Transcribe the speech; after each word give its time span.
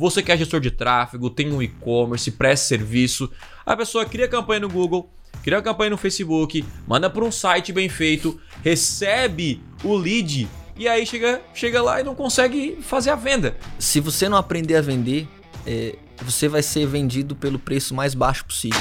Você 0.00 0.22
que 0.22 0.32
é 0.32 0.36
gestor 0.38 0.60
de 0.60 0.70
tráfego, 0.70 1.28
tem 1.28 1.52
um 1.52 1.60
e-commerce, 1.60 2.30
presta 2.30 2.68
serviço. 2.68 3.30
A 3.66 3.76
pessoa 3.76 4.06
cria 4.06 4.26
campanha 4.26 4.60
no 4.60 4.68
Google, 4.70 5.10
cria 5.42 5.60
campanha 5.60 5.90
no 5.90 5.98
Facebook, 5.98 6.64
manda 6.86 7.10
para 7.10 7.22
um 7.22 7.30
site 7.30 7.70
bem 7.70 7.86
feito, 7.86 8.40
recebe 8.64 9.62
o 9.84 9.94
lead 9.94 10.48
e 10.74 10.88
aí 10.88 11.04
chega, 11.04 11.42
chega 11.52 11.82
lá 11.82 12.00
e 12.00 12.02
não 12.02 12.14
consegue 12.14 12.78
fazer 12.80 13.10
a 13.10 13.14
venda. 13.14 13.54
Se 13.78 14.00
você 14.00 14.26
não 14.26 14.38
aprender 14.38 14.76
a 14.76 14.80
vender, 14.80 15.28
é, 15.66 15.94
você 16.22 16.48
vai 16.48 16.62
ser 16.62 16.86
vendido 16.86 17.36
pelo 17.36 17.58
preço 17.58 17.94
mais 17.94 18.14
baixo 18.14 18.46
possível. 18.46 18.80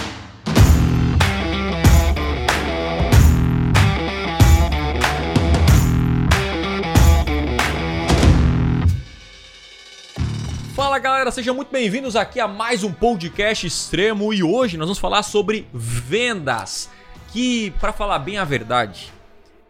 Galera, 11.30 11.32
sejam 11.32 11.56
muito 11.56 11.72
bem-vindos 11.72 12.16
aqui 12.16 12.40
a 12.40 12.48
mais 12.48 12.84
um 12.84 12.92
podcast 12.92 13.66
extremo 13.66 14.34
e 14.34 14.42
hoje 14.42 14.78
nós 14.78 14.88
vamos 14.88 15.00
falar 15.00 15.24
sobre 15.24 15.68
vendas, 15.74 16.90
que 17.32 17.72
para 17.80 17.94
falar 17.94 18.20
bem 18.20 18.38
a 18.38 18.44
verdade 18.44 19.12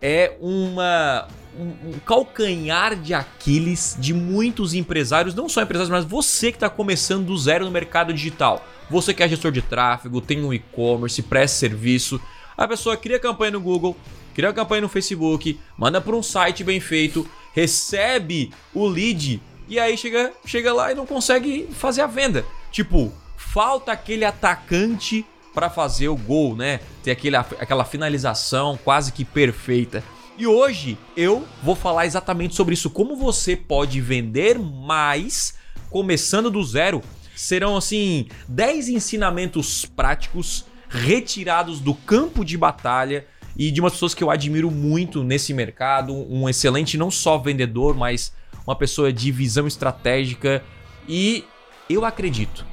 é 0.01 0.37
uma 0.39 1.27
um, 1.57 1.89
um, 1.89 1.99
calcanhar 2.05 2.95
de 2.95 3.13
Aquiles 3.13 3.97
de 3.99 4.13
muitos 4.13 4.73
empresários, 4.73 5.35
não 5.35 5.49
só 5.49 5.61
empresários, 5.61 5.89
mas 5.89 6.05
você 6.05 6.51
que 6.51 6.57
está 6.57 6.69
começando 6.69 7.25
do 7.25 7.37
zero 7.37 7.65
no 7.65 7.71
mercado 7.71 8.13
digital. 8.13 8.65
Você 8.89 9.13
que 9.13 9.21
é 9.21 9.27
gestor 9.27 9.51
de 9.51 9.61
tráfego, 9.61 10.21
tem 10.21 10.43
um 10.43 10.53
e-commerce, 10.53 11.21
presta 11.21 11.57
serviço, 11.57 12.21
a 12.57 12.67
pessoa 12.67 12.95
cria 12.95 13.19
campanha 13.19 13.51
no 13.51 13.61
Google, 13.61 13.97
cria 14.33 14.53
campanha 14.53 14.81
no 14.81 14.89
Facebook, 14.89 15.59
manda 15.77 15.99
para 15.99 16.15
um 16.15 16.23
site 16.23 16.63
bem 16.63 16.79
feito, 16.79 17.29
recebe 17.53 18.51
o 18.73 18.87
lead 18.87 19.41
e 19.69 19.79
aí 19.79 19.95
chega, 19.95 20.33
chega 20.45 20.73
lá 20.73 20.91
e 20.91 20.95
não 20.95 21.05
consegue 21.05 21.69
fazer 21.71 22.01
a 22.01 22.07
venda. 22.07 22.43
Tipo, 22.71 23.13
falta 23.37 23.91
aquele 23.91 24.25
atacante 24.25 25.25
para 25.53 25.69
fazer 25.69 26.07
o 26.09 26.17
gol, 26.17 26.55
né? 26.55 26.79
Ter 27.03 27.11
aquele, 27.11 27.35
aquela 27.35 27.85
finalização 27.85 28.77
quase 28.83 29.11
que 29.11 29.23
perfeita. 29.23 30.03
E 30.37 30.47
hoje 30.47 30.97
eu 31.15 31.45
vou 31.61 31.75
falar 31.75 32.05
exatamente 32.05 32.55
sobre 32.55 32.73
isso, 32.73 32.89
como 32.89 33.15
você 33.15 33.55
pode 33.55 34.01
vender 34.01 34.57
mais 34.57 35.53
começando 35.89 36.49
do 36.49 36.63
zero. 36.63 37.01
Serão 37.35 37.77
assim 37.77 38.27
10 38.47 38.89
ensinamentos 38.89 39.85
práticos 39.85 40.65
retirados 40.89 41.79
do 41.79 41.93
campo 41.93 42.43
de 42.43 42.57
batalha 42.57 43.27
e 43.55 43.69
de 43.69 43.81
umas 43.81 43.93
pessoas 43.93 44.13
que 44.13 44.23
eu 44.23 44.31
admiro 44.31 44.71
muito 44.71 45.23
nesse 45.23 45.53
mercado, 45.53 46.13
um 46.13 46.47
excelente 46.49 46.97
não 46.97 47.11
só 47.11 47.37
vendedor, 47.37 47.95
mas 47.95 48.33
uma 48.69 48.75
pessoa 48.75 49.11
de 49.11 49.31
visão 49.31 49.65
estratégica. 49.65 50.63
E 51.07 51.43
eu 51.89 52.05
acredito 52.05 52.63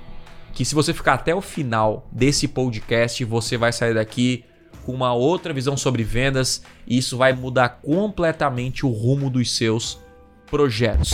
que 0.53 0.63
se 0.63 0.75
você 0.75 0.93
ficar 0.93 1.15
até 1.15 1.35
o 1.35 1.41
final 1.41 2.07
desse 2.13 2.47
podcast, 2.47 3.25
você 3.25 3.57
vai 3.57 3.73
sair 3.73 3.95
daqui 3.95 4.45
com 4.85 4.93
uma 4.93 5.15
outra 5.15 5.55
visão 5.55 5.75
sobre 5.75 6.05
vendas. 6.05 6.63
E 6.87 6.99
isso 6.99 7.17
vai 7.17 7.33
mudar 7.33 7.81
completamente 7.81 8.85
o 8.85 8.91
rumo 8.91 9.31
dos 9.31 9.57
seus 9.57 9.99
projetos. 10.51 11.13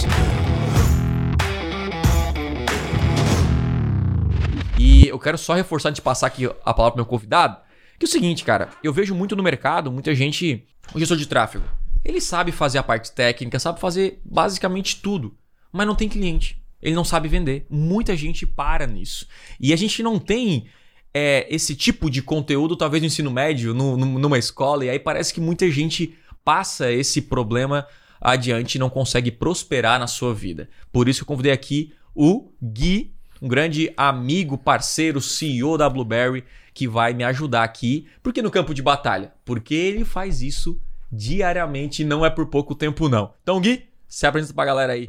E 4.77 5.07
eu 5.07 5.19
quero 5.19 5.39
só 5.39 5.55
reforçar 5.55 5.91
de 5.91 6.03
passar 6.03 6.27
aqui 6.27 6.47
a 6.47 6.75
palavra 6.75 6.91
pro 6.91 6.97
meu 6.97 7.07
convidado, 7.07 7.57
que 8.01 8.05
é 8.05 8.09
o 8.09 8.11
seguinte, 8.11 8.43
cara, 8.43 8.71
eu 8.83 8.93
vejo 8.93 9.15
muito 9.15 9.37
no 9.37 9.45
mercado, 9.45 9.93
muita 9.93 10.13
gente, 10.13 10.67
o 10.93 10.99
gestor 10.99 11.17
de 11.17 11.27
tráfego, 11.27 11.65
ele 12.05 12.20
sabe 12.20 12.53
fazer 12.53 12.78
a 12.78 12.83
parte 12.83 13.12
técnica, 13.12 13.58
sabe 13.58 13.81
fazer 13.81 14.20
basicamente 14.25 15.00
tudo, 15.00 15.36
mas 15.70 15.86
não 15.86 15.95
tem 15.95 16.08
cliente. 16.08 16.61
Ele 16.83 16.97
não 16.97 17.05
sabe 17.05 17.28
vender. 17.28 17.64
Muita 17.70 18.17
gente 18.17 18.45
para 18.45 18.86
nisso. 18.86 19.27
E 19.61 19.72
a 19.72 19.77
gente 19.77 20.03
não 20.03 20.19
tem 20.19 20.67
é, 21.14 21.47
esse 21.48 21.77
tipo 21.77 22.11
de 22.11 22.20
conteúdo, 22.20 22.77
talvez 22.77 23.00
no 23.00 23.06
ensino 23.06 23.30
médio, 23.30 23.73
no, 23.73 23.97
no, 23.97 24.19
numa 24.19 24.39
escola, 24.39 24.84
e 24.84 24.91
aí 24.91 24.98
parece 24.98 25.33
que 25.33 25.41
muita 25.41 25.70
gente 25.70 26.17
passa 26.45 26.91
esse 26.91 27.23
problema 27.23 27.86
adiante 28.20 28.74
e 28.74 28.79
não 28.79 28.91
consegue 28.91 29.30
prosperar 29.30 29.98
na 29.98 30.07
sua 30.07 30.35
vida. 30.35 30.68
Por 30.91 31.08
isso 31.08 31.23
eu 31.23 31.27
convidei 31.27 31.52
aqui 31.52 31.92
o 32.14 32.52
Gui, 32.61 33.14
um 33.41 33.48
grande 33.48 33.92
amigo, 33.96 34.58
parceiro, 34.58 35.20
CEO 35.20 35.77
da 35.77 35.89
Blueberry, 35.89 36.45
que 36.74 36.89
vai 36.89 37.12
me 37.12 37.24
ajudar 37.24 37.64
aqui. 37.64 38.07
Por 38.23 38.33
que 38.33 38.42
no 38.42 38.51
campo 38.51 38.73
de 38.74 38.83
batalha? 38.83 39.33
Porque 39.45 39.74
ele 39.74 40.05
faz 40.05 40.42
isso 40.42 40.80
diariamente, 41.12 42.05
não 42.05 42.24
é 42.24 42.30
por 42.30 42.46
pouco 42.46 42.74
tempo 42.74 43.08
não. 43.08 43.34
Então, 43.42 43.61
Gui, 43.61 43.86
se 44.08 44.27
apresenta 44.27 44.55
pra 44.55 44.64
galera 44.64 44.95
aí. 44.95 45.08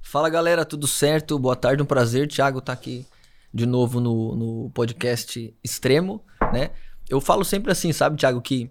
Fala 0.00 0.30
galera, 0.30 0.64
tudo 0.64 0.86
certo? 0.86 1.38
Boa 1.38 1.54
tarde, 1.54 1.82
um 1.82 1.86
prazer. 1.86 2.26
Thiago 2.26 2.60
tá 2.60 2.72
aqui 2.72 3.06
de 3.52 3.66
novo 3.66 4.00
no, 4.00 4.34
no 4.34 4.70
podcast 4.70 5.54
Extremo, 5.62 6.24
né? 6.52 6.70
Eu 7.08 7.20
falo 7.20 7.44
sempre 7.44 7.70
assim, 7.70 7.92
sabe, 7.92 8.16
Thiago, 8.16 8.40
que 8.40 8.70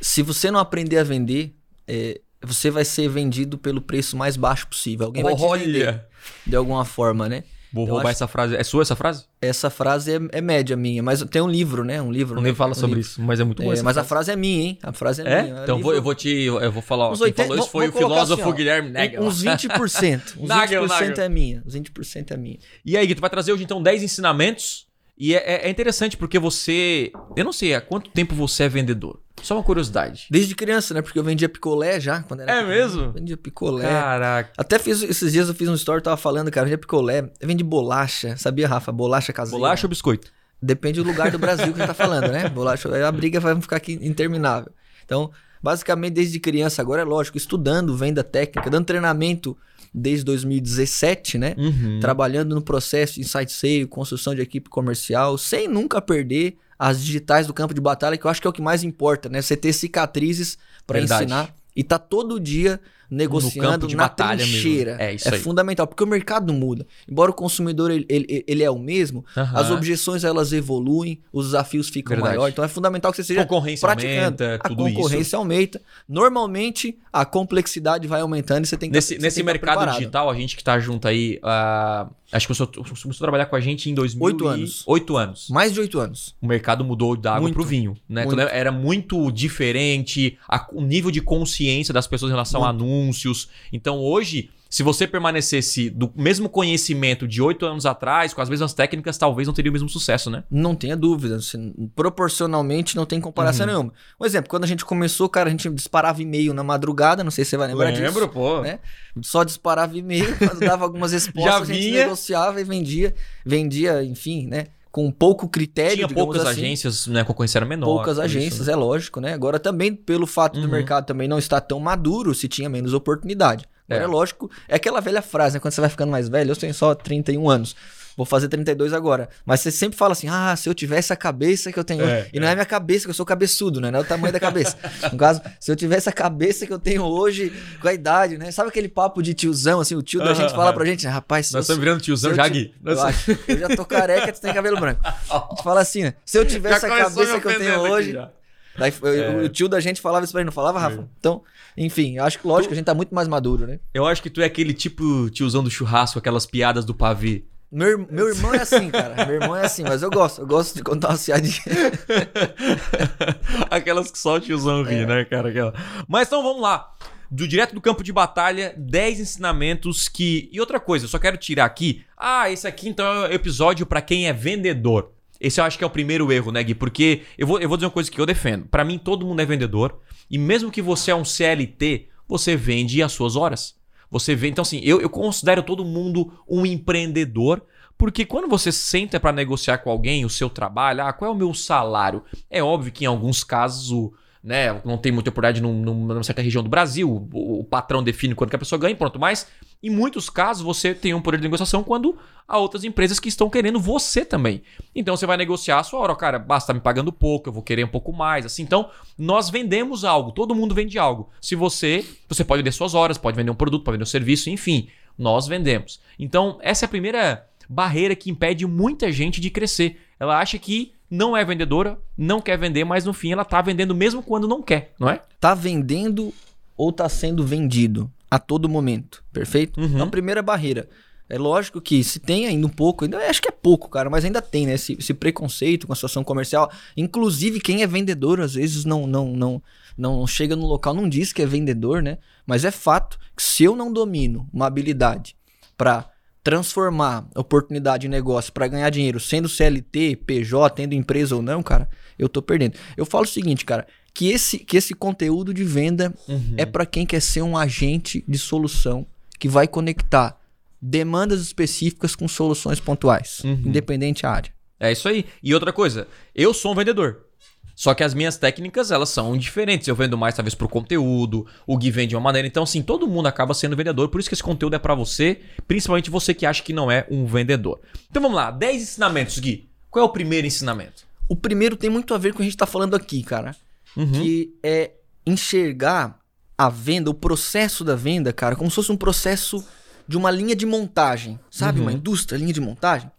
se 0.00 0.22
você 0.22 0.50
não 0.50 0.60
aprender 0.60 0.98
a 0.98 1.04
vender, 1.04 1.56
é, 1.88 2.20
você 2.42 2.70
vai 2.70 2.84
ser 2.84 3.08
vendido 3.08 3.56
pelo 3.56 3.80
preço 3.80 4.16
mais 4.16 4.36
baixo 4.36 4.66
possível. 4.66 5.06
Alguém 5.06 5.22
vai 5.22 5.34
te 5.34 5.58
vender 5.58 6.04
de 6.46 6.54
alguma 6.54 6.84
forma, 6.84 7.28
né? 7.28 7.44
Vou 7.72 7.84
Eu 7.86 7.92
roubar 7.94 8.10
acho- 8.10 8.16
essa 8.18 8.28
frase. 8.28 8.54
É 8.56 8.62
sua 8.62 8.82
essa 8.82 8.94
frase? 8.94 9.24
Essa 9.40 9.70
frase 9.70 10.12
é, 10.14 10.20
é 10.32 10.40
média 10.40 10.76
minha, 10.76 11.02
mas 11.02 11.22
tem 11.24 11.40
um 11.40 11.48
livro, 11.48 11.84
né? 11.84 12.02
Um 12.02 12.12
livro. 12.12 12.36
Né? 12.36 12.42
nem 12.42 12.54
fala 12.54 12.72
Um 12.72 12.74
sobre 12.74 12.96
livro. 12.96 13.10
isso, 13.10 13.22
mas 13.22 13.40
é 13.40 13.44
muito 13.44 13.62
bom 13.62 13.72
É, 13.72 13.76
mas 13.82 13.96
a 13.96 14.04
frase. 14.04 14.08
frase 14.08 14.30
é 14.32 14.36
minha, 14.36 14.62
hein? 14.62 14.78
A 14.82 14.92
frase 14.92 15.22
é, 15.22 15.24
É? 15.32 15.42
minha. 15.42 15.62
Então 15.62 15.76
livro- 15.76 15.82
vou, 15.82 15.94
eu 15.94 16.02
vou 16.02 16.14
te. 16.14 16.28
Eu 16.28 16.70
vou 16.70 16.82
falar. 16.82 17.10
Uns 17.10 17.18
quem 17.18 17.24
80, 17.28 17.48
falou 17.48 17.62
isso 17.62 17.70
foi 17.70 17.88
o 17.88 17.92
filósofo 17.92 18.42
assim, 18.42 18.50
ó, 18.50 18.54
Guilherme 18.54 18.90
Nagel. 18.90 19.22
Uns 19.22 19.42
20%. 19.42 20.36
Uns 20.38 20.48
Nagel, 20.48 20.82
20% 20.84 20.88
Nagel. 20.88 21.24
é 21.24 21.28
minha. 21.28 21.62
Uns 21.66 21.74
20% 21.74 22.30
é 22.32 22.36
minha. 22.36 22.58
E 22.84 22.96
aí, 22.96 23.06
Gui, 23.06 23.14
tu 23.14 23.20
vai 23.20 23.30
trazer 23.30 23.52
hoje 23.52 23.64
então 23.64 23.82
10 23.82 24.02
ensinamentos. 24.02 24.86
E 25.24 25.36
é, 25.36 25.38
é- 25.38 25.66
é 25.68 25.70
interessante 25.70 26.16
porque 26.16 26.36
você. 26.36 27.12
Eu 27.36 27.44
não 27.44 27.52
sei 27.52 27.76
há 27.76 27.80
quanto 27.80 28.10
tempo 28.10 28.34
você 28.34 28.64
é 28.64 28.68
vendedor. 28.68 29.20
Só 29.40 29.54
uma 29.54 29.62
curiosidade. 29.62 30.26
Desde 30.28 30.52
criança, 30.52 30.92
né? 30.92 31.00
Porque 31.00 31.16
eu 31.16 31.22
vendia 31.22 31.48
picolé 31.48 32.00
já. 32.00 32.22
Quando 32.24 32.40
era 32.40 32.50
É 32.50 32.54
pequeno. 32.56 32.68
mesmo? 32.74 33.12
Vendia 33.12 33.36
picolé. 33.36 33.84
Caraca. 33.88 34.52
Até 34.58 34.80
fiz, 34.80 35.00
esses 35.00 35.32
dias 35.32 35.46
eu 35.48 35.54
fiz 35.54 35.68
um 35.68 35.74
story, 35.74 36.02
tava 36.02 36.16
falando, 36.16 36.50
cara, 36.50 36.64
eu 36.64 36.70
vendia 36.70 36.78
picolé. 36.78 37.30
Eu 37.40 37.46
vendi 37.46 37.62
bolacha. 37.62 38.36
Sabia, 38.36 38.66
Rafa? 38.66 38.90
Bolacha 38.90 39.32
caseira. 39.32 39.56
Bolacha 39.58 39.86
ou 39.86 39.88
biscoito? 39.90 40.28
Depende 40.60 41.00
do 41.00 41.06
lugar 41.08 41.30
do 41.30 41.38
Brasil 41.38 41.72
que 41.72 41.78
você 41.78 41.86
tá 41.86 41.94
falando, 41.94 42.26
né? 42.32 42.48
Bolacha, 42.50 42.88
a 43.06 43.12
briga 43.12 43.38
vai 43.38 43.60
ficar 43.60 43.76
aqui 43.76 43.98
interminável. 44.02 44.72
Então, 45.04 45.30
basicamente, 45.62 46.14
desde 46.14 46.40
criança, 46.40 46.82
agora 46.82 47.02
é 47.02 47.04
lógico, 47.04 47.36
estudando 47.36 47.96
venda 47.96 48.24
técnica, 48.24 48.68
dando 48.68 48.84
treinamento 48.86 49.56
desde 49.92 50.24
2017, 50.24 51.38
né? 51.38 51.54
Uhum. 51.58 52.00
Trabalhando 52.00 52.54
no 52.54 52.62
processo 52.62 53.14
de 53.14 53.20
insight 53.20 53.52
sale, 53.52 53.86
construção 53.86 54.34
de 54.34 54.40
equipe 54.40 54.70
comercial, 54.70 55.36
sem 55.36 55.68
nunca 55.68 56.00
perder 56.00 56.56
as 56.78 57.04
digitais 57.04 57.46
do 57.46 57.54
campo 57.54 57.74
de 57.74 57.80
batalha, 57.80 58.16
que 58.16 58.24
eu 58.24 58.30
acho 58.30 58.40
que 58.40 58.46
é 58.46 58.50
o 58.50 58.52
que 58.52 58.62
mais 58.62 58.82
importa, 58.82 59.28
né? 59.28 59.40
Você 59.40 59.56
ter 59.56 59.72
cicatrizes 59.72 60.58
para 60.86 61.00
ensinar 61.00 61.54
e 61.76 61.84
tá 61.84 61.98
todo 61.98 62.40
dia 62.40 62.80
negociando 63.12 63.86
na 63.88 63.96
batalha 63.96 64.38
mesmo. 64.38 64.52
trincheira. 64.52 64.96
É 64.98 65.14
isso 65.14 65.32
aí. 65.32 65.38
fundamental, 65.40 65.86
porque 65.86 66.02
o 66.02 66.06
mercado 66.06 66.52
muda. 66.52 66.86
Embora 67.08 67.30
o 67.30 67.34
consumidor 67.34 67.90
ele, 67.90 68.06
ele, 68.08 68.44
ele 68.46 68.62
é 68.62 68.70
o 68.70 68.78
mesmo, 68.78 69.24
Aham. 69.36 69.58
as 69.60 69.70
objeções 69.70 70.24
elas 70.24 70.52
evoluem, 70.52 71.20
os 71.32 71.46
desafios 71.46 71.88
ficam 71.90 72.16
Verdade. 72.16 72.36
maiores. 72.36 72.52
Então 72.54 72.64
é 72.64 72.68
fundamental 72.68 73.10
que 73.12 73.16
você 73.16 73.24
seja 73.24 73.42
Concorrência 73.42 73.86
praticando. 73.86 74.14
aumenta, 74.42 74.54
a 74.54 74.68
tudo 74.68 74.88
isso. 74.88 74.96
concorrência 74.96 75.36
aumenta. 75.36 75.80
Normalmente 76.08 76.98
a 77.12 77.24
complexidade 77.24 78.08
vai 78.08 78.20
aumentando 78.22 78.64
e 78.64 78.66
você 78.66 78.76
tem 78.76 78.88
que 78.88 78.94
Nesse, 78.96 79.16
você 79.16 79.20
nesse 79.20 79.42
mercado 79.42 79.90
digital, 79.92 80.30
a 80.30 80.34
gente 80.34 80.56
que 80.56 80.64
tá 80.64 80.78
junto 80.80 81.06
aí. 81.06 81.38
ah, 81.42 82.06
acho 82.32 82.46
que 82.46 82.54
começou, 82.54 82.66
começou 82.84 83.10
a 83.10 83.14
trabalhar 83.18 83.46
com 83.46 83.54
a 83.56 83.60
gente 83.60 83.90
em 83.90 83.94
2000 83.94 84.24
Oito 84.26 84.46
anos. 84.48 84.82
Oito 84.86 85.16
anos. 85.16 85.48
Mais 85.50 85.72
de 85.72 85.80
oito 85.80 86.00
anos. 86.00 86.34
O 86.40 86.46
mercado 86.46 86.84
mudou 86.84 87.16
da 87.16 87.32
água 87.32 87.42
Muito. 87.42 87.54
pro 87.54 87.64
vinho, 87.64 87.96
né? 88.08 88.24
Muito. 88.24 88.36
Quando 88.36 88.48
Era 88.48 88.72
muito 88.72 89.30
diferente, 89.30 90.36
a- 90.48 90.66
o 90.72 90.80
nível 90.82 91.10
de 91.10 91.20
consciência 91.20 91.92
das 91.94 92.06
pessoas 92.06 92.30
em 92.30 92.34
relação 92.34 92.64
a 92.64 92.70
anúncios. 92.70 93.48
Então 93.72 93.98
hoje, 93.98 94.50
se 94.74 94.82
você 94.82 95.06
permanecesse 95.06 95.90
do 95.90 96.10
mesmo 96.16 96.48
conhecimento 96.48 97.28
de 97.28 97.42
oito 97.42 97.66
anos 97.66 97.84
atrás, 97.84 98.32
com 98.32 98.40
as 98.40 98.48
mesmas 98.48 98.72
técnicas, 98.72 99.18
talvez 99.18 99.46
não 99.46 99.52
teria 99.52 99.70
o 99.70 99.72
mesmo 99.74 99.86
sucesso, 99.90 100.30
né? 100.30 100.44
Não 100.50 100.74
tenha 100.74 100.96
dúvida. 100.96 101.36
assim, 101.36 101.74
proporcionalmente 101.94 102.96
não 102.96 103.04
tem 103.04 103.20
comparação 103.20 103.66
Uhum. 103.66 103.72
nenhuma. 103.72 103.92
Um 104.20 104.24
exemplo, 104.24 104.48
quando 104.48 104.64
a 104.64 104.66
gente 104.66 104.82
começou, 104.84 105.28
cara, 105.28 105.48
a 105.48 105.50
gente 105.50 105.68
disparava 105.70 106.22
e-mail 106.22 106.54
na 106.54 106.62
madrugada, 106.62 107.22
não 107.22 107.30
sei 107.30 107.44
se 107.44 107.50
você 107.50 107.56
vai 107.58 107.68
lembrar 107.68 107.90
disso. 107.90 108.28
pô. 108.28 108.62
né? 108.62 108.78
Só 109.20 109.44
disparava 109.44 109.96
e-mail, 109.98 110.24
dava 110.58 110.84
algumas 110.84 111.12
respostas, 111.12 111.44
Já 111.52 111.58
a 111.58 111.64
gente 111.64 111.78
vinha. 111.80 112.04
negociava 112.04 112.58
e 112.60 112.64
vendia. 112.64 113.14
Vendia, 113.44 114.02
enfim, 114.02 114.46
né? 114.46 114.68
Com 114.90 115.10
pouco 115.10 115.48
critério, 115.48 115.96
Tinha 115.96 116.08
poucas 116.08 116.42
assim. 116.46 116.60
agências, 116.60 117.06
né? 117.06 117.20
A 117.20 117.24
concorrência 117.24 117.58
era 117.58 117.66
menor. 117.66 117.86
Poucas 117.86 118.16
por 118.16 118.24
isso, 118.26 118.36
agências, 118.38 118.66
né? 118.68 118.72
é 118.72 118.76
lógico, 118.76 119.20
né? 119.20 119.32
Agora 119.32 119.58
também, 119.58 119.94
pelo 119.94 120.26
fato 120.26 120.58
do 120.60 120.66
Uhum. 120.66 120.72
mercado 120.72 121.06
também 121.06 121.26
não 121.28 121.38
estar 121.38 121.60
tão 121.60 121.80
maduro, 121.80 122.34
se 122.34 122.46
tinha 122.48 122.68
menos 122.68 122.92
oportunidade. 122.94 123.64
Agora 123.88 124.04
É. 124.04 124.06
é. 124.06 124.10
lógico, 124.10 124.50
é 124.68 124.76
aquela 124.76 125.00
velha 125.00 125.22
frase, 125.22 125.54
né? 125.54 125.60
Quando 125.60 125.72
você 125.74 125.80
vai 125.80 125.90
ficando 125.90 126.10
mais 126.10 126.28
velho, 126.28 126.50
eu 126.50 126.56
tenho 126.56 126.72
só 126.74 126.94
31 126.94 127.48
anos. 127.48 127.74
Vou 128.14 128.26
fazer 128.26 128.46
32 128.48 128.92
agora. 128.92 129.28
Mas 129.44 129.60
você 129.60 129.70
sempre 129.70 129.96
fala 129.96 130.12
assim: 130.12 130.28
ah, 130.30 130.54
se 130.54 130.68
eu 130.68 130.74
tivesse 130.74 131.14
a 131.14 131.16
cabeça 131.16 131.72
que 131.72 131.78
eu 131.78 131.84
tenho 131.84 132.04
É, 132.04 132.18
hoje. 132.20 132.30
E 132.34 132.38
não 132.40 132.46
é 132.46 132.54
minha 132.54 132.66
cabeça, 132.66 133.06
que 133.06 133.10
eu 133.10 133.14
sou 133.14 133.24
cabeçudo, 133.24 133.80
né? 133.80 133.90
Não 133.90 134.00
é 134.00 134.02
o 134.02 134.04
tamanho 134.04 134.32
da 134.32 134.38
cabeça. 134.38 134.76
No 135.10 135.16
caso, 135.18 135.40
se 135.58 135.70
eu 135.72 135.76
tivesse 135.76 136.10
a 136.10 136.12
cabeça 136.12 136.66
que 136.66 136.72
eu 136.72 136.78
tenho 136.78 137.02
hoje, 137.04 137.50
com 137.80 137.88
a 137.88 137.94
idade, 137.94 138.36
né? 138.36 138.50
Sabe 138.50 138.68
aquele 138.68 138.88
papo 138.88 139.22
de 139.22 139.32
tiozão, 139.32 139.80
assim? 139.80 139.94
O 139.94 140.02
tio 140.02 140.20
da 140.20 140.34
gente 140.34 140.52
fala 140.54 140.72
pra 140.74 140.84
gente, 140.84 141.06
né? 141.06 141.10
Rapaz, 141.10 141.46
se 141.46 141.54
Nós 141.54 141.64
estamos 141.64 141.80
virando 141.80 142.02
tiozão 142.02 142.34
já, 142.34 142.46
Gui. 142.48 142.74
Eu, 142.84 143.00
acho. 143.02 143.38
Eu 143.48 143.58
já 143.58 143.68
tô 143.74 143.84
careca, 143.86 144.30
tu 144.30 144.40
tem 144.42 144.52
cabelo 144.52 144.78
branco. 144.78 145.00
A 145.04 145.46
gente 145.50 145.62
fala 145.62 145.80
assim, 145.80 146.02
né? 146.02 146.14
Se 146.24 146.38
eu 146.38 146.44
tivesse 146.44 146.84
a 146.84 146.88
cabeça 146.90 147.40
que 147.40 147.46
eu 147.48 147.58
tenho 147.58 147.80
hoje. 147.80 148.12
já. 148.12 148.30
Daí, 148.78 148.92
É. 149.02 149.44
O 149.44 149.48
tio 149.48 149.68
da 149.68 149.80
gente 149.80 150.00
falava 150.00 150.24
isso 150.24 150.32
pra 150.32 150.40
ele, 150.40 150.46
não 150.46 150.52
falava, 150.52 150.78
Rafa? 150.78 151.08
Então, 151.18 151.42
enfim, 151.76 152.16
eu 152.16 152.24
acho 152.24 152.38
que 152.38 152.46
lógico, 152.46 152.72
a 152.72 152.76
gente 152.76 152.86
tá 152.86 152.94
muito 152.94 153.14
mais 153.14 153.28
maduro, 153.28 153.66
né? 153.66 153.80
Eu 153.92 154.06
acho 154.06 154.22
que 154.22 154.30
tu 154.30 154.40
é 154.40 154.44
aquele 154.44 154.72
tipo 154.72 155.28
tiozão 155.30 155.62
do 155.62 155.70
churrasco, 155.70 156.18
aquelas 156.18 156.46
piadas 156.46 156.84
do 156.84 156.94
pavê. 156.94 157.44
Meu, 157.70 158.06
meu 158.10 158.28
irmão 158.28 158.54
é 158.54 158.60
assim, 158.60 158.90
cara. 158.90 159.24
Meu 159.24 159.36
irmão 159.36 159.56
é 159.56 159.64
assim, 159.64 159.82
mas 159.82 160.02
eu 160.02 160.10
gosto. 160.10 160.42
Eu 160.42 160.46
gosto 160.46 160.74
de 160.74 160.82
contar 160.82 161.08
uma 161.08 161.18
piadinha. 161.18 161.62
Aquelas 163.70 164.10
que 164.10 164.18
só 164.18 164.36
o 164.36 164.40
tiozão 164.40 164.82
ri, 164.82 165.06
né, 165.06 165.24
cara? 165.24 165.48
Aquela. 165.48 165.72
Mas 166.06 166.28
então 166.28 166.42
vamos 166.42 166.60
lá. 166.60 166.90
Do 167.30 167.48
direto 167.48 167.74
do 167.74 167.80
campo 167.80 168.04
de 168.04 168.12
batalha, 168.12 168.74
10 168.76 169.20
ensinamentos 169.20 170.06
que. 170.06 170.50
E 170.52 170.60
outra 170.60 170.78
coisa, 170.78 171.06
eu 171.06 171.08
só 171.08 171.18
quero 171.18 171.38
tirar 171.38 171.64
aqui. 171.64 172.04
Ah, 172.14 172.50
esse 172.50 172.68
aqui 172.68 172.90
então 172.90 173.06
é 173.06 173.28
o 173.30 173.32
episódio 173.32 173.86
pra 173.86 174.02
quem 174.02 174.28
é 174.28 174.34
vendedor. 174.34 175.10
Esse 175.42 175.60
eu 175.60 175.64
acho 175.64 175.76
que 175.76 175.82
é 175.82 175.86
o 175.86 175.90
primeiro 175.90 176.30
erro, 176.30 176.52
né, 176.52 176.62
Gui? 176.62 176.72
Porque 176.72 177.22
eu 177.36 177.48
vou, 177.48 177.58
eu 177.58 177.68
vou 177.68 177.76
dizer 177.76 177.86
uma 177.86 177.92
coisa 177.92 178.08
que 178.08 178.20
eu 178.20 178.24
defendo. 178.24 178.66
Pra 178.66 178.84
mim, 178.84 178.96
todo 178.96 179.26
mundo 179.26 179.40
é 179.40 179.44
vendedor. 179.44 179.98
E 180.30 180.38
mesmo 180.38 180.70
que 180.70 180.80
você 180.80 181.10
é 181.10 181.14
um 181.16 181.24
CLT, 181.24 182.06
você 182.28 182.54
vende 182.54 183.02
as 183.02 183.10
suas 183.10 183.34
horas. 183.34 183.74
Você 184.08 184.36
vê. 184.36 184.48
Então, 184.48 184.62
assim, 184.62 184.80
eu, 184.84 185.00
eu 185.00 185.10
considero 185.10 185.60
todo 185.64 185.84
mundo 185.84 186.32
um 186.48 186.64
empreendedor. 186.64 187.60
Porque 187.98 188.24
quando 188.24 188.48
você 188.48 188.70
senta 188.70 189.18
pra 189.18 189.32
negociar 189.32 189.78
com 189.78 189.90
alguém 189.90 190.24
o 190.24 190.30
seu 190.30 190.48
trabalho, 190.48 191.02
ah, 191.02 191.12
qual 191.12 191.30
é 191.30 191.34
o 191.34 191.36
meu 191.36 191.52
salário? 191.52 192.22
É 192.48 192.62
óbvio 192.62 192.92
que 192.92 193.04
em 193.04 193.08
alguns 193.08 193.42
casos 193.42 193.90
o, 193.90 194.12
né, 194.42 194.80
não 194.84 194.98
tem 194.98 195.12
muita 195.12 195.30
oportunidade 195.30 195.62
num- 195.62 195.72
num- 195.80 196.06
numa 196.06 196.22
certa 196.24 196.42
região 196.42 196.62
do 196.64 196.68
Brasil, 196.68 197.08
o, 197.32 197.60
o 197.60 197.64
patrão 197.64 198.02
define 198.02 198.34
quanto 198.34 198.50
que 198.50 198.56
a 198.56 198.58
pessoa 198.58 198.78
ganha, 198.78 198.96
pronto. 198.96 199.18
Mas 199.18 199.46
em 199.82 199.88
muitos 199.88 200.28
casos 200.28 200.62
você 200.64 200.92
tem 200.94 201.14
um 201.14 201.20
poder 201.20 201.36
de 201.36 201.44
negociação 201.44 201.84
quando 201.84 202.18
há 202.48 202.58
outras 202.58 202.82
empresas 202.82 203.20
que 203.20 203.28
estão 203.28 203.48
querendo 203.48 203.78
você 203.78 204.24
também. 204.24 204.62
Então 204.94 205.16
você 205.16 205.26
vai 205.26 205.36
negociar 205.36 205.78
a 205.78 205.84
sua 205.84 206.00
hora, 206.00 206.16
cara, 206.16 206.38
basta 206.40 206.74
me 206.74 206.80
pagando 206.80 207.12
pouco, 207.12 207.48
eu 207.48 207.52
vou 207.52 207.62
querer 207.62 207.84
um 207.84 207.88
pouco 207.88 208.12
mais, 208.12 208.44
assim. 208.44 208.62
Então 208.62 208.90
nós 209.16 209.48
vendemos 209.48 210.04
algo, 210.04 210.32
todo 210.32 210.54
mundo 210.54 210.74
vende 210.74 210.98
algo. 210.98 211.30
Se 211.40 211.54
você, 211.54 212.04
você 212.28 212.44
pode 212.44 212.62
vender 212.62 212.72
suas 212.72 212.94
horas, 212.94 213.16
pode 213.16 213.36
vender 213.36 213.50
um 213.50 213.54
produto, 213.54 213.84
pode 213.84 213.94
vender 213.94 214.02
um 214.02 214.06
serviço, 214.06 214.50
enfim, 214.50 214.88
nós 215.16 215.46
vendemos. 215.46 216.00
Então 216.18 216.58
essa 216.62 216.84
é 216.84 216.86
a 216.86 216.88
primeira 216.88 217.46
barreira 217.68 218.16
que 218.16 218.28
impede 218.28 218.66
muita 218.66 219.10
gente 219.12 219.40
de 219.40 219.50
crescer. 219.50 220.00
Ela 220.22 220.38
acha 220.38 220.56
que 220.56 220.92
não 221.10 221.36
é 221.36 221.44
vendedora, 221.44 221.98
não 222.16 222.40
quer 222.40 222.56
vender, 222.56 222.84
mas 222.84 223.04
no 223.04 223.12
fim 223.12 223.32
ela 223.32 223.44
tá 223.44 223.60
vendendo 223.60 223.92
mesmo 223.92 224.22
quando 224.22 224.46
não 224.46 224.62
quer, 224.62 224.94
não 224.96 225.10
é? 225.10 225.20
Tá 225.40 225.52
vendendo 225.52 226.32
ou 226.76 226.92
tá 226.92 227.08
sendo 227.08 227.44
vendido 227.44 228.08
a 228.30 228.38
todo 228.38 228.68
momento, 228.68 229.24
perfeito? 229.32 229.80
Uhum. 229.80 229.86
Então, 229.86 230.06
a 230.06 230.10
primeira 230.10 230.40
barreira. 230.40 230.88
É 231.28 231.36
lógico 231.36 231.80
que 231.80 232.04
se 232.04 232.20
tem 232.20 232.46
ainda 232.46 232.64
um 232.64 232.70
pouco, 232.70 233.02
ainda 233.02 233.18
acho 233.28 233.42
que 233.42 233.48
é 233.48 233.50
pouco, 233.50 233.88
cara, 233.88 234.08
mas 234.08 234.24
ainda 234.24 234.40
tem, 234.40 234.64
né? 234.64 234.74
Esse, 234.74 234.92
esse 234.96 235.12
preconceito 235.12 235.88
com 235.88 235.92
a 235.92 235.96
situação 235.96 236.22
comercial. 236.22 236.70
Inclusive, 236.96 237.58
quem 237.58 237.82
é 237.82 237.86
vendedor, 237.86 238.40
às 238.40 238.54
vezes, 238.54 238.84
não, 238.84 239.08
não, 239.08 239.32
não, 239.32 239.62
não 239.98 240.24
chega 240.24 240.54
no 240.54 240.66
local, 240.66 240.94
não 240.94 241.08
diz 241.08 241.32
que 241.32 241.42
é 241.42 241.46
vendedor, 241.46 242.00
né? 242.00 242.18
Mas 242.46 242.64
é 242.64 242.70
fato 242.70 243.18
que 243.36 243.42
se 243.42 243.64
eu 243.64 243.74
não 243.74 243.92
domino 243.92 244.48
uma 244.52 244.66
habilidade 244.66 245.34
para 245.76 246.11
transformar 246.42 247.26
oportunidade 247.36 248.06
em 248.06 248.10
negócio 248.10 248.52
para 248.52 248.66
ganhar 248.68 248.90
dinheiro, 248.90 249.20
sendo 249.20 249.48
CLT, 249.48 250.16
PJ, 250.26 250.70
tendo 250.74 250.92
empresa 250.94 251.36
ou 251.36 251.42
não, 251.42 251.62
cara, 251.62 251.88
eu 252.18 252.28
tô 252.28 252.42
perdendo. 252.42 252.76
Eu 252.96 253.06
falo 253.06 253.24
o 253.24 253.28
seguinte, 253.28 253.64
cara, 253.64 253.86
que 254.12 254.28
esse, 254.30 254.58
que 254.58 254.76
esse 254.76 254.94
conteúdo 254.94 255.54
de 255.54 255.64
venda 255.64 256.12
é 256.56 256.66
para 256.66 256.84
quem 256.84 257.06
quer 257.06 257.20
ser 257.20 257.42
um 257.42 257.56
agente 257.56 258.24
de 258.26 258.38
solução 258.38 259.06
que 259.38 259.48
vai 259.48 259.66
conectar 259.68 260.38
demandas 260.80 261.40
específicas 261.40 262.14
com 262.16 262.26
soluções 262.26 262.80
pontuais, 262.80 263.40
Uhum. 263.44 263.62
independente 263.66 264.22
da 264.22 264.30
área. 264.32 264.52
É 264.80 264.90
isso 264.90 265.08
aí. 265.08 265.24
E 265.42 265.54
outra 265.54 265.72
coisa, 265.72 266.08
eu 266.34 266.52
sou 266.52 266.72
um 266.72 266.74
vendedor. 266.74 267.26
Só 267.74 267.94
que 267.94 268.04
as 268.04 268.14
minhas 268.14 268.36
técnicas, 268.36 268.90
elas 268.90 269.08
são 269.08 269.36
diferentes. 269.36 269.88
Eu 269.88 269.96
vendo 269.96 270.16
mais, 270.16 270.34
talvez, 270.34 270.54
pro 270.54 270.68
conteúdo. 270.68 271.46
O 271.66 271.76
Gui 271.76 271.90
vende 271.90 272.08
de 272.08 272.16
uma 272.16 272.20
maneira. 272.22 272.46
Então, 272.46 272.62
assim, 272.62 272.82
todo 272.82 273.08
mundo 273.08 273.26
acaba 273.26 273.54
sendo 273.54 273.74
vendedor. 273.76 274.08
Por 274.08 274.20
isso 274.20 274.28
que 274.28 274.34
esse 274.34 274.42
conteúdo 274.42 274.76
é 274.76 274.78
pra 274.78 274.94
você. 274.94 275.40
Principalmente 275.66 276.10
você 276.10 276.34
que 276.34 276.44
acha 276.46 276.62
que 276.62 276.72
não 276.72 276.90
é 276.90 277.06
um 277.10 277.24
vendedor. 277.26 277.80
Então, 278.10 278.20
vamos 278.22 278.36
lá. 278.36 278.50
10 278.50 278.82
ensinamentos, 278.82 279.38
Gui. 279.38 279.68
Qual 279.90 280.04
é 280.04 280.08
o 280.08 280.12
primeiro 280.12 280.46
ensinamento? 280.46 281.04
O 281.28 281.34
primeiro 281.36 281.76
tem 281.76 281.88
muito 281.90 282.14
a 282.14 282.18
ver 282.18 282.30
com 282.30 282.36
o 282.36 282.36
que 282.38 282.42
a 282.42 282.44
gente 282.46 282.56
tá 282.56 282.66
falando 282.66 282.94
aqui, 282.94 283.22
cara, 283.22 283.56
Uhum. 283.96 284.10
que 284.12 284.54
é 284.62 284.92
enxergar 285.26 286.18
a 286.56 286.68
venda, 286.68 287.10
o 287.10 287.14
processo 287.14 287.84
da 287.84 287.96
venda, 287.96 288.32
cara, 288.32 288.54
como 288.54 288.70
se 288.70 288.76
fosse 288.76 288.92
um 288.92 288.96
processo 288.96 289.64
de 290.06 290.16
uma 290.16 290.30
linha 290.30 290.54
de 290.54 290.66
montagem, 290.66 291.38
sabe? 291.50 291.78
Uhum. 291.78 291.86
Uma 291.86 291.92
indústria, 291.92 292.36
linha 292.36 292.52
de 292.52 292.60
montagem. 292.60 293.10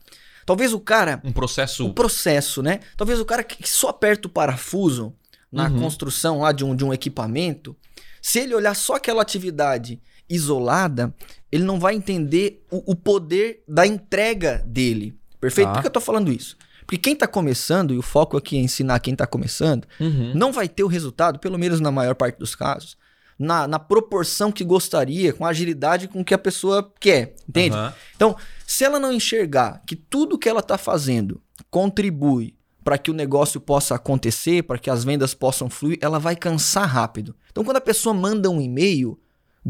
Talvez 0.45 0.74
o 0.74 0.80
cara 0.80 1.22
Um 1.24 1.31
processo... 1.31 1.86
o 1.88 1.94
processo, 1.94 2.62
né? 2.62 2.80
Talvez 2.98 3.19
o 3.19 3.25
cara 3.25 3.44
que 3.44 3.68
só 3.69 3.90
aperta 3.90 4.28
o 4.28 4.31
parafuso 4.31 5.13
na 5.51 5.69
Uhum. 5.69 5.80
construção 5.81 6.40
lá 6.42 6.51
de 6.51 6.66
um, 6.66 6.75
de 6.75 6.84
um 6.84 6.92
equipamento, 6.94 7.75
se 8.22 8.40
ele 8.40 8.56
olhar 8.56 8.75
só 8.75 8.95
aquela 8.95 9.22
atividade 9.22 10.01
isolada, 10.30 11.13
ele 11.51 11.63
não 11.63 11.80
vai 11.80 11.94
entender 11.95 12.63
o, 12.72 12.92
o 12.94 12.95
poder 12.95 13.63
da 13.68 13.86
entrega 13.86 14.63
dele. 14.66 15.16
Perfeito? 15.40 15.68
Tá. 15.68 15.74
Por 15.74 15.81
que 15.81 15.88
eu 15.88 15.92
tô 15.92 16.01
falando 16.01 16.31
isso? 16.31 16.57
Porque 16.86 16.98
quem 16.98 17.16
tá 17.16 17.28
começando, 17.28 17.94
e 17.94 17.98
o 17.98 18.01
foco 18.01 18.36
aqui 18.36 18.57
é 18.57 18.60
ensinar 18.60 19.00
quem 19.00 19.16
tá 19.16 19.25
começando, 19.28 19.88
Uhum. 20.00 20.34
não 20.36 20.51
vai 20.51 20.68
ter 20.68 20.84
o 20.84 20.88
resultado, 20.88 21.39
pelo 21.39 21.57
menos 21.57 21.80
na 21.80 21.92
maior 21.92 22.16
parte 22.16 22.38
dos 22.39 22.56
casos, 22.56 22.98
na, 23.38 23.68
na 23.68 23.80
proporção 23.80 24.51
que 24.51 24.63
gostaria, 24.63 25.34
com 25.34 25.46
a 25.46 25.50
agilidade 25.50 26.07
com 26.07 26.24
que 26.24 26.34
a 26.34 26.38
pessoa 26.38 26.92
quer. 27.00 27.36
Entende? 27.48 27.75
Aham. 27.75 27.94
Então, 28.16 28.36
se 28.74 28.84
ela 28.84 29.00
não 29.00 29.14
enxergar 29.14 29.84
que 29.86 29.96
tudo 29.96 30.38
que 30.38 30.50
ela 30.50 30.60
está 30.60 30.80
fazendo 30.80 31.40
contribui 31.70 32.56
para 32.84 32.98
que 32.98 33.12
o 33.12 33.14
negócio 33.14 33.62
possa 33.62 33.94
acontecer, 33.96 34.64
para 34.64 34.80
que 34.80 34.90
as 34.90 35.04
vendas 35.04 35.34
possam 35.36 35.70
fluir, 35.70 35.98
ela 36.02 36.20
vai 36.20 36.36
cansar 36.36 36.88
rápido. 36.88 37.36
Então, 37.52 37.64
quando 37.64 37.78
a 37.78 37.81
pessoa 37.81 38.14
manda 38.16 38.50
um 38.50 38.60
e-mail, 38.60 39.18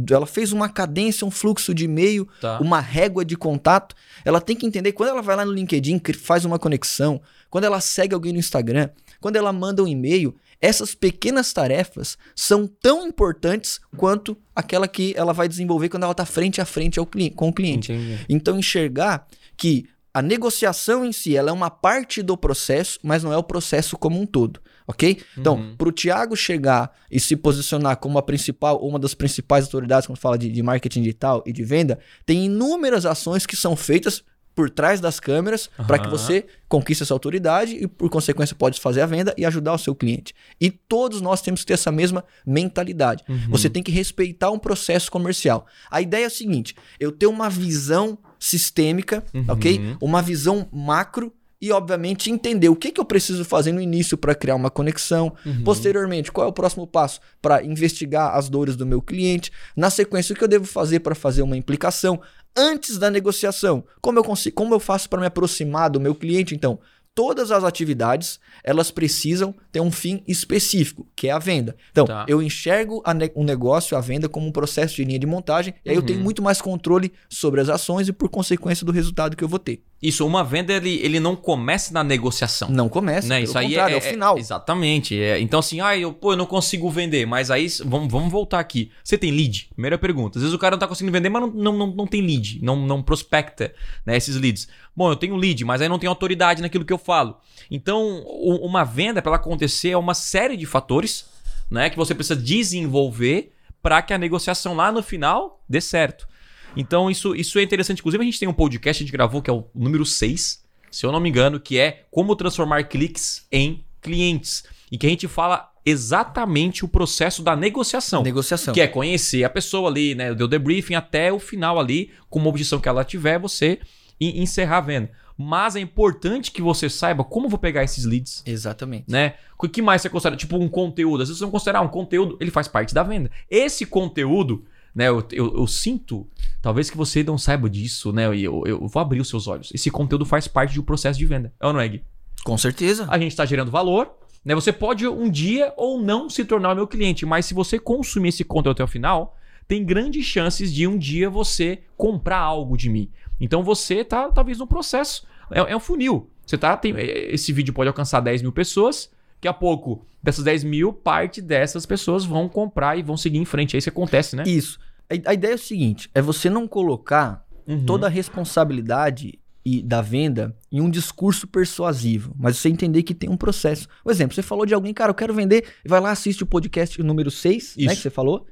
ela 0.10 0.26
fez 0.26 0.54
uma 0.54 0.70
cadência, 0.70 1.28
um 1.28 1.30
fluxo 1.30 1.74
de 1.74 1.84
e-mail, 1.84 2.28
Tá. 2.40 2.60
uma 2.60 2.80
régua 2.80 3.26
de 3.26 3.36
contato, 3.36 3.94
ela 4.24 4.40
tem 4.40 4.56
que 4.56 4.66
entender 4.66 4.94
quando 4.94 5.10
ela 5.10 5.22
vai 5.22 5.36
lá 5.36 5.46
no 5.46 5.52
LinkedIn, 5.52 6.02
faz 6.18 6.46
uma 6.46 6.58
conexão, 6.58 7.22
quando 7.50 7.66
ela 7.66 7.82
segue 7.82 8.16
alguém 8.16 8.32
no 8.34 8.40
Instagram, 8.40 8.90
quando 9.20 9.36
ela 9.36 9.52
manda 9.54 9.84
um 9.84 9.88
e-mail, 9.88 10.34
essas 10.64 10.96
pequenas 10.96 11.52
tarefas 11.52 12.18
são 12.34 12.66
tão 12.66 13.06
importantes 13.06 13.82
quanto 13.98 14.38
aquela 14.56 14.88
que 14.88 15.14
ela 15.18 15.34
vai 15.34 15.50
desenvolver 15.50 15.90
quando 15.90 16.04
ela 16.04 16.14
está 16.14 16.26
frente 16.26 16.62
a 16.62 16.66
frente 16.66 16.98
ao 16.98 17.06
com 17.36 17.50
o 17.50 17.54
cliente. 17.54 17.92
Entendi. 17.92 18.26
Então 18.30 18.58
enxergar 18.58 19.28
que 19.58 19.90
a 20.14 20.22
negociação 20.22 21.04
em 21.04 21.12
si 21.12 21.36
ela 21.36 21.50
é 21.50 21.52
uma 21.54 21.70
parte 21.70 22.22
do 22.22 22.38
processo, 22.38 22.98
mas 23.04 23.24
não 23.24 23.34
é 23.34 23.38
o 23.38 23.44
processo 23.44 23.98
como 23.98 24.22
um 24.22 24.26
todo, 24.26 24.62
ok? 24.88 25.22
Então, 25.38 25.56
Uhum. 25.56 25.76
para 25.76 25.90
o 25.90 25.92
Thiago 25.92 26.36
chegar 26.38 26.92
e 27.12 27.20
se 27.20 27.36
posicionar 27.36 27.98
como 27.98 28.18
a 28.18 28.22
principal, 28.22 28.80
uma 28.88 29.00
das 29.00 29.14
principais 29.14 29.66
autoridades 29.66 30.08
quando 30.08 30.20
fala 30.20 30.38
de, 30.38 30.50
de 30.50 30.64
marketing 30.64 31.02
digital 31.02 31.44
e 31.46 31.52
de 31.52 31.64
venda, 31.66 32.00
tem 32.26 32.46
inúmeras 32.46 33.06
ações 33.06 33.46
que 33.46 33.58
são 33.58 33.76
feitas 33.76 34.24
por 34.56 34.70
trás 34.70 35.00
das 35.00 35.20
câmeras 35.20 35.70
para 35.88 35.98
que 36.00 36.08
você 36.08 36.46
conquiste 36.68 37.04
essa 37.04 37.14
autoridade 37.14 37.76
e, 37.76 37.88
por 37.88 38.10
consequência, 38.10 38.56
pode 38.56 38.80
fazer 38.80 39.02
a 39.02 39.06
venda 39.06 39.34
e 39.38 39.46
ajudar 39.46 39.74
o 39.74 39.78
seu 39.78 39.96
cliente. 39.96 40.34
E 40.62 40.70
todos 40.70 41.22
nós 41.22 41.42
temos 41.42 41.62
que 41.62 41.68
ter 41.68 41.74
essa 41.74 41.92
mesma 41.92 42.24
mentalidade. 42.46 43.24
Uhum. 43.28 43.50
Você 43.50 43.70
tem 43.70 43.82
que 43.84 43.92
respeitar 43.92 44.52
um 44.52 44.60
processo 44.60 45.12
comercial. 45.12 45.66
A 45.90 46.02
ideia 46.02 46.24
é 46.24 46.28
a 46.28 46.30
seguinte: 46.30 46.76
eu 47.00 47.12
tenho 47.12 47.32
uma 47.32 47.50
visão 47.50 48.18
sistêmica, 48.40 49.24
Uhum. 49.34 49.46
ok? 49.48 49.96
Uma 50.02 50.22
visão 50.22 50.68
macro 50.72 51.34
e, 51.62 51.72
obviamente, 51.72 52.30
entender 52.30 52.68
o 52.68 52.76
que, 52.76 52.92
que 52.92 53.00
eu 53.00 53.06
preciso 53.06 53.46
fazer 53.46 53.72
no 53.72 53.80
início 53.80 54.18
para 54.18 54.36
criar 54.36 54.56
uma 54.56 54.70
conexão. 54.70 55.34
Uhum. 55.46 55.64
Posteriormente, 55.64 56.30
qual 56.30 56.46
é 56.46 56.50
o 56.50 56.54
próximo 56.54 56.86
passo 56.86 57.22
para 57.42 57.64
investigar 57.64 58.36
as 58.36 58.50
dores 58.50 58.76
do 58.76 58.86
meu 58.86 59.02
cliente. 59.02 59.50
Na 59.76 59.90
sequência, 59.90 60.34
o 60.34 60.36
que 60.38 60.44
eu 60.44 60.48
devo 60.48 60.66
fazer 60.66 61.00
para 61.00 61.16
fazer 61.16 61.42
uma 61.42 61.56
implicação. 61.56 62.20
Antes 62.56 62.98
da 62.98 63.10
negociação, 63.10 63.84
como 64.02 64.20
eu 64.20 64.24
consigo, 64.24 64.56
como 64.56 64.74
eu 64.74 64.80
faço 64.80 65.10
para 65.10 65.20
me 65.22 65.26
aproximar 65.28 65.90
do 65.90 66.00
meu 66.00 66.14
cliente? 66.14 66.54
Então, 66.54 66.80
todas 67.16 67.52
as 67.52 67.64
atividades 67.64 68.40
elas 68.64 68.92
precisam 68.92 69.54
ter 69.72 69.80
um 69.80 69.92
fim 69.92 70.24
específico, 70.28 71.08
que 71.16 71.28
é 71.28 71.32
a 71.32 71.40
venda. 71.40 71.76
Então, 71.92 72.06
Tá. 72.06 72.26
eu 72.28 72.42
enxergo 72.42 73.02
ne- 73.16 73.32
um 73.36 73.44
negócio, 73.44 73.98
a 73.98 74.02
venda, 74.02 74.30
como 74.30 74.48
um 74.48 74.52
processo 74.52 74.96
de 74.96 75.04
linha 75.04 75.20
de 75.20 75.26
montagem, 75.28 75.74
e 75.84 75.90
aí 75.90 75.96
eu 75.96 76.02
Uhum. 76.02 76.06
tenho 76.08 76.20
muito 76.20 76.42
mais 76.42 76.62
controle 76.62 77.12
sobre 77.30 77.60
as 77.62 77.70
ações 77.70 78.08
e, 78.08 78.14
por 78.14 78.30
consequência, 78.30 78.86
do 78.86 78.92
resultado 78.92 79.36
que 79.36 79.44
eu 79.44 79.48
vou 79.50 79.60
ter. 79.60 79.84
Isso, 80.04 80.28
uma 80.28 80.44
venda, 80.44 80.74
ele, 80.74 81.00
ele 81.02 81.18
não 81.18 81.34
começa 81.34 81.94
na 81.94 82.04
negociação. 82.04 82.68
Não 82.70 82.90
começa, 82.90 83.26
né? 83.26 83.42
Isso 83.42 83.58
aí 83.58 83.78
é, 83.78 83.94
é, 83.94 83.96
o 83.96 84.02
final. 84.02 84.38
Exatamente. 84.38 85.18
É, 85.18 85.40
então, 85.40 85.62
assim, 85.62 85.80
ah, 85.80 85.98
eu, 85.98 86.12
pô, 86.12 86.34
eu 86.34 86.38
não 86.38 86.46
consigo 86.46 86.90
vender, 86.90 87.26
mas 87.26 87.50
aí 87.50 87.68
vamos, 87.86 88.12
vamos 88.12 88.30
voltar 88.30 88.60
aqui. 88.60 88.92
Você 89.02 89.18
tem 89.18 89.32
lead? 89.32 89.70
Primeira 89.74 89.98
pergunta. 89.98 90.38
Às 90.38 90.44
vezes 90.44 90.54
o 90.54 90.60
cara 90.60 90.76
não 90.76 90.80
tá 90.80 90.90
conseguindo 90.90 91.14
vender, 91.14 91.30
mas 91.30 91.44
não, 91.44 91.50
não, 91.52 91.78
não, 91.78 91.88
não 91.88 92.06
tem 92.06 92.22
lead, 92.22 92.60
não, 92.62 92.76
não 92.76 93.02
prospecta 93.02 93.74
né, 94.06 94.18
esses 94.18 94.36
leads. 94.36 94.68
Bom, 94.94 95.10
eu 95.10 95.16
tenho 95.16 95.38
lead, 95.38 95.64
mas 95.64 95.82
aí 95.82 95.88
não 95.88 95.98
tenho 95.98 96.10
autoridade 96.10 96.62
naquilo 96.62 96.84
que 96.84 96.92
eu 96.92 96.98
falo. 96.98 97.38
Então, 97.72 98.26
uma 98.26 98.84
venda, 98.84 99.22
para 99.22 99.30
ela 99.30 99.38
acontecer, 99.38 99.92
é 99.92 99.98
uma 99.98 100.14
série 100.14 100.58
de 100.58 100.66
fatores 100.66 101.28
né, 101.72 101.90
que 101.90 101.96
você 101.96 102.14
precisa 102.14 102.36
desenvolver 102.36 103.54
para 103.82 104.02
que 104.02 104.14
a 104.14 104.18
negociação 104.18 104.76
lá 104.76 104.92
no 104.92 105.02
final 105.02 105.64
dê 105.68 105.80
certo. 105.80 106.28
Então, 106.76 107.10
isso, 107.10 107.36
isso 107.36 107.60
é 107.60 107.64
interessante. 107.64 108.00
Inclusive, 108.00 108.22
a 108.22 108.26
gente 108.26 108.40
tem 108.40 108.48
um 108.48 108.54
podcast 108.54 108.98
que 109.00 109.04
a 109.04 109.06
gente 109.06 109.14
gravou, 109.14 109.42
que 109.42 109.50
é 109.50 109.54
o 109.54 109.66
número 109.76 110.06
6, 110.06 110.64
se 110.92 111.06
eu 111.06 111.12
não 111.12 111.20
me 111.20 111.30
engano, 111.30 111.60
que 111.60 111.78
é 111.78 112.06
como 112.12 112.36
transformar 112.36 112.84
cliques 112.86 113.46
em 113.52 113.84
clientes. 114.02 114.64
E 114.92 114.98
que 114.98 115.08
a 115.08 115.10
gente 115.10 115.28
fala 115.28 115.72
exatamente 115.86 116.86
o 116.86 116.88
processo 116.88 117.42
da 117.44 117.56
negociação. 117.56 118.24
Negociação. 118.24 118.74
Que 118.74 118.82
é 118.82 118.88
conhecer 118.88 119.44
a 119.44 119.50
pessoa 119.50 119.90
ali, 119.90 120.16
né? 120.16 120.34
Deu 120.34 120.48
debriefing 120.48 120.96
até 120.96 121.32
o 121.32 121.40
final 121.40 121.80
ali, 121.80 122.12
com 122.30 122.40
uma 122.40 122.50
objeção 122.50 122.80
que 122.80 122.88
ela 122.88 123.04
tiver, 123.04 123.40
você 123.40 123.80
en- 124.20 124.42
encerrar 124.42 124.78
a 124.78 124.82
venda. 124.82 125.12
Mas 125.36 125.76
é 125.76 125.80
importante 125.80 126.52
que 126.52 126.62
você 126.62 126.88
saiba 126.90 127.24
como 127.24 127.48
eu 127.48 127.50
vou 127.50 127.58
pegar 127.58 127.84
esses 127.84 128.06
leads 128.06 128.44
Exatamente. 128.46 129.06
né? 129.10 129.34
O 129.58 129.68
que 129.68 129.82
mais 129.82 130.02
você 130.02 130.10
considera? 130.10 130.36
Tipo 130.36 130.58
um 130.58 130.68
conteúdo. 130.70 131.24
Às 131.24 131.30
vezes 131.30 131.40
você 131.40 131.46
não 131.46 131.52
considerar 131.52 131.82
um 131.82 131.88
conteúdo, 131.88 132.38
ele 132.40 132.52
faz 132.52 132.68
parte 132.68 132.94
da 132.94 133.02
venda. 133.02 133.32
Esse 133.50 133.86
conteúdo, 133.86 134.64
né? 134.94 135.08
Eu, 135.10 135.26
eu, 135.32 135.58
eu 135.58 135.68
sinto, 135.68 136.28
talvez 136.62 136.90
que 136.90 136.98
você 136.98 137.24
não 137.24 137.38
saiba 137.38 137.70
disso, 137.70 138.12
né? 138.12 138.36
E 138.36 138.44
eu, 138.44 138.64
eu 138.66 138.88
vou 138.88 139.02
abrir 139.02 139.20
os 139.20 139.30
seus 139.30 139.48
olhos. 139.48 139.72
Esse 139.74 139.90
conteúdo 139.90 140.26
faz 140.26 140.48
parte 140.48 140.74
de 140.74 140.80
um 140.80 140.84
processo 140.84 141.18
de 141.18 141.26
venda. 141.26 141.54
É 141.60 141.68
ou 141.68 141.74
não 141.74 141.80
é, 141.80 141.88
Gui? 141.88 142.04
Com 142.44 142.58
certeza. 142.58 143.08
A 143.10 143.18
gente 143.18 143.32
está 143.32 143.46
gerando 143.46 143.72
valor, 143.72 144.12
né? 144.44 144.54
Você 144.54 144.72
pode 144.72 145.08
um 145.08 145.30
dia 145.30 145.74
ou 145.78 146.02
não 146.02 146.30
se 146.30 146.46
tornar 146.46 146.76
meu 146.76 146.88
cliente, 146.88 147.26
mas 147.26 147.46
se 147.46 147.54
você 147.54 147.80
consumir 147.80 148.30
esse 148.30 148.44
conteúdo 148.44 148.76
até 148.76 148.84
o 148.84 148.88
final, 148.88 149.38
tem 149.68 149.84
grandes 149.84 150.26
chances 150.26 150.74
de 150.74 150.86
um 150.86 150.98
dia 150.98 151.30
você 151.30 151.80
comprar 151.96 152.40
algo 152.40 152.78
de 152.78 152.90
mim. 152.90 153.10
Então 153.40 153.64
você 153.64 154.04
tá 154.04 154.30
talvez 154.30 154.60
no 154.60 154.68
processo. 154.68 155.26
É, 155.52 155.72
é 155.72 155.76
um 155.76 155.80
funil. 155.80 156.30
Você 156.46 156.58
tá. 156.58 156.76
Tem, 156.76 156.94
esse 156.98 157.52
vídeo 157.54 157.74
pode 157.74 157.88
alcançar 157.88 158.20
10 158.20 158.42
mil 158.42 158.52
pessoas. 158.52 159.10
Daqui 159.44 159.48
a 159.50 159.54
pouco, 159.54 160.06
dessas 160.22 160.46
10 160.46 160.64
mil, 160.64 160.94
parte 160.94 161.42
dessas 161.42 161.86
pessoas 161.86 162.24
vão 162.24 162.48
comprar 162.48 162.98
e 162.98 163.04
vão 163.04 163.18
seguir 163.18 163.40
em 163.40 163.44
frente. 163.46 163.76
É 163.76 163.78
isso 163.78 163.92
que 163.92 163.98
acontece, 163.98 164.38
né? 164.38 164.44
Isso. 164.48 164.80
A, 165.10 165.34
ideia 165.34 165.52
é 165.52 165.56
o 165.56 165.60
seguinte: 165.60 166.10
é 166.16 166.22
você 166.22 166.50
não 166.50 166.66
colocar 166.66 167.44
Uhum. 167.66 167.86
toda 167.86 168.08
a 168.08 168.10
responsabilidade 168.10 169.40
e, 169.66 169.82
da 169.82 170.02
venda 170.02 170.54
em 170.70 170.82
um 170.82 170.90
discurso 170.90 171.48
persuasivo, 171.48 172.36
mas 172.38 172.58
você 172.58 172.68
entender 172.70 173.04
que 173.04 173.14
tem 173.14 173.30
um 173.30 173.38
processo. 173.38 173.88
Por 174.04 174.12
exemplo, 174.12 174.36
você 174.36 174.42
falou 174.42 174.66
de 174.66 174.74
alguém, 174.74 174.94
cara, 174.94 175.12
eu 175.12 175.16
quero 175.16 175.34
vender, 175.34 175.66
vai 175.86 176.00
lá, 176.02 176.12
assiste 176.12 176.44
o 176.44 176.46
podcast 176.46 177.02
número 177.02 177.32
6, 177.32 177.76
né, 177.78 177.84
Isso. 177.86 177.96
que 177.96 178.02
você 178.02 178.10
falou. 178.10 178.46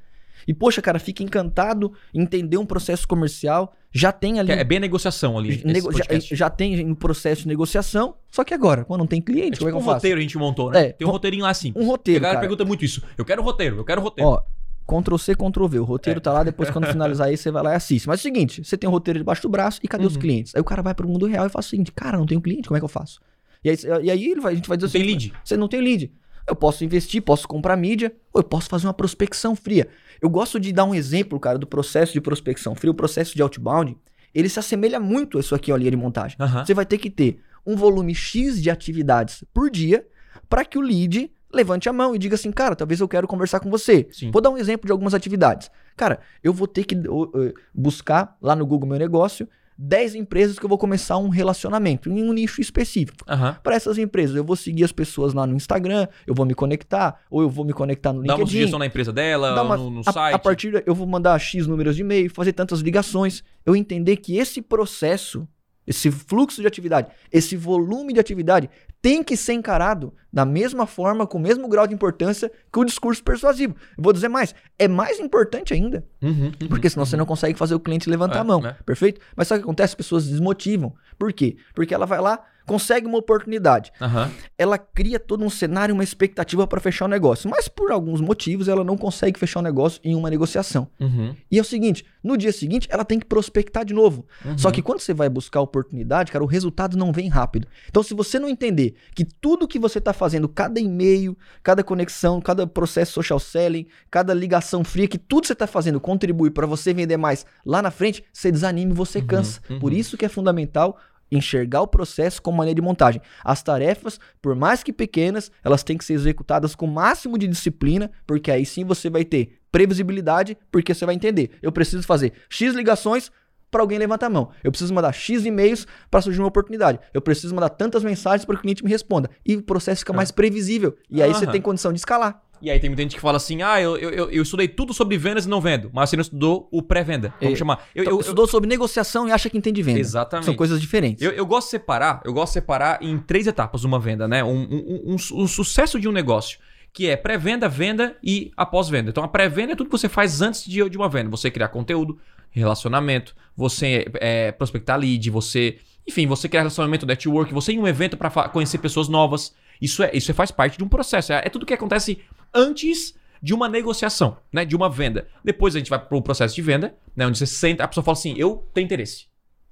E, 0.46 0.52
poxa, 0.54 0.80
cara, 0.82 0.98
fica 0.98 1.22
encantado 1.22 1.92
em 2.14 2.22
entender 2.22 2.56
um 2.56 2.66
processo 2.66 3.06
comercial, 3.06 3.74
já 3.92 4.10
tem 4.12 4.40
ali. 4.40 4.50
É 4.52 4.64
bem 4.64 4.78
a 4.78 4.80
negociação 4.80 5.38
ali. 5.38 5.62
nego- 5.64 5.92
já, 5.92 5.98
podcast. 5.98 6.34
já 6.36 6.50
tem 6.50 6.84
um 6.86 6.94
processo 6.94 7.42
de 7.42 7.48
negociação, 7.48 8.14
só 8.30 8.42
que 8.44 8.54
agora, 8.54 8.84
quando 8.84 9.00
não 9.00 9.06
tem 9.06 9.20
cliente, 9.20 9.48
É 9.48 9.50
tipo 9.52 9.64
como 9.64 9.68
é 9.68 9.72
que 9.72 9.76
um 9.76 9.80
eu 9.80 9.84
faço? 9.84 9.94
roteiro 9.96 10.18
a 10.18 10.22
gente 10.22 10.38
montou, 10.38 10.70
né? 10.70 10.86
É, 10.86 10.92
tem 10.92 11.06
um 11.06 11.10
ro- 11.10 11.14
roteirinho 11.16 11.42
lá 11.44 11.50
assim. 11.50 11.72
Um 11.76 11.82
a 11.82 11.86
roteiro, 11.86 12.20
galera 12.20 12.38
cara. 12.38 12.48
pergunta 12.48 12.64
muito 12.64 12.84
isso. 12.84 13.02
Eu 13.18 13.24
quero 13.24 13.42
roteiro, 13.42 13.76
eu 13.76 13.84
quero 13.84 14.00
roteiro. 14.00 14.30
Ó, 14.30 14.42
Ctrl 14.84 15.16
C, 15.16 15.34
Ctrl 15.34 15.66
V. 15.66 15.78
O 15.78 15.84
roteiro 15.84 16.18
É. 16.18 16.20
tá 16.20 16.32
lá, 16.32 16.42
depois 16.42 16.68
quando 16.70 16.86
finalizar 16.86 17.28
aí, 17.28 17.36
você 17.36 17.50
vai 17.50 17.62
lá 17.62 17.72
e 17.72 17.76
assiste. 17.76 18.08
Mas 18.08 18.18
é 18.18 18.20
o 18.20 18.22
seguinte, 18.22 18.64
você 18.64 18.76
tem 18.76 18.88
um 18.88 18.92
roteiro 18.92 19.18
debaixo 19.20 19.42
do 19.42 19.48
braço 19.48 19.78
e 19.82 19.86
cadê 19.88 20.04
os 20.04 20.14
Uhum. 20.16 20.20
clientes? 20.20 20.54
Aí 20.54 20.60
o 20.60 20.64
cara 20.64 20.82
vai 20.82 20.92
pro 20.94 21.06
mundo 21.08 21.26
real 21.26 21.46
e 21.46 21.48
fala 21.48 21.60
o 21.60 21.62
seguinte, 21.68 21.92
cara, 21.92 22.18
não 22.18 22.26
tenho 22.26 22.40
cliente, 22.40 22.66
como 22.68 22.76
é 22.76 22.80
que 22.80 22.84
eu 22.84 22.88
faço? 22.88 23.20
E 23.64 23.70
aí, 23.70 23.76
e 24.02 24.10
aí 24.10 24.24
ele 24.32 24.40
vai, 24.40 24.52
a 24.52 24.56
gente 24.56 24.68
vai 24.68 24.76
dizer 24.76 24.86
Não 24.88 24.92
tem 24.92 25.02
assim, 25.02 25.10
lead. 25.10 25.32
Você 25.44 25.56
não 25.56 25.68
tem 25.68 25.80
lead. 25.80 26.10
Eu 26.48 26.56
posso 26.56 26.84
investir, 26.84 27.22
posso 27.22 27.46
comprar 27.46 27.76
mídia, 27.76 28.12
ou 28.32 28.40
eu 28.40 28.44
posso 28.44 28.68
fazer 28.68 28.88
uma 28.88 28.92
prospecção 28.92 29.54
fria. 29.54 29.86
Eu 30.22 30.30
gosto 30.30 30.60
de 30.60 30.72
dar 30.72 30.84
um 30.84 30.94
exemplo, 30.94 31.40
cara, 31.40 31.58
do 31.58 31.66
processo 31.66 32.12
de 32.12 32.20
prospecção 32.20 32.76
fria, 32.76 32.92
o 32.92 32.94
processo 32.94 33.34
de 33.34 33.42
outbound. 33.42 33.96
Ele 34.32 34.48
se 34.48 34.56
assemelha 34.56 35.00
muito 35.00 35.36
a 35.36 35.40
isso 35.40 35.52
aqui, 35.52 35.72
ó, 35.72 35.76
linha 35.76 35.90
de 35.90 35.96
montagem. 35.96 36.36
Aham. 36.40 36.64
Você 36.64 36.72
vai 36.72 36.86
ter 36.86 36.96
que 36.96 37.10
ter 37.10 37.40
um 37.66 37.74
volume 37.74 38.14
X 38.14 38.62
de 38.62 38.70
atividades 38.70 39.44
por 39.52 39.68
dia 39.68 40.06
para 40.48 40.64
que 40.64 40.78
o 40.78 40.80
lead 40.80 41.28
levante 41.52 41.88
a 41.88 41.92
mão 41.92 42.14
e 42.14 42.18
diga 42.18 42.36
assim, 42.36 42.52
cara, 42.52 42.76
talvez 42.76 43.00
eu 43.00 43.08
quero 43.08 43.26
conversar 43.26 43.58
com 43.58 43.68
você. 43.68 44.08
Sim. 44.12 44.30
Vou 44.30 44.40
dar 44.40 44.50
um 44.50 44.56
exemplo 44.56 44.86
de 44.86 44.92
algumas 44.92 45.12
atividades. 45.12 45.68
Cara, 45.96 46.20
eu 46.42 46.54
vou 46.54 46.68
ter 46.68 46.84
que 46.84 46.96
ô, 47.08 47.30
buscar 47.74 48.36
lá 48.40 48.54
no 48.54 48.64
Google 48.64 48.88
Meu 48.88 48.98
Negócio 48.98 49.48
10 49.84 50.14
empresas 50.14 50.58
que 50.58 50.64
eu 50.64 50.68
vou 50.68 50.78
começar 50.78 51.18
um 51.18 51.28
relacionamento 51.28 52.08
em 52.08 52.22
um 52.22 52.32
nicho 52.32 52.60
específico. 52.60 53.18
Aham. 53.28 53.56
Para 53.64 53.74
essas 53.74 53.98
empresas, 53.98 54.36
eu 54.36 54.44
vou 54.44 54.54
seguir 54.54 54.84
as 54.84 54.92
pessoas 54.92 55.34
lá 55.34 55.44
no 55.46 55.56
Instagram, 55.56 56.06
eu 56.24 56.34
vou 56.34 56.46
me 56.46 56.54
conectar, 56.54 57.20
ou 57.28 57.42
eu 57.42 57.48
vou 57.50 57.64
me 57.64 57.72
conectar 57.72 58.12
no 58.12 58.22
Dá 58.22 58.34
uma 58.34 58.38
LinkedIn. 58.38 58.52
sugestão 58.58 58.78
na 58.78 58.86
empresa 58.86 59.12
dela, 59.12 59.60
uma- 59.60 59.76
no, 59.76 59.90
no 59.90 60.00
a, 60.06 60.12
site. 60.12 60.34
a 60.34 60.38
partir 60.38 60.82
eu 60.86 60.94
vou 60.94 61.06
mandar 61.06 61.36
X 61.38 61.66
números 61.66 61.96
de 61.96 62.02
e-mail, 62.02 62.30
fazer 62.30 62.52
tantas 62.52 62.78
ligações. 62.80 63.42
Eu 63.66 63.74
entender 63.74 64.16
que 64.18 64.36
esse 64.36 64.62
processo, 64.62 65.46
esse 65.86 66.10
fluxo 66.10 66.60
de 66.60 66.66
atividade, 66.66 67.08
esse 67.30 67.56
volume 67.56 68.12
de 68.12 68.20
atividade 68.20 68.70
tem 69.00 69.22
que 69.22 69.36
ser 69.36 69.54
encarado 69.54 70.14
da 70.32 70.44
mesma 70.44 70.86
forma, 70.86 71.26
com 71.26 71.36
o 71.38 71.40
mesmo 71.40 71.68
grau 71.68 71.86
de 71.88 71.94
importância 71.94 72.50
que 72.72 72.78
o 72.78 72.84
discurso 72.84 73.22
persuasivo. 73.22 73.74
Eu 73.98 74.02
vou 74.04 74.12
dizer 74.12 74.28
mais, 74.28 74.54
é 74.78 74.86
mais 74.86 75.18
importante 75.18 75.74
ainda, 75.74 76.04
Uhum, 76.22 76.52
uhum. 76.60 76.68
porque 76.68 76.88
senão 76.88 77.04
você 77.04 77.16
não 77.16 77.26
consegue 77.26 77.58
fazer 77.58 77.74
o 77.74 77.80
cliente 77.80 78.08
levantar 78.08 78.36
É, 78.36 78.40
a 78.40 78.44
mão, 78.44 78.64
é. 78.64 78.74
perfeito? 78.86 79.20
Mas 79.36 79.50
o 79.50 79.54
que 79.54 79.60
acontece? 79.60 79.90
As 79.90 79.96
pessoas 79.96 80.26
desmotivam. 80.28 80.94
Por 81.18 81.32
quê? 81.32 81.56
Porque 81.74 81.92
ela 81.92 82.06
vai 82.06 82.20
lá, 82.20 82.38
consegue 82.66 83.06
uma 83.06 83.18
oportunidade, 83.18 83.92
Aham. 84.00 84.30
ela 84.58 84.78
cria 84.78 85.18
todo 85.18 85.44
um 85.44 85.50
cenário, 85.50 85.94
uma 85.94 86.04
expectativa 86.04 86.66
para 86.66 86.80
fechar 86.80 87.04
o 87.04 87.08
negócio, 87.08 87.48
mas 87.50 87.68
por 87.68 87.90
alguns 87.90 88.20
motivos 88.20 88.68
ela 88.68 88.84
não 88.84 88.96
consegue 88.96 89.38
fechar 89.38 89.60
o 89.60 89.62
negócio 89.62 90.00
em 90.04 90.14
uma 90.14 90.30
negociação. 90.30 90.88
Uhum. 91.00 91.34
E 91.50 91.58
é 91.58 91.60
o 91.60 91.64
seguinte, 91.64 92.04
no 92.22 92.36
dia 92.36 92.52
seguinte 92.52 92.88
ela 92.90 93.04
tem 93.04 93.18
que 93.18 93.26
prospectar 93.26 93.84
de 93.84 93.92
novo. 93.94 94.26
Uhum. 94.44 94.56
Só 94.58 94.70
que 94.70 94.82
quando 94.82 95.00
você 95.00 95.12
vai 95.14 95.28
buscar 95.28 95.60
a 95.60 95.62
oportunidade, 95.62 96.30
cara, 96.32 96.44
o 96.44 96.46
resultado 96.46 96.96
não 96.96 97.12
vem 97.12 97.28
rápido. 97.28 97.66
Então 97.88 98.02
se 98.02 98.14
você 98.14 98.38
não 98.38 98.48
entender 98.48 98.94
que 99.14 99.24
tudo 99.24 99.66
que 99.68 99.78
você 99.78 99.98
está 99.98 100.12
fazendo, 100.12 100.48
cada 100.48 100.78
e-mail, 100.80 101.36
cada 101.62 101.82
conexão, 101.82 102.40
cada 102.40 102.66
processo 102.66 103.12
social 103.12 103.38
selling, 103.38 103.86
cada 104.10 104.32
ligação 104.34 104.84
fria, 104.84 105.08
que 105.08 105.18
tudo 105.18 105.46
você 105.46 105.52
está 105.52 105.66
fazendo 105.66 106.00
contribui 106.00 106.50
para 106.50 106.66
você 106.66 106.92
vender 106.94 107.16
mais 107.16 107.44
lá 107.64 107.82
na 107.82 107.90
frente, 107.90 108.24
você 108.32 108.50
desanima 108.50 108.92
e 108.92 108.94
você 108.94 109.18
Uhum, 109.18 109.26
cansa. 109.26 109.60
uhum. 109.70 109.78
Por 109.78 109.92
isso 109.92 110.16
que 110.16 110.24
é 110.24 110.28
fundamental 110.28 110.98
enxergar 111.36 111.82
o 111.82 111.86
processo 111.86 112.40
como 112.40 112.58
maneira 112.58 112.76
de 112.76 112.82
montagem. 112.82 113.20
As 113.42 113.62
tarefas, 113.62 114.20
por 114.40 114.54
mais 114.54 114.82
que 114.82 114.92
pequenas, 114.92 115.50
elas 115.64 115.82
têm 115.82 115.96
que 115.96 116.04
ser 116.04 116.14
executadas 116.14 116.74
com 116.74 116.86
o 116.86 116.92
máximo 116.92 117.38
de 117.38 117.48
disciplina, 117.48 118.10
porque 118.26 118.50
aí 118.50 118.66
sim 118.66 118.84
você 118.84 119.08
vai 119.08 119.24
ter 119.24 119.58
previsibilidade, 119.72 120.56
porque 120.70 120.94
você 120.94 121.06
vai 121.06 121.14
entender. 121.14 121.52
Eu 121.62 121.72
preciso 121.72 122.02
fazer 122.06 122.32
X 122.50 122.74
ligações 122.74 123.30
para 123.70 123.80
alguém 123.80 123.98
levantar 123.98 124.26
a 124.26 124.30
mão. 124.30 124.50
Eu 124.62 124.70
preciso 124.70 124.92
mandar 124.92 125.12
X 125.12 125.46
e-mails 125.46 125.86
para 126.10 126.20
surgir 126.20 126.40
uma 126.40 126.48
oportunidade. 126.48 126.98
Eu 127.14 127.22
preciso 127.22 127.54
mandar 127.54 127.70
tantas 127.70 128.04
mensagens 128.04 128.44
para 128.44 128.54
que 128.54 128.60
o 128.60 128.62
cliente 128.62 128.84
me 128.84 128.90
responda. 128.90 129.30
E 129.46 129.56
o 129.56 129.62
processo 129.62 130.00
fica 130.00 130.12
mais 130.12 130.30
previsível. 130.30 130.94
E 131.08 131.22
aí 131.22 131.32
você 131.32 131.46
É. 131.46 131.50
Tem 131.50 131.60
condição 131.60 131.90
de 131.90 131.98
escalar. 131.98 132.42
E 132.62 132.70
aí 132.70 132.78
tem 132.78 132.88
muita 132.88 133.02
gente 133.02 133.16
que 133.16 133.20
fala 133.20 133.36
assim: 133.38 133.60
ah, 133.60 133.80
eu, 133.80 133.96
eu, 133.98 134.10
eu- 134.10 134.30
eu 134.30 134.42
estudei 134.42 134.68
tudo 134.68 134.94
sobre 134.94 135.18
vendas 135.18 135.44
e 135.46 135.48
não 135.48 135.60
vendo, 135.60 135.90
mas 135.92 136.08
você 136.08 136.16
não 136.16 136.20
estudou 136.22 136.68
o 136.70 136.80
pré-venda. 136.80 137.34
Vamos 137.40 137.54
É. 137.54 137.58
chamar. 137.58 137.84
Eu, 137.94 138.02
Então, 138.02 138.12
eu- 138.12 138.16
eu- 138.18 138.20
estudou 138.20 138.46
sobre 138.46 138.68
negociação 138.68 139.28
e 139.28 139.32
acha 139.32 139.50
que 139.50 139.58
entende 139.58 139.82
venda. 139.82 139.98
Exatamente. 139.98 140.44
São 140.46 140.54
coisas 140.54 140.80
diferentes. 140.80 141.20
Eu, 141.22 141.32
eu 141.32 141.44
gosto 141.44 141.66
de 141.66 141.70
separar, 141.72 142.22
eu 142.24 142.32
gosto 142.32 142.50
de 142.52 142.60
separar 142.60 143.02
em 143.02 143.18
três 143.18 143.46
etapas 143.48 143.82
uma 143.84 143.98
venda, 143.98 144.28
né? 144.28 144.44
Um, 144.44 144.62
um- 144.62 145.02
um- 145.14 145.42
um 145.42 145.46
sucesso 145.48 145.98
de 145.98 146.08
um 146.08 146.12
negócio, 146.12 146.58
que 146.92 147.08
é 147.08 147.16
pré-venda, 147.16 147.68
venda 147.68 148.16
e 148.22 148.52
após-venda. 148.56 149.10
Então 149.10 149.24
a 149.24 149.28
pré-venda 149.28 149.72
é 149.72 149.74
tudo 149.74 149.88
que 149.90 149.98
você 149.98 150.08
faz 150.08 150.40
antes 150.40 150.64
de, 150.64 150.88
de 150.88 150.96
uma 150.96 151.08
venda. 151.08 151.28
Você 151.30 151.50
criar 151.50 151.68
conteúdo, 151.68 152.16
relacionamento, 152.62 153.34
você 153.56 154.06
é, 154.14 154.52
prospectar 154.52 154.98
lead, 154.98 155.28
você. 155.30 155.78
Enfim, 156.06 156.26
você 156.26 156.48
criar 156.48 156.62
relacionamento, 156.62 157.06
network, 157.06 157.52
você 157.54 157.72
ir 157.72 157.76
em 157.76 157.78
um 157.78 157.86
evento 157.86 158.16
para 158.16 158.30
conhecer 158.48 158.78
pessoas 158.78 159.08
novas. 159.08 159.52
Isso, 159.82 160.00
é, 160.04 160.10
isso 160.14 160.32
faz 160.32 160.52
parte 160.52 160.78
de 160.78 160.84
um 160.84 160.88
processo. 160.88 161.32
É, 161.32 161.42
é 161.44 161.50
tudo 161.50 161.66
que 161.66 161.74
acontece 161.74 162.20
antes 162.54 163.14
de 163.42 163.52
uma 163.52 163.68
negociação, 163.68 164.36
né? 164.52 164.64
De 164.64 164.76
uma 164.76 164.88
venda. 164.88 165.26
Depois 165.42 165.74
a 165.74 165.78
gente 165.78 165.90
vai 165.90 165.98
para 165.98 166.16
o 166.16 166.22
processo 166.22 166.54
de 166.54 166.62
venda, 166.62 166.94
né? 167.16 167.26
Onde 167.26 167.36
você 167.36 167.46
senta, 167.46 167.82
a 167.82 167.88
pessoa 167.88 168.04
fala 168.04 168.16
assim: 168.16 168.34
eu 168.38 168.68
tenho 168.72 168.84
interesse. 168.84 169.26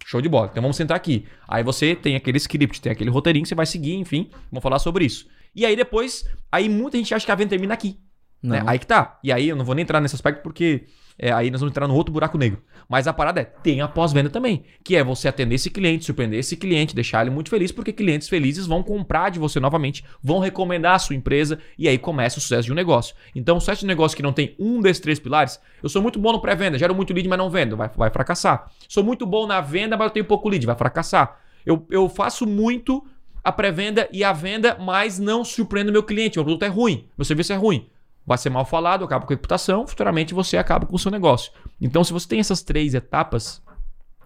Show 0.05 0.21
de 0.21 0.29
bola. 0.29 0.49
Então 0.51 0.61
vamos 0.61 0.77
sentar 0.77 0.97
aqui. 0.97 1.27
Aí 1.47 1.63
você 1.63 1.95
tem 1.95 2.17
aquele 2.17 2.39
script, 2.39 2.81
tem 2.81 2.91
aquele 2.91 3.09
roteirinho 3.09 3.45
que 3.45 3.49
você 3.49 3.55
vai 3.55 3.67
seguir, 3.67 3.95
enfim, 3.95 4.29
vamos 4.51 4.63
falar 4.63 4.81
sobre 4.81 5.05
isso. 5.05 5.29
E 5.55 5.65
aí 5.65 5.77
depois, 5.77 6.25
aí 6.51 6.69
muita 6.69 6.97
gente 6.97 7.15
acha 7.15 7.25
que 7.25 7.31
a 7.31 7.35
venda 7.37 7.51
termina 7.51 7.75
aqui. 7.75 8.01
Né? 8.43 8.63
Aí 8.67 8.79
que 8.79 8.87
tá. 8.87 9.21
E 9.23 9.31
aí 9.31 9.49
eu 9.49 9.55
não 9.55 9.65
vou 9.65 9.75
nem 9.75 9.83
entrar 9.85 10.01
nesse 10.01 10.17
aspecto 10.17 10.43
porque 10.43 10.87
é, 11.23 11.31
aí 11.31 11.51
nós 11.51 11.61
vamos 11.61 11.73
entrar 11.73 11.87
no 11.87 11.95
outro 11.95 12.11
buraco 12.11 12.39
negro. 12.39 12.63
Mas 12.89 13.07
a 13.07 13.13
parada 13.13 13.43
é, 13.43 13.45
tem 13.45 13.83
a 13.83 13.87
pós-venda 13.87 14.31
também. 14.31 14.65
Que 14.83 14.97
é 14.97 15.05
você 15.05 15.29
atender 15.29 15.57
esse 15.57 15.69
cliente, 15.69 16.07
surpreender 16.07 16.41
esse 16.41 16.57
cliente, 16.57 16.95
deixar 16.95 17.21
ele 17.21 17.29
muito 17.29 17.51
feliz, 17.51 17.71
porque 17.71 17.93
clientes 17.93 18.27
felizes 18.27 18.67
vão 18.67 18.83
comprar 18.83 19.29
de 19.29 19.39
você 19.39 19.61
novamente, 19.61 20.03
vão 20.23 20.39
recomendar 20.39 20.95
a 20.95 20.99
sua 20.99 21.15
empresa 21.15 21.59
e 21.77 21.87
aí 21.87 21.99
começa 21.99 22.39
o 22.39 22.41
sucesso 22.41 22.65
de 22.65 22.73
um 22.73 22.75
negócio. 22.75 23.15
Então, 23.35 23.59
o 23.59 23.61
sucesso 23.61 23.81
de 23.81 23.85
um 23.85 23.89
negócio 23.89 24.17
que 24.17 24.23
não 24.23 24.33
tem 24.33 24.57
um 24.59 24.81
desses 24.81 25.01
três 25.01 25.19
pilares, 25.19 25.61
eu 25.83 25.91
sou 25.91 26.01
muito 26.01 26.19
bom 26.19 26.33
no 26.33 26.41
pré-venda, 26.41 26.79
gero 26.79 26.95
muito 26.95 27.13
lead, 27.13 27.29
mas 27.29 27.39
não 27.39 27.51
vendo, 27.51 27.77
vai, 27.77 27.91
vai 27.95 28.09
fracassar. 28.09 28.71
Sou 28.89 29.05
muito 29.05 29.27
bom 29.27 29.47
na 29.47 29.61
venda, 29.61 29.99
mas 29.99 30.07
eu 30.07 30.11
tenho 30.11 30.25
pouco 30.25 30.49
lead, 30.49 30.65
vai 30.65 30.75
fracassar. 30.75 31.39
Eu, 31.67 31.87
eu 31.91 32.09
faço 32.09 32.47
muito 32.47 33.05
a 33.45 33.53
pré-venda 33.53 34.09
e 34.11 34.25
a 34.25 34.33
venda, 34.33 34.79
mas 34.81 35.19
não 35.19 35.45
surpreendo 35.45 35.93
meu 35.93 36.03
cliente. 36.03 36.39
Meu 36.39 36.45
produto 36.45 36.63
é 36.63 36.69
ruim, 36.69 37.05
meu 37.19 37.27
serviço 37.27 37.53
é 37.53 37.57
ruim. 37.57 37.87
Vai 38.31 38.39
ser 38.39 38.49
mal 38.49 38.65
falado, 38.65 39.05
acaba 39.05 39.27
com 39.27 39.33
a 39.33 39.35
reputação, 39.35 39.85
futuramente 39.89 40.33
você 40.33 40.57
acaba 40.57 40.87
com 40.87 40.95
o 40.95 40.99
seu 41.01 41.11
negócio. 41.11 41.51
Então, 41.81 42.05
se 42.05 42.13
você 42.13 42.29
tem 42.29 42.39
essas 42.39 42.63
três 42.63 42.95
etapas 42.95 43.61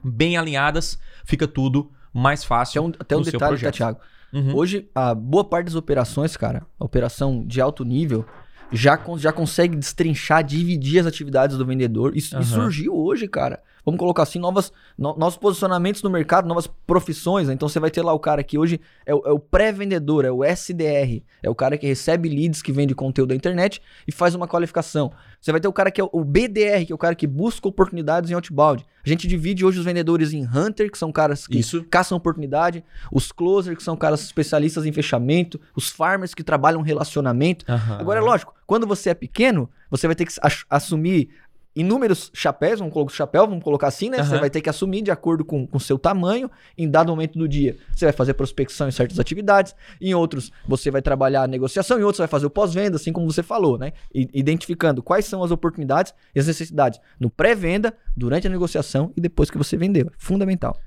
bem 0.05 0.37
alinhadas, 0.37 0.99
fica 1.25 1.49
tudo 1.49 1.91
mais 2.13 2.45
fácil. 2.45 2.83
Até 2.83 2.87
um, 2.87 2.93
até 3.01 3.17
um 3.17 3.23
detalhe, 3.23 3.39
tá, 3.39 3.49
projeto. 3.49 3.75
Thiago? 3.77 4.01
Uhum. 4.31 4.57
Hoje, 4.57 4.91
a 4.95 5.15
boa 5.15 5.43
parte 5.43 5.65
das 5.65 5.75
operações, 5.75 6.37
cara, 6.37 6.67
operação 6.79 7.47
de 7.47 7.63
alto 7.63 7.83
nível, 7.83 8.27
já, 8.71 9.01
já 9.17 9.33
consegue 9.33 9.75
destrinchar, 9.75 10.45
dividir 10.45 11.01
as 11.01 11.07
atividades 11.07 11.57
do 11.57 11.65
vendedor. 11.65 12.15
Isso, 12.15 12.37
Aham. 12.37 12.43
e 12.43 12.47
surgiu 12.47 12.95
hoje, 12.95 13.27
cara. 13.27 13.63
Vamos 13.85 13.99
colocar 13.99 14.23
assim, 14.23 14.39
novas, 14.39 14.73
no- 14.97 15.15
novos 15.17 15.37
posicionamentos 15.37 16.03
no 16.03 16.09
mercado, 16.11 16.49
novas 16.49 16.67
profissões. 16.87 17.49
né? 17.49 17.55
Então 17.55 17.69
você 17.69 17.79
vai 17.79 17.91
ter 17.91 18.03
lá 18.03 18.13
o 18.13 18.19
cara 18.19 18.43
que 18.43 18.57
hoje 18.59 18.81
é, 19.05 19.15
o- 19.15 19.23
é 19.27 19.31
o 19.33 19.39
pré-vendedor, 19.39 20.25
é 20.25 20.31
o 20.31 20.43
SDR. 20.45 21.23
É 21.43 21.51
o 21.51 21.55
cara 21.55 21.77
que 21.77 21.87
recebe 21.87 22.29
leads 22.29 22.63
que 22.63 22.73
vende 22.73 22.95
conteúdo 22.95 23.29
da 23.31 23.35
internet 23.35 23.83
e 24.07 24.13
faz 24.13 24.35
uma 24.35 24.49
qualificação. 24.49 25.13
Você 25.41 25.53
vai 25.53 25.61
ter 25.61 25.69
o 25.69 25.73
cara 25.73 25.91
que 25.91 26.01
é 26.01 26.05
o 26.11 26.25
BDR, 26.25 26.87
que 26.87 26.93
é 26.93 26.95
o 26.95 26.99
cara 26.99 27.15
que 27.15 27.27
busca 27.27 27.69
oportunidades 27.69 28.31
em 28.31 28.35
outbound. 28.35 28.85
A 29.05 29.09
gente 29.09 29.29
divide 29.29 29.63
hoje 29.67 29.79
os 29.79 29.85
vendedores 29.85 30.33
em 30.33 30.47
Hunter, 30.47 30.91
que 30.91 30.97
são 30.97 31.13
caras 31.13 31.47
que 31.47 31.59
Isso. 31.59 31.85
caçam 31.91 32.17
oportunidade, 32.17 32.83
os 33.13 33.31
closer, 33.31 33.77
que 33.77 33.83
são 33.83 33.95
caras 33.97 34.23
especialistas 34.23 34.87
em 34.87 34.93
fechamento, 34.93 35.61
os 35.77 35.91
farmers 35.91 36.33
que 36.33 36.43
trabalham 36.43 36.81
relacionamento. 36.81 37.67
Aham. 37.71 37.99
Agora, 38.01 38.21
é 38.21 38.23
lógico, 38.23 38.55
quando 38.67 38.87
você 38.87 39.11
é 39.11 39.15
pequeno, 39.15 39.69
você 39.91 40.07
vai 40.07 40.17
ter 40.17 40.25
que 40.25 40.33
assumir 40.71 41.29
inúmeros 41.77 42.31
chapéus, 42.33 42.79
vamos 42.79 42.95
colocar 42.95 43.13
chapéu, 43.13 43.47
vamos 43.49 43.65
colocar 43.65 43.89
assim, 43.89 44.09
né? 44.09 44.19
Você 44.19 44.33
Aham. 44.33 44.41
vai 44.41 44.51
ter 44.51 44.61
que 44.61 44.71
assumir 44.71 45.03
de 45.03 45.11
acordo 45.11 45.45
com 45.45 45.69
o 45.73 45.81
seu 45.81 45.99
tamanho, 45.99 46.51
em 46.79 46.89
dado 46.89 47.09
momento 47.09 47.39
do 47.39 47.49
dia. 47.49 47.77
Você 47.95 48.05
vai 48.07 48.13
fazer 48.13 48.35
prospecção 48.35 48.87
em 48.89 48.93
certas 48.93 49.19
atividades, 49.19 49.75
em 50.01 50.15
outros 50.15 50.53
você 50.69 50.91
vai 50.91 51.03
trabalhar 51.03 51.43
a 51.43 51.47
negociação, 51.49 51.99
em 51.99 52.03
outros 52.03 52.19
você 52.19 52.23
vai 52.23 52.29
fazer 52.29 52.47
o 52.47 52.51
pós-venda, 52.51 52.97
assim 52.97 53.13
como 53.13 53.31
você 53.31 53.43
falou, 53.43 53.77
né? 53.77 53.93
I- 54.15 54.29
Identificando 54.33 55.03
quais 55.03 55.25
são 55.27 55.43
as 55.43 55.51
oportunidades 55.51 56.15
e 56.35 56.39
as 56.41 56.47
necessidades 56.47 57.01
no 57.19 57.29
pré-venda, 57.29 57.97
durante 58.17 58.47
a 58.47 58.51
negociação 58.51 59.13
e 59.17 59.21
depois 59.21 59.51
que 59.51 59.59
você 59.59 59.77
vendeu. 59.77 60.07
É 60.07 60.11
fundamental. 60.17 60.79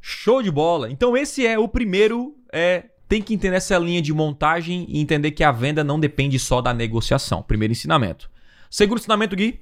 Show 0.00 0.42
de 0.42 0.50
bola. 0.50 0.90
Então 0.90 1.16
esse 1.16 1.46
é 1.46 1.58
o 1.58 1.68
primeiro. 1.68 2.36
É, 2.52 2.84
tem 3.08 3.22
que 3.22 3.34
entender 3.34 3.56
essa 3.56 3.76
linha 3.78 4.00
de 4.02 4.12
montagem 4.12 4.84
e 4.88 5.00
entender 5.00 5.30
que 5.32 5.42
a 5.44 5.50
venda 5.52 5.82
não 5.82 5.98
depende 5.98 6.38
só 6.38 6.60
da 6.60 6.72
negociação. 6.74 7.42
Primeiro 7.42 7.72
ensinamento. 7.72 8.30
Segundo 8.70 8.98
ensinamento, 8.98 9.36
Gui. 9.36 9.60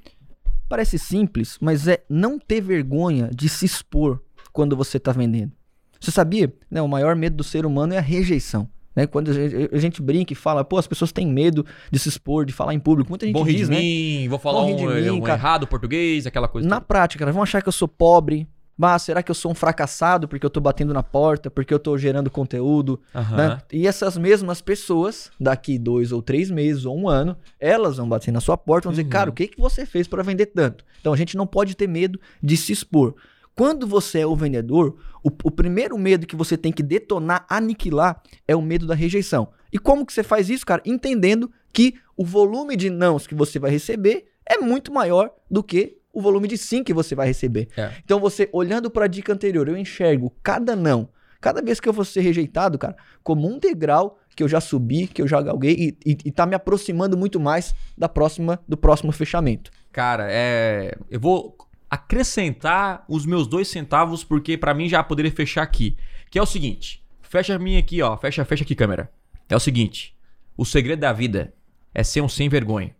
Parece 0.69 0.99
simples, 0.99 1.59
mas 1.61 1.87
é 1.87 2.03
não 2.09 2.39
ter 2.39 2.61
vergonha 2.61 3.31
de 3.33 3.49
se 3.49 3.65
expor 3.65 4.21
quando 4.53 4.77
você 4.77 4.97
está 4.97 5.13
vendendo. 5.13 5.53
Você 6.01 6.11
sabia? 6.11 6.53
Né, 6.71 6.83
o 6.83 6.89
maior 6.89 7.15
medo 7.15 7.37
do 7.37 7.45
ser 7.45 7.65
humano 7.65 7.95
é 7.95 7.99
a 7.99 8.03
rejeição. 8.03 8.69
Né? 8.97 9.07
Quando 9.07 9.31
a 9.31 9.35
gente, 9.35 9.75
a 9.75 9.79
gente 9.79 10.03
brinca 10.03 10.33
e 10.33 10.37
fala, 10.37 10.65
pô, 10.65 10.79
as 10.79 10.87
pessoas 10.87 11.13
têm 11.13 11.27
medo 11.27 11.65
de 11.91 11.99
se 11.99 12.09
expor, 12.09 12.47
de 12.47 12.53
falar 12.53 12.73
em 12.73 12.81
público. 12.81 13.11
Muita 13.11 13.27
gente 13.27 13.39
rir 13.43 13.53
diz, 13.53 13.69
de 13.69 13.75
né? 13.75 13.81
mim, 13.81 14.27
vou 14.29 14.39
falar 14.39 14.65
rir 14.65 14.73
um, 14.73 14.77
de 14.77 14.87
mim, 14.87 15.21
um 15.21 15.29
errado 15.29 15.67
português, 15.67 16.27
aquela 16.27 16.49
coisa. 16.49 16.67
Na 16.67 16.77
toda. 16.77 16.87
prática, 16.87 17.23
elas 17.23 17.35
vão 17.35 17.43
achar 17.43 17.61
que 17.61 17.69
eu 17.69 17.73
sou 17.73 17.87
pobre. 17.87 18.49
Mas 18.79 19.03
será 19.03 19.23
que 19.23 19.31
eu 19.31 19.35
sou 19.35 19.51
um 19.53 19.55
fracassado 19.55 20.29
porque 20.29 20.45
eu 20.45 20.51
tô 20.51 20.61
batendo 20.61 20.93
na 20.93 21.03
porta, 21.03 21.51
porque 21.51 21.73
eu 21.73 21.79
tô 21.79 21.97
gerando 21.97 22.31
conteúdo? 22.31 23.01
Aham. 23.15 23.37
né? 23.37 23.59
E 23.73 23.87
essas 23.87 24.19
mesmas 24.19 24.61
pessoas, 24.61 25.31
daqui 25.41 25.79
dois 25.79 26.13
ou 26.13 26.21
três 26.21 26.51
meses 26.51 26.85
ou 26.85 26.97
um 26.99 27.09
ano, 27.09 27.37
elas 27.59 27.97
vão 27.97 28.07
bater 28.09 28.31
na 28.33 28.41
sua 28.41 28.57
porta 28.57 28.85
e 28.85 28.89
vão 28.89 28.93
dizer, 28.93 29.05
Uhum. 29.05 29.11
cara, 29.11 29.31
o 29.31 29.33
que, 29.33 29.47
que 29.49 29.59
você 29.61 29.87
fez 29.87 30.07
para 30.07 30.23
vender 30.23 30.47
tanto? 30.47 30.85
Então 31.01 31.13
a 31.13 31.17
gente 31.17 31.37
não 31.37 31.47
pode 31.47 31.75
ter 31.75 31.87
medo 31.89 32.21
de 32.43 32.57
se 32.57 32.73
expor. 32.73 33.15
Quando 33.55 33.87
você 33.87 34.19
é 34.21 34.27
o 34.27 34.37
vendedor, 34.37 34.99
o, 35.25 35.29
o 35.45 35.51
primeiro 35.51 35.97
medo 35.97 36.27
que 36.27 36.37
você 36.37 36.59
tem 36.59 36.71
que 36.71 36.83
detonar, 36.83 37.47
aniquilar, 37.49 38.23
é 38.47 38.55
o 38.55 38.61
medo 38.61 38.87
da 38.87 38.95
rejeição. 38.95 39.49
E 39.73 39.79
como 39.79 40.05
que 40.05 40.13
você 40.13 40.23
faz 40.23 40.51
isso, 40.51 40.67
cara? 40.67 40.83
Entendendo 40.85 41.51
que 41.73 41.95
o 42.15 42.25
volume 42.25 42.77
de 42.77 42.91
nãos 42.91 43.27
que 43.27 43.35
você 43.35 43.59
vai 43.59 43.71
receber 43.71 44.27
é 44.45 44.59
muito 44.59 44.93
maior 44.93 45.31
do 45.51 45.63
que 45.63 45.97
o 46.17 46.23
volume 46.23 46.49
de 46.49 46.57
sim 46.57 46.83
que 46.83 46.95
você 46.95 47.15
vai 47.15 47.27
receber. 47.27 47.69
É. 47.77 47.93
Então 48.03 48.19
você, 48.19 48.49
olhando 48.51 48.91
para 48.91 49.05
a 49.05 49.09
dica 49.09 49.35
anterior, 49.35 49.69
eu 49.69 49.77
enxergo 49.77 50.35
cada 50.43 50.75
não, 50.75 51.11
cada 51.43 51.61
vez 51.61 51.79
que 51.79 51.87
eu 51.87 51.93
vou 51.93 52.07
ser 52.07 52.23
rejeitado, 52.23 52.79
cara, 52.79 52.97
como 53.23 53.47
um 53.47 53.59
degrau 53.59 54.19
que 54.35 54.43
eu 54.43 54.49
já 54.49 54.59
subi, 54.59 55.07
que 55.07 55.21
eu 55.21 55.29
já 55.29 55.43
galguei 55.43 55.75
e, 55.75 56.11
e, 56.13 56.19
e 56.25 56.33
tá 56.33 56.47
me 56.47 56.55
aproximando 56.55 57.19
muito 57.19 57.39
mais 57.39 57.75
da 57.99 58.09
próxima, 58.09 58.59
do 58.67 58.79
próximo 58.79 59.13
fechamento. 59.13 59.71
Cara, 59.93 60.27
é. 60.31 60.97
Eu 61.11 61.21
vou 61.21 61.55
acrescentar 61.91 63.05
os 63.09 63.27
meus 63.27 63.47
dois 63.47 63.69
centavos, 63.69 64.25
porque 64.25 64.57
pra 64.57 64.73
mim 64.73 64.89
já 64.89 65.03
poderia 65.03 65.31
fechar 65.31 65.63
aqui. 65.63 65.99
Que 66.31 66.39
é 66.39 66.43
o 66.43 66.47
seguinte: 66.47 67.05
fecha 67.21 67.55
a 67.55 67.59
minha 67.59 67.79
aqui, 67.79 68.01
ó. 68.01 68.17
Fecha, 68.17 68.43
fecha 68.45 68.65
aqui, 68.65 68.75
câmera. 68.75 69.11
É 69.51 69.57
o 69.57 69.61
seguinte: 69.61 70.17
o 70.57 70.65
segredo 70.65 71.01
da 71.01 71.13
vida 71.13 71.53
é 71.95 72.03
ser 72.03 72.23
um 72.23 72.29
sem 72.29 72.49
vergonha. 72.49 72.95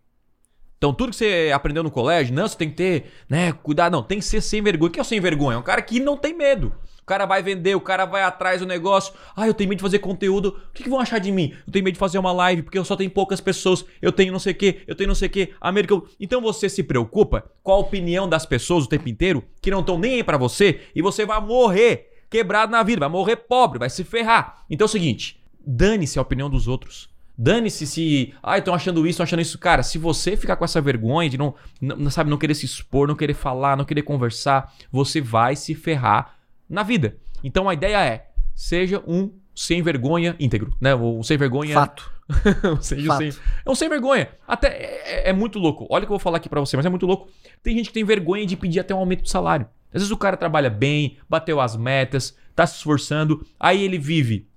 Então, 0.77 0.93
tudo 0.93 1.09
que 1.09 1.15
você 1.15 1.51
aprendeu 1.53 1.81
no 1.83 1.89
colégio, 1.89 2.35
não, 2.35 2.47
você 2.47 2.55
tem 2.55 2.69
que 2.69 2.75
ter, 2.75 3.05
né, 3.27 3.51
cuidado, 3.51 3.91
não, 3.91 4.03
tem 4.03 4.19
que 4.19 4.25
ser 4.25 4.41
sem 4.41 4.61
vergonha. 4.61 4.89
O 4.89 4.91
que 4.91 4.99
é 4.99 5.01
o 5.01 5.05
sem 5.05 5.19
vergonha? 5.19 5.55
É 5.55 5.59
um 5.59 5.63
cara 5.63 5.81
que 5.81 5.99
não 5.99 6.15
tem 6.15 6.35
medo. 6.35 6.71
O 7.01 7.05
cara 7.07 7.25
vai 7.25 7.41
vender, 7.41 7.73
o 7.73 7.81
cara 7.81 8.05
vai 8.05 8.21
atrás 8.21 8.59
do 8.59 8.67
negócio. 8.67 9.13
Ah, 9.35 9.47
eu 9.47 9.53
tenho 9.53 9.69
medo 9.69 9.77
de 9.79 9.81
fazer 9.81 9.99
conteúdo. 9.99 10.49
O 10.69 10.73
que, 10.73 10.83
que 10.83 10.89
vão 10.89 10.99
achar 10.99 11.19
de 11.19 11.31
mim? 11.31 11.53
Eu 11.65 11.71
tenho 11.71 11.83
medo 11.85 11.93
de 11.93 11.99
fazer 11.99 12.19
uma 12.19 12.33
live 12.33 12.63
porque 12.63 12.77
eu 12.77 12.83
só 12.83 12.97
tenho 12.97 13.09
poucas 13.09 13.39
pessoas. 13.39 13.85
Eu 14.01 14.11
tenho 14.11 14.31
não 14.31 14.39
sei 14.39 14.51
o 14.51 14.55
que, 14.55 14.81
eu 14.85 14.93
tenho 14.93 15.07
não 15.07 15.15
sei 15.15 15.29
o 15.29 15.31
que. 15.31 15.53
América. 15.61 15.99
Então 16.19 16.41
você 16.41 16.67
se 16.67 16.83
preocupa 16.83 17.49
com 17.63 17.71
a 17.71 17.77
opinião 17.77 18.27
das 18.27 18.45
pessoas 18.45 18.83
o 18.83 18.89
tempo 18.89 19.07
inteiro 19.07 19.41
que 19.61 19.71
não 19.71 19.79
estão 19.79 19.97
nem 19.97 20.15
aí 20.15 20.23
pra 20.23 20.37
você 20.37 20.81
e 20.93 21.01
você 21.01 21.25
vai 21.25 21.39
morrer 21.39 22.11
quebrado 22.29 22.73
na 22.73 22.83
vida, 22.83 22.99
vai 22.99 23.09
morrer 23.09 23.37
pobre, 23.37 23.79
vai 23.79 23.89
se 23.89 24.03
ferrar. 24.03 24.65
Então 24.69 24.83
é 24.83 24.89
o 24.89 24.91
seguinte: 24.91 25.41
dane-se 25.65 26.19
a 26.19 26.21
opinião 26.21 26.49
dos 26.49 26.67
outros. 26.67 27.09
Dane-se 27.37 27.85
se. 27.85 28.33
Ah, 28.41 28.57
estão 28.57 28.73
achando 28.73 29.01
isso, 29.01 29.11
estão 29.11 29.23
achando 29.23 29.41
isso. 29.41 29.59
Cara, 29.59 29.83
se 29.83 29.97
você 29.97 30.35
ficar 30.35 30.55
com 30.55 30.65
essa 30.65 30.81
vergonha 30.81 31.29
de 31.29 31.37
não, 31.37 31.53
não, 31.79 32.09
sabe, 32.09 32.29
não 32.29 32.37
querer 32.37 32.55
se 32.55 32.65
expor, 32.65 33.07
não 33.07 33.15
querer 33.15 33.35
falar, 33.35 33.77
não 33.77 33.85
querer 33.85 34.01
conversar, 34.01 34.73
você 34.91 35.21
vai 35.21 35.55
se 35.55 35.75
ferrar 35.75 36.35
na 36.67 36.81
vida. 36.81 37.17
Então 37.43 37.69
a 37.69 37.75
ideia 37.75 38.03
é: 38.03 38.27
seja 38.55 39.03
um 39.05 39.31
sem 39.53 39.83
vergonha 39.83 40.35
íntegro, 40.39 40.75
né? 40.81 40.95
O 40.95 41.21
sem 41.21 41.37
vergonha. 41.37 41.75
Fato. 41.75 42.11
seja 42.81 43.03
um 43.03 43.07
Fato. 43.07 43.17
sem, 43.19 43.41
é 43.65 43.69
um 43.69 43.75
sem 43.75 43.87
vergonha. 43.87 44.29
Até 44.47 44.69
é, 44.69 45.29
é 45.29 45.33
muito 45.33 45.59
louco. 45.59 45.85
Olha 45.91 46.03
o 46.03 46.07
que 46.07 46.11
eu 46.11 46.17
vou 46.17 46.19
falar 46.19 46.37
aqui 46.37 46.49
pra 46.49 46.59
você, 46.59 46.75
mas 46.75 46.87
é 46.87 46.89
muito 46.89 47.05
louco. 47.05 47.29
Tem 47.61 47.75
gente 47.77 47.87
que 47.89 47.93
tem 47.93 48.03
vergonha 48.03 48.47
de 48.47 48.57
pedir 48.57 48.79
até 48.79 48.95
um 48.95 48.99
aumento 48.99 49.21
de 49.21 49.29
salário. 49.29 49.67
Às 49.93 50.01
vezes 50.01 50.11
o 50.11 50.17
cara 50.17 50.35
trabalha 50.35 50.69
bem, 50.69 51.17
bateu 51.29 51.61
as 51.61 51.75
metas, 51.75 52.35
tá 52.55 52.65
se 52.65 52.77
esforçando, 52.77 53.45
aí 53.59 53.83
ele 53.83 53.97
vive 53.97 54.47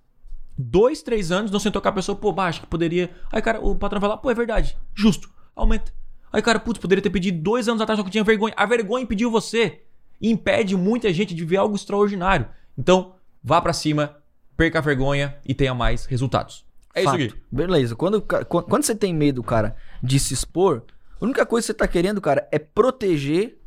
dois, 0.60 1.02
três 1.02 1.32
anos, 1.32 1.50
não 1.50 1.58
sentou 1.58 1.80
com 1.80 1.88
a 1.88 1.92
pessoa, 1.92 2.16
pô, 2.16 2.34
acho 2.40 2.60
que 2.60 2.66
poderia. 2.66 3.10
Aí, 3.32 3.40
cara, 3.40 3.60
o 3.60 3.74
patrão 3.74 4.00
vai 4.00 4.10
lá, 4.10 4.16
pô, 4.16 4.30
é 4.30 4.34
verdade, 4.34 4.76
justo, 4.94 5.30
aumenta. 5.54 5.92
Aí, 6.32 6.42
cara, 6.42 6.60
putz, 6.60 6.78
poderia 6.78 7.02
ter 7.02 7.10
pedido 7.10 7.40
dois 7.42 7.68
anos 7.68 7.80
atrás, 7.80 7.98
só 7.98 8.04
que 8.04 8.10
tinha 8.10 8.22
vergonha. 8.22 8.54
A 8.56 8.66
vergonha 8.66 9.02
impediu 9.02 9.30
você. 9.30 9.80
E 10.20 10.30
impede 10.30 10.76
muita 10.76 11.12
gente 11.12 11.34
de 11.34 11.44
ver 11.44 11.56
algo 11.56 11.74
extraordinário. 11.74 12.46
Então, 12.78 13.14
vá 13.42 13.60
pra 13.60 13.72
cima, 13.72 14.16
perca 14.56 14.78
a 14.78 14.82
vergonha 14.82 15.34
e 15.44 15.54
tenha 15.54 15.74
mais 15.74 16.04
resultados. 16.04 16.64
É 16.94 17.02
Fato. 17.02 17.18
isso 17.18 17.30
aqui. 17.30 17.42
Beleza. 17.50 17.96
Quando, 17.96 18.20
quando 18.20 18.82
você 18.82 18.94
tem 18.94 19.14
medo, 19.14 19.42
cara, 19.42 19.74
de 20.02 20.20
se 20.20 20.34
expor, 20.34 20.84
a 21.20 21.24
única 21.24 21.44
coisa 21.46 21.64
que 21.64 21.72
você 21.72 21.74
tá 21.74 21.88
querendo, 21.88 22.20
cara, 22.20 22.46
é 22.52 22.58
proteger. 22.58 23.58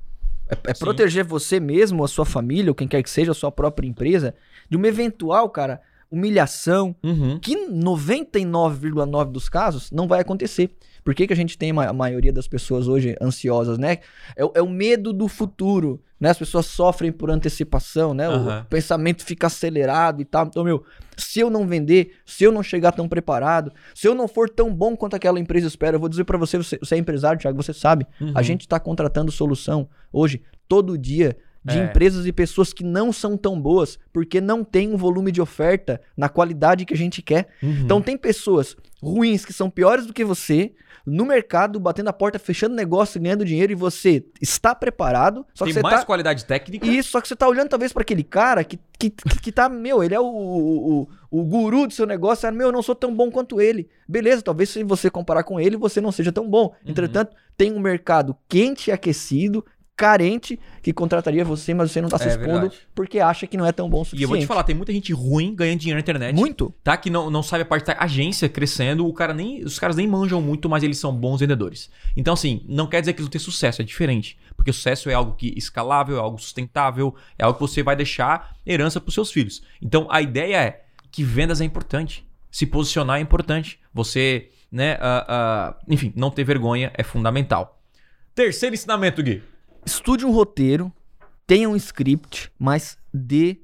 É, 0.47 0.71
é 0.71 0.73
proteger 0.73 1.23
você 1.23 1.59
mesmo, 1.59 2.03
a 2.03 2.07
sua 2.07 2.25
família, 2.25 2.69
ou 2.71 2.75
quem 2.75 2.87
quer 2.87 3.01
que 3.01 3.09
seja, 3.09 3.31
a 3.31 3.35
sua 3.35 3.51
própria 3.51 3.87
empresa, 3.87 4.35
de 4.69 4.77
uma 4.77 4.87
eventual, 4.87 5.49
cara, 5.49 5.81
humilhação, 6.13 6.95
Uhum. 7.03 7.39
que 7.39 7.55
99,9% 7.67 9.31
dos 9.31 9.49
casos 9.49 9.91
não 9.91 10.07
vai 10.07 10.21
acontecer. 10.21 10.69
Por 11.03 11.13
que, 11.13 11.27
que 11.27 11.33
a 11.33 11.35
gente 11.35 11.57
tem 11.57 11.71
a 11.71 11.91
maioria 11.91 12.31
das 12.31 12.47
pessoas 12.47 12.87
hoje 12.87 13.15
ansiosas, 13.21 13.77
né? 13.77 13.97
É, 14.37 14.45
o- 14.45 14.51
é 14.55 14.61
o 14.61 14.69
medo 14.69 15.11
do 15.11 15.27
futuro, 15.27 16.01
né? 16.17 16.29
As 16.29 16.37
pessoas 16.37 16.65
sofrem 16.65 17.11
por 17.11 17.29
antecipação, 17.29 18.13
né? 18.13 18.27
Aham. 18.27 18.61
O 18.61 18.65
pensamento 18.69 19.21
fica 19.25 19.47
acelerado 19.47 20.21
e 20.21 20.25
tal. 20.25 20.45
Então, 20.45 20.63
meu, 20.63 20.81
se 21.17 21.41
eu 21.41 21.49
não 21.49 21.67
vender, 21.67 22.13
se 22.25 22.45
eu 22.45 22.53
não 22.53 22.63
chegar 22.63 22.93
tão 22.93 23.09
preparado, 23.09 23.69
se 23.93 24.07
eu 24.07 24.15
não 24.15 24.29
for 24.29 24.49
tão 24.49 24.73
bom 24.73 24.95
quanto 24.95 25.15
aquela 25.17 25.39
empresa 25.39 25.67
espera, 25.67 25.97
eu 25.97 25.99
vou 25.99 26.07
dizer 26.07 26.23
pra 26.23 26.37
você, 26.37 26.55
você, 26.57 26.77
você 26.77 26.95
é 26.95 26.97
empresário, 26.97 27.37
Thiago, 27.39 27.61
você 27.61 27.73
sabe, 27.73 28.07
Uhum. 28.21 28.31
a 28.33 28.41
gente 28.41 28.65
tá 28.65 28.79
contratando 28.79 29.29
solução 29.29 29.89
hoje, 30.11 30.41
todo 30.69 30.97
dia, 30.97 31.35
de 31.63 31.79
É. 31.79 31.85
empresas 31.85 32.25
e 32.25 32.31
pessoas 32.31 32.73
que 32.73 32.83
não 32.83 33.13
são 33.13 33.37
tão 33.37 33.59
boas, 33.59 33.97
porque 34.11 34.41
não 34.41 34.63
tem 34.63 34.93
um 34.93 34.97
volume 34.97 35.31
de 35.31 35.41
oferta 35.41 36.01
na 36.15 36.29
qualidade 36.29 36.85
que 36.85 36.93
a 36.93 36.97
gente 36.97 37.21
quer. 37.21 37.49
Uhum. 37.61 37.81
Então 37.83 38.01
tem 38.01 38.17
pessoas 38.17 38.75
ruins 39.01 39.45
que 39.45 39.53
são 39.53 39.69
piores 39.69 40.05
do 40.05 40.13
que 40.13 40.23
você 40.23 40.73
no 41.05 41.25
mercado, 41.25 41.79
batendo 41.79 42.09
a 42.09 42.13
porta, 42.13 42.39
fechando 42.39 42.75
negócio, 42.75 43.19
ganhando 43.19 43.43
dinheiro 43.43 43.73
e 43.73 43.75
você 43.75 44.23
está 44.41 44.73
preparado, 44.73 45.45
só 45.53 45.65
tem 45.65 45.73
que 45.73 45.79
você 45.79 45.83
mais 45.83 45.99
tá 45.99 46.05
qualidade 46.05 46.45
técnica. 46.45 46.87
isso, 46.87 47.11
só 47.11 47.19
que 47.19 47.27
você 47.27 47.35
tá 47.35 47.47
olhando 47.47 47.67
talvez 47.67 47.91
pra 47.91 48.01
aquele 48.01 48.23
cara 48.23 48.63
que, 48.63 48.79
que, 48.97 49.09
que, 49.09 49.41
que 49.41 49.51
tá, 49.51 49.67
meu, 49.67 50.01
ele 50.01 50.15
é 50.15 50.19
o, 50.19 50.25
o, 50.25 51.07
o, 51.29 51.43
guru 51.43 51.87
do 51.87 51.93
seu 51.93 52.05
negócio, 52.05 52.47
ah, 52.47 52.51
meu, 52.51 52.67
eu 52.67 52.71
não 52.71 52.81
sou 52.81 52.95
tão 52.95 53.13
bom 53.13 53.29
quanto 53.29 53.59
ele. 53.59 53.89
Beleza, 54.07 54.41
talvez 54.41 54.69
se 54.69 54.83
você 54.83 55.09
comparar 55.09 55.43
com 55.43 55.59
ele, 55.59 55.75
você 55.75 55.99
não 55.99 56.11
seja 56.11 56.31
tão 56.31 56.49
bom. 56.49 56.67
Uhum. 56.67 56.91
Entretanto, 56.91 57.35
tem 57.57 57.73
um 57.73 57.79
mercado 57.79 58.35
quente 58.47 58.89
e 58.89 58.93
aquecido, 58.93 59.65
carente 59.95 60.59
que 60.81 60.91
contrataria 60.91 61.45
você, 61.45 61.73
mas 61.73 61.91
você 61.91 62.01
não 62.01 62.09
tá 62.09 62.17
se 62.17 62.25
É 62.25 62.29
expondo 62.29 62.51
verdade. 62.61 62.77
porque 62.95 63.19
acha 63.19 63.45
que 63.45 63.55
não 63.55 63.65
é 63.65 63.71
tão 63.71 63.87
bom 63.89 63.99
o 63.99 64.01
E 64.01 64.05
suficiente. 64.05 64.23
eu 64.23 64.29
vou 64.29 64.37
te 64.39 64.45
falar, 64.47 64.63
tem 64.63 64.75
muita 64.75 64.91
gente 64.91 65.13
ruim 65.13 65.53
ganhando 65.55 65.79
dinheiro 65.79 65.97
na 65.97 66.01
internet. 66.01 66.35
Muito. 66.35 66.73
Tá? 66.83 66.97
Que 66.97 67.09
não, 67.09 67.29
não 67.29 67.43
sabe 67.43 67.61
a 67.61 67.65
parte 67.65 67.85
da 67.85 67.95
agência 67.99 68.49
crescendo, 68.49 69.05
o 69.07 69.13
cara 69.13 69.33
nem, 69.33 69.63
os 69.63 69.77
caras 69.77 69.95
nem 69.95 70.07
manjam 70.07 70.41
muito, 70.41 70.67
mas 70.67 70.81
eles 70.83 70.97
são 70.97 71.15
bons 71.15 71.39
vendedores. 71.41 71.91
Então, 72.17 72.33
assim, 72.33 72.65
não 72.67 72.87
quer 72.87 73.01
dizer 73.01 73.13
que 73.13 73.19
eles 73.19 73.27
vão 73.27 73.31
ter 73.31 73.39
sucesso, 73.39 73.81
é 73.81 73.85
diferente. 73.85 74.37
Porque 74.55 74.71
o 74.71 74.73
sucesso 74.73 75.09
é 75.09 75.13
algo 75.13 75.35
que 75.35 75.53
escalável, 75.55 76.17
é 76.17 76.19
algo 76.19 76.39
sustentável, 76.39 77.13
é 77.37 77.43
algo 77.43 77.57
que 77.59 77.61
você 77.61 77.83
vai 77.83 77.95
deixar 77.95 78.55
herança 78.65 78.99
pros 78.99 79.13
seus 79.13 79.31
filhos. 79.31 79.61
Então, 79.81 80.07
a 80.09 80.21
ideia 80.21 80.57
é 80.57 80.83
que 81.11 81.23
vendas 81.23 81.61
é 81.61 81.65
importante. 81.65 82.25
Se 82.49 82.65
posicionar 82.65 83.19
é 83.19 83.21
importante. 83.21 83.79
Você, 83.93 84.49
né, 84.71 84.97
ah, 84.99 85.25
ah, 85.27 85.75
enfim, 85.87 86.11
não 86.15 86.31
ter 86.31 86.43
vergonha 86.43 86.91
é 86.95 87.03
fundamental. 87.03 87.79
Terceiro 88.35 88.73
ensinamento, 88.73 89.21
Gui. 89.21 89.43
Estude 89.85 90.25
um 90.25 90.31
roteiro, 90.31 90.91
tenha 91.45 91.69
um 91.69 91.75
script, 91.75 92.51
mas 92.57 92.97
dê, 93.13 93.57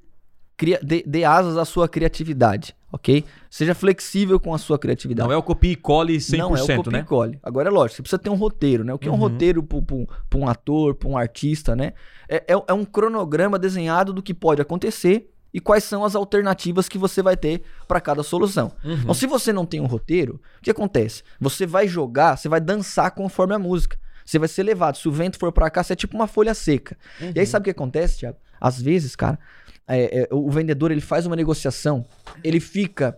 cria- 0.58 0.80
dê, 0.84 1.04
dê 1.06 1.24
asas 1.24 1.58
à 1.58 1.64
sua 1.66 1.88
criatividade, 1.88 2.76
ok? 2.92 3.24
Seja 3.50 3.74
flexível 3.74 4.40
com 4.40 4.54
a 4.54 4.58
sua 4.58 4.78
criatividade. 4.78 5.28
Não 5.28 5.34
é 5.34 5.38
o 5.38 5.44
copia 5.44 5.72
e 5.72 5.76
cole 5.76 6.18
100%, 6.18 6.38
não 6.38 6.56
é 6.58 6.62
o 6.62 6.68
copia 6.76 6.92
né? 6.92 7.00
e 7.00 7.04
cole. 7.04 7.40
Agora 7.42 7.70
é 7.70 7.72
lógico, 7.72 7.98
você 7.98 8.02
precisa 8.02 8.20
ter 8.22 8.30
um 8.30 8.36
roteiro, 8.36 8.84
né? 8.84 8.94
O 8.94 9.00
que 9.00 9.08
é 9.08 9.12
um 9.12 9.16
Uhum. 9.16 9.20
roteiro 9.22 9.64
para 9.64 10.38
um 10.40 10.48
ator, 10.48 10.96
para 10.96 11.08
um 11.10 11.18
artista, 11.18 11.76
né? 11.76 11.94
É, 12.28 12.38
é- 12.54 12.64
é 12.68 12.74
um 12.74 12.84
cronograma 12.86 13.58
desenhado 13.58 14.12
do 14.14 14.22
que 14.22 14.34
pode 14.34 14.62
acontecer 14.62 15.32
e 15.54 15.60
quais 15.60 15.84
são 15.84 16.04
as 16.04 16.16
alternativas 16.16 16.88
que 16.88 16.98
você 16.98 17.24
vai 17.24 17.36
ter 17.36 17.64
para 17.88 18.00
cada 18.00 18.22
solução. 18.22 18.72
Uhum. 18.84 18.94
Então, 18.94 19.14
se 19.16 19.26
você 19.26 19.52
não 19.52 19.66
tem 19.66 19.80
um 19.80 19.88
roteiro, 19.88 20.40
o 20.60 20.62
que 20.62 20.70
acontece? 20.70 21.24
Você 21.40 21.66
vai 21.66 21.88
jogar, 21.88 22.38
você 22.38 22.48
vai 22.50 22.60
dançar 22.62 23.10
conforme 23.12 23.56
a 23.56 23.60
música. 23.60 23.98
Você 24.30 24.38
vai 24.38 24.48
ser 24.48 24.62
levado. 24.62 24.96
Se 24.96 25.08
o 25.08 25.12
vento 25.12 25.40
for 25.40 25.52
para 25.52 25.70
cá, 25.72 25.82
você 25.82 25.94
é 25.94 25.96
tipo 25.96 26.16
uma 26.16 26.28
folha 26.28 26.54
seca. 26.54 26.96
E 27.36 27.40
aí, 27.40 27.48
sabe 27.48 27.64
o 27.64 27.66
que 27.66 27.72
acontece, 27.72 28.20
Thiago? 28.20 28.38
Às 28.62 28.80
vezes, 28.80 29.16
cara, 29.16 29.40
é, 29.88 30.22
é, 30.22 30.28
o 30.32 30.52
vendedor 30.52 30.92
ele 30.92 31.02
faz 31.02 31.26
uma 31.26 31.36
negociação, 31.36 32.06
ele 32.44 32.60
fica 32.60 33.18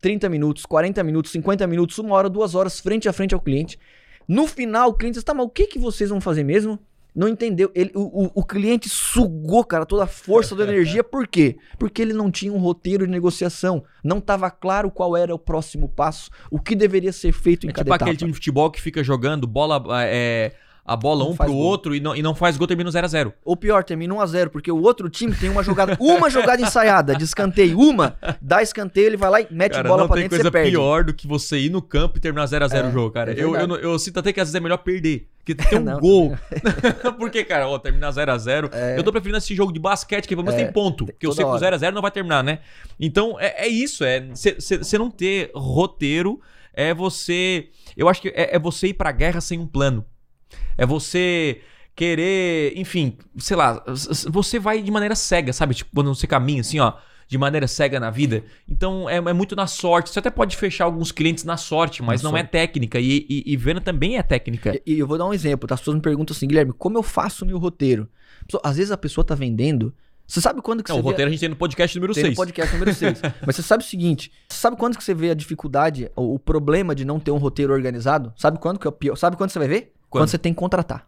30 0.00 0.28
minutos, 0.28 0.64
40 0.64 1.02
minutos, 1.02 1.32
50 1.32 1.66
minutos, 1.66 1.98
uma 1.98 2.14
hora, 2.14 2.30
duas 2.30 2.54
horas 2.54 2.78
frente 2.78 3.08
a 3.08 3.12
frente 3.12 3.34
ao 3.34 3.40
cliente. 3.40 3.76
No 4.28 4.46
final, 4.46 4.90
o 4.90 4.94
cliente 4.94 5.14
diz: 5.14 5.24
tá, 5.24 5.34
mas 5.34 5.46
o 5.46 5.48
que, 5.48 5.66
que 5.66 5.80
vocês 5.80 6.10
vão 6.10 6.20
fazer 6.20 6.44
mesmo? 6.44 6.78
Não 7.14 7.28
entendeu. 7.28 7.70
Ele, 7.74 7.92
o, 7.94 8.30
o, 8.34 8.44
cliente 8.44 8.88
sugou, 8.88 9.62
cara, 9.64 9.84
toda 9.84 10.04
a 10.04 10.06
força 10.06 10.56
da 10.56 10.64
energia. 10.64 11.04
Por 11.04 11.26
quê? 11.26 11.56
Porque 11.78 12.00
ele 12.00 12.12
não 12.12 12.30
tinha 12.30 12.52
um 12.52 12.58
roteiro 12.58 13.04
de 13.06 13.12
negociação. 13.12 13.84
Não 14.02 14.18
estava 14.18 14.50
claro 14.50 14.90
qual 14.90 15.16
era 15.16 15.34
o 15.34 15.38
próximo 15.38 15.88
passo, 15.88 16.30
o 16.50 16.58
que 16.58 16.74
deveria 16.74 17.12
ser 17.12 17.32
feito 17.32 17.66
em 17.66 17.70
É 17.70 17.72
cada 17.72 17.84
tipo 17.84 17.94
etapa. 17.94 18.04
aquele 18.04 18.16
time 18.16 18.30
de 18.30 18.36
futebol 18.36 18.70
que 18.70 18.80
fica 18.80 19.04
jogando 19.04 19.46
bola, 19.46 19.82
é, 20.04 20.52
a 20.84 20.96
bola 20.96 21.24
Não 21.24 21.30
um 21.30 21.36
pro 21.36 21.46
gol. 21.46 21.56
outro 21.56 21.94
e 21.94 22.00
não, 22.00 22.14
e 22.16 22.22
não 22.22 22.34
faz 22.34 22.56
gol, 22.56 22.66
termina 22.66 22.90
0x0. 22.90 23.32
Ou 23.44 23.56
pior, 23.56 23.84
termina 23.84 24.12
1x0, 24.14 24.48
porque 24.48 24.70
o 24.70 24.82
outro 24.82 25.08
time 25.08 25.32
tem 25.34 25.48
uma 25.48 25.62
jogada, 25.62 25.96
uma 26.00 26.28
jogada 26.28 26.60
ensaiada 26.60 27.14
de 27.14 27.22
escanteio, 27.22 27.78
uma, 27.78 28.16
dá 28.40 28.60
escanteio, 28.62 29.06
ele 29.06 29.16
vai 29.16 29.30
lá 29.30 29.40
e 29.40 29.46
mete 29.50 29.72
Cara, 29.74 29.88
bola 29.88 30.02
não 30.02 30.08
pra 30.08 30.16
tem 30.16 30.24
dentro 30.24 30.36
e 30.36 30.38
coisa 30.40 30.48
você 30.50 30.50
perde. 30.52 30.70
pior 30.72 31.04
do 31.04 31.14
que 31.14 31.26
você 31.26 31.58
ir 31.58 31.70
no 31.70 31.80
campo 31.80 32.18
e 32.18 32.20
terminar 32.20 32.46
0x0 32.46 32.72
É, 32.84 32.88
o 32.88 32.90
jogo, 32.90 33.10
cara. 33.12 33.32
é 33.32 33.34
eu, 33.42 33.54
eu, 33.54 33.66
não- 33.68 33.76
eu 33.76 33.96
sinto 33.98 34.18
até 34.18 34.32
que 34.32 34.40
às 34.40 34.48
vezes 34.48 34.56
é 34.56 34.60
melhor 34.60 34.78
perder. 34.78 35.28
Porque 35.38 35.54
tem 35.70 35.78
um 35.78 35.82
Não. 35.82 35.98
gol. 36.00 36.36
Porque, 37.18 37.44
cara, 37.44 37.66
ó, 37.68 37.76
terminar 37.78 38.10
0x0. 38.12 38.70
É. 38.72 38.96
Eu 38.98 39.02
tô 39.02 39.10
preferindo 39.10 39.38
esse 39.38 39.54
jogo 39.56 39.72
de 39.72 39.80
basquete, 39.80 40.26
que 40.28 40.34
pelo 40.36 40.44
menos 40.46 40.60
É, 40.60 40.64
tem 40.64 40.72
ponto. 40.72 41.06
Porque 41.06 41.26
eu 41.26 41.32
sei 41.32 41.44
que 41.44 41.50
o 41.50 41.54
hora. 41.54 41.76
0x0 41.76 41.90
não 41.92 42.02
vai 42.02 42.10
terminar, 42.12 42.44
né? 42.44 42.60
Então, 42.98 43.36
é, 43.40 43.64
é 43.64 43.68
isso. 43.68 44.04
É 44.04 44.20
Você 44.34 44.98
não 44.98 45.10
ter 45.10 45.50
roteiro 45.54 46.40
é 46.74 46.94
você. 46.94 47.68
Eu 47.96 48.08
acho 48.08 48.22
que 48.22 48.28
é, 48.28 48.54
é 48.54 48.58
você 48.58 48.88
ir 48.88 48.94
pra 48.94 49.10
guerra 49.12 49.40
sem 49.40 49.58
um 49.58 49.66
plano. 49.66 50.04
É 50.76 50.84
você 50.86 51.60
querer, 51.94 52.72
enfim, 52.76 53.16
sei 53.38 53.56
lá, 53.56 53.82
você 54.30 54.58
vai 54.58 54.82
de 54.82 54.90
maneira 54.90 55.14
cega, 55.14 55.52
sabe? 55.52 55.74
Tipo, 55.74 55.90
quando 55.94 56.14
você 56.14 56.26
caminha 56.26 56.60
assim, 56.62 56.80
ó, 56.80 56.94
de 57.28 57.38
maneira 57.38 57.66
cega 57.66 58.00
na 58.00 58.10
vida. 58.10 58.44
Então 58.68 59.08
é, 59.08 59.16
é 59.16 59.32
muito 59.32 59.54
na 59.56 59.66
sorte. 59.66 60.10
Você 60.10 60.18
até 60.18 60.30
pode 60.30 60.56
fechar 60.56 60.84
alguns 60.84 61.12
clientes 61.12 61.44
na 61.44 61.56
sorte, 61.56 62.02
mas 62.02 62.22
Na 62.22 62.30
não 62.30 62.36
é 62.36 62.42
técnica. 62.42 62.98
E, 63.00 63.26
e, 63.28 63.42
e 63.46 63.56
venda 63.56 63.80
também 63.80 64.16
é 64.18 64.22
técnica. 64.22 64.74
E, 64.86 64.94
e 64.94 64.98
eu 64.98 65.06
vou 65.06 65.16
dar 65.18 65.26
um 65.26 65.32
exemplo, 65.34 65.66
tá? 65.66 65.74
As 65.74 65.80
pessoas 65.80 65.96
me 65.96 66.02
perguntam 66.02 66.34
assim, 66.34 66.46
Guilherme, 66.46 66.72
como 66.76 66.98
eu 66.98 67.02
faço 67.02 67.44
o 67.44 67.48
meu 67.48 67.58
roteiro? 67.58 68.08
Pessoa- 68.46 68.62
Às 68.64 68.76
vezes 68.76 68.90
a 68.90 68.96
pessoa 68.96 69.24
tá 69.24 69.34
vendendo. 69.34 69.94
Você 70.26 70.40
sabe 70.40 70.62
quando 70.62 70.82
que 70.82 70.88
Não, 70.90 70.96
você 70.96 71.00
o 71.00 71.02
vê- 71.04 71.08
roteiro 71.10 71.28
a 71.28 71.30
gente 71.32 71.40
tem 71.40 71.48
no 71.48 71.56
podcast 71.56 71.96
número 71.96 72.14
Tem 72.14 72.22
no 72.22 72.28
6. 72.28 72.36
podcast 72.36 72.72
número 72.74 72.94
6. 72.94 73.20
Mas 73.46 73.56
você 73.56 73.62
sabe 73.62 73.82
o 73.82 73.86
seguinte: 73.86 74.32
você 74.48 74.58
sabe 74.58 74.76
quando 74.76 74.96
que 74.96 75.04
você 75.04 75.12
vê 75.14 75.30
a 75.30 75.34
dificuldade, 75.34 76.10
o, 76.16 76.34
o 76.34 76.38
problema 76.38 76.94
de 76.94 77.04
não 77.04 77.18
ter 77.20 77.30
um 77.30 77.38
roteiro 77.38 77.72
organizado? 77.72 78.32
Sabe 78.36 78.58
quando 78.58 78.78
que 78.78 78.86
é 78.86 78.90
o 78.90 78.92
pior? 78.92 79.16
Sabe 79.16 79.36
quando 79.36 79.50
você 79.50 79.58
vai 79.58 79.68
ver? 79.68 79.92
Quando? 80.12 80.28
você 80.28 80.38
tem 80.38 80.52
que 80.52 80.58
contratar. 80.60 81.06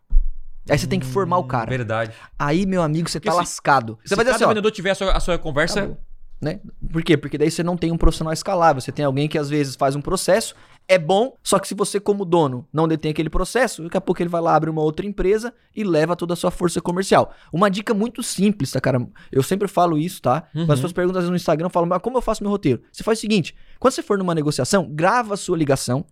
Aí 0.69 0.79
você 0.79 0.87
tem 0.87 0.99
que 0.99 1.05
formar 1.07 1.37
o 1.38 1.45
cara. 1.45 1.69
Verdade. 1.69 2.12
Aí, 2.38 2.64
meu 2.64 2.83
amigo, 2.83 3.09
você 3.09 3.21
Porque 3.21 3.29
tá 3.29 3.33
se- 3.35 3.38
lascado. 3.38 3.99
Você 4.03 4.09
Se 4.09 4.17
vai 4.17 4.25
dizer 4.25 4.33
cada 4.33 4.37
assim, 4.37 4.45
ó, 4.45 4.49
vendedor 4.49 4.71
tiver 4.73 4.90
a 4.90 4.95
sua, 4.95 5.12
a 5.12 5.21
sua 5.21 5.37
conversa, 5.38 5.81
Acabou. 5.81 5.99
né? 6.40 6.61
Por 6.90 7.03
quê? 7.03 7.19
Porque 7.19 7.37
daí 7.37 7.51
você 7.51 7.62
não 7.62 7.77
tem 7.77 7.93
um 7.93 7.99
profissional 7.99 8.33
escalável. 8.33 8.81
Você 8.81 8.90
tem 8.90 9.05
alguém 9.05 9.29
que 9.29 9.37
às 9.37 9.51
vezes 9.51 9.77
faz 9.77 9.95
um 9.95 10.01
processo, 10.01 10.55
é 10.88 10.97
bom, 10.99 11.37
só 11.43 11.59
que 11.59 11.69
se 11.69 11.75
você, 11.75 12.01
como 12.01 12.25
dono, 12.25 12.67
não 12.73 12.88
detém 12.88 13.11
aquele 13.11 13.29
processo, 13.29 13.83
daqui 13.83 13.97
a 13.99 14.01
pouco 14.01 14.23
ele 14.23 14.31
vai 14.31 14.40
lá, 14.40 14.55
abre 14.57 14.71
uma 14.71 14.81
outra 14.81 15.05
empresa 15.05 15.53
e 15.77 15.85
leva 15.85 16.17
toda 16.17 16.33
a 16.33 16.37
sua 16.37 16.51
força 16.51 16.81
comercial. 16.81 17.31
Uma 17.53 17.71
dica 17.71 17.93
muito 17.93 18.23
simples, 18.23 18.71
tá, 18.71 18.81
cara? 18.81 19.07
Eu 19.31 19.43
sempre 19.43 19.69
falo 19.69 19.99
isso, 19.99 20.23
tá? 20.23 20.45
Uhum. 20.55 20.62
Quando 20.62 20.71
as 20.73 20.79
pessoas 20.79 20.93
perguntam 20.95 21.19
às 21.19 21.25
vezes 21.25 21.31
no 21.31 21.37
Instagram, 21.37 21.69
falo, 21.69 21.87
mas 21.87 22.01
como 22.01 22.17
eu 22.17 22.23
faço 22.23 22.43
meu 22.43 22.51
roteiro? 22.51 22.83
Você 22.90 23.03
faz 23.03 23.19
o 23.19 23.21
seguinte: 23.21 23.55
quando 23.79 23.93
você 23.93 24.03
for 24.03 24.17
numa 24.17 24.35
negociação, 24.35 24.88
grava 24.90 25.35
a 25.35 25.37
sua 25.37 25.59
ligação. 25.59 26.07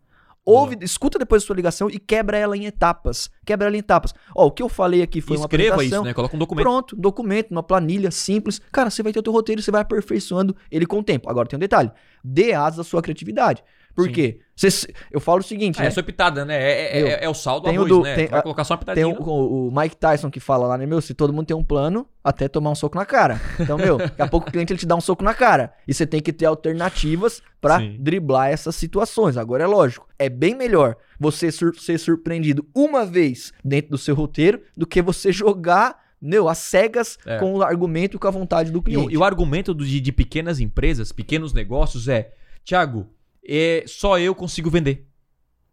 Ouve, 0.44 0.76
escuta 0.80 1.18
depois 1.18 1.42
a 1.42 1.46
sua 1.46 1.54
ligação 1.54 1.88
e 1.88 2.00
quebra 2.00 2.36
ela 2.36 2.56
em 2.56 2.66
etapas. 2.66 3.30
Quebra 3.46 3.68
ela 3.68 3.76
em 3.76 3.78
etapas. 3.78 4.12
Ó, 4.34 4.46
o 4.46 4.50
que 4.50 4.62
eu 4.62 4.68
falei 4.68 5.00
aqui 5.00 5.20
foi 5.20 5.36
uma 5.36 5.44
escreva 5.44 5.74
apresentação. 5.74 6.02
isso, 6.02 6.08
né? 6.08 6.14
Coloca 6.14 6.34
um 6.34 6.38
documento. 6.38 6.64
Pronto, 6.64 6.96
documento, 6.96 7.50
uma 7.52 7.62
planilha 7.62 8.10
simples. 8.10 8.60
Cara, 8.72 8.90
você 8.90 9.02
vai 9.02 9.12
ter 9.12 9.20
o 9.20 9.22
teu 9.22 9.32
roteiro 9.32 9.60
e 9.60 9.64
você 9.64 9.70
vai 9.70 9.82
aperfeiçoando 9.82 10.56
ele 10.70 10.84
com 10.84 10.98
o 10.98 11.02
tempo. 11.02 11.30
Agora 11.30 11.48
tem 11.48 11.56
um 11.56 11.60
detalhe: 11.60 11.92
dê 12.24 12.52
asas 12.52 12.80
à 12.80 12.84
sua 12.84 13.00
criatividade. 13.00 13.62
Por 13.94 14.06
Sim. 14.06 14.12
quê? 14.12 14.40
Você- 14.56 14.92
eu 15.10 15.18
falo 15.20 15.40
o 15.40 15.42
seguinte, 15.42 15.78
Ah, 15.78 15.82
né? 15.82 15.88
é 15.88 15.90
sua 15.90 16.02
pitada, 16.02 16.44
né? 16.44 16.54
É, 16.56 16.98
é, 16.98 17.02
Eu- 17.02 17.06
é, 17.08 17.24
é 17.24 17.28
o 17.28 17.34
saldo 17.34 17.64
Tem 17.68 17.76
o 17.78 17.82
arroz, 17.82 17.88
do- 17.88 18.02
né? 18.02 18.14
tem- 18.14 18.26
vai 18.28 18.38
a- 18.38 18.42
colocar 18.42 18.64
só 18.64 18.74
uma 18.74 18.78
Tem 18.84 18.94
pitadinha. 18.94 19.18
o, 19.20 19.22
o- 19.28 19.68
o 19.68 19.74
Mike 19.74 19.96
Tyson 19.96 20.30
que 20.30 20.38
fala 20.40 20.66
lá, 20.66 20.78
né, 20.78 20.86
meu? 20.86 21.00
Se 21.00 21.14
todo 21.14 21.32
mundo 21.32 21.46
tem 21.46 21.56
um 21.56 21.64
plano, 21.64 22.06
até 22.22 22.48
tomar 22.48 22.70
um 22.70 22.74
soco 22.74 22.96
na 22.96 23.04
cara. 23.04 23.40
Então, 23.58 23.76
meu, 23.76 23.98
daqui 23.98 24.22
a 24.22 24.28
pouco 24.28 24.48
o 24.48 24.52
cliente 24.52 24.72
ele 24.72 24.78
te 24.78 24.86
dá 24.86 24.94
um 24.94 25.00
soco 25.00 25.24
na 25.24 25.34
cara. 25.34 25.72
E 25.86 25.92
você 25.92 26.06
tem 26.06 26.20
que 26.20 26.32
ter 26.32 26.46
alternativas 26.46 27.42
pra 27.60 27.78
Sim. 27.80 27.96
driblar 27.98 28.50
essas 28.50 28.74
situações. 28.76 29.36
Agora 29.36 29.64
é 29.64 29.66
lógico, 29.66 30.06
é 30.18 30.28
bem 30.28 30.54
melhor 30.54 30.96
você 31.18 31.50
sur- 31.50 31.74
ser 31.78 31.98
surpreendido 31.98 32.66
uma 32.74 33.04
vez 33.04 33.52
dentro 33.64 33.90
do 33.92 33.98
seu 33.98 34.14
roteiro 34.14 34.60
do 34.76 34.86
que 34.86 35.02
você 35.02 35.32
jogar, 35.32 36.00
meu, 36.20 36.48
às 36.48 36.58
cegas 36.58 37.18
É. 37.26 37.38
com 37.38 37.54
o 37.54 37.62
argumento 37.62 38.16
e 38.16 38.18
com 38.20 38.28
a 38.28 38.30
vontade 38.30 38.70
do 38.70 38.78
E 38.78 38.82
cliente. 38.82 39.12
e 39.12 39.16
o 39.16 39.24
argumento 39.24 39.74
do- 39.74 39.84
de, 39.84 40.00
de 40.00 40.12
pequenas 40.12 40.60
empresas, 40.60 41.10
pequenos 41.12 41.52
negócios 41.52 42.08
é, 42.08 42.32
Thiago, 42.64 43.08
é, 43.46 43.84
só 43.86 44.18
eu 44.18 44.34
consigo 44.34 44.70
vender. 44.70 45.06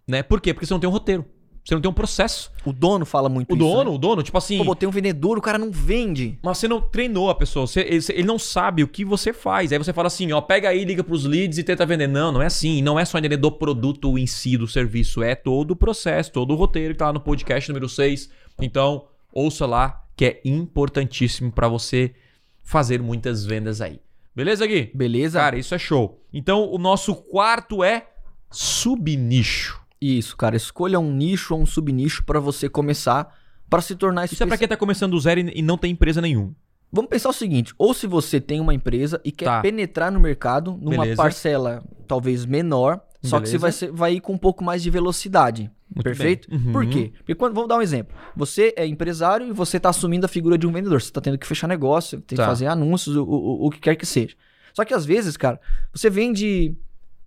Né? 0.08 0.24
Por 0.24 0.42
quê? 0.42 0.54
Porque 0.54 0.66
você 0.66 0.74
não 0.74 0.80
tem 0.80 0.90
um 0.90 0.94
roteiro. 0.94 1.26
Você 1.64 1.76
não 1.76 1.82
tem 1.82 1.92
um 1.92 1.94
processo. 1.94 2.52
O 2.66 2.74
dono 2.74 3.06
fala 3.06 3.30
muito 3.30 3.52
O 3.52 3.56
isso. 3.56 3.64
dono, 3.64 3.92
né? 3.92 3.96
o 3.96 4.00
dono, 4.00 4.24
tipo 4.24 4.38
assim. 4.38 4.58
Pô, 4.58 4.64
botei 4.64 4.88
um 4.90 4.92
vendedor, 4.92 5.38
o 5.38 5.42
cara 5.42 5.58
não 5.58 5.70
vende. 5.70 6.40
Mas 6.42 6.58
você 6.58 6.68
não 6.68 6.82
treinou 6.82 7.30
a 7.30 7.36
pessoa, 7.36 7.68
você- 7.68 7.82
ele, 7.82 8.04
ele 8.10 8.24
não 8.24 8.40
sabe 8.40 8.82
o 8.82 8.88
que 8.88 9.06
você 9.06 9.32
faz. 9.32 9.72
Aí 9.72 9.78
você 9.78 9.94
fala 9.94 10.08
assim, 10.08 10.32
ó, 10.32 10.42
pega 10.42 10.70
aí, 10.70 10.84
liga 10.84 11.04
pros 11.04 11.26
leads 11.26 11.60
e 11.60 11.64
tenta 11.64 11.86
vender. 11.86 12.08
Não, 12.08 12.32
não 12.32 12.42
é 12.42 12.48
assim. 12.48 12.82
Não 12.82 12.98
é 12.98 13.06
só 13.06 13.20
entender 13.20 13.38
do 13.38 13.52
produto 13.52 14.18
em 14.18 14.26
si, 14.26 14.58
do 14.58 14.68
serviço. 14.68 15.22
É 15.22 15.36
todo 15.36 15.72
o 15.72 15.76
processo, 15.76 16.32
todo 16.32 16.52
o 16.54 16.56
roteiro 16.56 16.94
que 16.96 17.00
tá 17.00 17.08
lá 17.08 17.14
no 17.14 17.20
podcast 17.20 17.70
número 17.70 17.88
6. 17.88 18.32
Então, 18.60 19.06
ouça 19.32 19.68
lá, 19.68 20.02
que 20.16 20.26
é 20.26 20.42
importantíssimo 20.44 21.52
pra 21.52 21.68
você 21.68 22.16
fazer 22.64 23.00
muitas 23.02 23.46
vendas 23.46 23.80
aí. 23.80 24.00
Beleza, 24.40 24.66
Gui? 24.66 24.90
Beleza? 24.96 25.38
Cara, 25.38 25.58
isso 25.58 25.76
é 25.76 25.78
show. 25.78 26.24
Então, 26.34 26.72
o 26.72 26.78
nosso 26.78 27.14
quarto 27.14 27.84
é 27.84 28.08
subnicho. 28.50 29.82
Isso, 30.02 30.38
cara. 30.38 30.56
Escolha 30.56 30.98
um 30.98 31.12
nicho 31.12 31.54
ou 31.54 31.62
um 31.62 31.66
subnicho 31.66 32.24
pra 32.24 32.40
você 32.40 32.70
começar 32.70 33.38
pra 33.70 33.82
se 33.82 33.96
tornar 33.96 34.24
Isso 34.26 34.36
é 34.36 34.38
pra 34.38 34.46
especi- 34.48 34.60
quem 34.60 34.68
tá 34.70 34.78
começando 34.78 35.12
do 35.12 35.20
zero 35.20 35.42
e 35.42 35.60
e 35.60 35.62
não 35.62 35.78
tem 35.78 35.92
empresa 35.92 36.22
nenhuma. 36.22 36.56
Vamos 36.92 37.10
pensar 37.10 37.30
o 37.30 37.34
seguinte: 37.34 37.74
ou 37.78 37.94
se 37.94 38.08
você 38.08 38.40
tem 38.40 38.62
uma 38.62 38.74
empresa 38.74 39.20
e 39.26 39.32
quer 39.32 39.46
Tá. 39.46 39.62
penetrar 39.62 40.10
no 40.12 40.20
mercado 40.22 40.72
numa 40.82 41.02
Beleza. 41.04 41.18
parcela 41.22 41.84
talvez 42.08 42.46
menor, 42.46 43.02
só 43.24 43.40
que 43.40 43.48
você 43.50 43.58
Beleza. 43.58 43.86
vai, 43.88 43.96
vai 43.96 44.14
ir 44.14 44.20
com 44.22 44.34
um 44.34 44.38
pouco 44.38 44.64
mais 44.64 44.82
de 44.84 44.90
velocidade. 44.90 45.70
Muito 45.94 46.04
perfeito? 46.04 46.48
Uhum. 46.54 46.72
Por 46.72 46.86
quê? 46.86 47.12
Porque 47.18 47.36
quando, 47.36 47.54
vamos 47.54 47.68
dar 47.68 47.78
um 47.78 47.82
exemplo. 47.82 48.16
Você 48.36 48.74
é 48.78 48.86
empresário 48.86 49.48
e 49.48 49.52
você 49.52 49.78
está 49.78 49.90
assumindo 49.90 50.26
a 50.26 50.30
figura 50.30 50.58
de 50.58 50.66
um 50.68 50.72
vendedor. 50.72 51.02
Você 51.02 51.08
está 51.10 51.20
tendo 51.20 51.38
que 51.38 51.48
fechar 51.48 51.68
negócio, 51.68 52.22
tem 52.22 52.36
Tá. 52.38 52.44
que 52.44 52.50
fazer 52.50 52.68
anúncios, 52.68 53.16
o, 53.16 53.24
o, 53.24 53.66
o 53.68 53.70
que 53.70 53.80
quer 53.80 53.96
que 53.96 54.06
seja. 54.06 54.36
Só 54.74 54.86
que 54.86 54.94
às 54.94 55.04
vezes, 55.06 55.36
cara, 55.36 55.60
você 55.94 56.10
vende 56.10 56.76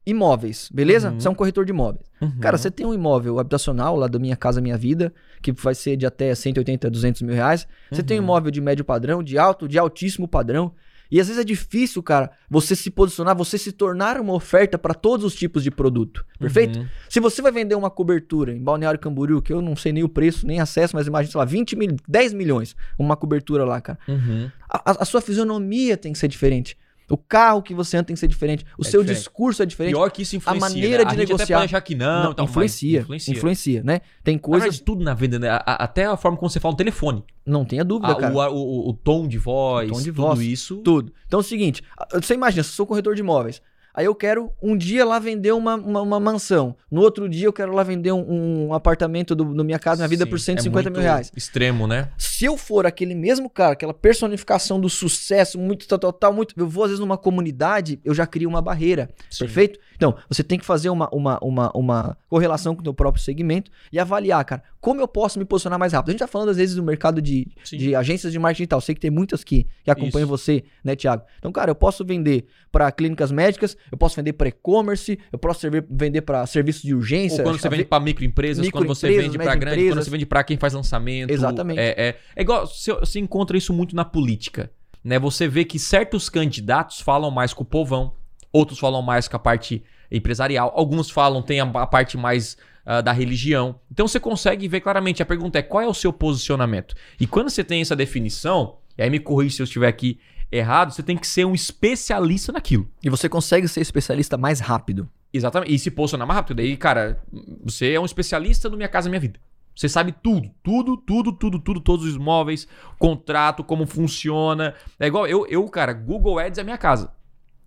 imóveis, 0.05 0.69
beleza? 0.73 1.11
Uhum. 1.11 1.21
Você 1.21 1.29
é 1.29 1.31
um 1.31 1.35
corretor 1.35 1.65
de 1.65 1.71
imóveis. 1.71 2.07
Uhum. 2.21 2.39
Cara, 2.41 2.59
você 2.59 2.71
tem 2.71 2.85
um 2.85 2.93
imóvel 2.95 3.39
habitacional 3.39 3.95
lá 3.97 4.09
da 4.09 4.19
Minha 4.19 4.37
Casa 4.37 4.61
Minha 4.61 4.77
Vida, 4.77 5.13
que 5.41 5.53
vai 5.53 5.75
ser 5.75 5.97
de 5.97 6.07
até 6.07 6.35
180, 6.35 6.91
200 6.91 7.23
mil 7.23 7.35
reais. 7.35 7.67
Você 7.91 8.03
tem 8.03 8.17
um 8.19 8.21
Uhum. 8.21 8.25
imóvel 8.27 8.51
de 8.51 8.61
médio 8.61 8.85
padrão, 8.85 9.23
de 9.23 9.39
alto, 9.39 9.69
de 9.69 9.79
altíssimo 9.79 10.27
padrão. 10.27 10.73
E 11.12 11.20
às 11.20 11.27
vezes 11.29 11.40
é 11.40 11.44
difícil, 11.44 12.03
cara, 12.03 12.31
você 12.48 12.75
se 12.75 12.90
posicionar, 12.90 13.37
você 13.37 13.59
se 13.59 13.70
tornar 13.70 14.18
uma 14.18 14.33
oferta 14.33 14.79
para 14.79 14.94
todos 14.94 15.27
os 15.27 15.35
tipos 15.35 15.62
de 15.62 15.70
produto. 15.70 16.25
Perfeito? 16.38 16.79
Uhum. 16.79 16.87
Se 17.09 17.20
você 17.20 17.42
vai 17.42 17.53
vender 17.53 17.75
uma 17.75 17.90
cobertura 17.90 18.53
em 18.55 18.62
Balneário 18.62 18.98
Camboriú, 18.98 19.42
que 19.42 19.53
eu 19.53 19.61
não 19.61 19.77
sei 19.77 19.92
nem 19.92 20.03
o 20.03 20.09
preço, 20.09 20.46
nem 20.46 20.59
acesso, 20.59 20.96
mas 20.96 21.07
imagina, 21.07 21.31
sei 21.33 21.38
lá, 21.38 21.44
20 21.44 21.77
mil, 21.77 21.96
10 22.09 22.33
milhões, 22.33 22.75
uma 22.98 23.14
cobertura 23.14 23.62
lá, 23.66 23.79
cara. 23.81 23.98
Uhum. 24.09 24.51
A, 24.68 24.90
a- 24.92 24.96
a 25.03 25.05
sua 25.05 25.20
fisionomia 25.20 25.98
tem 25.98 26.14
que 26.14 26.18
ser 26.18 26.29
diferente. 26.29 26.79
O 27.12 27.16
carro 27.18 27.61
que 27.62 27.75
você 27.75 27.98
anda 27.98 28.05
tem 28.07 28.14
que 28.14 28.20
ser 28.20 28.27
diferente. 28.27 28.64
O 28.79 28.83
É 28.83 28.85
seu 28.88 29.03
diferente. 29.03 29.18
discurso 29.18 29.62
é 29.62 29.66
diferente. 29.66 29.92
Pior 29.92 30.11
que 30.11 30.22
isso 30.22 30.35
influencia. 30.35 30.61
maneira 30.68 30.98
né? 30.98 31.05
de 31.05 31.09
a 31.11 31.12
até 31.12 31.16
negociar- 31.27 31.59
pode 31.59 31.64
achar 31.75 31.81
que 31.83 31.94
não, 31.94 32.22
Não, 32.25 32.31
então, 32.33 32.44
mas 32.46 32.51
influencia, 32.51 33.01
influencia. 33.01 33.33
influencia. 33.35 33.83
né? 33.85 34.01
Tem 34.25 34.38
coisas. 34.38 34.62
verdade, 34.62 34.83
tudo 34.83 35.05
na 35.05 35.12
venda, 35.12 35.38
né? 35.38 35.51
A- 35.51 35.57
a- 35.66 35.85
Até 35.85 36.07
a 36.07 36.16
forma 36.16 36.38
como 36.38 36.48
você 36.48 36.59
fala 36.59 36.72
no 36.72 36.79
telefone. 36.79 37.22
Não 37.44 37.64
tenha 37.66 37.85
dúvida, 37.85 38.12
A- 38.12 38.16
cara. 38.16 38.33
o, 38.35 38.40
a- 38.40 38.51
o- 38.51 38.88
o 38.88 38.92
tom 38.94 39.29
de 39.29 39.37
voz, 39.37 39.90
O 39.90 39.92
tom 39.92 39.98
de 39.98 40.07
tudo 40.11 40.22
voz. 40.22 40.40
isso. 40.40 40.77
Tudo. 40.79 41.12
Então 41.27 41.38
é 41.38 41.42
o 41.42 41.44
seguinte: 41.44 41.83
a- 41.98 42.18
você 42.18 42.33
imagina, 42.33 42.62
se 42.62 42.70
eu 42.70 42.75
sou 42.75 42.87
corretor 42.87 43.14
de 43.14 43.20
imóveis. 43.20 43.61
Aí 43.95 44.07
eu 44.07 44.15
quero 44.15 44.51
um 44.63 44.77
dia 44.77 45.05
lá 45.05 45.19
vender 45.19 45.53
uma, 45.53 45.75
uma, 45.75 46.01
uma 46.01 46.21
mansão. 46.21 46.75
No 46.91 47.03
outro 47.03 47.29
dia 47.29 47.47
eu 47.47 47.53
quero 47.53 47.73
lá 47.73 47.83
vender 47.83 48.11
um, 48.13 48.69
um 48.69 48.75
apartamento 48.75 49.35
do, 49.35 49.45
no 49.45 49.63
minha 49.63 49.79
casa, 49.79 49.99
minha 49.99 50.09
vida, 50.09 50.25
Sim, 50.25 50.31
por 50.31 50.37
é 50.37 50.41
150 50.41 50.91
mil 50.91 50.93
muito 50.93 51.05
reais. 51.05 51.31
Extremo, 51.37 51.87
né? 51.87 52.09
Se 52.17 52.45
eu 52.47 52.57
for 52.57 52.87
aquele 52.87 53.15
mesmo 53.15 53.51
cara, 53.51 53.73
aquela 53.73 53.93
personificação 53.93 54.81
do 54.81 54.89
sucesso, 54.89 55.59
muito 55.59 55.87
tal, 55.87 55.99
tal, 55.99 56.13
tal, 56.13 56.33
muito. 56.33 56.55
Eu 56.57 56.67
vou, 56.67 56.85
às 56.85 56.91
vezes, 56.91 57.01
numa 57.01 57.19
comunidade, 57.19 58.01
eu 58.05 58.15
já 58.15 58.27
crio 58.27 58.49
uma 58.49 58.63
barreira. 58.63 59.11
Sim. 59.31 59.45
Perfeito? 59.45 59.79
Então, 59.95 60.17
você 60.29 60.43
tem 60.43 60.59
que 60.59 60.65
fazer 60.65 60.89
uma, 60.91 61.09
uma, 61.13 61.39
uma, 61.43 61.71
uma 61.75 62.17
correlação 62.29 62.75
com 62.75 62.81
o 62.81 62.85
teu 62.85 62.95
próprio 62.95 63.23
segmento 63.23 63.71
e 63.93 63.99
avaliar, 63.99 64.45
cara, 64.45 64.63
como 64.81 65.01
eu 65.01 65.07
posso 65.07 65.39
me 65.39 65.45
posicionar 65.45 65.79
mais 65.79 65.93
rápido. 65.93 66.09
A 66.09 66.13
gente 66.13 66.19
tá 66.21 66.27
falando, 66.27 66.49
às 66.49 66.57
vezes, 66.57 66.75
do 66.75 66.83
mercado 66.83 67.23
de, 67.23 67.47
Sim. 67.63 67.77
de 67.77 67.95
agências 67.95 68.33
de 68.33 68.39
marketing 68.39 68.63
digital. 68.63 68.81
Sei 68.81 68.95
que 68.95 69.01
tem 69.01 69.11
muitas 69.11 69.45
que, 69.45 69.67
que 69.85 69.91
acompanham 69.91 70.27
Isso. 70.27 70.37
você, 70.37 70.65
né, 70.83 70.97
Thiago? 70.97 71.25
Então, 71.39 71.53
cara, 71.53 71.71
eu 71.71 71.75
posso 71.75 72.05
vender 72.05 72.47
para 72.73 72.91
clínicas 72.91 73.31
médicas, 73.31 73.77
eu 73.90 73.99
posso 73.99 74.16
vender 74.16 74.33
para 74.35 74.49
e-commerce, 74.49 75.18
eu 75.31 75.38
posso 75.38 75.61
servir- 75.61 75.85
vender 75.90 76.23
para 76.23 76.47
serviços 76.47 76.83
de 76.83 76.95
urgência. 76.95 77.38
Ou 77.38 77.45
quando 77.45 77.59
você 77.59 77.68
vende 77.68 77.85
para 77.85 78.03
microempresas, 78.03 78.71
quando 78.71 78.87
você 78.87 79.09
vende 79.16 79.38
para 79.38 79.55
grande, 79.55 79.88
quando 79.88 80.03
você 80.03 80.11
vende 80.11 80.27
para 80.27 80.45
quem 80.45 80.57
faz 80.57 80.73
lançamento. 80.73 81.31
Exatamente. 81.31 81.79
É, 81.79 81.95
é, 81.97 82.16
é 82.37 82.42
igual, 82.42 82.66
você, 82.66 82.92
você 82.92 83.18
encontra 83.18 83.57
isso 83.57 83.73
muito 83.73 83.97
na 83.97 84.05
política. 84.05 84.71
Né? 85.05 85.18
Você 85.18 85.49
vê 85.49 85.64
que 85.64 85.79
certos 85.79 86.29
candidatos 86.29 87.01
falam 87.01 87.31
mais 87.31 87.53
com 87.53 87.62
o 87.62 87.66
povão, 87.66 88.14
outros 88.53 88.79
falam 88.79 89.03
mais 89.03 89.27
com 89.27 89.37
a 89.37 89.40
parte 89.40 89.83
empresarial, 90.11 90.73
alguns 90.77 91.11
falam, 91.11 91.42
tem 91.42 91.61
a, 91.61 91.64
a 91.64 91.87
parte 91.87 92.16
mais 92.16 92.57
ah, 92.85 93.01
da 93.01 93.12
religião. 93.12 93.77
Então 93.90 94.09
você 94.09 94.18
consegue 94.18 94.66
ver 94.66 94.81
claramente. 94.81 95.23
A 95.23 95.27
pergunta 95.27 95.59
é 95.59 95.62
qual 95.62 95.83
é 95.83 95.87
o 95.87 95.95
seu 95.95 96.12
posicionamento? 96.12 96.95
E 97.21 97.27
quando 97.27 97.49
você 97.49 97.62
tem 97.62 97.81
essa 97.81 97.95
definição, 97.95 98.79
e 98.99 99.03
aí 99.03 99.09
me 99.09 99.21
corrija 99.21 99.57
se 99.57 99.62
eu 99.62 99.64
estiver 99.64 99.87
aqui 99.87 100.18
errado, 100.53 100.93
você 100.93 101.03
tem 101.03 101.17
que 101.17 101.27
ser 101.27 101.47
um 101.47 101.55
especialista 101.55 102.53
naquilo. 102.53 102.88
E 103.03 103.09
você 103.09 103.29
consegue 103.29 103.67
ser 103.67 103.81
especialista 103.81 104.37
mais 104.37 104.61
rápido. 104.61 105.09
Exatamente. 105.33 105.75
E 105.75 105.79
se 105.79 105.91
posicionar 105.91 106.27
mais 106.27 106.37
rápido. 106.37 106.59
Daí, 106.59 106.77
cara, 106.77 107.23
você 107.65 107.93
é 107.93 108.01
um 108.01 108.05
especialista 108.05 108.69
no 108.69 108.77
Minha 108.77 108.88
Casa 108.88 109.09
Minha 109.09 109.21
Vida. 109.21 109.41
Você 109.75 109.88
sabe 109.88 110.12
tudo, 110.12 110.51
tudo, 110.62 110.99
tudo, 110.99 111.33
tudo, 111.33 111.59
tudo, 111.59 111.81
todos 111.81 112.05
os 112.05 112.15
imóveis, 112.15 112.69
contrato, 112.99 113.65
como 113.65 113.87
funciona. 113.87 114.75
É 115.01 115.07
igual 115.07 115.27
eu, 115.27 115.47
eu 115.47 115.67
cara, 115.69 115.95
Google 115.95 116.38
Ads 116.38 116.59
é 116.59 116.62
minha 116.62 116.77
casa. 116.77 117.11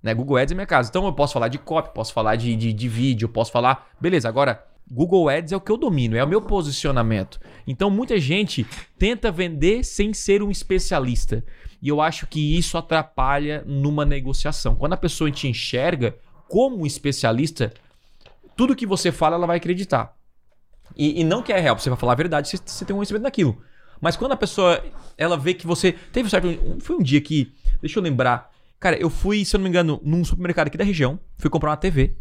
Né? 0.04 0.14
Google 0.14 0.38
Ads 0.38 0.52
é 0.52 0.56
minha 0.56 0.68
casa. 0.68 0.90
Então 0.90 1.04
eu 1.06 1.14
posso 1.14 1.34
falar 1.34 1.48
de 1.48 1.58
copy, 1.58 1.92
posso 1.96 2.14
falar 2.14 2.36
de, 2.36 2.56
de, 2.56 2.72
de 2.72 2.88
vídeo, 2.88 3.28
posso 3.28 3.52
falar. 3.52 3.90
Beleza, 4.00 4.30
agora, 4.30 4.64
Google 4.90 5.30
Ads 5.30 5.52
é 5.52 5.56
o 5.58 5.62
que 5.62 5.72
eu 5.72 5.78
domino, 5.78 6.16
é 6.16 6.24
o 6.24 6.28
meu 6.28 6.42
posicionamento. 6.42 7.40
Então 7.66 7.90
muita 7.90 8.20
gente 8.20 8.66
tenta 8.98 9.32
vender 9.32 9.84
sem 9.84 10.14
ser 10.14 10.44
um 10.44 10.52
especialista. 10.52 11.44
E 11.82 11.90
eu 11.90 12.02
acho 12.02 12.28
que 12.28 12.58
isso 12.58 12.78
atrapalha 12.78 13.64
numa 13.66 14.06
negociação. 14.06 14.76
Quando 14.76 14.94
a 14.94 14.98
pessoa 14.98 15.32
te 15.32 15.48
enxerga 15.48 16.16
como 16.48 16.78
um 16.78 16.86
especialista, 16.86 17.74
tudo 18.56 18.76
que 18.76 18.86
você 18.86 19.12
fala, 19.12 19.36
ela 19.36 19.48
vai 19.48 19.58
acreditar. 19.58 20.16
E, 20.96 21.22
e 21.22 21.24
não 21.24 21.42
que 21.42 21.52
é 21.52 21.60
real, 21.60 21.78
você 21.78 21.90
vai 21.90 21.98
falar 21.98 22.14
a 22.14 22.16
verdade, 22.16 22.48
você, 22.48 22.58
você 22.58 22.86
tem 22.86 22.94
um 22.94 22.98
conhecimento 22.98 23.24
daquilo. 23.24 23.62
Mas 24.00 24.16
quando 24.16 24.34
a 24.34 24.38
pessoa, 24.38 24.84
ela 25.18 25.38
vê 25.38 25.54
que 25.54 25.66
você... 25.66 25.92
Teve 25.92 26.28
um 26.28 26.30
certo... 26.30 26.48
Foi 26.80 26.96
um 26.96 27.02
dia 27.02 27.22
que... 27.22 27.54
Deixa 27.82 27.98
eu 27.98 28.04
lembrar. 28.04 28.52
Cara, 28.80 28.98
eu 28.98 29.10
fui, 29.10 29.44
se 29.44 29.56
eu 29.56 29.58
não 29.58 29.64
me 29.64 29.70
engano, 29.70 30.00
num 30.04 30.24
supermercado 30.24 30.68
aqui 30.68 30.78
da 30.78 30.84
região. 30.84 31.20
Fui 31.38 31.50
comprar 31.50 31.72
uma 31.72 31.78
TV. 31.78 32.18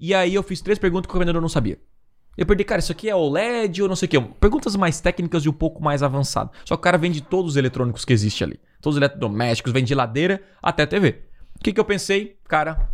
E 0.00 0.14
aí 0.14 0.34
eu 0.34 0.42
fiz 0.42 0.60
três 0.60 0.78
perguntas 0.78 1.10
que 1.10 1.16
o 1.16 1.18
vendedor 1.18 1.40
não 1.40 1.48
sabia. 1.48 1.78
Eu 2.38 2.46
perdi, 2.46 2.62
cara, 2.62 2.78
isso 2.78 2.92
aqui 2.92 3.10
é 3.10 3.16
OLED 3.16 3.82
ou 3.82 3.88
não 3.88 3.96
sei 3.96 4.06
o 4.06 4.08
quê. 4.08 4.20
Perguntas 4.38 4.76
mais 4.76 5.00
técnicas 5.00 5.44
e 5.44 5.48
um 5.48 5.52
pouco 5.52 5.82
mais 5.82 6.04
avançadas. 6.04 6.52
Só 6.64 6.76
que 6.76 6.80
o 6.80 6.82
cara 6.84 6.96
vende 6.96 7.20
todos 7.20 7.52
os 7.52 7.56
eletrônicos 7.56 8.04
que 8.04 8.12
existem 8.12 8.46
ali. 8.46 8.60
Todos 8.80 8.94
os 8.94 9.02
eletrodomésticos, 9.02 9.72
vende 9.72 9.88
geladeira 9.88 10.40
até 10.62 10.86
TV. 10.86 11.24
O 11.56 11.64
que, 11.64 11.72
que 11.72 11.80
eu 11.80 11.84
pensei? 11.84 12.38
Cara, 12.46 12.90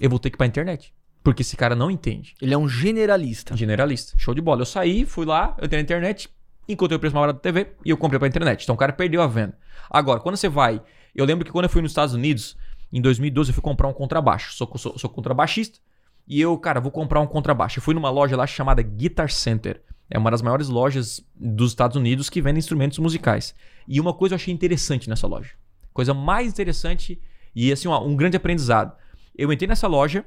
eu 0.00 0.08
vou 0.08 0.18
ter 0.18 0.30
que 0.30 0.36
ir 0.36 0.38
pra 0.38 0.46
internet. 0.46 0.94
Porque 1.22 1.42
esse 1.42 1.58
cara 1.58 1.76
não 1.76 1.90
entende. 1.90 2.34
Ele 2.40 2.54
é 2.54 2.56
um 2.56 2.66
generalista. 2.66 3.54
Generalista. 3.54 4.14
Show 4.16 4.32
de 4.32 4.40
bola. 4.40 4.62
Eu 4.62 4.66
saí, 4.66 5.04
fui 5.04 5.26
lá, 5.26 5.54
eu 5.58 5.66
entrei 5.66 5.78
na 5.78 5.84
internet, 5.84 6.30
encontrei 6.66 6.96
o 6.96 6.98
preço 6.98 7.14
mais 7.14 7.26
barato 7.26 7.38
da 7.38 7.42
TV 7.42 7.74
e 7.84 7.90
eu 7.90 7.98
comprei 7.98 8.18
pra 8.18 8.26
internet. 8.26 8.62
Então 8.62 8.74
o 8.74 8.78
cara 8.78 8.94
perdeu 8.94 9.20
a 9.20 9.26
venda. 9.26 9.58
Agora, 9.90 10.20
quando 10.20 10.38
você 10.38 10.48
vai. 10.48 10.80
Eu 11.14 11.26
lembro 11.26 11.44
que 11.44 11.52
quando 11.52 11.64
eu 11.66 11.70
fui 11.70 11.82
nos 11.82 11.90
Estados 11.90 12.14
Unidos, 12.14 12.56
em 12.90 13.02
2012, 13.02 13.50
eu 13.50 13.54
fui 13.54 13.62
comprar 13.62 13.88
um 13.88 13.92
contrabaixo. 13.92 14.54
Sou, 14.54 14.72
sou, 14.78 14.98
sou 14.98 15.10
contrabaixista. 15.10 15.80
E 16.26 16.40
eu, 16.40 16.56
cara, 16.58 16.80
vou 16.80 16.90
comprar 16.90 17.20
um 17.20 17.26
contrabaixo. 17.26 17.78
Eu 17.78 17.82
fui 17.82 17.94
numa 17.94 18.10
loja 18.10 18.36
lá 18.36 18.46
chamada 18.46 18.82
Guitar 18.82 19.30
Center. 19.30 19.82
É 20.10 20.18
uma 20.18 20.30
das 20.30 20.42
maiores 20.42 20.68
lojas 20.68 21.24
dos 21.34 21.70
Estados 21.72 21.96
Unidos 21.96 22.28
que 22.30 22.40
vende 22.42 22.58
instrumentos 22.58 22.98
musicais. 22.98 23.54
E 23.88 24.00
uma 24.00 24.12
coisa 24.12 24.34
eu 24.34 24.36
achei 24.36 24.52
interessante 24.52 25.08
nessa 25.08 25.26
loja. 25.26 25.50
Coisa 25.92 26.12
mais 26.14 26.48
interessante 26.48 27.20
e 27.54 27.72
assim, 27.72 27.88
um 27.88 28.14
grande 28.16 28.36
aprendizado. 28.36 28.92
Eu 29.36 29.52
entrei 29.52 29.68
nessa 29.68 29.86
loja 29.86 30.24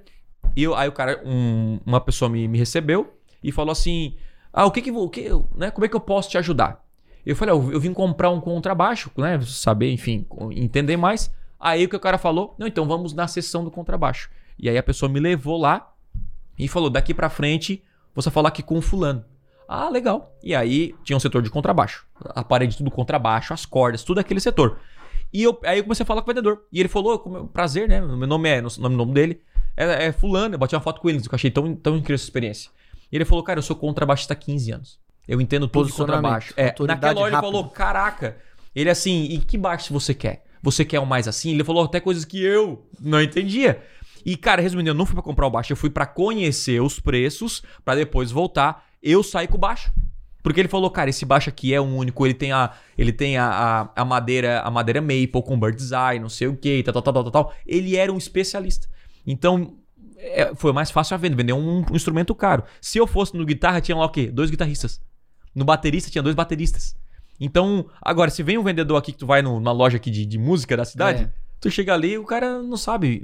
e 0.56 0.64
eu- 0.64 0.76
aí 0.76 0.88
o 0.88 0.92
cara, 0.92 1.22
um- 1.26 1.80
uma 1.86 2.00
pessoa 2.02 2.30
me, 2.30 2.48
me 2.48 2.58
recebeu 2.58 3.14
e 3.44 3.52
falou 3.52 3.72
assim: 3.72 4.16
Ah, 4.52 4.66
o 4.66 4.72
que 4.72 4.82
que, 4.82 4.92
o 4.92 5.10
que 5.10 5.30
né, 5.56 5.70
como 5.72 5.86
é 5.86 5.88
que 5.90 5.96
eu 5.96 6.00
posso 6.00 6.30
te 6.30 6.38
ajudar? 6.38 6.84
Eu 7.26 7.36
falei, 7.36 7.54
"Ah, 7.54 7.58
eu, 7.58 7.74
eu 7.74 7.80
vim 7.80 7.94
comprar 7.94 8.30
um 8.32 8.42
contrabaixo, 8.42 9.12
né? 9.18 9.40
Saber, 9.42 9.92
enfim, 9.92 10.26
entender 10.52 10.98
mais. 10.98 11.32
Aí 11.60 11.86
o 11.86 11.90
que 11.90 11.96
o 11.96 12.00
cara 12.00 12.18
falou? 12.18 12.56
Não, 12.58 12.66
então 12.66 12.86
vamos 12.88 13.14
na 13.14 13.28
sessão 13.28 13.64
do 13.64 13.70
contrabaixo. 13.70 14.30
E 14.60 14.70
aí 14.70 14.78
a 14.78 14.84
pessoa 14.84 15.10
me 15.10 15.20
levou 15.20 15.58
lá 15.58 15.92
e 16.58 16.68
falou: 16.68 16.90
daqui 16.90 17.14
pra 17.14 17.30
frente, 17.30 17.84
você 18.14 18.30
falar 18.30 18.50
aqui 18.50 18.62
com 18.62 18.78
o 18.78 18.82
fulano. 18.82 19.24
Ah, 19.68 19.88
legal. 19.88 20.36
E 20.44 20.56
aí 20.56 20.96
tinha 21.04 21.16
um 21.16 21.20
setor 21.20 21.42
de 21.42 21.50
contrabaixo. 21.50 22.06
A 22.30 22.44
parede 22.44 22.76
tudo 22.76 22.90
contrabaixo, 22.90 23.54
as 23.54 23.66
cordas, 23.66 24.04
tudo 24.04 24.20
aquele 24.20 24.40
setor. 24.40 24.80
E 25.32 25.44
eu, 25.44 25.60
aí 25.64 25.78
eu 25.78 25.84
comecei 25.84 26.04
a 26.04 26.08
falar 26.08 26.22
com 26.24 26.32
o 26.32 26.34
vendedor. 26.34 26.64
E 26.72 26.80
ele 26.80 26.90
falou, 26.90 27.48
prazer, 27.54 27.88
né? 27.88 28.02
Meu 28.02 28.28
nome 28.28 28.50
é, 28.50 28.60
o 28.60 28.82
nome, 28.82 28.96
o 28.96 28.98
nome 28.98 29.14
dele 29.14 29.42
é, 29.78 30.08
é 30.08 30.12
fulano. 30.12 30.56
Eu 30.56 30.60
bati 30.60 30.74
uma 30.76 30.82
foto 30.82 31.00
com 31.00 31.10
ele, 31.10 31.22
que 31.22 31.28
eu 31.28 31.36
achei 31.36 31.52
tão, 31.52 31.76
tão 31.76 31.96
incrível 31.96 32.16
essa 32.16 32.24
experiência. 32.24 32.72
E 33.12 33.16
ele 33.16 33.26
falou, 33.26 33.44
cara, 33.44 33.60
eu 33.60 33.64
sou 33.64 33.76
contrabaixista 33.76 34.34
há 34.34 34.36
15 34.36 34.72
anos. 34.72 35.00
Eu 35.28 35.40
entendo 35.40 35.68
tudo 35.68 35.88
de 35.88 35.94
contrabaixo. 35.94 36.52
É, 36.58 36.74
naquela 36.88 37.22
hora 37.22 37.30
ele 37.30 37.36
rápida. 37.36 37.42
falou, 37.42 37.70
caraca. 37.70 38.38
Ele 38.76 38.90
assim, 38.90 39.26
e 39.26 39.38
que 39.38 39.58
baixo 39.58 39.94
você 39.94 40.14
quer? 40.14 40.44
Você 40.64 40.84
quer 40.84 41.00
um 41.00 41.06
mais 41.06 41.28
assim? 41.28 41.52
Ele 41.52 41.64
falou 41.64 41.84
até 41.84 42.00
coisas 42.00 42.26
que 42.26 42.44
eu 42.44 42.84
não 43.00 43.22
entendia. 43.22 43.84
E, 44.26 44.36
cara, 44.38 44.62
resumindo, 44.62 44.90
eu 44.90 44.94
não 44.94 45.06
fui 45.06 45.14
pra 45.16 45.24
comprar 45.24 45.48
o 45.48 45.50
baixo, 45.50 45.72
eu 45.72 45.78
fui 45.78 45.90
pra 45.90 46.06
conhecer 46.06 46.82
os 46.82 47.00
preços, 47.00 47.62
pra 47.84 47.96
depois 47.96 48.32
voltar. 48.32 48.86
Eu 49.02 49.24
saí 49.24 49.48
com 49.48 49.56
o 49.56 49.60
baixo. 49.60 49.92
Porque 50.42 50.60
ele 50.62 50.70
falou, 50.70 50.90
cara, 50.90 51.10
esse 51.10 51.26
baixo 51.26 51.50
aqui 51.50 51.74
é 51.74 51.82
um 51.82 51.98
único, 51.98 52.26
ele 52.26 52.34
tem 52.34 52.52
a, 52.54 52.72
ele 52.98 53.12
tem 53.12 53.38
a, 53.38 53.46
a, 53.96 54.02
a 54.02 54.06
madeira, 54.06 54.62
a 54.62 54.72
madeira 54.72 55.02
maple 55.02 55.44
com 55.46 55.60
bird 55.60 55.76
design, 55.78 56.22
não 56.22 56.30
sei 56.30 56.48
o 56.48 56.56
que, 56.56 56.82
tal, 56.84 56.94
tal, 56.94 57.04
tal, 57.04 57.24
tal, 57.24 57.32
tal. 57.32 57.54
Ele 57.68 57.98
era 57.98 58.12
um 58.12 58.18
especialista. 58.18 58.88
Então, 59.28 59.76
é, 60.18 60.54
foi 60.56 60.72
mais 60.72 60.92
fácil 60.92 61.14
a 61.16 61.18
venda, 61.18 61.36
vender 61.36 61.52
um, 61.54 61.80
um 61.92 61.96
instrumento 61.96 62.34
caro. 62.34 62.64
Se 62.82 62.98
eu 62.98 63.06
fosse 63.06 63.36
no 63.36 63.46
guitarra, 63.46 63.82
tinha 63.82 63.98
lá 63.98 64.06
o 64.06 64.10
quê? 64.10 64.28
Dois 64.28 64.50
guitarristas. 64.50 65.02
No 65.54 65.66
baterista, 65.66 66.10
tinha 66.10 66.22
dois 66.24 66.36
bateristas. 66.36 66.96
Então, 67.40 67.88
agora, 68.02 68.30
se 68.32 68.42
vem 68.42 68.58
um 68.58 68.64
vendedor 68.64 68.96
aqui 68.98 69.12
que 69.12 69.18
tu 69.18 69.26
vai 69.28 69.42
no- 69.42 69.60
na 69.60 69.72
loja 69.74 69.98
aqui 69.98 70.10
de, 70.10 70.26
de 70.26 70.38
música 70.38 70.76
da 70.78 70.86
cidade, 70.86 71.24
É. 71.24 71.49
tu 71.60 71.70
chega 71.70 71.94
ali 71.94 72.18
o 72.18 72.24
cara 72.26 72.62
não 72.62 72.78
sabe 72.78 73.24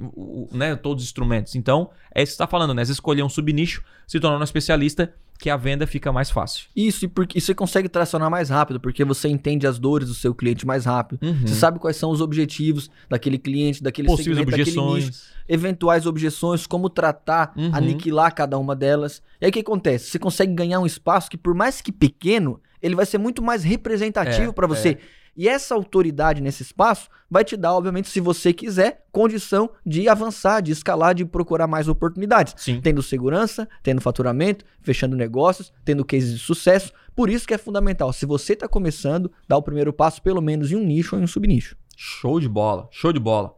né, 0.52 0.76
todos 0.76 1.02
os 1.04 1.08
instrumentos. 1.08 1.54
Então, 1.54 1.90
é 2.14 2.22
isso 2.22 2.32
que 2.32 2.36
você 2.36 2.42
tá 2.42 2.46
falando, 2.46 2.74
né? 2.74 2.80
Vezes 2.82 2.96
escolher 2.96 3.22
um 3.22 3.28
subnicho, 3.28 3.82
se 4.06 4.18
tornar 4.20 4.38
um 4.38 4.42
especialista, 4.44 5.12
que 5.38 5.50
a 5.50 5.56
venda 5.56 5.86
fica 5.86 6.10
mais 6.10 6.30
fácil. 6.30 6.66
Isso, 6.74 7.04
e, 7.04 7.08
porque, 7.08 7.36
e 7.36 7.40
você 7.42 7.54
consegue 7.54 7.90
tracionar 7.90 8.30
mais 8.30 8.48
rápido, 8.48 8.80
porque 8.80 9.04
você 9.04 9.28
entende 9.28 9.66
as 9.66 9.78
dores 9.78 10.08
do 10.08 10.14
seu 10.14 10.34
cliente 10.34 10.66
mais 10.66 10.86
rápido. 10.86 11.18
Uhum. 11.22 11.46
Você 11.46 11.54
sabe 11.54 11.78
quais 11.78 11.96
são 11.98 12.10
os 12.10 12.22
objetivos 12.22 12.90
daquele 13.06 13.36
cliente, 13.36 13.82
daquele 13.82 14.08
Possíveis 14.08 14.38
segmento, 14.38 14.50
daquele 14.56 14.70
nicho. 14.70 14.80
objeções. 14.80 15.22
eventuais 15.46 16.06
objeções, 16.06 16.66
como 16.66 16.88
tratar, 16.88 17.52
Uhum. 17.54 17.70
aniquilar 17.74 18.34
cada 18.34 18.56
uma 18.58 18.74
delas. 18.74 19.22
E 19.38 19.44
aí 19.44 19.50
o 19.50 19.52
que 19.52 19.60
acontece? 19.60 20.06
Você 20.10 20.18
consegue 20.18 20.54
ganhar 20.54 20.80
um 20.80 20.86
espaço 20.86 21.28
que, 21.30 21.36
por 21.36 21.54
mais 21.54 21.82
que 21.82 21.92
pequeno, 21.92 22.58
ele 22.82 22.94
vai 22.94 23.04
ser 23.04 23.18
muito 23.18 23.42
mais 23.42 23.62
representativo 23.62 24.50
É, 24.50 24.52
para 24.54 24.66
você. 24.66 24.96
E 25.36 25.48
essa 25.48 25.74
autoridade 25.74 26.40
nesse 26.40 26.62
espaço 26.62 27.10
vai 27.30 27.44
te 27.44 27.56
dar, 27.56 27.74
obviamente, 27.74 28.08
se 28.08 28.20
você 28.20 28.54
quiser, 28.54 29.04
condição 29.12 29.70
de 29.84 30.08
avançar, 30.08 30.62
de 30.62 30.72
escalar, 30.72 31.14
de 31.14 31.26
procurar 31.26 31.66
mais 31.66 31.88
oportunidades. 31.88 32.54
Sim. 32.56 32.80
Tendo 32.80 33.02
segurança, 33.02 33.68
tendo 33.82 34.00
faturamento, 34.00 34.64
fechando 34.80 35.14
negócios, 35.14 35.72
tendo 35.84 36.04
cases 36.04 36.32
de 36.32 36.38
sucesso. 36.38 36.90
Por 37.14 37.28
isso 37.28 37.46
que 37.46 37.52
é 37.52 37.58
fundamental. 37.58 38.12
Se 38.14 38.24
você 38.24 38.54
está 38.54 38.66
começando, 38.66 39.30
dá 39.46 39.56
o 39.58 39.62
primeiro 39.62 39.92
passo 39.92 40.22
pelo 40.22 40.40
menos 40.40 40.72
em 40.72 40.76
um 40.76 40.84
nicho 40.84 41.14
ou 41.14 41.20
em 41.20 41.24
um 41.24 41.28
subnicho. 41.28 41.76
Show 41.94 42.40
de 42.40 42.48
bola, 42.48 42.88
show 42.90 43.12
de 43.12 43.20
bola. 43.20 43.54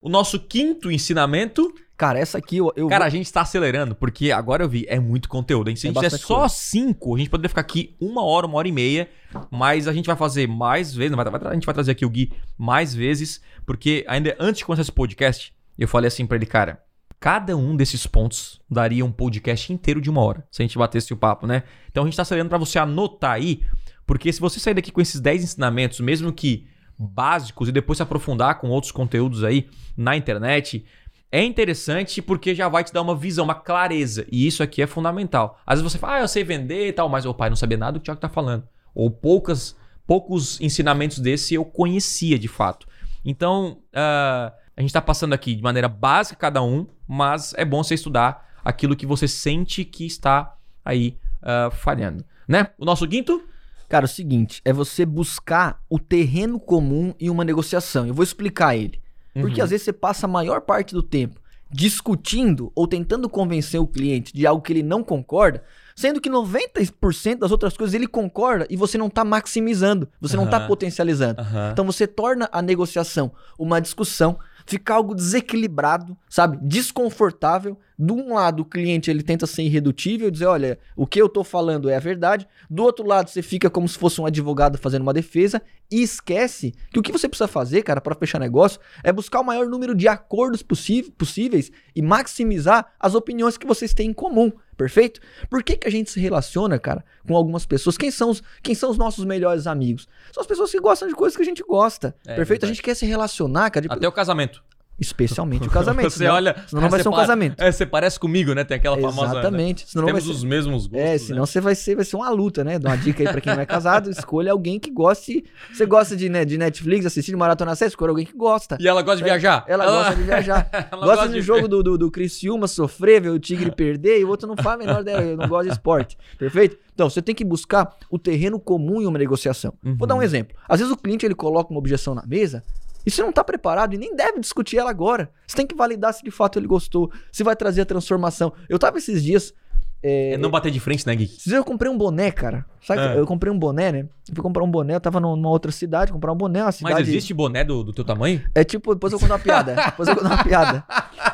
O 0.00 0.08
nosso 0.08 0.40
quinto 0.40 0.90
ensinamento 0.90 1.72
Cara, 2.02 2.18
essa 2.18 2.38
aqui 2.38 2.56
eu. 2.56 2.72
eu 2.74 2.88
Cara, 2.88 3.04
vou- 3.04 3.06
a 3.06 3.10
gente 3.10 3.32
tá 3.32 3.42
acelerando, 3.42 3.94
porque 3.94 4.32
agora 4.32 4.64
eu 4.64 4.68
vi, 4.68 4.84
é 4.88 4.98
muito 4.98 5.28
conteúdo, 5.28 5.70
hein? 5.70 5.76
Se 5.76 5.86
É 5.86 5.90
a 5.90 5.92
gente 5.92 6.02
fizer 6.04 6.18
só 6.18 6.40
coisa. 6.40 6.54
cinco, 6.54 7.14
a 7.14 7.18
gente 7.18 7.30
poderia 7.30 7.48
ficar 7.48 7.60
aqui 7.60 7.94
uma 8.00 8.24
hora, 8.24 8.44
uma 8.46 8.56
hora 8.58 8.66
e 8.66 8.72
meia, 8.72 9.08
mas 9.50 9.86
a 9.86 9.92
gente 9.92 10.06
vai 10.06 10.16
fazer 10.16 10.48
mais 10.48 10.92
vezes, 10.92 11.14
vai- 11.16 11.24
a 11.26 11.54
gente 11.54 11.64
vai 11.64 11.72
trazer 11.74 11.92
aqui 11.92 12.04
o 12.04 12.10
Gui 12.10 12.32
mais 12.58 12.92
vezes, 12.92 13.40
porque 13.64 14.04
ainda 14.08 14.36
antes 14.40 14.58
de 14.58 14.64
começar 14.64 14.82
esse 14.82 14.90
podcast, 14.90 15.52
eu 15.78 15.86
falei 15.86 16.08
assim 16.08 16.26
pra 16.26 16.36
ele, 16.36 16.44
cara, 16.46 16.82
cada 17.20 17.56
um 17.56 17.76
desses 17.76 18.04
pontos 18.04 18.60
daria 18.68 19.04
um 19.04 19.12
podcast 19.12 19.72
inteiro 19.72 20.00
de 20.00 20.10
uma 20.10 20.22
hora, 20.22 20.44
se 20.50 20.60
a 20.60 20.64
gente 20.64 20.76
batesse 20.76 21.12
o 21.12 21.16
papo, 21.16 21.46
né? 21.46 21.62
Então 21.88 22.02
a 22.02 22.06
gente 22.06 22.16
tá 22.16 22.22
acelerando 22.22 22.48
pra 22.48 22.58
você 22.58 22.80
anotar 22.80 23.30
aí, 23.30 23.62
porque 24.04 24.32
se 24.32 24.40
você 24.40 24.58
sair 24.58 24.74
daqui 24.74 24.90
com 24.90 25.00
esses 25.00 25.20
10 25.20 25.44
ensinamentos, 25.44 26.00
mesmo 26.00 26.32
que 26.32 26.66
básicos, 26.98 27.68
e 27.68 27.72
depois 27.72 27.96
se 27.96 28.02
aprofundar 28.02 28.58
com 28.60 28.68
outros 28.68 28.92
conteúdos 28.92 29.42
aí 29.44 29.68
na 29.96 30.16
internet, 30.16 30.84
é 31.32 31.42
interessante 31.42 32.20
porque 32.20 32.54
já 32.54 32.68
vai 32.68 32.84
te 32.84 32.92
dar 32.92 33.00
uma 33.00 33.16
visão, 33.16 33.44
uma 33.44 33.54
clareza. 33.54 34.26
E 34.30 34.46
isso 34.46 34.62
aqui 34.62 34.82
é 34.82 34.86
fundamental. 34.86 35.58
Às 35.66 35.80
vezes 35.80 35.90
você 35.90 35.98
fala, 35.98 36.16
ah, 36.16 36.20
eu 36.20 36.28
sei 36.28 36.44
vender 36.44 36.88
e 36.88 36.92
tal, 36.92 37.08
mas 37.08 37.24
o 37.24 37.32
pai 37.32 37.48
não 37.48 37.56
sabia 37.56 37.78
nada 37.78 37.92
do 37.92 38.00
que 38.00 38.02
o 38.02 38.04
Thiago 38.04 38.20
tá 38.20 38.28
falando. 38.28 38.68
Ou 38.94 39.10
poucas, 39.10 39.74
poucos 40.06 40.60
ensinamentos 40.60 41.18
desse 41.18 41.54
eu 41.54 41.64
conhecia 41.64 42.38
de 42.38 42.48
fato. 42.48 42.86
Então, 43.24 43.78
ah, 43.94 44.52
a 44.76 44.80
gente 44.82 44.92
tá 44.92 45.00
passando 45.00 45.32
aqui 45.32 45.54
de 45.54 45.62
maneira 45.62 45.88
básica 45.88 46.36
cada 46.36 46.62
um, 46.62 46.86
mas 47.08 47.54
é 47.56 47.64
bom 47.64 47.82
você 47.82 47.94
estudar 47.94 48.50
aquilo 48.62 48.94
que 48.94 49.06
você 49.06 49.26
sente 49.26 49.86
que 49.86 50.04
está 50.04 50.54
aí 50.84 51.16
ah, 51.40 51.70
falhando. 51.72 52.22
Né? 52.46 52.68
O 52.78 52.84
nosso 52.84 53.08
quinto? 53.08 53.42
Cara, 53.88 54.04
é 54.04 54.06
o 54.06 54.08
seguinte, 54.08 54.60
é 54.64 54.72
você 54.72 55.04
buscar 55.06 55.82
o 55.88 55.98
terreno 55.98 56.60
comum 56.60 57.14
em 57.18 57.30
uma 57.30 57.44
negociação. 57.44 58.06
Eu 58.06 58.14
vou 58.14 58.22
explicar 58.22 58.76
ele. 58.76 59.01
Porque 59.34 59.60
Uhum. 59.60 59.64
às 59.64 59.70
vezes 59.70 59.84
você 59.84 59.92
passa 59.92 60.26
a 60.26 60.28
maior 60.28 60.60
parte 60.60 60.92
do 60.94 61.02
tempo 61.02 61.40
discutindo 61.74 62.70
ou 62.74 62.86
tentando 62.86 63.28
convencer 63.28 63.80
o 63.80 63.86
cliente 63.86 64.32
de 64.34 64.46
algo 64.46 64.62
que 64.62 64.72
ele 64.72 64.82
não 64.82 65.02
concorda, 65.02 65.62
sendo 65.96 66.20
que 66.20 66.28
90% 66.30 67.38
das 67.38 67.50
outras 67.50 67.76
coisas 67.76 67.94
ele 67.94 68.06
concorda 68.06 68.66
e 68.68 68.76
você 68.76 68.96
não 68.98 69.08
tá 69.10 69.24
maximizando, 69.24 70.08
você 70.20 70.36
não 70.36 70.46
tá 70.46 70.58
Aham. 70.58 70.66
potencializando. 70.68 71.40
Aham. 71.40 71.70
Então 71.72 71.84
você 71.86 72.06
torna 72.06 72.48
a 72.52 72.60
negociação 72.62 73.32
uma 73.58 73.80
discussão, 73.80 74.38
fica 74.66 74.94
algo 74.94 75.14
desequilibrado, 75.14 76.16
sabe? 76.28 76.58
Desconfortável. 76.62 77.78
De 77.98 78.12
um 78.12 78.34
lado, 78.34 78.60
o 78.60 78.64
cliente 78.64 79.10
ele 79.10 79.22
tenta 79.22 79.46
ser 79.46 79.62
irredutível, 79.62 80.30
dizer, 80.30 80.46
olha, 80.46 80.78
o 80.96 81.06
que 81.06 81.20
eu 81.20 81.28
tô 81.28 81.44
falando 81.44 81.88
é 81.88 81.96
a 81.96 82.00
verdade. 82.00 82.48
Do 82.68 82.82
outro 82.82 83.06
lado, 83.06 83.30
você 83.30 83.42
fica 83.42 83.70
como 83.70 83.88
se 83.88 83.96
fosse 83.96 84.20
um 84.20 84.26
advogado 84.26 84.76
fazendo 84.76 85.02
uma 85.02 85.12
defesa 85.12 85.62
e 85.90 86.02
esquece 86.02 86.74
que 86.90 86.98
o 86.98 87.02
que 87.02 87.12
você 87.12 87.28
precisa 87.28 87.46
fazer, 87.46 87.82
cara, 87.82 88.00
para 88.00 88.14
fechar 88.14 88.40
negócio 88.40 88.80
é 89.04 89.12
buscar 89.12 89.40
o 89.40 89.44
maior 89.44 89.68
número 89.68 89.94
de 89.94 90.08
acordos 90.08 90.62
possíveis 90.62 91.70
e 91.94 92.02
maximizar 92.02 92.92
as 92.98 93.14
opiniões 93.14 93.56
que 93.56 93.66
vocês 93.66 93.92
têm 93.94 94.10
em 94.10 94.14
comum. 94.14 94.50
Perfeito? 94.82 95.20
Por 95.48 95.62
que, 95.62 95.76
que 95.76 95.86
a 95.88 95.90
gente 95.90 96.10
se 96.10 96.18
relaciona, 96.20 96.78
cara, 96.78 97.04
com 97.26 97.36
algumas 97.36 97.64
pessoas? 97.66 97.96
Quem 97.96 98.10
são 98.10 98.30
os, 98.30 98.42
quem 98.62 98.74
são 98.74 98.90
os 98.90 98.98
nossos 98.98 99.24
melhores 99.24 99.66
amigos? 99.66 100.08
São 100.32 100.40
as 100.40 100.46
pessoas 100.46 100.70
que 100.70 100.80
gostam 100.80 101.08
de 101.08 101.14
coisas 101.14 101.36
que 101.36 101.42
a 101.42 101.46
gente 101.46 101.62
gosta. 101.62 102.14
É, 102.26 102.34
perfeito? 102.34 102.64
A 102.64 102.66
verdade. 102.66 102.74
gente 102.74 102.82
quer 102.82 102.94
se 102.94 103.06
relacionar, 103.06 103.70
cara. 103.70 103.86
de- 103.86 103.92
Até 103.92 104.08
o 104.08 104.12
casamento. 104.12 104.62
Especialmente 105.02 105.66
o 105.66 105.70
casamento. 105.70 106.10
Você 106.10 106.18
senão, 106.18 106.34
olha. 106.34 106.56
senão 106.66 106.82
não 106.82 106.88
vai 106.88 107.02
ser 107.02 107.08
um 107.08 107.12
pa- 107.12 107.18
casamento. 107.18 107.60
É, 107.60 107.70
você 107.72 107.84
parece 107.84 108.18
comigo, 108.20 108.54
né? 108.54 108.62
Tem 108.64 108.76
aquela 108.76 108.96
famosa. 108.96 109.34
né? 109.34 109.40
Exatamente. 109.40 109.90
Senão 109.90 110.06
não 110.06 110.12
vai 110.12 110.20
Temos 110.20 110.36
ser... 110.36 110.38
os 110.38 110.44
mesmos 110.44 110.86
gostos. 110.86 111.06
É, 111.06 111.12
né? 111.12 111.18
senão 111.18 111.46
você 111.46 111.60
vai 111.60 111.74
ser, 111.74 111.96
vai 111.96 112.04
ser 112.04 112.16
uma 112.16 112.30
luta, 112.30 112.62
né? 112.62 112.78
Dá 112.78 112.90
uma 112.90 112.96
dica 112.96 113.22
aí 113.22 113.28
pra 113.28 113.40
quem 113.40 113.52
não 113.54 113.60
é 113.62 113.66
casado, 113.66 114.08
escolha 114.10 114.52
alguém 114.52 114.78
que 114.78 114.90
goste. 114.90 115.44
Você 115.72 115.84
gosta 115.84 116.16
de, 116.16 116.28
né, 116.28 116.44
de 116.44 116.56
Netflix, 116.56 117.04
assistir 117.04 117.32
de 117.32 117.36
maratona 117.36 117.74
série, 117.74 117.88
escolha 117.88 118.10
alguém 118.10 118.24
que 118.24 118.36
gosta. 118.36 118.78
E 118.80 118.86
ela 118.86 119.02
gosta 119.02 119.18
de 119.18 119.24
viajar? 119.24 119.64
Ela 119.66 119.84
gosta 119.84 120.14
de 120.16 120.22
viajar. 120.22 120.68
Ela 120.92 121.06
gosta 121.06 121.26
do 121.28 121.34
de 121.34 121.40
jogo 121.42 121.66
do, 121.66 121.82
do, 121.82 121.98
do 121.98 122.10
Criciúma 122.10 122.68
sofrer, 122.68 123.20
ver 123.20 123.30
o 123.30 123.38
Tigre 123.38 123.70
perder, 123.74 124.20
e 124.20 124.24
o 124.24 124.28
outro 124.28 124.46
não 124.46 124.56
faz 124.56 124.76
a 124.76 124.78
menor 124.78 125.00
ideia, 125.00 125.18
eu 125.18 125.36
não 125.36 125.48
gosto 125.48 125.66
de 125.66 125.72
esporte. 125.72 126.16
Perfeito? 126.38 126.76
Então, 126.94 127.08
você 127.08 127.20
tem 127.22 127.34
que 127.34 127.44
buscar 127.44 127.96
o 128.10 128.18
terreno 128.18 128.60
comum 128.60 129.00
em 129.00 129.06
uma 129.06 129.18
negociação. 129.18 129.72
Vou 129.82 130.06
dar 130.06 130.14
um 130.14 130.22
exemplo. 130.22 130.56
Às 130.68 130.78
vezes 130.80 130.92
o 130.92 130.96
cliente 130.96 131.24
ele 131.24 131.34
coloca 131.34 131.70
uma 131.70 131.78
objeção 131.78 132.14
na 132.14 132.24
mesa 132.26 132.62
e 133.04 133.10
você 133.10 133.22
não 133.22 133.30
está 133.30 133.42
preparado 133.42 133.94
e 133.94 133.98
nem 133.98 134.14
deve 134.14 134.40
discutir 134.40 134.78
ela 134.78 134.90
agora. 134.90 135.30
Você 135.46 135.56
tem 135.56 135.66
que 135.66 135.74
validar 135.74 136.12
se 136.14 136.22
de 136.22 136.30
fato 136.30 136.58
ele 136.58 136.66
gostou, 136.66 137.10
se 137.30 137.42
vai 137.42 137.56
trazer 137.56 137.82
a 137.82 137.86
transformação. 137.86 138.52
Eu 138.68 138.78
tava 138.78 138.98
esses 138.98 139.22
dias. 139.22 139.54
É, 140.02 140.32
É 140.32 140.36
não 140.36 140.50
bater 140.50 140.70
de 140.70 140.80
frente, 140.80 141.06
né, 141.06 141.14
dias 141.14 141.46
eu 141.46 141.64
comprei 141.64 141.90
um 141.90 141.96
boné, 141.96 142.30
cara. 142.30 142.64
Sabe? 142.84 143.00
Ah. 143.00 143.14
Eu 143.14 143.24
comprei 143.26 143.52
um 143.52 143.58
boné, 143.58 143.92
né? 143.92 144.00
Eu 144.28 144.34
fui 144.34 144.42
comprar 144.42 144.64
um 144.64 144.70
boné, 144.70 144.94
eu 144.96 145.00
tava 145.00 145.20
num- 145.20 145.36
numa 145.36 145.50
outra 145.50 145.70
cidade, 145.70 146.10
comprar 146.12 146.32
um 146.32 146.36
boné, 146.36 146.62
uma 146.62 146.72
cidade. 146.72 146.94
Mas 146.94 147.08
existe 147.08 147.32
boné 147.32 147.62
do, 147.62 147.84
do 147.84 147.92
teu 147.92 148.04
tamanho? 148.04 148.42
É 148.54 148.64
tipo, 148.64 148.92
depois 148.94 149.12
eu 149.12 149.20
conto 149.20 149.30
uma 149.30 149.38
piada. 149.38 149.74
Depois 149.74 150.08
eu 150.08 150.16
conto 150.16 150.26
uma 150.26 150.42
piada. 150.42 150.84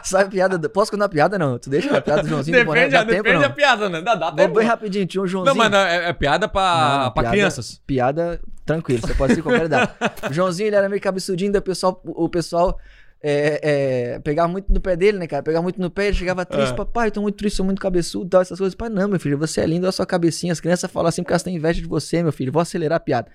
Sabe 0.02 0.24
a 0.24 0.28
piada? 0.28 0.58
do- 0.58 0.68
Posso 0.68 0.90
contar 0.90 1.04
uma 1.04 1.08
piada, 1.08 1.38
não? 1.38 1.58
Tu 1.58 1.70
deixa 1.70 1.96
a 1.96 2.02
piada 2.02 2.22
do 2.22 2.28
Joãozinho 2.28 2.58
do 2.58 2.64
boné? 2.66 2.88
Dá 2.88 3.04
tempo, 3.06 3.32
não? 3.32 3.50
piada, 3.52 3.88
né? 3.88 4.02
Dá, 4.02 4.14
dá 4.14 4.30
Vou 4.30 4.56
bem 4.56 4.66
rapidinho, 4.66 5.06
tinha 5.06 5.22
um 5.22 5.26
Joãozinho. 5.26 5.54
Não, 5.54 5.58
mas 5.62 5.70
não, 5.70 5.78
é, 5.78 6.08
é 6.10 6.12
piada 6.12 6.46
pra, 6.46 7.00
Não, 7.04 7.10
pra 7.12 7.22
piada- 7.22 7.30
crianças. 7.30 7.80
Piada 7.86 8.40
tranquilo, 8.66 9.00
você 9.00 9.14
pode 9.14 9.34
ser 9.34 9.40
qualquer 9.42 9.64
idade. 9.64 9.90
O 10.30 10.32
Joãozinho, 10.34 10.66
ele 10.66 10.76
era 10.76 10.88
meio 10.90 11.00
cabeçudinho, 11.00 11.50
daí 11.50 11.60
o 11.60 11.62
pessoal, 11.62 12.02
o 12.04 12.28
pessoal 12.28 12.78
é, 13.20 13.60
é, 14.14 14.18
pegava 14.20 14.48
muito 14.48 14.72
no 14.72 14.80
pé 14.80 14.94
dele, 14.96 15.18
né, 15.18 15.26
cara? 15.26 15.42
Pegava 15.42 15.62
muito 15.62 15.80
no 15.80 15.90
pé, 15.90 16.06
ele 16.06 16.16
chegava 16.16 16.44
triste, 16.46 16.70
Ah. 16.72 16.76
papai, 16.76 17.08
eu 17.08 17.12
tô 17.12 17.20
muito 17.22 17.36
triste, 17.36 17.56
sou 17.56 17.66
muito 17.66 17.80
cabeçudo 17.80 18.26
e 18.26 18.30
tal, 18.30 18.42
essas 18.42 18.58
coisas. 18.58 18.74
Pai, 18.74 18.88
não, 18.88 19.08
meu 19.08 19.18
filho, 19.18 19.36
você 19.36 19.60
é 19.60 19.66
lindo, 19.66 19.82
olha 19.84 19.88
a 19.88 19.92
sua 19.92 20.06
cabecinha. 20.06 20.52
As 20.52 20.60
crianças 20.60 20.90
falam 20.90 21.08
assim 21.08 21.22
porque 21.22 21.32
elas 21.32 21.42
têm 21.42 21.56
inveja 21.56 21.80
de 21.80 21.88
você, 21.88 22.22
meu 22.22 22.32
filho. 22.32 22.52
Vou 22.52 22.62
acelerar 22.62 22.96
a 22.96 23.00
piada. 23.00 23.28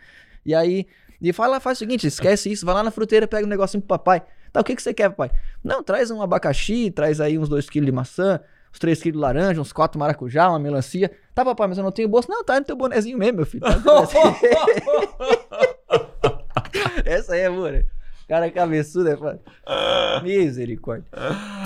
E 0.45 0.53
aí, 0.55 0.85
e 1.21 1.31
fala, 1.33 1.59
faz 1.59 1.77
o 1.77 1.79
seguinte, 1.79 2.07
esquece 2.07 2.51
isso, 2.51 2.65
vai 2.65 2.75
lá 2.75 2.83
na 2.83 2.91
fruteira, 2.91 3.27
pega 3.27 3.45
um 3.45 3.49
negocinho 3.49 3.81
pro 3.81 3.97
papai. 3.97 4.21
Tá, 4.51 4.61
o 4.61 4.63
que, 4.63 4.75
que 4.75 4.81
você 4.83 4.93
quer, 4.93 5.09
papai? 5.09 5.31
Não, 5.63 5.81
traz 5.83 6.11
um 6.11 6.21
abacaxi, 6.21 6.91
traz 6.91 7.19
aí 7.19 7.37
uns 7.39 7.49
2 7.49 7.69
kg 7.69 7.85
de 7.85 7.91
maçã, 7.91 8.39
uns 8.71 8.79
3 8.79 9.01
kg 9.01 9.11
de 9.11 9.17
laranja, 9.17 9.59
uns 9.61 9.73
4 9.73 9.99
maracujá, 9.99 10.49
uma 10.49 10.59
melancia. 10.59 11.09
Tá, 11.33 11.43
papai, 11.43 11.67
mas 11.67 11.77
eu 11.77 11.83
não 11.83 11.91
tenho 11.91 12.07
bolso. 12.07 12.29
Não, 12.29 12.43
tá 12.43 12.59
no 12.59 12.65
teu 12.65 12.75
bonezinho 12.75 13.17
mesmo, 13.17 13.37
meu 13.37 13.45
filho. 13.45 13.63
Tá. 13.63 13.81
Essa 17.05 17.33
aí 17.33 17.41
é 17.41 17.49
boa, 17.49 17.71
né? 17.71 17.85
Cara 18.27 18.49
cabeçudo 18.49 19.09
é 19.09 19.17
foda. 19.17 19.41
Misericórdia. 20.23 21.05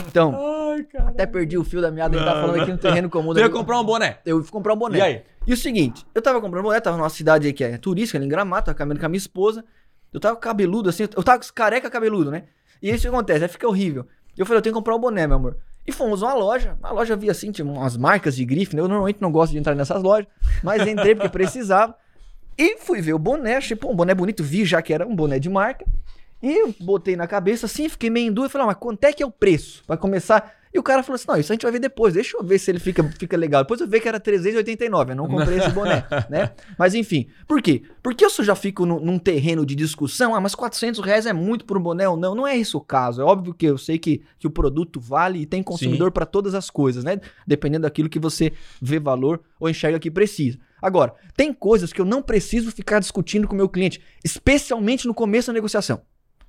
Então, 0.08 0.36
Ai, 0.74 0.84
cara. 0.84 1.10
até 1.10 1.26
perdi 1.26 1.58
o 1.58 1.64
fio 1.64 1.82
da 1.82 1.92
meada, 1.92 2.16
a 2.16 2.20
gente 2.20 2.28
tá 2.28 2.42
falando 2.42 2.62
aqui 2.62 2.72
no 2.72 2.78
terreno 2.78 3.10
comum. 3.10 3.34
Da- 3.34 3.42
ia 3.42 3.50
comprar 3.50 3.80
um 3.80 3.84
boné. 3.84 4.20
Eu 4.26 4.42
fui 4.44 4.52
comprar 4.52 4.74
um 4.74 4.78
boné. 4.78 4.98
E 4.98 5.02
aí? 5.02 5.22
E 5.46 5.54
o 5.54 5.58
seguinte, 5.58 6.06
eu 6.14 6.22
tava 6.22 6.42
comprando 6.42 6.64
boné, 6.64 6.80
tava 6.80 6.98
numa 6.98 7.10
cidade 7.10 7.48
aí 7.48 7.54
que 7.54 7.64
é 7.64 7.78
turística, 7.78 8.18
ali 8.18 8.26
em 8.26 8.30
Gramado, 8.30 8.66
tava 8.66 8.78
caminhando 8.78 9.00
com 9.00 9.06
a 9.06 9.10
minha 9.10 9.18
esposa. 9.18 9.64
Eu 10.12 10.20
tava 10.20 10.36
cabeludo 10.38 10.90
assim, 10.90 11.04
eu 11.04 11.24
tava 11.24 11.40
careca 11.54 11.90
cabeludo, 11.90 12.32
né? 12.32 12.44
E 12.82 12.90
isso 12.90 13.02
que 13.02 13.08
acontece, 13.08 13.44
aí 13.44 13.50
fica 13.50 13.68
horrível. 13.68 14.06
Eu 14.38 14.46
falei, 14.46 14.60
eu 14.60 14.62
tenho 14.62 14.74
que 14.74 14.80
comprar 14.80 14.96
um 14.96 15.00
boné, 15.00 15.26
meu 15.28 15.36
amor. 15.38 15.58
E 15.86 15.92
fomos 15.92 16.22
numa 16.22 16.34
loja, 16.34 16.78
a 16.84 16.92
loja 16.92 17.16
via 17.16 17.32
assim, 17.32 17.52
tinha 17.52 17.66
umas 17.66 17.96
marcas 17.96 18.36
de 18.36 18.44
grife, 18.46 18.76
né? 18.76 18.82
Eu 18.82 18.88
normalmente 18.88 19.22
não 19.22 19.32
gosto 19.32 19.54
de 19.54 19.58
entrar 19.58 19.74
nessas 19.74 20.04
lojas, 20.04 20.28
mas 20.64 20.86
entrei 20.86 21.16
porque 21.16 21.30
precisava. 21.30 21.96
E 22.58 22.78
fui 22.80 23.02
ver 23.02 23.14
o 23.14 23.20
boné, 23.20 23.56
achei, 23.58 23.76
pô, 23.78 23.90
um 23.92 23.96
boné 23.96 24.14
bonito, 24.14 24.44
vi 24.44 24.66
já 24.66 24.82
que 24.82 24.94
era 24.94 25.08
um 25.08 25.16
boné 25.16 25.40
de 25.40 25.50
marca. 25.50 25.86
E 26.42 26.52
eu 26.54 26.74
botei 26.80 27.16
na 27.16 27.26
cabeça 27.28 27.66
assim, 27.66 27.90
fiquei 27.90 28.10
meio 28.10 28.28
em 28.30 28.32
dúvida, 28.32 28.52
falei, 28.52 28.66
ah, 28.66 28.68
mas 28.68 28.78
quanto 28.78 29.04
é 29.04 29.12
que 29.14 29.24
é 29.24 29.26
o 29.26 29.32
preço? 29.32 29.84
Vai 29.88 29.98
começar. 29.98 30.56
E 30.72 30.78
o 30.78 30.84
cara 30.84 31.02
falou 31.02 31.16
assim: 31.16 31.26
não, 31.28 31.38
isso 31.38 31.52
a 31.52 31.56
gente 31.56 31.64
vai 31.64 31.72
ver 31.72 31.80
depois, 31.80 32.14
deixa 32.14 32.38
eu 32.38 32.44
ver 32.44 32.60
se 32.60 32.70
ele 32.70 32.78
fica, 32.78 33.02
fica 33.18 33.36
legal. 33.36 33.64
Depois 33.64 33.80
eu 33.82 33.88
vi 33.88 34.00
que 34.00 34.08
era 34.08 34.20
389, 34.20 35.14
eu 35.14 35.16
não 35.16 35.28
comprei 35.28 35.58
esse 35.58 35.70
boné, 35.70 36.06
né? 36.30 36.52
Mas 36.78 36.94
enfim, 36.94 37.28
por 37.48 37.62
quê? 37.62 37.82
Porque 38.04 38.24
eu 38.24 38.30
só 38.30 38.44
já 38.44 38.54
fico 38.54 38.86
nu- 38.86 39.00
num 39.00 39.18
terreno 39.18 39.66
de 39.66 39.74
discussão, 39.74 40.36
ah, 40.36 40.42
mas 40.42 40.54
400 40.54 41.04
reais 41.04 41.26
é 41.26 41.34
muito 41.34 41.66
por 41.66 41.78
um 41.78 41.82
boné 41.82 42.08
ou 42.08 42.18
não? 42.18 42.36
Não 42.36 42.46
é 42.46 42.56
isso 42.56 42.78
o 42.78 42.82
caso. 42.82 43.22
É 43.22 43.26
óbvio 43.26 43.54
que 43.54 43.66
eu 43.66 43.78
sei 43.78 43.98
que, 43.98 44.22
que 44.38 44.46
o 44.46 44.52
produto 44.52 45.00
vale 45.00 45.40
e 45.40 45.46
tem 45.48 45.64
consumidor 45.64 46.12
para 46.12 46.26
todas 46.26 46.54
as 46.54 46.70
coisas, 46.70 47.04
né? 47.04 47.20
Dependendo 47.48 47.84
daquilo 47.84 48.10
que 48.10 48.20
você 48.20 48.52
vê 48.80 49.00
valor 49.00 49.42
ou 49.60 49.68
enxerga 49.70 49.98
que 50.00 50.12
precisa. 50.12 50.60
Agora, 50.80 51.16
tem 51.36 51.52
coisas 51.54 51.92
que 51.92 52.00
eu 52.00 52.06
não 52.06 52.22
preciso 52.22 52.72
ficar 52.72 53.00
discutindo 53.00 53.48
com 53.48 53.54
o 53.54 53.58
meu 53.58 53.70
cliente, 53.70 54.00
especialmente 54.24 55.08
no 55.08 55.14
começo 55.14 55.48
da 55.48 55.54
negociação. 55.54 56.02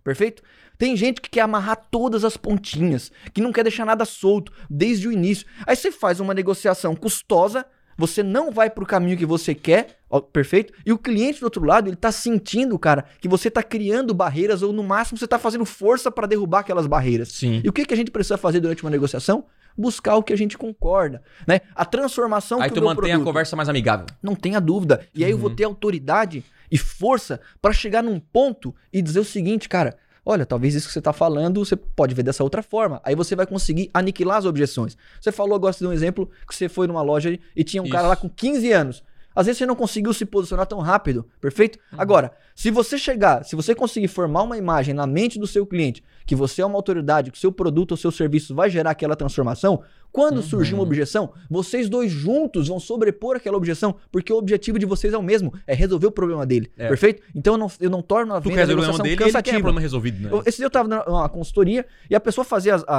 Perfeito? 0.08 0.42
Tem 0.78 0.96
gente 0.96 1.20
que 1.20 1.28
quer 1.28 1.42
amarrar 1.42 1.76
todas 1.90 2.24
as 2.24 2.34
pontinhas, 2.34 3.12
que 3.34 3.42
não 3.42 3.52
quer 3.52 3.62
deixar 3.62 3.84
nada 3.84 4.06
solto 4.06 4.50
desde 4.70 5.06
o 5.06 5.12
início. 5.12 5.46
Aí 5.66 5.76
você 5.76 5.92
faz 5.92 6.18
uma 6.18 6.32
negociação 6.32 6.96
custosa, 6.96 7.66
você 7.94 8.22
não 8.22 8.50
vai 8.50 8.70
pro 8.70 8.86
caminho 8.86 9.18
que 9.18 9.26
você 9.26 9.54
quer, 9.54 9.98
ó, 10.08 10.18
perfeito? 10.18 10.72
E 10.86 10.94
o 10.94 10.96
cliente 10.96 11.40
do 11.40 11.44
outro 11.44 11.62
lado, 11.62 11.90
ele 11.90 11.96
tá 11.96 12.10
sentindo, 12.10 12.78
cara, 12.78 13.04
que 13.20 13.28
você 13.28 13.50
tá 13.50 13.62
criando 13.62 14.14
barreiras 14.14 14.62
ou 14.62 14.72
no 14.72 14.82
máximo 14.82 15.18
você 15.18 15.28
tá 15.28 15.38
fazendo 15.38 15.66
força 15.66 16.10
para 16.10 16.26
derrubar 16.26 16.60
aquelas 16.60 16.86
barreiras. 16.86 17.28
Sim. 17.28 17.60
E 17.62 17.68
o 17.68 17.72
que, 17.72 17.84
que 17.84 17.92
a 17.92 17.96
gente 17.96 18.10
precisa 18.10 18.38
fazer 18.38 18.60
durante 18.60 18.82
uma 18.82 18.90
negociação? 18.90 19.44
Buscar 19.78 20.16
o 20.16 20.22
que 20.24 20.32
a 20.32 20.36
gente 20.36 20.58
concorda, 20.58 21.22
né? 21.46 21.60
A 21.74 21.84
transformação 21.84 22.60
Aí 22.60 22.68
que 22.68 22.74
tu 22.74 22.78
o 22.78 22.80
meu 22.80 22.88
mantém 22.90 23.12
a 23.12 23.14
produto- 23.14 23.26
conversa 23.26 23.54
mais 23.54 23.68
amigável. 23.68 24.06
não 24.20 24.34
tenha 24.34 24.60
dúvida. 24.60 25.06
E 25.14 25.24
aí 25.24 25.30
eu 25.30 25.38
vou 25.38 25.50
ter 25.50 25.62
autoridade 25.64 26.42
e 26.70 26.76
força 26.76 27.40
pra 27.62 27.72
chegar 27.72 28.02
num 28.02 28.18
ponto 28.18 28.74
e 28.92 29.00
dizer 29.00 29.20
o 29.20 29.24
seguinte, 29.24 29.68
cara. 29.68 29.96
Olha, 30.26 30.44
talvez 30.44 30.74
isso 30.74 30.88
que 30.88 30.92
você 30.92 31.00
tá 31.00 31.12
falando, 31.12 31.64
você 31.64 31.74
pode 31.74 32.14
ver 32.14 32.22
dessa 32.22 32.42
outra 32.44 32.62
forma. 32.62 33.00
Aí 33.02 33.14
você 33.14 33.34
vai 33.34 33.46
conseguir 33.46 33.88
aniquilar 33.94 34.36
as 34.36 34.44
objeções. 34.44 34.94
Você 35.18 35.32
falou, 35.32 35.54
eu 35.54 35.60
gosto 35.60 35.78
de 35.78 35.86
um 35.86 35.92
exemplo, 35.92 36.28
que 36.46 36.54
você 36.54 36.68
foi 36.68 36.86
numa 36.86 37.00
loja 37.00 37.38
e 37.56 37.64
tinha 37.64 37.82
um 37.82 37.88
cara 37.88 38.02
Isso. 38.02 38.08
lá 38.10 38.16
com 38.16 38.28
15 38.28 38.70
anos. 38.72 39.02
Às 39.34 39.46
vezes 39.46 39.58
você 39.58 39.64
não 39.66 39.76
conseguiu 39.76 40.12
se 40.12 40.26
posicionar 40.26 40.66
tão 40.66 40.80
rápido, 40.80 41.24
perfeito? 41.40 41.78
Agora, 41.96 42.32
se 42.54 42.70
você 42.70 42.98
chegar, 42.98 43.42
se 43.44 43.54
você 43.56 43.74
conseguir 43.74 44.08
formar 44.08 44.42
uma 44.42 44.58
imagem 44.58 44.92
na 44.92 45.06
mente 45.06 45.38
do 45.38 45.46
seu 45.46 45.64
cliente, 45.64 46.02
que 46.28 46.36
você 46.36 46.60
é 46.60 46.66
uma 46.66 46.76
autoridade, 46.76 47.30
que 47.32 47.38
o 47.38 47.40
seu 47.40 47.50
produto 47.50 47.92
ou 47.92 47.96
seu 47.96 48.10
serviço 48.12 48.54
vai 48.54 48.68
gerar 48.68 48.90
aquela 48.90 49.16
transformação, 49.16 49.82
quando 50.12 50.42
surgir 50.42 50.74
uma 50.74 50.82
objeção, 50.82 51.32
vocês 51.48 51.88
dois 51.88 52.10
juntos 52.12 52.68
vão 52.68 52.78
sobrepor 52.78 53.36
aquela 53.36 53.56
objeção, 53.56 53.94
porque 54.12 54.30
o 54.30 54.36
objetivo 54.36 54.78
de 54.78 54.84
vocês 54.84 55.14
é 55.14 55.16
o 55.18 55.22
mesmo, 55.22 55.54
é 55.66 55.74
resolver 55.74 56.06
o 56.06 56.10
problema 56.12 56.44
dele, 56.44 56.70
É. 56.76 56.86
perfeito? 56.88 57.22
Então 57.34 57.54
eu 57.54 57.58
não, 57.58 57.70
eu 57.80 57.88
não 57.90 58.02
torno 58.02 58.34
a 58.34 58.40
Tu 58.42 58.50
venda 58.50 58.60
a 58.62 58.66
resolver 58.66 58.82
o 58.82 58.84
problema 58.84 58.98
negociação 58.98 59.04
dele 59.04 59.08
e 59.08 59.14
ele 59.14 59.18
quer 59.18 59.24
o 59.30 59.32
cansativa. 59.32 59.58
problema 59.60 59.80
resolvido, 59.80 60.20
né? 60.22 60.28
Eu- 60.30 60.42
Esse 60.44 60.58
dia 60.58 60.66
eu 60.66 60.70
tava 60.70 60.86
dando 60.88 61.02
uma 61.08 61.28
consultoria 61.30 61.86
e 62.10 62.14
a 62.14 62.20
pessoa 62.20 62.44
fazia 62.44 62.74
as, 62.74 62.84
a- 62.86 62.94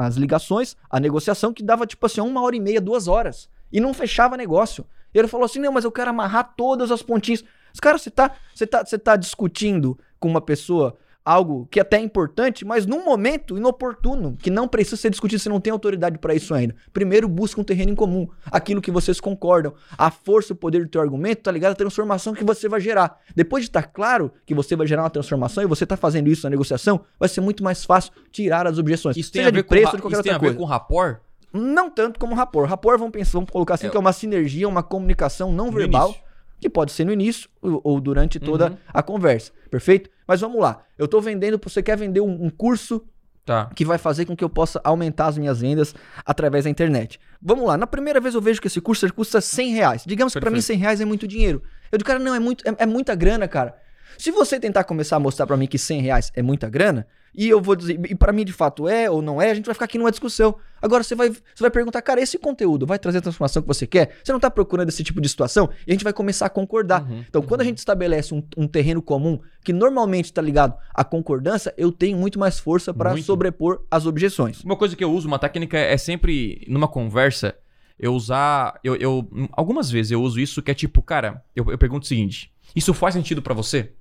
a- 0.00 0.06
as 0.06 0.16
ligações, 0.16 0.76
a 0.90 0.98
negociação, 0.98 1.52
que 1.52 1.62
dava 1.62 1.86
tipo 1.86 2.04
assim, 2.04 2.20
uma 2.20 2.42
hora 2.42 2.56
e 2.56 2.60
meia, 2.60 2.80
duas 2.80 3.06
horas. 3.06 3.48
E 3.72 3.78
não 3.80 3.94
fechava 3.94 4.36
negócio. 4.36 4.84
E 5.14 5.18
ele 5.18 5.28
falou 5.28 5.44
assim: 5.46 5.60
não, 5.60 5.72
mas 5.72 5.84
eu 5.84 5.92
quero 5.92 6.10
amarrar 6.10 6.54
todas 6.56 6.90
as 6.90 7.02
pontinhas. 7.02 7.44
Os 7.72 7.78
caras, 7.80 8.02
você 8.02 8.10
tá, 8.10 8.32
você 8.52 8.66
tá, 8.66 8.84
você 8.84 8.98
tá 8.98 9.14
discutindo 9.16 9.96
com 10.18 10.28
uma 10.28 10.40
pessoa 10.40 10.96
algo 11.24 11.66
que 11.70 11.78
até 11.78 11.98
é 11.98 12.00
importante, 12.00 12.64
mas 12.64 12.84
num 12.86 13.04
momento 13.04 13.56
inoportuno, 13.56 14.36
que 14.36 14.50
não 14.50 14.66
precisa 14.66 14.96
ser 14.96 15.10
discutido, 15.10 15.40
você 15.40 15.48
não 15.48 15.60
tem 15.60 15.72
autoridade 15.72 16.18
para 16.18 16.34
isso 16.34 16.52
ainda. 16.54 16.74
Primeiro 16.92 17.28
busca 17.28 17.60
um 17.60 17.64
terreno 17.64 17.92
em 17.92 17.94
comum, 17.94 18.28
aquilo 18.50 18.80
que 18.82 18.90
vocês 18.90 19.20
concordam, 19.20 19.72
a 19.96 20.10
força, 20.10 20.52
o 20.52 20.56
poder 20.56 20.82
do 20.82 20.88
teu 20.88 21.00
argumento, 21.00 21.42
tá 21.42 21.52
ligado? 21.52 21.72
A 21.72 21.76
transformação 21.76 22.34
que 22.34 22.42
você 22.44 22.68
vai 22.68 22.80
gerar. 22.80 23.18
Depois 23.36 23.62
de 23.64 23.68
estar 23.70 23.82
claro 23.84 24.32
que 24.44 24.54
você 24.54 24.74
vai 24.74 24.86
gerar 24.86 25.02
uma 25.02 25.10
transformação 25.10 25.62
e 25.62 25.66
você 25.66 25.86
tá 25.86 25.96
fazendo 25.96 26.28
isso 26.28 26.44
na 26.44 26.50
negociação, 26.50 27.00
vai 27.18 27.28
ser 27.28 27.40
muito 27.40 27.62
mais 27.62 27.84
fácil 27.84 28.12
tirar 28.30 28.66
as 28.66 28.78
objeções. 28.78 29.16
Isso 29.16 29.30
tem 29.32 29.42
a 29.42 29.50
ver 29.50 29.62
de 29.62 29.68
preço 29.68 29.86
com, 29.86 29.90
ou 29.92 29.96
de 29.96 30.02
qualquer 30.02 30.16
isso 30.16 30.22
tem 30.24 30.32
a 30.32 30.38
ver 30.38 30.46
coisa. 30.46 30.58
com 30.58 30.64
rapport? 30.64 31.20
Não 31.52 31.90
tanto 31.90 32.18
como 32.18 32.34
rapport. 32.34 32.68
Rapport, 32.68 32.98
vamos 32.98 33.12
pensar, 33.12 33.32
vamos 33.32 33.50
colocar 33.50 33.74
assim, 33.74 33.86
É. 33.86 33.90
que 33.90 33.96
é 33.96 34.00
uma 34.00 34.12
sinergia, 34.12 34.66
uma 34.68 34.82
comunicação 34.82 35.52
não 35.52 35.70
verbal, 35.70 36.08
início. 36.08 36.22
Que 36.62 36.70
pode 36.70 36.92
ser 36.92 37.04
no 37.04 37.12
início 37.12 37.50
ou, 37.60 38.00
durante 38.00 38.40
toda 38.40 38.70
Uhum. 38.70 38.76
a 38.94 39.02
conversa, 39.02 39.52
perfeito? 39.70 40.08
Mas 40.26 40.40
vamos 40.40 40.58
lá. 40.60 40.82
Eu 40.96 41.06
tô 41.06 41.20
vendendo, 41.20 41.60
você 41.62 41.82
quer 41.82 41.96
vender 41.98 42.20
um, 42.20 42.44
um 42.46 42.48
curso 42.50 43.04
Tá. 43.44 43.68
que 43.74 43.84
vai 43.84 43.98
fazer 43.98 44.24
com 44.24 44.36
que 44.36 44.44
eu 44.44 44.48
possa 44.48 44.80
aumentar 44.84 45.26
as 45.26 45.36
minhas 45.36 45.60
vendas 45.60 45.92
através 46.24 46.62
da 46.62 46.70
internet. 46.70 47.18
Vamos 47.42 47.66
lá, 47.66 47.76
na 47.76 47.88
primeira 47.88 48.20
vez 48.20 48.36
eu 48.36 48.40
vejo 48.40 48.60
que 48.60 48.68
esse 48.68 48.80
curso 48.80 49.12
custa 49.12 49.40
100 49.40 49.72
reais. 49.74 50.04
Digamos 50.06 50.32
que 50.32 50.38
pra 50.38 50.48
mim 50.48 50.58
Perfeito. 50.58 50.78
100 50.78 50.80
reais 50.80 51.00
é 51.00 51.04
muito 51.04 51.26
dinheiro. 51.26 51.60
Eu 51.90 51.98
digo, 51.98 52.06
cara, 52.06 52.20
não, 52.20 52.32
é, 52.34 52.38
muito, 52.38 52.62
é, 52.68 52.72
é 52.84 52.86
muita 52.86 53.16
grana, 53.16 53.48
cara. 53.48 53.74
Se 54.16 54.30
você 54.30 54.60
tentar 54.60 54.84
começar 54.84 55.16
a 55.16 55.18
mostrar 55.20 55.44
pra 55.46 55.56
mim 55.56 55.66
que 55.66 55.76
100 55.76 56.00
reais 56.02 56.30
é 56.36 56.40
muita 56.42 56.70
grana, 56.70 57.04
e 57.34 57.48
eu 57.48 57.60
vou 57.60 57.74
dizer, 57.74 57.98
e 58.10 58.14
pra 58.14 58.32
mim 58.32 58.44
de 58.44 58.52
fato 58.52 58.86
é 58.88 59.10
ou 59.10 59.22
não 59.22 59.40
é, 59.40 59.50
a 59.50 59.54
gente 59.54 59.64
vai 59.64 59.74
ficar 59.74 59.86
aqui 59.86 59.96
numa 59.98 60.10
discussão. 60.10 60.54
Agora 60.80 61.02
você 61.04 61.14
vai, 61.14 61.30
você 61.30 61.40
vai 61.60 61.70
perguntar, 61.70 62.02
cara, 62.02 62.20
esse 62.20 62.36
conteúdo 62.38 62.84
vai 62.86 62.98
trazer 62.98 63.18
a 63.18 63.20
transformação 63.22 63.62
que 63.62 63.68
você 63.68 63.86
quer? 63.86 64.16
Você 64.22 64.32
não 64.32 64.40
tá 64.40 64.50
procurando 64.50 64.88
esse 64.88 65.02
tipo 65.04 65.20
de 65.20 65.28
situação? 65.28 65.70
E 65.86 65.90
a 65.90 65.94
gente 65.94 66.02
vai 66.04 66.12
começar 66.12 66.46
a 66.46 66.50
concordar. 66.50 67.08
Uhum, 67.08 67.24
Então, 67.28 67.40
quando 67.40 67.60
a 67.60 67.64
gente 67.64 67.78
estabelece 67.78 68.34
um, 68.34 68.42
um 68.56 68.66
terreno 68.66 69.00
comum 69.00 69.38
que 69.64 69.72
normalmente 69.72 70.26
está 70.26 70.42
ligado 70.42 70.74
à 70.92 71.04
concordância, 71.04 71.72
eu 71.78 71.92
tenho 71.92 72.18
muito 72.18 72.38
mais 72.38 72.58
força 72.58 72.92
para 72.92 73.10
sobrepor 73.22 73.82
as 73.90 74.06
objeções. 74.06 74.62
Uma 74.64 74.76
coisa 74.76 74.96
que 74.96 75.04
eu 75.04 75.12
uso, 75.12 75.28
uma 75.28 75.38
técnica 75.38 75.78
é 75.78 75.96
sempre, 75.96 76.64
numa 76.68 76.88
conversa, 76.88 77.54
eu 77.98 78.12
usar. 78.14 78.78
Eu, 78.82 78.96
eu- 78.96 79.28
algumas 79.52 79.88
vezes 79.90 80.10
eu 80.12 80.20
uso 80.20 80.40
isso 80.40 80.60
que 80.60 80.70
é 80.70 80.74
tipo, 80.74 81.00
cara, 81.00 81.42
eu, 81.54 81.64
eu 81.70 81.78
pergunto 81.78 82.04
o 82.04 82.08
seguinte: 82.08 82.50
Isso 82.74 82.92
faz 82.92 83.14
sentido 83.14 83.40
pra 83.40 83.54
você? 83.54 83.92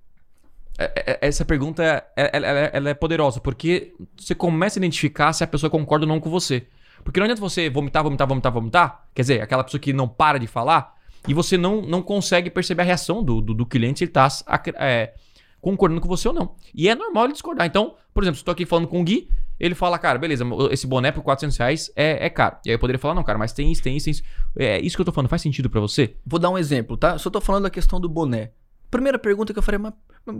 É- 0.78 0.92
é- 1.14 1.28
Essa 1.28 1.46
pergunta 1.46 1.84
é- 1.84 2.32
ela, 2.34 2.48
ela- 2.48 2.90
é 2.90 2.94
poderosa, 2.94 3.40
porque 3.40 3.94
você 4.18 4.34
começa 4.34 4.78
a 4.78 4.80
identificar 4.80 5.32
se 5.34 5.44
a 5.44 5.48
pessoa 5.48 5.70
concorda 5.70 6.06
ou 6.06 6.10
não 6.10 6.20
com 6.20 6.30
você. 6.30 6.68
Porque 7.04 7.20
não 7.20 7.26
adianta 7.26 7.42
você 7.42 7.70
vomitar, 7.70 8.04
vomitar, 8.04 8.28
vomitar, 8.28 8.52
vomitar. 8.52 9.06
Quer 9.14 9.22
dizer, 9.24 9.42
aquela 9.42 9.64
pessoa 9.64 9.80
que 9.82 9.92
não 9.94 10.08
para 10.08 10.38
de 10.38 10.48
falar 10.48 10.96
e 11.28 11.34
você 11.34 11.58
não, 11.58 11.82
não 11.82 12.02
consegue 12.02 12.50
perceber 12.50 12.82
a 12.84 12.86
reação 12.86 13.24
do, 13.24 13.42
do, 13.42 13.54
do 13.54 13.66
cliente 13.66 14.00
se 14.00 14.04
ele 14.06 14.12
tá 14.12 14.28
ac- 14.46 14.74
é, 14.78 15.14
concordando 15.60 16.00
com 16.02 16.08
você 16.08 16.28
ou 16.28 16.34
não. 16.34 16.56
E 16.74 16.88
é 16.88 16.96
normal 16.96 17.26
ele 17.26 17.34
discordar. 17.34 17.66
Então, 17.68 17.96
por 18.14 18.24
exemplo, 18.24 18.38
se 18.38 18.42
eu 18.42 18.46
tô 18.46 18.52
aqui 18.52 18.66
falando 18.66 18.88
com 18.88 19.02
o 19.02 19.04
Gui, 19.04 19.30
ele 19.60 19.76
fala, 19.76 19.98
cara, 20.00 20.18
beleza, 20.18 20.44
esse 20.72 20.88
boné 20.88 21.12
por 21.12 21.22
400 21.24 21.58
reais 21.58 21.92
é, 21.96 22.26
é 22.26 22.30
caro. 22.30 22.58
E 22.66 22.70
aí 22.70 22.76
eu 22.76 22.80
poderia 22.80 22.98
falar, 23.00 23.14
não, 23.14 23.24
cara, 23.24 23.38
mas 23.38 23.52
tem 23.54 23.72
isso, 23.72 23.82
tem 23.84 23.96
isso, 23.98 24.06
tem 24.06 24.12
isso. 24.12 24.24
É 24.58 24.80
isso 24.80 24.96
que 24.96 25.02
eu 25.02 25.06
tô 25.06 25.12
falando, 25.12 25.30
faz 25.30 25.42
sentido 25.42 25.70
pra 25.70 25.80
você? 25.80 26.16
Vou 26.26 26.40
dar 26.40 26.50
um 26.50 26.58
exemplo, 26.58 26.98
tá? 26.98 27.18
Só 27.20 27.30
tô 27.30 27.40
falando 27.42 27.64
da 27.64 27.70
questão 27.70 28.00
do 28.00 28.10
boné. 28.10 28.52
Primeira 28.92 29.18
pergunta 29.18 29.54
que 29.54 29.58
eu 29.60 29.64
falei, 29.64 29.80
mas 29.80 29.94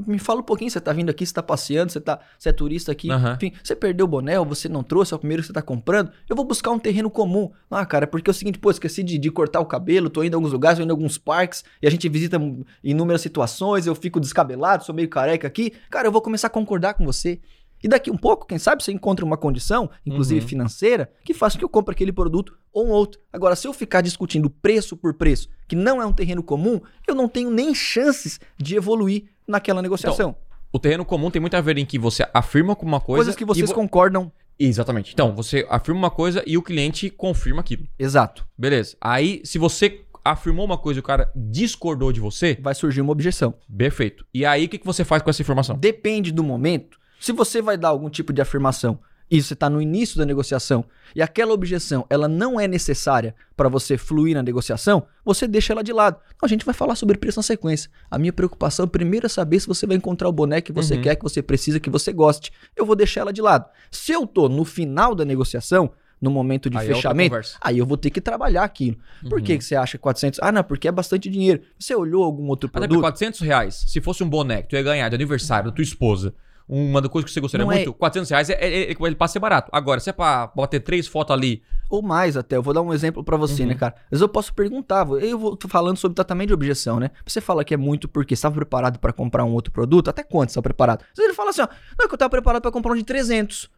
me 0.06 0.20
fala 0.20 0.42
um 0.42 0.44
pouquinho, 0.44 0.70
você 0.70 0.80
tá 0.82 0.92
vindo 0.92 1.10
aqui, 1.10 1.26
você 1.26 1.34
tá 1.34 1.42
passeando, 1.42 1.90
você, 1.92 2.02
tá, 2.02 2.20
você 2.38 2.50
é 2.50 2.52
turista 2.52 2.92
aqui, 2.92 3.10
Aham. 3.10 3.34
enfim, 3.36 3.54
você 3.64 3.74
perdeu 3.76 4.06
o 4.06 4.10
boné 4.10 4.38
ou 4.38 4.46
você 4.46 4.68
não 4.68 4.84
trouxe, 4.84 5.14
é 5.14 5.16
o 5.16 5.20
primeiro 5.20 5.42
que 5.42 5.48
você 5.48 5.54
tá 5.54 5.62
comprando, 5.62 6.12
eu 6.30 6.36
vou 6.36 6.44
buscar 6.46 6.70
um 6.72 6.78
terreno 6.78 7.10
comum. 7.10 7.50
Ah, 7.70 7.86
cara, 7.86 8.06
porque 8.06 8.30
é 8.30 8.32
o 8.32 8.34
seguinte, 8.34 8.60
pô, 8.60 8.70
esqueci 8.70 9.02
de, 9.04 9.18
de 9.18 9.32
cortar 9.32 9.62
o 9.62 9.66
cabelo, 9.66 10.10
tô 10.10 10.22
indo 10.22 10.34
em 10.34 10.36
alguns 10.36 10.52
lugares, 10.52 10.78
tô 10.78 10.84
indo 10.84 10.90
em 10.90 10.92
alguns 10.92 11.18
parques, 11.18 11.64
e 11.82 11.88
a 11.88 11.90
gente 11.90 12.08
visita 12.10 12.38
inúmeras 12.84 13.22
situações, 13.22 13.88
eu 13.88 13.96
fico 13.96 14.20
descabelado, 14.20 14.84
sou 14.84 14.94
meio 14.94 15.08
careca 15.08 15.48
aqui, 15.48 15.72
cara, 15.90 16.08
eu 16.08 16.12
vou 16.12 16.22
começar 16.22 16.48
a 16.48 16.50
concordar 16.52 16.94
com 16.96 17.06
você. 17.06 17.40
E 17.84 17.88
daqui 17.88 18.12
um 18.12 18.18
pouco, 18.18 18.46
quem 18.46 18.60
sabe, 18.60 18.84
você 18.84 18.92
encontra 18.92 19.26
uma 19.26 19.38
condição, 19.38 19.90
inclusive 20.06 20.42
Uhum. 20.42 20.48
financeira, 20.48 21.10
que 21.26 21.34
faça 21.34 21.56
com 21.56 21.60
que 21.60 21.66
eu 21.66 21.70
compre 21.70 21.94
aquele 21.94 22.12
produto 22.12 22.56
ou 22.74 22.88
um 22.88 22.90
outro. 22.90 23.20
Agora, 23.34 23.56
se 23.56 23.68
eu 23.68 23.74
ficar 23.74 24.02
discutindo 24.02 24.50
preço 24.50 24.96
por 24.98 25.14
preço, 25.14 25.50
que 25.68 25.76
não 25.76 26.02
é 26.02 26.06
um 26.06 26.14
terreno 26.14 26.42
comum, 26.44 26.80
eu 27.08 27.14
não 27.16 27.28
tenho 27.28 27.50
nem 27.50 27.74
chances 27.76 28.40
de 28.58 28.76
evoluir 28.76 29.26
naquela 29.48 29.82
negociação. 29.82 30.36
O 30.72 30.80
terreno 30.80 31.04
comum 31.04 31.30
tem 31.30 31.40
muito 31.42 31.56
a 31.56 31.62
ver 31.62 31.78
em 31.78 31.86
que 31.86 32.00
você 32.00 32.26
afirma 32.34 32.76
com 32.76 32.86
uma 32.86 33.00
coisa. 33.02 33.18
Coisas 33.20 33.36
que 33.36 33.44
vocês 33.46 33.70
vo- 33.70 33.76
concordam. 33.76 34.32
Exatamente. 34.58 35.12
Então, 35.14 35.36
você 35.36 35.66
afirma 35.70 36.00
uma 36.00 36.10
coisa 36.12 36.44
e 36.46 36.58
o 36.58 36.62
cliente 36.62 37.10
confirma 37.10 37.62
aquilo. 37.62 37.88
Exato. 38.00 38.48
Beleza. 38.58 38.96
Aí, 39.02 39.42
se 39.44 39.58
você 39.58 40.02
afirmou 40.24 40.64
uma 40.66 40.78
coisa 40.78 41.00
e 41.00 41.02
o 41.02 41.04
cara 41.04 41.32
discordou 41.36 42.12
de 42.14 42.20
você, 42.20 42.58
Vai 42.62 42.76
surgir 42.76 43.02
uma 43.02 43.12
objeção. 43.12 43.56
perfeito. 43.76 44.24
E 44.34 44.46
aí, 44.46 44.66
o 44.66 44.70
que 44.70 44.80
você 44.86 45.04
faz 45.04 45.22
com 45.24 45.30
essa 45.30 45.42
informação? 45.42 45.76
Depende 45.78 46.32
do 46.32 46.44
momento. 46.44 47.00
Se 47.20 47.32
você 47.32 47.62
vai 47.62 47.76
dar 47.78 47.90
algum 47.90 48.10
tipo 48.10 48.32
de 48.32 48.42
afirmação 48.42 49.00
e 49.32 49.42
você 49.42 49.54
está 49.54 49.70
no 49.70 49.82
início 49.82 50.18
da 50.18 50.26
negociação 50.26 50.84
e 51.16 51.22
aquela 51.22 51.54
objeção 51.54 52.06
ela 52.10 52.28
não 52.28 52.60
é 52.60 52.68
necessária 52.68 53.34
para 53.56 53.70
você 53.70 53.98
fluir 53.98 54.36
na 54.36 54.44
negociação, 54.44 55.04
você 55.24 55.48
deixa 55.48 55.72
ela 55.74 55.84
de 55.84 55.94
lado. 55.94 56.18
Então, 56.36 56.46
a 56.46 56.50
gente 56.50 56.66
vai 56.66 56.74
falar 56.74 56.96
sobre 56.96 57.18
preço 57.18 57.40
na 57.40 57.44
sequência. 57.44 57.90
A 58.10 58.18
minha 58.20 58.34
preocupação 58.34 58.88
primeiro 58.88 59.26
é 59.28 59.30
saber 59.30 59.60
se 59.62 59.68
você 59.68 59.88
vai 59.88 59.96
encontrar 59.96 60.28
o 60.28 60.32
boné 60.32 60.60
que 60.62 60.74
você 60.74 60.96
Uhum. 60.96 61.02
quer, 61.02 61.16
que 61.16 61.24
você 61.24 61.42
precisa, 61.42 61.80
que 61.80 61.90
você 61.90 62.12
goste. 62.12 62.52
Eu 62.76 62.86
vou 62.86 62.96
deixar 62.96 63.22
ela 63.22 63.32
de 63.32 63.42
lado. 63.42 63.66
Se 63.90 64.12
eu 64.12 64.28
tô 64.28 64.50
no 64.50 64.66
final 64.66 65.16
da 65.16 65.24
negociação, 65.24 65.92
no 66.22 66.30
momento 66.30 66.70
de 66.70 66.78
Aí 66.78 66.86
é 66.92 66.94
fechamento, 66.94 67.30
conversa. 67.32 67.58
aí 67.62 67.78
eu 67.80 67.86
vou 67.86 67.98
ter 67.98 68.10
que 68.12 68.22
trabalhar 68.22 68.64
aquilo. 68.64 68.98
Por 69.30 69.40
Uhum. 69.40 69.44
que, 69.46 69.58
que 69.58 69.64
você 69.64 69.76
acha 69.76 69.98
400? 69.98 70.40
Ah, 70.44 70.52
não, 70.52 70.64
porque 70.64 70.88
é 70.88 70.92
bastante 70.92 71.30
dinheiro. 71.30 71.62
Você 71.80 71.96
olhou 71.96 72.24
algum 72.24 72.48
outro 72.48 72.68
Até 72.70 72.80
por 72.82 72.88
produto? 72.88 73.02
400 73.02 73.40
reais, 73.42 73.86
se 73.88 74.00
fosse 74.02 74.24
um 74.24 74.30
boné 74.30 74.62
que 74.62 74.70
tu 74.70 74.76
ia 74.76 74.84
ganhar 74.84 75.10
de 75.10 75.16
aniversário 75.16 75.72
da 75.72 75.76
tua 75.76 75.82
esposa, 75.84 76.34
uma 76.68 77.02
das 77.02 77.12
coisas 77.12 77.28
que 77.30 77.34
você 77.34 77.42
gostaria 77.42 77.66
Não 77.66 77.72
é- 77.72 77.78
muito, 77.78 77.94
400 77.94 78.30
reais 78.30 78.50
é, 78.50 78.54
é, 78.54 78.92
é, 78.92 78.96
ele 79.00 79.16
passa 79.16 79.32
a 79.32 79.34
ser 79.34 79.40
barato. 79.40 79.70
Agora, 79.74 80.00
se 80.00 80.10
é 80.10 80.14
pra 80.14 80.48
bater 80.56 80.80
três 80.80 81.08
fotos 81.08 81.34
ali, 81.36 81.62
Ou 81.90 82.02
mais 82.02 82.38
até, 82.38 82.56
eu 82.56 82.64
vou 82.64 82.74
dar 82.74 82.82
um 82.82 82.94
exemplo 82.94 83.22
pra 83.22 83.36
você, 83.36 83.64
Uhum. 83.64 83.68
né, 83.68 83.76
cara? 83.76 83.94
Às 84.06 84.12
vezes 84.12 84.22
eu 84.22 84.30
posso 84.30 84.54
perguntar, 84.54 85.04
vou- 85.04 85.20
eu 85.20 85.38
vou 85.38 85.58
tô 85.58 85.68
falando 85.68 85.98
sobre 85.98 86.16
tratamento 86.16 86.48
de 86.48 86.54
objeção, 86.54 87.02
né? 87.02 87.12
Você 87.26 87.42
fala 87.42 87.66
que 87.66 87.74
é 87.74 87.78
muito 87.78 88.08
porque 88.08 88.34
estava 88.34 88.56
preparado 88.56 88.98
pra 88.98 89.12
comprar 89.12 89.44
um 89.44 89.52
outro 89.52 89.74
produto, 89.74 90.10
até 90.10 90.24
quanto 90.24 90.48
está 90.52 90.62
preparado? 90.62 91.02
Às 91.02 91.08
vezes 91.18 91.26
ele 91.26 91.34
fala 91.34 91.50
assim, 91.50 91.62
ó, 91.64 91.68
não, 92.00 92.06
é 92.06 92.08
que 92.08 92.14
eu 92.14 92.18
tava 92.18 92.30
preparado 92.30 92.62
pra 92.62 92.72
comprar 92.72 92.94
um 92.94 92.96
de 92.96 93.04
300. 93.04 93.70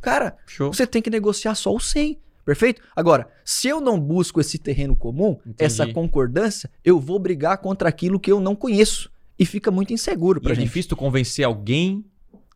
Cara, 0.00 0.36
show. 0.46 0.72
você 0.72 0.86
tem 0.86 1.02
que 1.02 1.10
negociar 1.10 1.54
só 1.54 1.74
o 1.74 1.78
100, 1.78 2.18
perfeito? 2.42 2.80
Agora, 2.96 3.28
se 3.44 3.68
eu 3.68 3.82
não 3.82 4.00
busco 4.00 4.40
esse 4.40 4.56
terreno 4.58 4.96
comum, 4.96 5.32
Entendi. 5.40 5.56
essa 5.58 5.86
concordância, 5.92 6.70
eu 6.82 6.98
vou 6.98 7.18
brigar 7.18 7.58
contra 7.58 7.86
aquilo 7.88 8.18
que 8.18 8.32
eu 8.32 8.40
não 8.40 8.56
conheço. 8.56 9.10
E 9.38 9.44
fica 9.44 9.70
muito 9.70 9.92
inseguro 9.92 10.38
E 10.38 10.42
pra 10.42 10.52
é 10.52 10.54
gente. 10.54 10.64
difícil 10.64 10.88
tu 10.88 10.96
convencer 10.96 11.44
alguém 11.44 12.02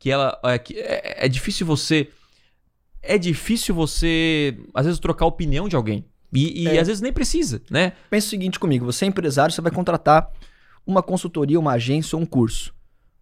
que 0.03 0.11
ela. 0.11 0.37
É, 0.43 0.59
que 0.59 0.75
é, 0.81 1.27
é 1.27 1.29
difícil 1.29 1.65
você. 1.65 2.09
É 3.01 3.17
difícil 3.17 3.73
você, 3.73 4.59
às 4.75 4.85
vezes, 4.85 4.99
trocar 5.01 5.25
a 5.25 5.29
opinião 5.29 5.69
de 5.69 5.77
alguém. 5.77 6.05
E, 6.33 6.65
e 6.65 6.67
É. 6.67 6.81
às 6.81 6.89
vezes 6.89 7.01
nem 7.01 7.13
precisa, 7.13 7.63
né? 7.71 7.93
Pensa 8.11 8.27
o 8.27 8.31
seguinte 8.31 8.59
comigo, 8.59 8.85
você 8.85 9.05
é 9.05 9.09
empresário, 9.09 9.55
você 9.55 9.61
vai 9.61 9.71
contratar 9.71 10.29
uma 10.85 11.03
consultoria, 11.03 11.59
uma 11.59 11.73
agência 11.73 12.17
ou 12.17 12.23
um 12.23 12.27
curso. 12.27 12.75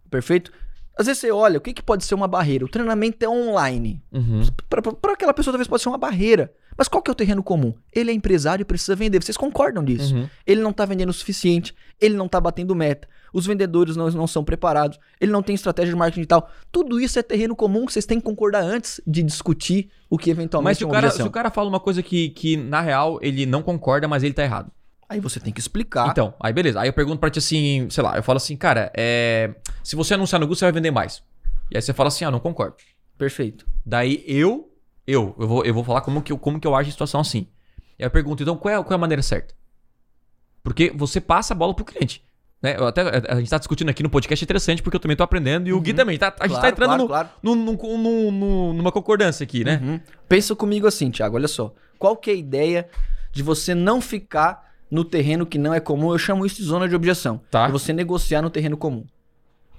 Perfeito? 0.09 0.51
Às 0.97 1.05
vezes 1.05 1.19
você 1.21 1.31
olha, 1.31 1.57
o 1.57 1.61
que, 1.61 1.73
que 1.73 1.83
pode 1.83 2.03
ser 2.03 2.15
uma 2.15 2.27
barreira? 2.27 2.65
O 2.65 2.69
treinamento 2.69 3.23
é 3.23 3.29
online. 3.29 4.01
Uhum. 4.11 4.41
Para 4.69 5.13
aquela 5.13 5.33
pessoa 5.33 5.51
talvez 5.53 5.67
pode 5.67 5.83
ser 5.83 5.89
uma 5.89 5.97
barreira. 5.97 6.51
Mas 6.81 6.87
qual 6.87 6.99
que 6.99 7.11
é 7.11 7.13
o 7.13 7.15
terreno 7.15 7.43
comum? 7.43 7.75
Ele 7.93 8.09
é 8.09 8.13
empresário 8.15 8.63
e 8.63 8.65
precisa 8.65 8.95
vender. 8.95 9.21
Vocês 9.21 9.37
concordam 9.37 9.83
disso? 9.83 10.15
Uhum. 10.15 10.27
Ele 10.47 10.61
não 10.61 10.73
tá 10.73 10.83
vendendo 10.83 11.09
o 11.09 11.13
suficiente, 11.13 11.75
ele 11.99 12.15
não 12.15 12.27
tá 12.27 12.41
batendo 12.41 12.73
meta, 12.73 13.07
os 13.31 13.45
vendedores 13.45 13.95
não, 13.95 14.09
não 14.09 14.25
são 14.25 14.43
preparados, 14.43 14.97
ele 15.19 15.31
não 15.31 15.43
tem 15.43 15.53
estratégia 15.53 15.93
de 15.93 15.95
marketing 15.95 16.21
digital. 16.21 16.49
Tudo 16.71 16.99
isso 16.99 17.19
é 17.19 17.21
terreno 17.21 17.55
comum 17.55 17.85
que 17.85 17.93
vocês 17.93 18.07
têm 18.07 18.17
que 18.17 18.25
concordar 18.25 18.63
antes 18.63 18.99
de 19.05 19.21
discutir 19.21 19.91
o 20.09 20.17
que 20.17 20.31
eventualmente 20.31 20.71
Mas 20.71 20.77
se 20.79 20.83
é 20.83 20.87
o, 20.87 20.89
uma 20.89 20.95
cara, 20.95 21.05
objeção. 21.05 21.25
se 21.27 21.29
o 21.29 21.31
cara 21.31 21.51
fala 21.51 21.69
uma 21.69 21.79
coisa 21.79 22.01
que, 22.01 22.29
que, 22.29 22.57
na 22.57 22.81
real, 22.81 23.19
ele 23.21 23.45
não 23.45 23.61
concorda, 23.61 24.07
mas 24.07 24.23
ele 24.23 24.33
tá 24.33 24.41
errado. 24.41 24.71
Aí 25.07 25.19
você 25.19 25.39
tem 25.39 25.53
que 25.53 25.59
explicar. 25.59 26.09
Então, 26.09 26.33
aí 26.39 26.51
beleza. 26.51 26.81
Aí 26.81 26.89
eu 26.89 26.93
pergunto 26.93 27.19
pra 27.19 27.29
ti 27.29 27.37
assim, 27.37 27.91
sei 27.91 28.03
lá, 28.03 28.15
eu 28.15 28.23
falo 28.23 28.37
assim, 28.37 28.57
cara, 28.57 28.91
é... 28.97 29.53
se 29.83 29.95
você 29.95 30.15
anunciar 30.15 30.39
no 30.39 30.47
Google, 30.47 30.55
você 30.55 30.65
vai 30.65 30.71
vender 30.71 30.89
mais. 30.89 31.21
E 31.69 31.77
aí 31.77 31.81
você 31.83 31.93
fala 31.93 32.07
assim, 32.07 32.25
ah, 32.25 32.31
não 32.31 32.39
concordo. 32.39 32.77
Perfeito. 33.19 33.67
Daí 33.85 34.23
eu, 34.25 34.70
eu, 35.07 35.35
eu 35.39 35.47
vou, 35.47 35.65
eu 35.65 35.73
vou 35.73 35.83
falar 35.83 36.01
como 36.01 36.21
que, 36.21 36.31
eu, 36.31 36.37
como 36.37 36.59
que 36.59 36.67
eu 36.67 36.75
acho 36.75 36.89
a 36.89 36.91
situação 36.91 37.21
assim. 37.21 37.47
E 37.99 38.03
aí 38.03 38.07
eu 38.07 38.11
pergunto, 38.11 38.43
então 38.43 38.55
qual 38.57 38.73
é, 38.73 38.77
qual 38.83 38.91
é 38.91 38.95
a 38.95 38.97
maneira 38.97 39.21
certa? 39.21 39.53
Porque 40.63 40.91
você 40.95 41.19
passa 41.19 41.53
a 41.53 41.57
bola 41.57 41.73
pro 41.73 41.85
cliente. 41.85 42.23
Né? 42.61 42.75
Eu 42.77 42.85
até, 42.85 43.01
a 43.27 43.35
gente 43.39 43.49
tá 43.49 43.57
discutindo 43.57 43.89
aqui 43.89 44.03
no 44.03 44.09
podcast 44.09 44.43
é 44.43 44.45
interessante 44.45 44.83
porque 44.83 44.95
eu 44.95 44.99
também 44.99 45.17
tô 45.17 45.23
aprendendo 45.23 45.67
e 45.67 45.73
o 45.73 45.81
Gui 45.81 45.93
também. 45.95 46.17
Tá, 46.19 46.27
a 46.39 46.47
gente 46.47 46.59
tá 46.61 46.67
Uhum. 46.67 46.73
Claro, 46.73 46.73
entrando 46.73 46.87
claro, 46.89 47.01
no- 47.01 47.07
claro. 47.07 47.29
no- 47.41 47.55
no- 47.55 48.31
no- 48.31 48.73
numa 48.73 48.91
concordância 48.91 49.43
aqui, 49.43 49.63
né? 49.63 49.79
Uhum. 49.83 49.99
Pensa 50.29 50.55
comigo 50.55 50.85
assim, 50.85 51.09
Thiago, 51.09 51.35
olha 51.37 51.47
só. 51.47 51.73
Qual 51.97 52.15
que 52.15 52.29
é 52.29 52.33
a 52.33 52.37
ideia 52.37 52.87
de 53.31 53.41
você 53.41 53.73
não 53.73 53.99
ficar 53.99 54.71
no 54.91 55.03
terreno 55.03 55.45
que 55.45 55.57
não 55.57 55.73
é 55.73 55.79
comum? 55.79 56.11
Eu 56.11 56.19
chamo 56.19 56.45
isso 56.45 56.57
de 56.57 56.63
zona 56.63 56.87
de 56.87 56.95
objeção. 56.95 57.41
Tá. 57.49 57.65
É 57.65 57.71
você 57.71 57.91
negociar 57.93 58.43
no 58.43 58.49
terreno 58.51 58.77
comum. 58.77 59.05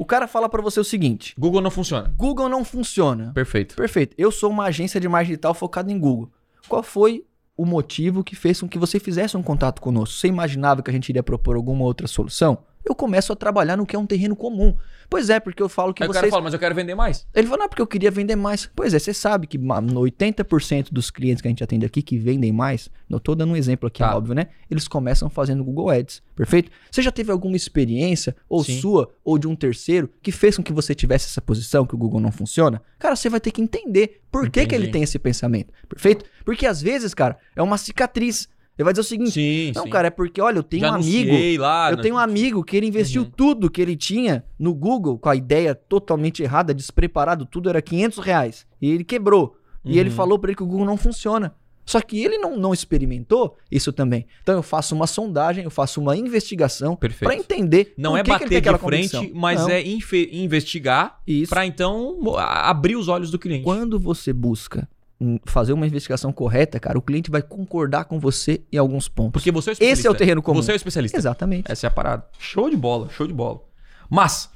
O 0.03 0.05
cara 0.05 0.27
fala 0.27 0.49
pra 0.49 0.61
você 0.61 0.81
o 0.81 0.85
seguinte: 0.85 1.33
Google 1.39 1.61
não 1.61 1.71
funciona. 1.71 2.13
Google 2.17 2.49
não 2.49 2.65
funciona. 2.65 3.31
Perfeito. 3.33 3.77
Perfeito. 3.77 4.17
Eu 4.19 4.33
sou 4.33 4.51
uma 4.51 4.65
agência 4.65 5.01
de 5.01 5.09
marketing 5.09 5.35
digital 5.35 5.55
focada 5.55 5.93
em 5.93 5.99
Google. 5.99 6.29
Qual 6.69 6.83
foi 6.83 7.25
o 7.57 7.65
motivo 7.65 8.25
que 8.25 8.35
fez 8.35 8.61
com 8.61 8.69
que 8.69 8.81
você 8.81 8.99
fizesse 8.99 9.37
um 9.37 9.43
contato 9.45 9.81
conosco? 9.81 10.17
Você 10.17 10.27
imaginava 10.27 10.83
que 10.83 10.91
a 10.91 10.93
gente 10.93 11.09
iria 11.11 11.23
propor 11.23 11.55
alguma 11.55 11.85
outra 11.85 12.09
solução? 12.09 12.59
Eu 12.85 12.95
começo 12.95 13.33
a 13.33 13.37
trabalhar 13.37 13.77
no 13.77 13.87
que 13.87 13.95
é 13.95 13.99
um 13.99 14.07
terreno 14.07 14.35
comum. 14.37 14.75
Pois 15.09 15.29
é, 15.29 15.39
porque 15.39 15.63
eu 15.63 15.69
falo 15.69 15.93
que 15.93 16.03
Aí 16.03 16.09
o 16.09 16.13
cara 16.13 16.25
vocês 16.25 16.31
fala, 16.31 16.43
mas 16.43 16.55
eu 16.55 16.59
quero 16.59 16.75
vender 16.75 16.95
mais. 16.95 17.27
ele 17.35 17.47
falou, 17.47 17.61
não, 17.61 17.69
porque 17.69 17.83
eu 17.83 17.87
queria 17.87 18.11
vender 18.11 18.35
mais. 18.35 18.69
Pois 18.75 18.95
é, 18.95 18.99
você 18.99 19.13
sabe 19.13 19.47
que 19.47 19.59
ma- 19.59 19.81
no 19.81 20.01
80% 20.01 20.89
dos 20.91 21.11
clientes 21.11 21.43
que 21.43 21.49
a 21.49 21.51
gente 21.51 21.63
atende 21.63 21.85
aqui 21.85 22.01
que 22.03 22.17
vendem 22.19 22.51
mais, 22.51 22.89
eu 23.11 23.21
tô 23.21 23.35
dando 23.35 23.53
um 23.53 23.57
exemplo 23.57 23.87
aqui, 23.87 23.99
Tá. 23.99 24.17
óbvio, 24.17 24.35
né? 24.35 24.47
Eles 24.71 24.89
começam 24.89 25.29
fazendo 25.29 25.63
Google 25.63 25.91
Ads, 25.91 26.23
perfeito? 26.35 26.71
Você 26.91 27.03
já 27.03 27.11
teve 27.13 27.31
alguma 27.31 27.57
experiência, 27.57 28.35
ou 28.49 28.65
Sim. 28.65 28.81
sua, 28.81 29.11
ou 29.23 29.39
de 29.39 29.47
um 29.47 29.55
terceiro, 29.55 30.09
que 30.23 30.33
fez 30.33 30.57
com 30.57 30.63
que 30.63 30.73
você 30.73 30.95
tivesse 30.95 31.27
essa 31.27 31.43
posição, 31.43 31.85
que 31.87 31.95
o 31.95 31.99
Google 31.99 32.21
não 32.21 32.33
funciona? 32.33 32.81
Cara, 32.99 33.15
você 33.15 33.29
vai 33.29 33.39
ter 33.41 33.51
que 33.51 33.61
entender 33.61 34.23
por 34.31 34.49
que, 34.49 34.65
que 34.67 34.75
ele 34.75 34.89
tem 34.89 35.03
esse 35.03 35.19
pensamento, 35.19 35.73
perfeito? 35.89 36.25
Porque 36.45 36.65
às 36.67 36.81
vezes, 36.81 37.13
cara, 37.13 37.37
é 37.55 37.63
uma 37.63 37.77
cicatriz. 37.77 38.49
Ele 38.79 38.85
vai 38.85 38.93
dizer 38.93 39.03
o 39.03 39.05
seguinte, 39.05 39.31
Sim, 39.33 39.73
não, 39.75 39.85
sim. 39.85 39.91
cara, 39.91 40.09
é 40.09 40.11
porque, 40.11 40.41
olha, 40.41 40.59
eu 40.59 40.63
tenho 40.63 40.81
Já 40.83 40.93
um 40.93 40.95
amigo... 40.95 41.61
lá. 41.63 41.91
Eu 41.91 42.01
tenho 42.01 42.15
um 42.15 42.19
amigo 42.19 42.65
que 42.65 42.77
ele 42.77 42.87
investiu 42.87 43.23
Uhum. 43.23 43.31
tudo 43.37 43.71
que 43.71 43.81
ele 43.83 43.95
tinha 43.97 44.45
no 44.59 44.75
Google 44.75 45.19
com 45.19 45.29
a 45.29 45.37
ideia 45.37 45.75
totalmente 45.75 46.43
errada, 46.43 46.73
despreparado, 46.73 47.45
tudo 47.45 47.69
era 47.69 47.83
500 47.83 48.19
reais. 48.19 48.67
E 48.81 48.91
ele 48.91 49.05
quebrou. 49.05 49.57
E 49.85 49.99
ele 49.99 50.09
Uhum. 50.11 50.17
falou 50.17 50.39
pra 50.39 50.51
ele 50.51 50.57
que 50.57 50.63
o 50.63 50.67
Google 50.67 50.87
não 50.87 50.97
funciona. 50.97 51.55
Só 51.85 52.01
que 52.01 52.23
ele 52.25 52.39
não, 52.39 52.57
não 52.57 52.73
experimentou 52.73 53.57
isso 53.71 53.93
também. 53.93 54.25
Então 54.43 54.55
eu 54.55 54.63
faço 54.63 54.95
uma 54.95 55.07
sondagem, 55.07 55.65
eu 55.65 55.71
faço 55.71 56.01
uma 56.01 56.17
investigação 56.17 56.97
pra 56.97 57.35
entender 57.35 57.93
Não 57.99 58.17
é 58.17 58.21
que 58.23 58.27
que 58.27 58.31
bater 58.31 58.49
de 58.49 58.57
aquela 58.57 58.79
frente, 58.79 59.33
mas 59.35 59.61
Não. 59.63 59.69
é 59.69 59.83
investigar 59.85 61.21
pra 61.49 61.67
então 61.67 62.17
abrir 62.39 62.95
os 62.97 63.09
olhos 63.09 63.31
do 63.33 63.39
cliente. 63.39 63.65
Quando 63.65 63.99
você 63.99 64.33
busca 64.33 64.89
fazer 65.45 65.73
uma 65.73 65.87
investigação 65.87 66.33
correta, 66.33 66.81
cara, 66.81 66.99
o 66.99 67.03
cliente 67.03 67.31
vai 67.31 67.43
concordar 67.43 68.05
com 68.05 68.19
você 68.19 68.63
em 68.73 68.77
alguns 68.77 69.09
pontos. 69.09 69.33
Porque 69.33 69.53
você 69.53 69.71
é 69.71 69.73
o 69.73 69.75
especialista. 69.75 70.01
Esse 70.01 70.07
é 70.07 70.11
o 70.11 70.15
terreno 70.15 70.43
comum. 70.43 70.63
Você 70.63 70.73
é 70.73 70.75
o 70.75 70.77
especialista. 70.77 71.17
Exatamente. 71.17 71.71
Essa 71.71 71.87
é 71.87 71.89
a 71.89 71.91
parada. 71.91 72.27
Show 72.39 72.69
de 72.69 72.77
bola, 72.77 73.09
show 73.11 73.27
de 73.27 73.33
bola. 73.33 73.63
Mas, 74.09 74.51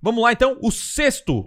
vamos 0.00 0.22
lá 0.22 0.32
então. 0.32 0.58
O 0.60 0.70
sexto 0.70 1.46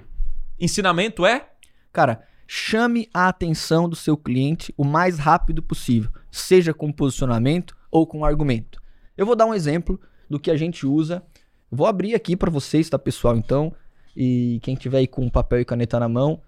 ensinamento 0.60 1.26
é. 1.26 1.50
Cara, 1.92 2.24
chame 2.48 3.10
a 3.14 3.28
atenção 3.28 3.90
do 3.90 3.96
seu 3.96 4.16
cliente 4.16 4.74
o 4.78 4.86
mais 4.86 5.20
rápido 5.20 5.62
possível, 5.62 6.12
seja 6.32 6.74
com 6.74 6.92
posicionamento 6.92 7.76
ou 7.92 8.06
com 8.06 8.24
argumento. 8.24 8.82
Eu 9.18 9.26
vou 9.26 9.36
dar 9.36 9.46
um 9.46 9.54
exemplo 9.54 10.00
do 10.30 10.40
que 10.40 10.52
a 10.52 10.58
gente 10.58 10.86
usa. 10.86 11.24
Vou 11.72 11.88
abrir 11.88 12.16
aqui 12.16 12.36
para 12.36 12.52
vocês, 12.52 12.90
tá, 12.90 12.98
pessoal? 12.98 13.36
Então, 13.36 13.74
e 14.16 14.60
quem 14.64 14.76
tiver 14.76 15.00
aí 15.00 15.08
com 15.08 15.30
papel 15.30 15.60
e 15.60 15.66
caneta 15.66 16.00
na 16.00 16.08
mão, 16.08 16.42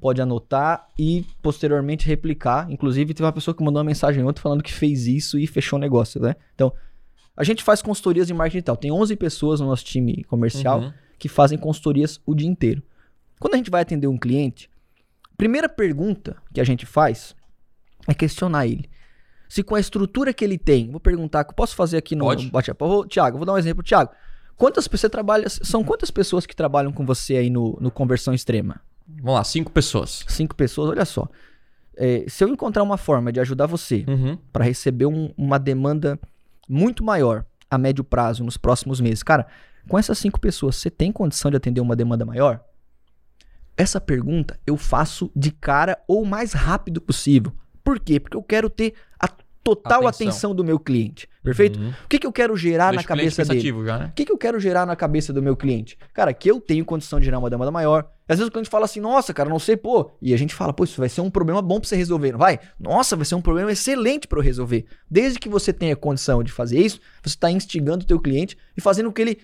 pode 0.00 0.20
anotar 0.20 0.88
e 0.98 1.24
posteriormente 1.42 2.06
replicar. 2.06 2.70
Inclusive, 2.70 3.14
teve 3.14 3.24
uma 3.24 3.32
pessoa 3.32 3.54
que 3.54 3.62
mandou 3.62 3.80
uma 3.80 3.86
mensagem 3.86 4.22
ontem 4.24 4.40
falando 4.40 4.62
que 4.62 4.72
fez 4.72 5.06
isso 5.06 5.38
e 5.38 5.46
fechou 5.46 5.78
o 5.78 5.80
negócio, 5.80 6.20
né? 6.20 6.34
Então, 6.54 6.72
a 7.36 7.42
gente 7.42 7.62
faz 7.62 7.82
consultorias 7.82 8.26
de 8.26 8.34
marketing 8.34 8.56
digital. 8.58 8.76
Tem 8.76 8.92
11 8.92 9.16
pessoas 9.16 9.60
no 9.60 9.66
nosso 9.66 9.84
time 9.84 10.22
comercial 10.24 10.80
Uhum. 10.80 10.92
que 11.18 11.28
fazem 11.28 11.58
consultorias 11.58 12.20
o 12.26 12.34
dia 12.34 12.48
inteiro. 12.48 12.82
Quando 13.40 13.54
a 13.54 13.56
gente 13.56 13.70
vai 13.70 13.82
atender 13.82 14.06
um 14.06 14.18
cliente, 14.18 14.70
a 15.32 15.36
primeira 15.36 15.68
pergunta 15.68 16.36
que 16.52 16.60
a 16.60 16.64
gente 16.64 16.86
faz 16.86 17.34
é 18.06 18.14
questionar 18.14 18.66
ele. 18.66 18.88
Se 19.48 19.62
com 19.62 19.74
a 19.74 19.80
estrutura 19.80 20.32
que 20.32 20.44
ele 20.44 20.58
tem, 20.58 20.90
vou 20.90 21.00
perguntar, 21.00 21.44
posso 21.44 21.74
fazer 21.74 21.96
aqui 21.96 22.14
no 22.16 22.24
bate-papo? 22.50 23.06
Tiago, 23.06 23.36
vou 23.36 23.46
dar 23.46 23.52
um 23.54 23.58
exemplo. 23.58 23.82
Tiago, 23.82 24.10
quantas 24.56 24.86
pessoas 24.88 25.10
trabalham, 25.10 25.48
são 25.48 25.82
quantas 25.84 26.10
pessoas 26.10 26.46
que 26.46 26.54
trabalham 26.56 26.92
com 26.92 27.04
você 27.04 27.36
aí 27.36 27.50
no, 27.50 27.76
no 27.80 27.90
Conversão 27.90 28.34
Extrema? 28.34 28.80
Vamos 29.06 29.34
lá, 29.34 29.44
cinco 29.44 29.70
pessoas. 29.70 30.24
Cinco 30.28 30.54
pessoas, 30.54 30.90
olha 30.90 31.04
só. 31.04 31.28
É, 31.96 32.24
se 32.28 32.42
eu 32.42 32.48
encontrar 32.48 32.82
uma 32.82 32.96
forma 32.96 33.30
de 33.32 33.38
ajudar 33.40 33.66
você 33.66 34.04
Uhum. 34.08 34.36
para 34.52 34.64
receber 34.64 35.06
um- 35.06 35.32
uma 35.36 35.58
demanda 35.58 36.18
muito 36.68 37.04
maior 37.04 37.44
a 37.70 37.78
médio 37.78 38.02
prazo 38.02 38.42
nos 38.42 38.56
próximos 38.56 39.00
meses. 39.00 39.22
Cara, 39.22 39.46
com 39.88 39.98
essas 39.98 40.18
cinco 40.18 40.40
pessoas, 40.40 40.76
você 40.76 40.90
tem 40.90 41.12
condição 41.12 41.50
de 41.50 41.56
atender 41.56 41.80
uma 41.80 41.94
demanda 41.94 42.24
maior? 42.24 42.60
Essa 43.76 44.00
pergunta 44.00 44.58
eu 44.66 44.76
faço 44.76 45.30
de 45.34 45.50
cara 45.50 45.98
ou 46.08 46.22
o 46.22 46.26
mais 46.26 46.52
rápido 46.52 47.00
possível. 47.00 47.52
Por 47.82 47.98
quê? 48.00 48.18
Porque 48.20 48.36
eu 48.36 48.42
quero 48.42 48.70
ter 48.70 48.94
a 49.18 49.28
total 49.62 50.06
Atenção. 50.06 50.28
atenção, 50.28 50.54
do 50.54 50.64
meu 50.64 50.78
cliente. 50.78 51.28
Perfeito? 51.44 51.78
Uhum. 51.78 51.90
O 51.90 52.08
que, 52.08 52.18
que 52.18 52.26
eu 52.26 52.32
quero 52.32 52.56
gerar 52.56 52.90
Deixa 52.90 53.02
na 53.02 53.06
cabeça 53.06 53.44
dele? 53.44 53.84
já, 53.84 53.98
né? 53.98 54.06
O 54.06 54.12
que, 54.14 54.24
que 54.24 54.32
eu 54.32 54.38
quero 54.38 54.58
gerar 54.58 54.86
na 54.86 54.96
cabeça 54.96 55.30
do 55.30 55.42
meu 55.42 55.54
cliente? 55.54 55.98
Cara, 56.14 56.32
que 56.32 56.50
eu 56.50 56.58
tenho 56.58 56.82
condição 56.86 57.18
de 57.20 57.26
gerar 57.26 57.38
uma 57.38 57.50
demanda 57.50 57.70
maior. 57.70 58.08
Às 58.26 58.38
vezes 58.38 58.48
o 58.48 58.50
cliente 58.50 58.70
fala 58.70 58.86
assim, 58.86 58.98
nossa, 58.98 59.34
cara, 59.34 59.50
não 59.50 59.58
sei, 59.58 59.76
pô. 59.76 60.10
E 60.22 60.32
a 60.32 60.38
gente 60.38 60.54
fala, 60.54 60.72
pô, 60.72 60.84
isso 60.84 60.98
vai 60.98 61.10
ser 61.10 61.20
um 61.20 61.28
problema 61.28 61.60
bom 61.60 61.78
pra 61.78 61.86
você 61.86 61.96
resolver, 61.96 62.32
não 62.32 62.38
vai? 62.38 62.58
Nossa, 62.80 63.14
vai 63.14 63.26
ser 63.26 63.34
um 63.34 63.42
problema 63.42 63.70
excelente 63.70 64.26
pra 64.26 64.38
eu 64.38 64.42
resolver. 64.42 64.86
Desde 65.10 65.38
que 65.38 65.50
você 65.50 65.70
tenha 65.70 65.94
condição 65.94 66.42
de 66.42 66.50
fazer 66.50 66.80
isso, 66.80 66.98
você 67.22 67.34
está 67.34 67.50
instigando 67.50 68.04
o 68.04 68.06
teu 68.06 68.18
cliente 68.18 68.56
e 68.74 68.80
fazendo 68.80 69.06
com 69.06 69.12
que 69.12 69.20
ele 69.20 69.38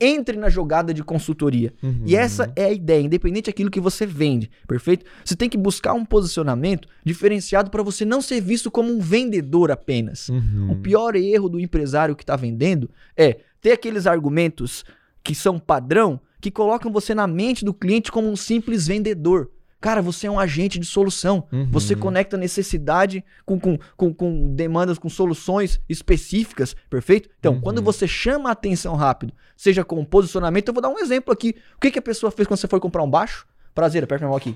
entre 0.00 0.38
na 0.38 0.48
jogada 0.48 0.94
de 0.94 1.04
consultoria. 1.04 1.74
Uhum. 1.82 2.02
E 2.06 2.16
essa 2.16 2.50
é 2.56 2.64
a 2.64 2.72
ideia, 2.72 3.02
independente 3.02 3.46
daquilo 3.46 3.70
que 3.70 3.80
você 3.80 4.06
vende, 4.06 4.50
perfeito? 4.66 5.04
Você 5.24 5.36
tem 5.36 5.48
que 5.48 5.58
buscar 5.58 5.92
um 5.92 6.04
posicionamento 6.04 6.88
diferenciado 7.04 7.70
para 7.70 7.82
você 7.82 8.04
não 8.04 8.22
ser 8.22 8.40
visto 8.40 8.70
como 8.70 8.90
um 8.90 9.00
vendedor 9.00 9.70
apenas. 9.70 10.28
Uhum. 10.30 10.72
O 10.72 10.76
pior 10.76 11.14
erro 11.14 11.48
do 11.48 11.60
empresário 11.60 12.16
que 12.16 12.22
está 12.22 12.36
vendendo 12.36 12.90
é 13.16 13.40
ter 13.60 13.72
aqueles 13.72 14.06
argumentos 14.06 14.84
que 15.22 15.34
são 15.34 15.58
padrão 15.58 16.18
que 16.40 16.50
colocam 16.50 16.90
você 16.90 17.14
na 17.14 17.26
mente 17.26 17.64
do 17.64 17.74
cliente 17.74 18.10
como 18.10 18.30
um 18.30 18.36
simples 18.36 18.86
vendedor. 18.86 19.50
Cara, 19.80 20.02
você 20.02 20.26
é 20.26 20.30
um 20.30 20.38
agente 20.38 20.78
de 20.78 20.84
solução. 20.86 21.48
Uhum. 21.50 21.66
Você 21.70 21.96
conecta 21.96 22.36
necessidade 22.36 23.24
com, 23.46 23.58
com, 23.58 23.78
com, 23.96 24.12
com 24.12 24.54
demandas, 24.54 24.98
com 24.98 25.08
soluções 25.08 25.80
específicas, 25.88 26.76
perfeito? 26.90 27.30
Então, 27.38 27.54
Uhum. 27.54 27.60
quando 27.60 27.80
você 27.82 28.06
chama 28.06 28.50
a 28.50 28.52
atenção 28.52 28.94
rápido, 28.94 29.32
seja 29.56 29.82
com 29.84 30.04
posicionamento, 30.04 30.68
eu 30.68 30.74
vou 30.74 30.82
dar 30.82 30.90
um 30.90 30.98
exemplo 30.98 31.32
aqui. 31.32 31.54
O 31.76 31.80
que, 31.80 31.90
que 31.90 31.98
a 31.98 32.02
pessoa 32.02 32.30
fez 32.30 32.46
quando 32.46 32.58
você 32.60 32.68
foi 32.68 32.78
comprar 32.78 33.02
um 33.02 33.10
baixo? 33.10 33.46
Prazer, 33.74 34.04
aperta 34.04 34.22
minha 34.24 34.28
mão 34.28 34.36
aqui. 34.36 34.54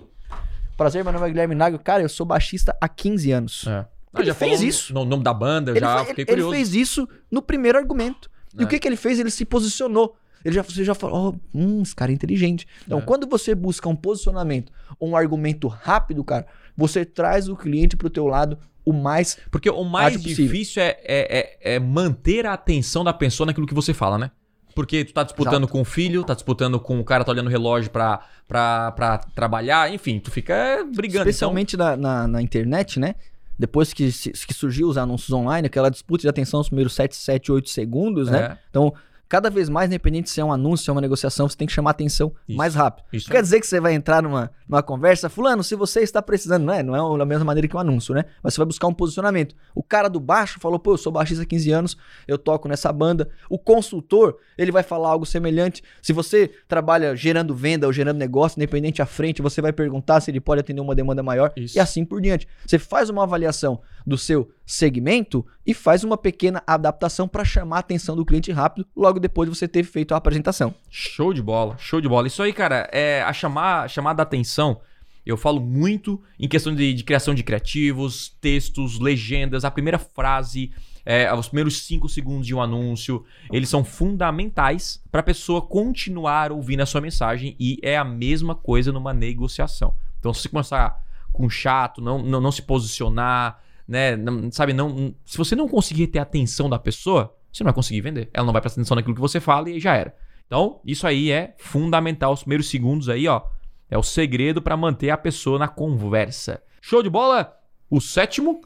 Prazer, 0.76 1.02
meu 1.04 1.12
nome 1.12 1.24
é 1.24 1.28
Guilherme 1.30 1.54
Nagel. 1.54 1.78
Cara, 1.78 2.02
eu 2.02 2.08
sou 2.08 2.26
baixista 2.26 2.76
há 2.80 2.88
15 2.88 3.30
anos. 3.32 3.66
É. 3.66 3.86
Ele 4.16 4.26
já 4.26 4.34
fez 4.34 4.60
isso. 4.60 4.92
No 4.92 5.04
nome 5.04 5.22
da 5.24 5.32
banda, 5.32 5.70
eu 5.70 5.76
Ele, 5.76 5.86
já 5.86 5.96
foi- 5.98 6.06
fiquei 6.08 6.24
ele- 6.24 6.30
ele 6.32 6.42
curioso. 6.42 6.54
fez 6.54 6.74
isso 6.74 7.08
no 7.30 7.40
primeiro 7.40 7.78
argumento. 7.78 8.30
E 8.58 8.62
É. 8.62 8.64
o 8.64 8.68
que, 8.68 8.78
que 8.78 8.86
ele 8.86 8.96
fez? 8.96 9.18
Ele 9.18 9.30
se 9.30 9.44
posicionou. 9.44 10.16
Ele 10.44 10.54
já, 10.54 10.62
você 10.62 10.84
já 10.84 10.94
falou, 10.94 11.34
oh, 11.54 11.58
hum, 11.58 11.82
esse 11.82 11.94
cara 11.96 12.12
é 12.12 12.14
inteligente. 12.14 12.66
Então, 12.86 12.98
É. 12.98 13.02
quando 13.02 13.26
você 13.26 13.54
busca 13.54 13.88
um 13.88 13.96
posicionamento 13.96 14.70
ou 14.98 15.08
um 15.10 15.16
argumento 15.16 15.66
rápido, 15.68 16.22
cara, 16.22 16.46
você 16.76 17.04
traz 17.04 17.48
o 17.48 17.56
cliente 17.56 17.96
pro 17.96 18.10
teu 18.10 18.26
lado 18.26 18.58
o 18.84 18.92
mais. 18.92 19.38
Porque 19.50 19.70
o 19.70 19.82
mais 19.84 20.20
difícil 20.22 20.82
é, 20.82 20.96
é, 21.02 21.38
é- 21.62 21.74
é 21.76 21.78
manter 21.80 22.44
a 22.46 22.52
atenção 22.52 23.02
da 23.02 23.12
pessoa 23.14 23.46
naquilo 23.46 23.66
que 23.66 23.72
você 23.74 23.94
fala, 23.94 24.18
né? 24.18 24.30
Porque 24.74 25.04
tu 25.04 25.14
tá 25.14 25.22
disputando 25.22 25.62
Exato. 25.62 25.72
com 25.72 25.80
o 25.80 25.84
filho, 25.84 26.24
tá 26.24 26.34
disputando 26.34 26.78
com 26.80 26.98
o 26.98 27.04
cara, 27.04 27.24
tá 27.24 27.30
olhando 27.30 27.46
o 27.46 27.50
relógio 27.50 27.90
pra, 27.90 28.20
pra, 28.46 28.90
pra 28.92 29.18
trabalhar, 29.18 29.90
enfim, 29.94 30.18
tu 30.18 30.30
fica 30.32 30.84
brigando. 30.94 31.28
Especialmente 31.28 31.76
na, 31.76 31.96
na, 31.96 32.26
na 32.26 32.42
internet, 32.42 32.98
né? 32.98 33.14
Depois 33.56 33.92
que, 33.92 34.10
que 34.10 34.52
surgiu 34.52 34.88
os 34.88 34.98
anúncios 34.98 35.30
online, 35.32 35.66
aquela 35.68 35.88
disputa 35.88 36.22
de 36.22 36.28
atenção 36.28 36.58
nos 36.58 36.68
primeiros 36.68 36.92
7, 36.92 37.14
7, 37.14 37.52
8 37.52 37.70
segundos, 37.70 38.26
então, 38.28 38.40
né? 38.40 38.46
é, 38.46 38.58
Então, 38.68 38.92
cada 39.34 39.50
vez 39.50 39.68
mais, 39.68 39.88
independente 39.88 40.30
se 40.30 40.40
é 40.40 40.44
um 40.44 40.52
anúncio, 40.52 40.84
se 40.84 40.90
é 40.90 40.92
uma 40.92 41.00
negociação, 41.00 41.48
você 41.48 41.56
tem 41.56 41.66
que 41.66 41.72
chamar 41.72 41.90
atenção 41.90 42.32
Isso. 42.48 42.56
mais 42.56 42.76
rápido. 42.76 43.04
isso 43.12 43.28
Não 43.28 43.34
quer 43.34 43.42
dizer 43.42 43.58
que 43.58 43.66
você 43.66 43.80
vai 43.80 43.92
entrar 43.92 44.22
numa, 44.22 44.48
numa 44.68 44.80
conversa, 44.80 45.28
fulano, 45.28 45.64
se 45.64 45.74
você 45.74 46.02
está 46.02 46.22
precisando, 46.22 46.62
não 46.62 46.72
é? 46.72 46.84
Não 46.84 47.14
é 47.14 47.18
da 47.18 47.24
mesma 47.24 47.44
maneira 47.44 47.66
que 47.66 47.76
um 47.76 47.80
anúncio, 47.80 48.14
né? 48.14 48.26
Mas 48.40 48.54
você 48.54 48.58
vai 48.58 48.66
buscar 48.66 48.86
um 48.86 48.94
posicionamento. 48.94 49.56
O 49.74 49.82
cara 49.82 50.06
do 50.06 50.20
baixo 50.20 50.60
falou, 50.60 50.78
pô, 50.78 50.92
eu 50.92 50.96
sou 50.96 51.10
baixista 51.10 51.42
há 51.42 51.46
15 51.46 51.72
anos, 51.72 51.96
eu 52.28 52.38
toco 52.38 52.68
nessa 52.68 52.92
banda. 52.92 53.28
O 53.50 53.58
consultor, 53.58 54.38
ele 54.56 54.70
vai 54.70 54.84
falar 54.84 55.08
algo 55.08 55.26
semelhante. 55.26 55.82
Se 56.00 56.12
você 56.12 56.52
trabalha 56.68 57.16
gerando 57.16 57.56
venda 57.56 57.88
ou 57.88 57.92
gerando 57.92 58.18
negócio, 58.18 58.56
independente 58.56 59.02
à 59.02 59.06
frente, 59.06 59.42
você 59.42 59.60
vai 59.60 59.72
perguntar 59.72 60.20
se 60.20 60.30
ele 60.30 60.38
pode 60.38 60.60
atender 60.60 60.80
uma 60.80 60.94
demanda 60.94 61.24
maior 61.24 61.52
Isso. 61.56 61.76
e 61.76 61.80
assim 61.80 62.04
por 62.04 62.20
diante. 62.20 62.46
Você 62.64 62.78
faz 62.78 63.10
uma 63.10 63.24
avaliação 63.24 63.80
do 64.06 64.16
seu 64.16 64.48
segmento 64.64 65.44
e 65.66 65.74
faz 65.74 66.04
uma 66.04 66.16
pequena 66.16 66.62
adaptação 66.66 67.28
para 67.28 67.44
chamar 67.44 67.76
a 67.76 67.80
atenção 67.80 68.16
do 68.16 68.24
cliente 68.24 68.50
rápido, 68.50 68.86
logo 68.96 69.20
depois 69.20 69.48
de 69.48 69.56
você 69.56 69.68
ter 69.68 69.84
feito 69.84 70.14
a 70.14 70.16
apresentação. 70.16 70.74
Show 70.90 71.32
de 71.32 71.42
bola, 71.42 71.76
show 71.78 72.00
de 72.00 72.08
bola. 72.08 72.26
Isso 72.26 72.42
aí, 72.42 72.52
cara, 72.52 72.88
é 72.92 73.22
a 73.22 73.32
chamar, 73.32 73.88
chamada 73.88 74.22
a 74.22 74.24
atenção. 74.24 74.80
Eu 75.24 75.36
falo 75.36 75.60
muito 75.60 76.22
em 76.38 76.46
questão 76.46 76.74
de, 76.74 76.92
de 76.92 77.04
criação 77.04 77.34
de 77.34 77.42
criativos, 77.42 78.36
textos, 78.40 79.00
legendas, 79.00 79.64
a 79.64 79.70
primeira 79.70 79.98
frase, 79.98 80.70
é, 81.04 81.32
os 81.34 81.48
primeiros 81.48 81.82
5 81.86 82.08
segundos 82.08 82.46
de 82.46 82.54
um 82.54 82.60
anúncio, 82.60 83.24
eles 83.50 83.68
são 83.68 83.84
fundamentais 83.84 85.02
para 85.10 85.20
a 85.20 85.24
pessoa 85.24 85.62
continuar 85.62 86.52
ouvindo 86.52 86.80
a 86.80 86.86
sua 86.86 87.00
mensagem 87.00 87.56
e 87.58 87.78
é 87.82 87.96
a 87.96 88.04
mesma 88.04 88.54
coisa 88.54 88.92
numa 88.92 89.12
negociação. 89.12 89.94
Então, 90.18 90.32
se 90.32 90.42
você 90.42 90.48
começar 90.48 91.02
com 91.32 91.48
chato, 91.48 92.00
não, 92.00 92.22
não, 92.22 92.40
não 92.40 92.52
se 92.52 92.62
posicionar, 92.62 93.62
né, 93.86 94.16
não, 94.16 94.50
sabe, 94.50 94.72
não, 94.72 95.14
se 95.24 95.36
você 95.36 95.54
não 95.54 95.68
conseguir 95.68 96.06
ter 96.08 96.18
a 96.18 96.22
atenção 96.22 96.68
da 96.68 96.78
pessoa, 96.78 97.34
você 97.52 97.62
não 97.62 97.68
vai 97.68 97.74
conseguir 97.74 98.00
vender. 98.00 98.30
Ela 98.32 98.46
não 98.46 98.52
vai 98.52 98.60
prestar 98.60 98.80
atenção 98.80 98.94
naquilo 98.96 99.14
que 99.14 99.20
você 99.20 99.40
fala 99.40 99.70
e 99.70 99.74
aí 99.74 99.80
já 99.80 99.94
era. 99.94 100.14
Então, 100.46 100.80
isso 100.84 101.06
aí 101.06 101.30
é 101.30 101.54
fundamental. 101.58 102.32
Os 102.32 102.40
primeiros 102.40 102.68
segundos 102.68 103.08
aí, 103.08 103.28
ó, 103.28 103.42
é 103.90 103.96
o 103.96 104.02
segredo 104.02 104.60
para 104.60 104.76
manter 104.76 105.10
a 105.10 105.16
pessoa 105.16 105.58
na 105.58 105.68
conversa. 105.68 106.62
Show 106.80 107.02
de 107.02 107.10
bola? 107.10 107.56
O 107.88 108.00
sétimo, 108.00 108.60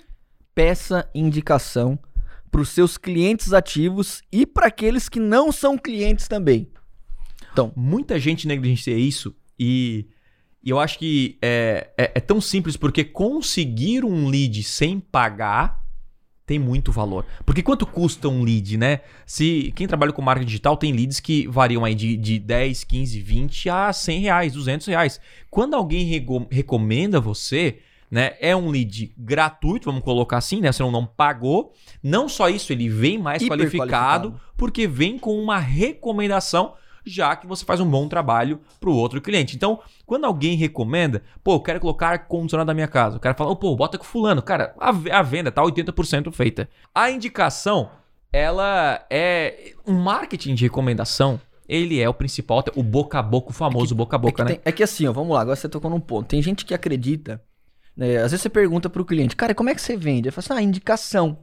peça 0.54 1.08
indicação 1.14 1.98
para 2.50 2.60
os 2.60 2.70
seus 2.70 2.96
clientes 2.96 3.52
ativos 3.52 4.22
e 4.32 4.46
para 4.46 4.68
aqueles 4.68 5.08
que 5.08 5.20
não 5.20 5.52
são 5.52 5.76
clientes 5.76 6.26
também. 6.26 6.70
Então, 7.52 7.72
muita 7.76 8.18
gente 8.18 8.46
negligencia 8.46 8.96
isso 8.96 9.34
e, 9.58 10.08
e 10.68 10.70
eu 10.70 10.78
acho 10.78 10.98
que 10.98 11.38
é, 11.40 11.88
é, 11.96 12.12
é 12.16 12.20
tão 12.20 12.42
simples 12.42 12.76
porque 12.76 13.02
conseguir 13.02 14.04
um 14.04 14.28
lead 14.28 14.62
sem 14.62 15.00
pagar 15.00 15.82
tem 16.44 16.58
muito 16.58 16.92
valor. 16.92 17.24
Porque 17.46 17.62
quanto 17.62 17.86
custa 17.86 18.28
um 18.28 18.42
lead, 18.42 18.76
né? 18.76 19.00
Se 19.24 19.72
quem 19.74 19.86
trabalha 19.86 20.12
com 20.12 20.20
marketing 20.20 20.46
digital 20.46 20.76
tem 20.76 20.92
leads 20.92 21.20
que 21.20 21.46
variam 21.46 21.86
aí 21.86 21.94
de, 21.94 22.18
de 22.18 22.38
10, 22.38 22.84
15, 22.84 23.18
20 23.18 23.70
a 23.70 23.90
100 23.90 24.20
reais, 24.20 24.52
200 24.52 24.86
reais. 24.88 25.18
Quando 25.50 25.72
alguém 25.72 26.04
recomenda 26.50 27.18
você, 27.18 27.78
né? 28.10 28.34
É 28.38 28.54
um 28.54 28.68
lead 28.68 29.14
gratuito, 29.16 29.86
vamos 29.86 30.04
colocar 30.04 30.36
assim, 30.36 30.60
né? 30.60 30.70
Você 30.70 30.82
não, 30.82 30.90
não 30.90 31.06
pagou. 31.06 31.72
Não 32.02 32.28
só 32.28 32.50
isso, 32.50 32.74
ele 32.74 32.90
vem 32.90 33.16
mais 33.16 33.42
qualificado, 33.42 34.32
qualificado, 34.32 34.40
porque 34.54 34.86
vem 34.86 35.18
com 35.18 35.42
uma 35.42 35.58
recomendação 35.58 36.74
já 37.08 37.34
que 37.34 37.46
você 37.46 37.64
faz 37.64 37.80
um 37.80 37.88
bom 37.88 38.08
trabalho 38.08 38.60
para 38.78 38.90
o 38.90 38.94
outro 38.94 39.20
cliente. 39.20 39.56
Então, 39.56 39.80
quando 40.06 40.24
alguém 40.24 40.56
recomenda, 40.56 41.22
pô, 41.42 41.54
eu 41.54 41.60
quero 41.60 41.80
colocar 41.80 42.08
ar-condicionado 42.08 42.68
na 42.68 42.74
minha 42.74 42.88
casa, 42.88 43.16
o 43.16 43.20
cara 43.20 43.34
fala, 43.34 43.50
oh, 43.50 43.56
pô, 43.56 43.74
bota 43.74 43.98
com 43.98 44.04
fulano. 44.04 44.42
Cara, 44.42 44.74
a, 44.78 44.88
a 44.88 45.22
venda 45.22 45.50
tá 45.50 45.62
80% 45.62 46.32
feita. 46.32 46.68
A 46.94 47.10
indicação, 47.10 47.90
ela 48.32 49.04
é 49.10 49.72
um 49.86 49.94
marketing 49.94 50.54
de 50.54 50.64
recomendação. 50.64 51.40
Ele 51.68 52.00
é 52.00 52.08
o 52.08 52.14
principal, 52.14 52.64
o 52.74 52.82
boca 52.82 53.18
a 53.18 53.22
boca, 53.22 53.50
o 53.50 53.52
famoso 53.52 53.86
é 53.86 53.88
que, 53.88 53.94
boca 53.94 54.16
a 54.16 54.18
boca, 54.18 54.42
é 54.42 54.44
né? 54.44 54.50
Tem, 54.52 54.60
é 54.64 54.72
que 54.72 54.82
assim, 54.82 55.06
ó, 55.06 55.12
vamos 55.12 55.34
lá, 55.34 55.42
agora 55.42 55.56
você 55.56 55.68
tocou 55.68 55.90
num 55.90 56.00
ponto. 56.00 56.26
Tem 56.26 56.40
gente 56.40 56.64
que 56.64 56.72
acredita, 56.72 57.42
né? 57.94 58.16
Às 58.16 58.30
vezes 58.30 58.40
você 58.40 58.48
pergunta 58.48 58.88
para 58.88 59.02
o 59.02 59.04
cliente, 59.04 59.36
cara, 59.36 59.54
como 59.54 59.68
é 59.68 59.74
que 59.74 59.82
você 59.82 59.96
vende? 59.96 60.28
Ele 60.28 60.30
fala 60.30 60.44
assim, 60.44 60.64
ah, 60.64 60.66
indicação. 60.66 61.38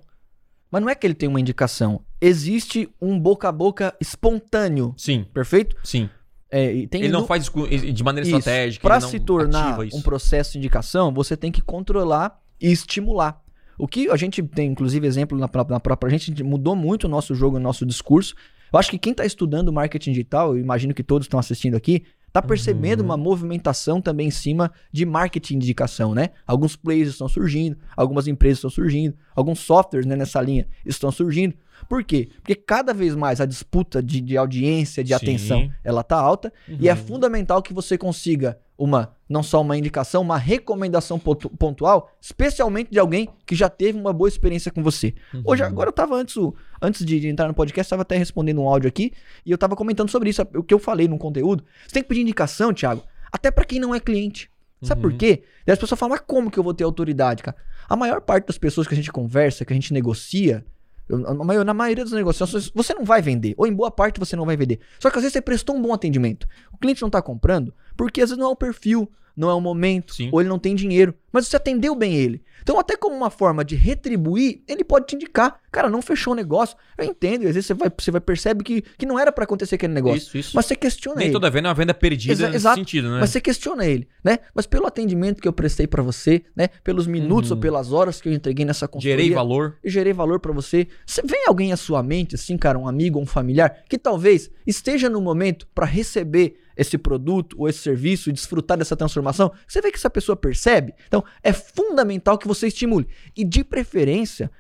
Mas 0.72 0.82
não 0.82 0.90
é 0.90 0.96
que 0.96 1.06
ele 1.06 1.14
tem 1.14 1.30
uma 1.30 1.40
indicação. 1.40 2.02
Existe 2.20 2.90
um 3.02 3.20
boca 3.20 3.48
a 3.48 3.52
boca 3.52 3.96
espontâneo. 4.00 4.94
Sim. 4.98 5.26
Perfeito? 5.34 5.76
Sim. 5.84 6.10
É, 6.52 6.88
ele 6.92 7.10
não 7.10 7.26
faz 7.26 7.46
de 7.46 8.04
maneira 8.04 8.28
isso. 8.28 8.38
estratégica. 8.38 8.88
Para 8.88 9.02
se 9.02 9.20
tornar 9.20 9.80
um 9.94 10.02
processo 10.02 10.54
de 10.54 10.60
indicação, 10.60 11.14
você 11.14 11.36
tem 11.36 11.52
que 11.52 11.62
controlar 11.62 12.40
e 12.62 12.72
estimular. 12.72 13.42
O 13.78 13.88
que 13.88 14.10
a 14.10 14.16
gente 14.16 14.42
tem, 14.42 14.72
inclusive, 14.72 15.06
exemplo 15.06 15.38
na, 15.38 15.50
na 15.70 15.80
própria. 15.80 16.08
A 16.08 16.18
gente 16.18 16.44
mudou 16.44 16.76
muito 16.76 17.06
o 17.06 17.10
nosso 17.10 17.36
jogo, 17.36 17.58
o 17.58 17.60
nosso 17.60 17.86
discurso. 17.86 18.36
Eu 18.72 18.80
acho 18.80 18.90
que 18.90 18.98
quem 18.98 19.12
está 19.12 19.26
estudando 19.26 19.72
marketing 19.72 20.12
digital, 20.12 20.56
eu 20.56 20.60
imagino 20.60 20.94
que 20.94 21.04
todos 21.04 21.26
estão 21.26 21.40
assistindo 21.40 21.76
aqui, 21.76 22.04
Tá 22.36 22.42
percebendo 22.42 23.00
uhum. 23.00 23.06
uma 23.06 23.16
movimentação 23.16 24.02
também 24.02 24.28
em 24.28 24.32
cima 24.32 24.70
de 24.92 25.06
marketing 25.06 25.58
de 25.58 25.68
indicação, 25.68 26.14
né? 26.14 26.32
Alguns 26.46 26.76
players 26.76 27.12
estão 27.12 27.30
surgindo, 27.30 27.78
algumas 27.96 28.28
empresas 28.28 28.58
estão 28.58 28.70
surgindo, 28.70 29.16
alguns 29.34 29.60
softwares 29.60 30.06
né, 30.06 30.18
nessa 30.18 30.42
linha 30.42 30.68
estão 30.86 31.10
surgindo. 31.14 31.54
Por 31.88 32.04
quê? 32.04 32.30
Porque 32.38 32.56
cada 32.56 32.94
vez 32.94 33.16
mais 33.16 33.40
a 33.40 33.46
disputa 33.46 34.02
de, 34.02 34.22
de 34.22 34.38
audiência, 34.38 35.04
de 35.04 35.10
Sim. 35.10 35.16
atenção, 35.16 35.72
ela 35.84 36.04
tá 36.04 36.18
alta 36.18 36.52
uhum. 36.68 36.78
e 36.80 36.90
é 36.90 36.94
uhum. 36.94 36.98
fundamental 36.98 37.62
que 37.62 37.74
você 37.74 37.98
consiga 37.98 38.58
uma 38.78 39.16
não 39.28 39.42
só 39.42 39.62
uma 39.62 39.78
indicação, 39.78 40.22
uma 40.22 40.38
recomendação 40.38 41.18
pontual, 41.18 42.12
especialmente 42.22 42.92
de 42.92 43.00
alguém 43.00 43.30
que 43.46 43.56
já 43.56 43.70
teve 43.70 44.00
uma 44.00 44.14
boa 44.14 44.28
experiência 44.28 44.72
com 44.72 44.84
você. 44.84 45.16
Uhum. 45.34 45.44
Hoje, 45.46 45.64
agora 45.64 45.90
eu 45.90 45.94
tava 45.94 46.16
antes, 46.16 46.36
antes 46.82 47.04
de 47.06 47.28
entrar 47.28 47.48
no 47.48 47.54
podcast, 47.54 47.88
estava 47.88 48.04
até 48.04 48.18
respondendo 48.18 48.62
um 48.62 48.70
áudio 48.70 48.88
aqui 48.88 49.14
e 49.46 49.52
eu 49.52 49.58
tava 49.58 49.76
comentando 49.76 50.10
sobre 50.10 50.30
isso, 50.30 50.42
o 50.54 50.64
que 50.64 50.74
eu 50.74 50.80
falei 50.80 51.08
no 51.08 51.18
conteúdo. 51.18 51.64
Você 51.88 51.94
tem 51.94 52.04
que 52.04 52.10
pedir 52.10 52.22
indicação, 52.22 52.74
Thiago, 52.74 53.04
até 53.32 53.50
para 53.50 53.66
quem 53.66 53.80
não 53.80 53.96
é 53.96 54.00
cliente. 54.00 54.50
Sabe 54.84 55.04
uhum. 55.04 55.12
por 55.12 55.18
quê? 55.18 55.44
E 55.66 55.72
as 55.72 55.80
pessoas 55.80 55.98
falam, 55.98 56.16
mas 56.16 56.24
como 56.28 56.52
que 56.52 56.60
eu 56.60 56.64
vou 56.64 56.74
ter 56.74 56.84
autoridade, 56.84 57.42
cara? 57.42 57.58
A 57.88 57.96
maior 57.96 58.22
parte 58.22 58.48
das 58.48 58.58
pessoas 58.58 58.88
que 58.88 58.94
a 58.94 58.98
gente 58.98 59.12
conversa, 59.12 59.66
que 59.66 59.74
a 59.74 59.76
gente 59.76 59.94
negocia, 59.94 60.66
na 61.08 61.74
maioria 61.74 62.04
das 62.04 62.14
negociações, 62.14 62.72
você 62.74 62.94
não 62.94 63.06
vai 63.06 63.22
vender. 63.22 63.54
Ou 63.58 63.68
em 63.68 63.74
boa 63.74 63.92
parte 63.92 64.20
você 64.20 64.36
não 64.36 64.46
vai 64.46 64.58
vender. 64.58 64.80
Só 65.00 65.10
que 65.10 65.18
às 65.18 65.24
vezes 65.24 65.34
você 65.34 65.42
prestou 65.42 65.76
um 65.76 65.82
bom 65.82 65.94
atendimento. 65.94 66.48
O 66.72 66.78
cliente 66.78 67.02
não 67.02 67.08
está 67.08 67.22
comprando 67.22 67.74
porque 67.96 68.22
às 68.22 68.30
vezes 68.30 68.40
não 68.40 68.50
é 68.50 68.52
o 68.52 68.56
perfil, 68.56 69.10
não 69.36 69.50
é 69.50 69.54
o 69.54 69.62
momento, 69.62 70.16
Sim. 70.16 70.30
ou 70.32 70.40
ele 70.40 70.50
não 70.50 70.60
tem 70.60 70.76
dinheiro. 70.76 71.14
Mas 71.32 71.48
você 71.48 71.58
atendeu 71.58 71.94
bem 71.94 72.16
ele. 72.16 72.42
Então, 72.62 72.80
até 72.80 72.96
como 72.96 73.16
uma 73.16 73.30
forma 73.30 73.64
de 73.64 73.76
retribuir, 73.76 74.64
ele 74.68 74.84
pode 74.84 75.06
te 75.06 75.16
indicar. 75.16 75.60
Cara, 75.72 75.90
não 75.90 76.02
fechou 76.02 76.34
o 76.34 76.36
negócio. 76.36 76.78
Eu 76.98 77.04
entendo, 77.04 77.46
às 77.46 77.54
vezes 77.54 77.66
você 77.66 77.74
vai, 77.74 77.92
você 77.96 78.10
vai 78.10 78.22
perceber 78.22 78.64
que, 78.64 78.82
que 78.98 79.06
não 79.06 79.20
era 79.20 79.32
para 79.32 79.44
acontecer 79.44 79.76
aquele 79.76 79.94
negócio. 79.94 80.18
Isso, 80.18 80.38
isso. 80.38 80.52
Mas 80.56 80.66
você 80.66 80.76
questiona 80.76 81.18
Nem 81.18 81.28
ele. 81.28 81.34
toda 81.34 81.50
venda 81.50 81.68
é 81.68 81.70
uma 81.70 81.76
venda 81.76 81.94
perdida 81.94 82.34
Exa 82.34 82.46
nesse 82.46 82.56
exato. 82.56 82.78
sentido, 82.78 83.12
né? 83.12 83.20
Mas 83.20 83.30
você 83.30 83.42
questiona 83.42 83.86
ele, 83.86 84.08
né? 84.24 84.40
Mas 84.56 84.66
pelo 84.66 84.88
atendimento 84.88 85.42
que 85.42 85.48
eu 85.48 85.54
prestei 85.54 85.86
para 85.86 86.02
você, 86.02 86.44
né? 86.56 86.70
Pelos 86.84 87.06
minutos 87.06 87.52
uhum. 87.52 87.58
ou 87.58 87.62
pelas 87.62 87.92
horas 87.92 88.22
que 88.22 88.30
eu 88.30 88.34
entreguei 88.34 88.66
nessa 88.66 88.88
consultoria. 88.88 89.18
Gerei 89.18 89.36
valor. 89.36 89.78
E 89.84 89.90
gerei 89.90 90.14
valor 90.14 90.40
para 90.40 90.54
você. 90.54 90.88
você. 91.06 91.22
Vem 91.22 91.46
alguém 91.48 91.74
à 91.74 91.78
sua 91.78 92.02
mente, 92.02 92.36
assim, 92.36 92.58
cara, 92.58 92.80
um 92.80 92.88
amigo, 92.88 93.20
um 93.20 93.26
familiar, 93.26 93.84
que 93.90 93.98
talvez 93.98 94.50
esteja 94.66 95.10
no 95.10 95.20
momento 95.20 95.68
para 95.76 95.86
receber 95.86 96.56
esse 96.76 96.98
produto 96.98 97.56
ou 97.60 97.68
esse 97.68 97.80
serviço 97.80 98.30
e 98.30 98.34
desfrutar 98.34 98.78
dessa 98.78 98.96
transformação, 98.96 99.52
você 99.68 99.82
vê 99.82 99.92
que 99.92 99.98
essa 99.98 100.10
pessoa 100.10 100.36
percebe. 100.36 100.94
Então, 101.08 101.24
é 101.44 101.54
fundamental 101.54 102.38
que 102.38 102.48
você 102.48 102.68
estimule. 102.68 103.08
E 103.36 103.44
de 103.44 103.64
preferência, 103.64 104.52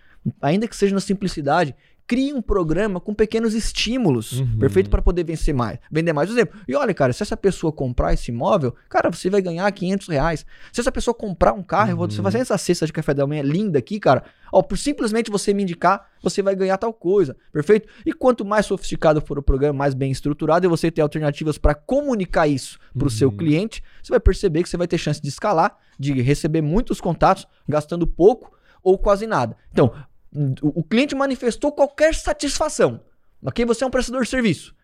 ainda 0.41 0.67
que 0.67 0.75
seja 0.75 0.93
na 0.93 1.01
simplicidade, 1.01 1.75
crie 2.07 2.33
um 2.33 2.41
programa 2.41 2.99
com 2.99 3.13
pequenos 3.13 3.53
estímulos, 3.53 4.39
uhum. 4.39 4.59
perfeito 4.59 4.89
para 4.89 5.01
poder 5.01 5.23
vencer 5.23 5.53
mais, 5.53 5.79
vender 5.91 6.13
mais. 6.13 6.29
Por 6.29 6.35
exemplo, 6.35 6.59
e 6.67 6.75
olha, 6.75 6.93
cara, 6.93 7.11
se 7.11 7.23
essa 7.23 7.35
pessoa 7.35 7.71
comprar 7.71 8.13
esse 8.13 8.31
imóvel, 8.31 8.75
cara, 8.89 9.11
você 9.11 9.29
vai 9.29 9.41
ganhar 9.41 9.71
500 9.71 10.07
reais. 10.07 10.45
Se 10.71 10.81
essa 10.81 10.91
pessoa 10.91 11.13
comprar 11.13 11.53
um 11.53 11.63
carro, 11.63 11.91
uhum. 11.91 11.97
você 11.97 12.21
fazer 12.21 12.39
essa 12.39 12.57
cesta 12.57 12.85
de 12.85 12.93
café 12.93 13.13
da 13.13 13.25
manhã 13.25 13.41
linda 13.41 13.79
aqui, 13.79 13.99
cara, 13.99 14.23
ó, 14.51 14.61
por 14.61 14.77
simplesmente 14.77 15.31
você 15.31 15.53
me 15.53 15.63
indicar, 15.63 16.09
você 16.21 16.41
vai 16.41 16.55
ganhar 16.55 16.77
tal 16.77 16.93
coisa, 16.93 17.35
perfeito? 17.51 17.87
E 18.05 18.13
quanto 18.13 18.45
mais 18.45 18.65
sofisticado 18.65 19.21
for 19.21 19.39
o 19.39 19.43
programa, 19.43 19.77
mais 19.77 19.93
bem 19.93 20.11
estruturado, 20.11 20.65
e 20.65 20.69
você 20.69 20.91
ter 20.91 21.01
alternativas 21.01 21.57
para 21.57 21.73
comunicar 21.73 22.47
isso 22.47 22.77
para 22.93 23.03
o 23.03 23.05
uhum. 23.05 23.09
seu 23.09 23.31
cliente, 23.31 23.83
você 24.01 24.11
vai 24.11 24.19
perceber 24.19 24.61
que 24.63 24.69
você 24.69 24.77
vai 24.77 24.87
ter 24.87 24.97
chance 24.97 25.21
de 25.21 25.29
escalar, 25.29 25.75
de 25.99 26.13
receber 26.21 26.61
muitos 26.61 27.01
contatos, 27.01 27.47
gastando 27.67 28.05
pouco 28.05 28.55
ou 28.83 28.99
quase 28.99 29.25
nada. 29.25 29.57
Então, 29.71 29.91
o 30.61 30.83
cliente 30.83 31.15
manifestou 31.15 31.71
qualquer 31.71 32.13
satisfação. 32.13 33.01
Ok? 33.41 33.63
Você 33.65 33.83
é 33.83 33.87
um 33.87 33.91
prestador 33.91 34.23
de 34.23 34.29
serviço. 34.29 34.75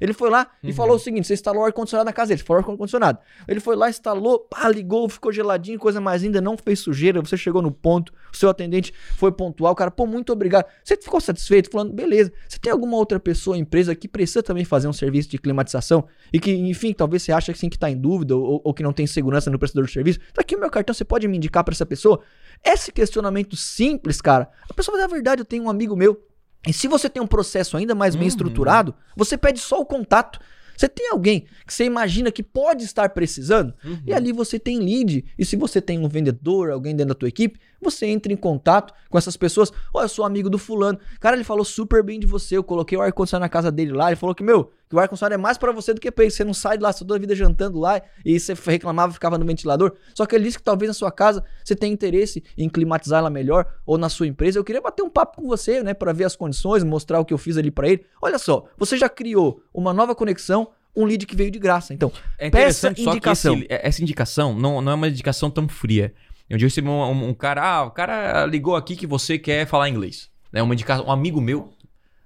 Ele 0.00 0.12
foi 0.12 0.30
lá 0.30 0.48
e 0.62 0.68
uhum. 0.68 0.74
falou 0.74 0.96
o 0.96 0.98
seguinte: 0.98 1.26
você 1.26 1.34
instalou 1.34 1.64
ar-condicionado 1.64 2.06
na 2.06 2.12
casa 2.12 2.28
dele, 2.28 2.42
falou 2.42 2.60
ar-condicionado. 2.60 3.18
Ele 3.48 3.60
foi 3.60 3.76
lá, 3.76 3.88
instalou, 3.88 4.40
pá, 4.40 4.68
ligou, 4.68 5.08
ficou 5.08 5.32
geladinho, 5.32 5.78
coisa 5.78 6.00
mais 6.00 6.22
linda, 6.22 6.40
não 6.40 6.56
fez 6.56 6.80
sujeira, 6.80 7.20
você 7.20 7.36
chegou 7.36 7.60
no 7.60 7.70
ponto, 7.70 8.12
o 8.32 8.36
seu 8.36 8.48
atendente 8.48 8.92
foi 9.16 9.32
pontual, 9.32 9.72
o 9.72 9.76
cara, 9.76 9.90
pô, 9.90 10.06
muito 10.06 10.32
obrigado. 10.32 10.66
Você 10.84 10.96
ficou 10.96 11.20
satisfeito? 11.20 11.70
Falando, 11.70 11.92
beleza. 11.92 12.32
Você 12.48 12.58
tem 12.58 12.72
alguma 12.72 12.96
outra 12.96 13.18
pessoa, 13.18 13.56
empresa 13.56 13.94
que 13.94 14.08
precisa 14.08 14.42
também 14.42 14.64
fazer 14.64 14.88
um 14.88 14.92
serviço 14.92 15.28
de 15.28 15.38
climatização 15.38 16.06
e 16.32 16.38
que, 16.38 16.52
enfim, 16.52 16.92
talvez 16.92 17.22
você 17.22 17.32
acha 17.32 17.52
assim, 17.52 17.68
que 17.68 17.76
está 17.76 17.90
em 17.90 17.96
dúvida 17.96 18.36
ou, 18.36 18.60
ou, 18.64 18.74
que 18.74 18.82
não 18.82 18.92
tem 18.92 19.06
segurança 19.06 19.50
no 19.50 19.58
prestador 19.58 19.86
de 19.86 19.92
serviço? 19.92 20.20
Tá 20.32 20.42
aqui 20.42 20.54
o 20.54 20.60
meu 20.60 20.70
cartão, 20.70 20.94
você 20.94 21.04
pode 21.04 21.26
me 21.26 21.36
indicar 21.36 21.64
para 21.64 21.72
essa 21.72 21.86
pessoa? 21.86 22.20
Esse 22.64 22.92
questionamento 22.92 23.56
simples, 23.56 24.20
cara, 24.20 24.48
a 24.68 24.74
pessoa 24.74 24.96
vai 24.96 25.06
dar 25.06 25.12
a 25.12 25.14
verdade, 25.14 25.40
eu 25.42 25.44
tenho 25.44 25.64
um 25.64 25.70
amigo 25.70 25.96
meu. 25.96 26.20
E 26.66 26.72
se 26.72 26.88
você 26.88 27.08
tem 27.08 27.22
um 27.22 27.26
processo 27.26 27.76
ainda 27.76 27.94
mais 27.94 28.14
bem 28.14 28.22
uhum. 28.22 28.28
estruturado, 28.28 28.94
você 29.16 29.38
pede 29.38 29.60
só 29.60 29.80
o 29.80 29.86
contato. 29.86 30.38
Você 30.76 30.88
tem 30.88 31.08
alguém 31.10 31.46
que 31.66 31.72
você 31.72 31.84
imagina 31.84 32.30
que 32.30 32.42
pode 32.42 32.84
estar 32.84 33.08
precisando? 33.10 33.72
Uhum. 33.82 33.98
E 34.06 34.12
ali 34.12 34.30
você 34.30 34.58
tem 34.58 34.78
lead. 34.78 35.24
E 35.38 35.44
se 35.44 35.56
você 35.56 35.80
tem 35.80 35.98
um 35.98 36.08
vendedor, 36.08 36.70
alguém 36.70 36.94
dentro 36.94 37.14
da 37.14 37.18
tua 37.18 37.28
equipe, 37.28 37.58
você 37.80 38.06
entra 38.06 38.30
em 38.30 38.36
contato 38.36 38.92
com 39.08 39.16
essas 39.16 39.36
pessoas. 39.36 39.72
Olha, 39.94 40.04
eu 40.04 40.08
sou 40.08 40.24
amigo 40.24 40.50
do 40.50 40.58
fulano. 40.58 40.98
Cara, 41.18 41.34
ele 41.34 41.44
falou 41.44 41.64
super 41.64 42.02
bem 42.02 42.20
de 42.20 42.26
você. 42.26 42.56
Eu 42.58 42.64
coloquei 42.64 42.98
o 42.98 43.00
ar-condicionado 43.00 43.44
na 43.44 43.48
casa 43.48 43.72
dele 43.72 43.92
lá. 43.92 44.08
Ele 44.08 44.16
falou 44.16 44.34
que, 44.34 44.42
meu, 44.42 44.70
que 44.88 44.94
o 44.94 44.98
ar-condicionado 44.98 45.34
é 45.34 45.36
mais 45.36 45.58
para 45.58 45.72
você 45.72 45.92
do 45.92 46.00
que 46.00 46.10
pra 46.10 46.24
ele. 46.24 46.30
Você 46.30 46.44
não 46.44 46.54
sai 46.54 46.76
de 46.76 46.82
lá 46.82 46.92
toda 46.92 47.14
a 47.14 47.18
vida 47.18 47.34
jantando 47.34 47.78
lá 47.78 48.00
e 48.24 48.38
você 48.38 48.54
reclamava 48.54 49.12
ficava 49.12 49.36
no 49.36 49.44
ventilador. 49.44 49.94
Só 50.14 50.26
que 50.26 50.34
ele 50.34 50.44
disse 50.44 50.58
que 50.58 50.64
talvez 50.64 50.88
na 50.88 50.94
sua 50.94 51.10
casa 51.10 51.44
você 51.64 51.74
tenha 51.74 51.92
interesse 51.92 52.42
em 52.56 52.68
climatizar 52.68 53.18
ela 53.18 53.30
melhor 53.30 53.66
ou 53.84 53.98
na 53.98 54.08
sua 54.08 54.26
empresa. 54.26 54.58
Eu 54.58 54.64
queria 54.64 54.80
bater 54.80 55.02
um 55.02 55.10
papo 55.10 55.42
com 55.42 55.48
você, 55.48 55.82
né, 55.82 55.94
para 55.94 56.12
ver 56.12 56.24
as 56.24 56.36
condições, 56.36 56.84
mostrar 56.84 57.20
o 57.20 57.24
que 57.24 57.34
eu 57.34 57.38
fiz 57.38 57.56
ali 57.56 57.70
para 57.70 57.88
ele. 57.88 58.04
Olha 58.22 58.38
só, 58.38 58.64
você 58.76 58.96
já 58.96 59.08
criou 59.08 59.62
uma 59.74 59.92
nova 59.92 60.14
conexão 60.14 60.68
um 60.96 61.04
lead 61.04 61.26
que 61.26 61.36
veio 61.36 61.50
de 61.50 61.58
graça. 61.58 61.92
Então, 61.92 62.10
é 62.38 62.48
peça 62.48 62.88
indicação. 62.96 63.54
Esse, 63.56 63.66
essa 63.68 64.02
indicação 64.02 64.54
não, 64.54 64.80
não 64.80 64.92
é 64.92 64.94
uma 64.94 65.08
indicação 65.08 65.50
tão 65.50 65.68
fria. 65.68 66.14
Um 66.50 66.56
dia 66.56 66.64
eu 66.64 66.68
recebi 66.68 66.88
um, 66.88 67.02
um, 67.02 67.28
um, 67.28 67.34
cara, 67.34 67.62
ah, 67.62 67.84
o 67.84 67.90
cara 67.90 68.46
ligou 68.46 68.76
aqui 68.76 68.96
que 68.96 69.06
você 69.06 69.38
quer 69.38 69.66
falar 69.66 69.88
inglês. 69.88 70.30
né? 70.52 70.62
Uma 70.62 70.72
indicação, 70.74 71.06
um 71.06 71.12
amigo 71.12 71.40
meu. 71.40 71.70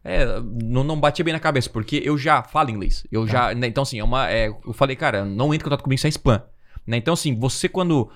É, 0.02 0.24
não, 0.64 0.82
não 0.82 0.98
batia 0.98 1.24
bem 1.24 1.34
na 1.34 1.40
cabeça, 1.40 1.68
porque 1.68 2.00
eu 2.04 2.16
já 2.16 2.42
falo 2.42 2.70
inglês. 2.70 3.06
Eu 3.12 3.26
Tá. 3.26 3.32
já. 3.50 3.54
né, 3.54 3.66
então, 3.66 3.82
assim, 3.82 3.98
é 3.98 4.04
uma. 4.04 4.30
é, 4.30 4.48
eu 4.48 4.72
falei, 4.72 4.96
cara, 4.96 5.24
não 5.24 5.52
entre 5.52 5.66
em 5.66 5.68
contato 5.68 5.82
comigo 5.82 6.00
sem 6.00 6.08
spam. 6.10 6.42
Né? 6.86 6.96
Então, 6.96 7.12
assim, 7.14 7.34
você 7.38 7.68
quando 7.68 8.10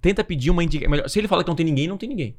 tenta 0.00 0.24
pedir 0.24 0.50
uma 0.50 0.64
indicação. 0.64 1.08
Se 1.08 1.18
ele 1.18 1.28
fala 1.28 1.44
que 1.44 1.48
não 1.48 1.56
tem 1.56 1.66
ninguém, 1.66 1.86
não 1.86 1.98
tem 1.98 2.08
ninguém. 2.08 2.36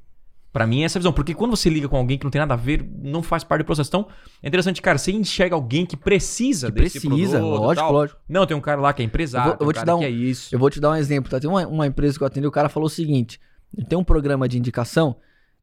Pra 0.51 0.65
mim 0.65 0.81
é 0.81 0.85
essa 0.85 0.97
visão. 0.97 1.13
Porque 1.13 1.35
quando 1.35 1.51
você 1.55 1.69
liga 1.69 1.87
com 1.87 1.95
alguém 1.97 2.17
que 2.17 2.23
não 2.23 2.31
tem 2.31 2.39
nada 2.39 2.55
a 2.55 2.57
ver, 2.57 2.83
não 3.03 3.21
faz 3.21 3.43
parte 3.43 3.61
do 3.61 3.65
processo. 3.65 3.89
Então, 3.89 4.07
é 4.41 4.47
interessante, 4.47 4.81
cara, 4.81 4.97
você 4.97 5.11
enxerga 5.11 5.53
alguém 5.55 5.85
que 5.85 5.95
precisa 5.95 6.71
Que 6.71 6.81
desse 6.81 6.99
precisa, 6.99 7.37
produto 7.37 7.59
lógico, 7.61 7.91
lógico. 7.91 8.19
Não, 8.27 8.47
tem 8.47 8.57
um 8.57 8.61
cara 8.61 8.81
lá 8.81 8.91
que 8.93 9.03
é 9.03 9.05
empresário, 9.05 9.51
Eu 9.51 9.57
vou- 9.57 9.59
eu 9.59 9.65
vou 9.65 9.69
um 9.69 9.73
te 9.73 9.85
dar 9.85 9.95
um- 9.95 9.99
que 9.99 10.05
é 10.05 10.09
isso. 10.09 10.55
Eu 10.55 10.57
vou 10.57 10.69
te 10.71 10.79
dar 10.79 10.89
um 10.91 10.95
exemplo, 10.95 11.29
tá? 11.29 11.39
Tem 11.39 11.47
uma, 11.49 11.67
uma 11.67 11.85
empresa 11.85 12.17
que 12.17 12.23
eu 12.23 12.27
atendi, 12.27 12.47
o 12.47 12.51
cara 12.51 12.69
falou 12.69 12.87
o 12.87 12.89
seguinte: 12.89 13.39
tem 13.87 13.97
um 13.97 14.03
programa 14.03 14.47
de 14.49 14.57
indicação 14.57 15.17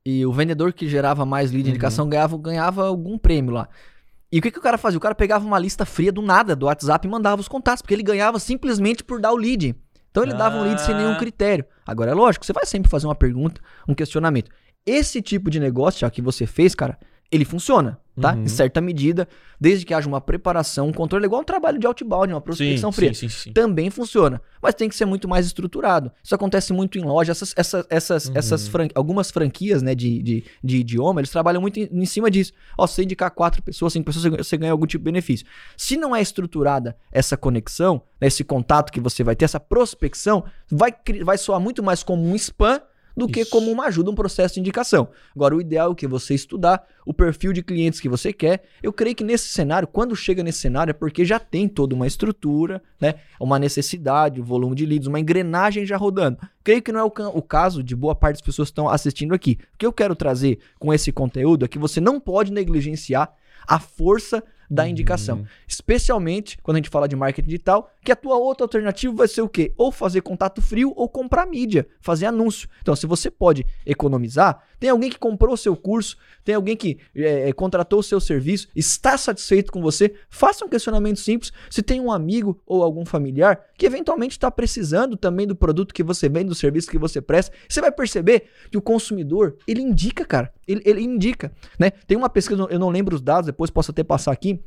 e 0.04 0.24
o 0.26 0.32
vendedor 0.32 0.72
que 0.72 0.88
gerava 0.88 1.24
mais 1.24 1.50
lead 1.50 1.62
de 1.64 1.68
Uhum. 1.70 1.74
indicação 1.74 2.08
ganhava, 2.08 2.36
ganhava 2.38 2.86
algum 2.86 3.16
prêmio 3.18 3.52
lá. 3.52 3.68
E 4.30 4.38
o 4.38 4.42
que, 4.42 4.50
que 4.50 4.58
o 4.58 4.62
cara 4.62 4.76
fazia? 4.76 4.98
O 4.98 5.00
cara 5.00 5.14
pegava 5.14 5.46
uma 5.46 5.58
lista 5.58 5.84
fria 5.86 6.10
do 6.12 6.20
nada 6.20 6.56
do 6.56 6.66
WhatsApp 6.66 7.06
e 7.06 7.10
mandava 7.10 7.40
os 7.40 7.48
contatos, 7.48 7.80
porque 7.82 7.94
ele 7.94 8.02
ganhava 8.02 8.38
simplesmente 8.38 9.02
por 9.04 9.20
dar 9.20 9.32
o 9.32 9.36
lead. 9.36 9.74
Então 10.10 10.22
ele 10.22 10.34
dava 10.34 10.56
um 10.58 10.62
lead 10.62 10.80
sem 10.80 10.94
nenhum 10.94 11.12
Ah. 11.12 11.16
critério. 11.18 11.64
Agora 11.86 12.10
é 12.10 12.14
lógico, 12.14 12.44
você 12.44 12.52
vai 12.52 12.66
sempre 12.66 12.90
fazer 12.90 13.06
uma 13.06 13.14
pergunta, 13.14 13.60
um 13.88 13.94
questionamento. 13.94 14.50
Esse 14.86 15.22
tipo 15.22 15.50
de 15.50 15.58
negócio 15.58 16.00
já 16.00 16.10
que 16.10 16.20
você 16.20 16.46
fez, 16.46 16.74
cara, 16.74 16.98
ele 17.32 17.44
funciona, 17.44 17.98
tá? 18.20 18.34
Uhum. 18.34 18.42
Em 18.44 18.48
certa 18.48 18.80
medida, 18.80 19.28
desde 19.60 19.84
que 19.86 19.92
haja 19.94 20.06
uma 20.08 20.20
preparação, 20.20 20.88
um 20.88 20.92
controle, 20.92 21.24
igual 21.26 21.40
um 21.40 21.44
trabalho 21.44 21.78
de 21.78 21.86
outbound, 21.86 22.32
uma 22.32 22.40
prospecção 22.40 22.90
sim, 22.92 22.96
fria 22.96 23.14
sim, 23.14 23.28
sim, 23.28 23.38
sim. 23.44 23.52
também 23.52 23.90
funciona. 23.90 24.40
Mas 24.62 24.74
tem 24.74 24.88
que 24.88 24.94
ser 24.96 25.04
muito 25.04 25.28
mais 25.28 25.46
estruturado. 25.46 26.10
Isso 26.22 26.34
acontece 26.34 26.72
muito 26.72 26.98
em 26.98 27.02
loja. 27.02 27.32
Essas, 27.32 27.52
essas, 27.56 27.86
essas, 27.90 28.26
Uhum. 28.26 28.32
essas 28.36 28.68
fran- 28.68 28.88
algumas 28.94 29.30
franquias 29.30 29.82
né, 29.82 29.94
de, 29.94 30.22
de, 30.22 30.44
de 30.62 30.76
idioma, 30.78 31.20
eles 31.20 31.30
trabalham 31.30 31.60
muito 31.60 31.78
em, 31.80 31.88
em 31.92 32.06
cima 32.06 32.30
disso. 32.30 32.52
Ó, 32.78 32.86
se 32.86 32.94
você 32.94 33.02
indicar 33.04 33.30
quatro 33.30 33.62
pessoas, 33.62 33.92
cinco 33.92 34.06
pessoas, 34.06 34.24
você 34.36 34.56
ganha- 34.56 34.72
algum 34.72 34.86
tipo 34.86 35.02
de 35.02 35.10
benefício. 35.10 35.46
Se 35.76 35.96
não 35.96 36.14
é 36.14 36.20
estruturada 36.22 36.96
essa 37.12 37.36
conexão, 37.36 38.02
né, 38.20 38.26
esse 38.28 38.42
contato 38.44 38.90
que 38.92 39.00
você 39.00 39.22
vai 39.24 39.34
ter, 39.36 39.44
essa 39.44 39.60
prospecção, 39.60 40.44
vai, 40.70 40.94
vai 41.24 41.38
soar 41.38 41.60
muito 41.60 41.82
mais 41.82 42.02
como 42.02 42.22
um 42.24 42.34
spam 42.34 42.80
do 43.16 43.28
que 43.28 43.40
Isso. 43.40 43.50
como 43.50 43.70
uma 43.70 43.86
ajuda, 43.86 44.10
um 44.10 44.14
processo 44.14 44.54
de 44.54 44.60
indicação. 44.60 45.08
Agora, 45.34 45.54
o 45.54 45.60
ideal 45.60 45.92
é 45.92 45.94
que 45.94 46.06
você 46.06 46.34
estudar 46.34 46.84
o 47.06 47.12
perfil 47.12 47.52
de 47.52 47.62
clientes 47.62 48.00
que 48.00 48.08
você 48.08 48.32
quer. 48.32 48.64
Eu 48.82 48.92
creio 48.92 49.14
que 49.14 49.24
nesse 49.24 49.48
cenário, 49.48 49.86
quando 49.86 50.16
chega 50.16 50.42
nesse 50.42 50.58
cenário, 50.58 50.90
é 50.90 50.94
porque 50.94 51.24
já 51.24 51.38
tem 51.38 51.68
toda 51.68 51.94
uma 51.94 52.06
estrutura, 52.06 52.82
né? 53.00 53.14
Uma 53.38 53.58
necessidade, 53.58 54.40
um 54.40 54.44
volume 54.44 54.74
de 54.74 54.86
leads, 54.86 55.06
uma 55.06 55.20
engrenagem 55.20 55.86
já 55.86 55.96
rodando. 55.96 56.38
Creio 56.62 56.82
que 56.82 56.92
não 56.92 57.00
é 57.00 57.04
o, 57.04 57.12
o 57.34 57.42
caso 57.42 57.82
de 57.82 57.94
boa 57.94 58.14
parte 58.14 58.36
das 58.36 58.46
pessoas 58.46 58.68
que 58.68 58.72
estão 58.72 58.88
assistindo 58.88 59.34
aqui. 59.34 59.58
O 59.74 59.78
que 59.78 59.86
eu 59.86 59.92
quero 59.92 60.16
trazer 60.16 60.58
com 60.78 60.92
esse 60.92 61.12
conteúdo 61.12 61.64
é 61.64 61.68
que 61.68 61.78
você 61.78 62.00
não 62.00 62.18
pode 62.18 62.52
negligenciar 62.52 63.32
a 63.66 63.78
força 63.78 64.42
da 64.74 64.88
indicação. 64.88 65.44
Especialmente 65.66 66.58
quando 66.62 66.76
a 66.76 66.78
gente 66.78 66.90
fala 66.90 67.08
de 67.08 67.16
marketing 67.16 67.48
digital, 67.48 67.90
que 68.04 68.12
a 68.12 68.16
tua 68.16 68.36
outra 68.36 68.64
alternativa 68.64 69.14
vai 69.14 69.28
ser 69.28 69.42
o 69.42 69.48
quê? 69.48 69.72
Ou 69.76 69.92
fazer 69.92 70.20
contato 70.20 70.60
frio 70.60 70.92
ou 70.96 71.08
comprar 71.08 71.46
mídia, 71.46 71.86
fazer 72.00 72.26
anúncio. 72.26 72.68
Então, 72.80 72.94
se 72.94 73.06
você 73.06 73.30
pode 73.30 73.64
economizar, 73.86 74.62
tem 74.84 74.90
alguém 74.90 75.08
que 75.08 75.18
comprou 75.18 75.54
o 75.54 75.56
seu 75.56 75.74
curso, 75.74 76.14
tem 76.44 76.54
alguém 76.54 76.76
que 76.76 76.98
é, 77.16 77.48
é, 77.48 77.52
contratou 77.54 78.00
o 78.00 78.02
seu 78.02 78.20
serviço, 78.20 78.68
está 78.76 79.16
satisfeito 79.16 79.72
com 79.72 79.80
você, 79.80 80.14
faça 80.28 80.62
um 80.62 80.68
questionamento 80.68 81.18
simples. 81.20 81.50
Se 81.70 81.82
tem 81.82 82.02
um 82.02 82.12
amigo 82.12 82.60
ou 82.66 82.82
algum 82.82 83.06
familiar 83.06 83.58
que 83.78 83.86
eventualmente 83.86 84.32
está 84.32 84.50
precisando 84.50 85.16
também 85.16 85.46
do 85.46 85.56
produto 85.56 85.94
que 85.94 86.02
você 86.02 86.28
vende, 86.28 86.50
do 86.50 86.54
serviço 86.54 86.90
que 86.90 86.98
você 86.98 87.22
presta, 87.22 87.56
você 87.66 87.80
vai 87.80 87.90
perceber 87.90 88.42
que 88.70 88.76
o 88.76 88.82
consumidor, 88.82 89.56
ele 89.66 89.80
indica, 89.80 90.22
cara. 90.22 90.52
Ele, 90.68 90.82
ele 90.84 91.00
indica, 91.00 91.50
né? 91.78 91.90
Tem 92.06 92.14
uma 92.14 92.28
pesquisa, 92.28 92.66
eu 92.68 92.78
não 92.78 92.90
lembro 92.90 93.14
os 93.14 93.22
dados, 93.22 93.46
depois 93.46 93.70
posso 93.70 93.90
até 93.90 94.04
passar 94.04 94.32
aqui, 94.32 94.62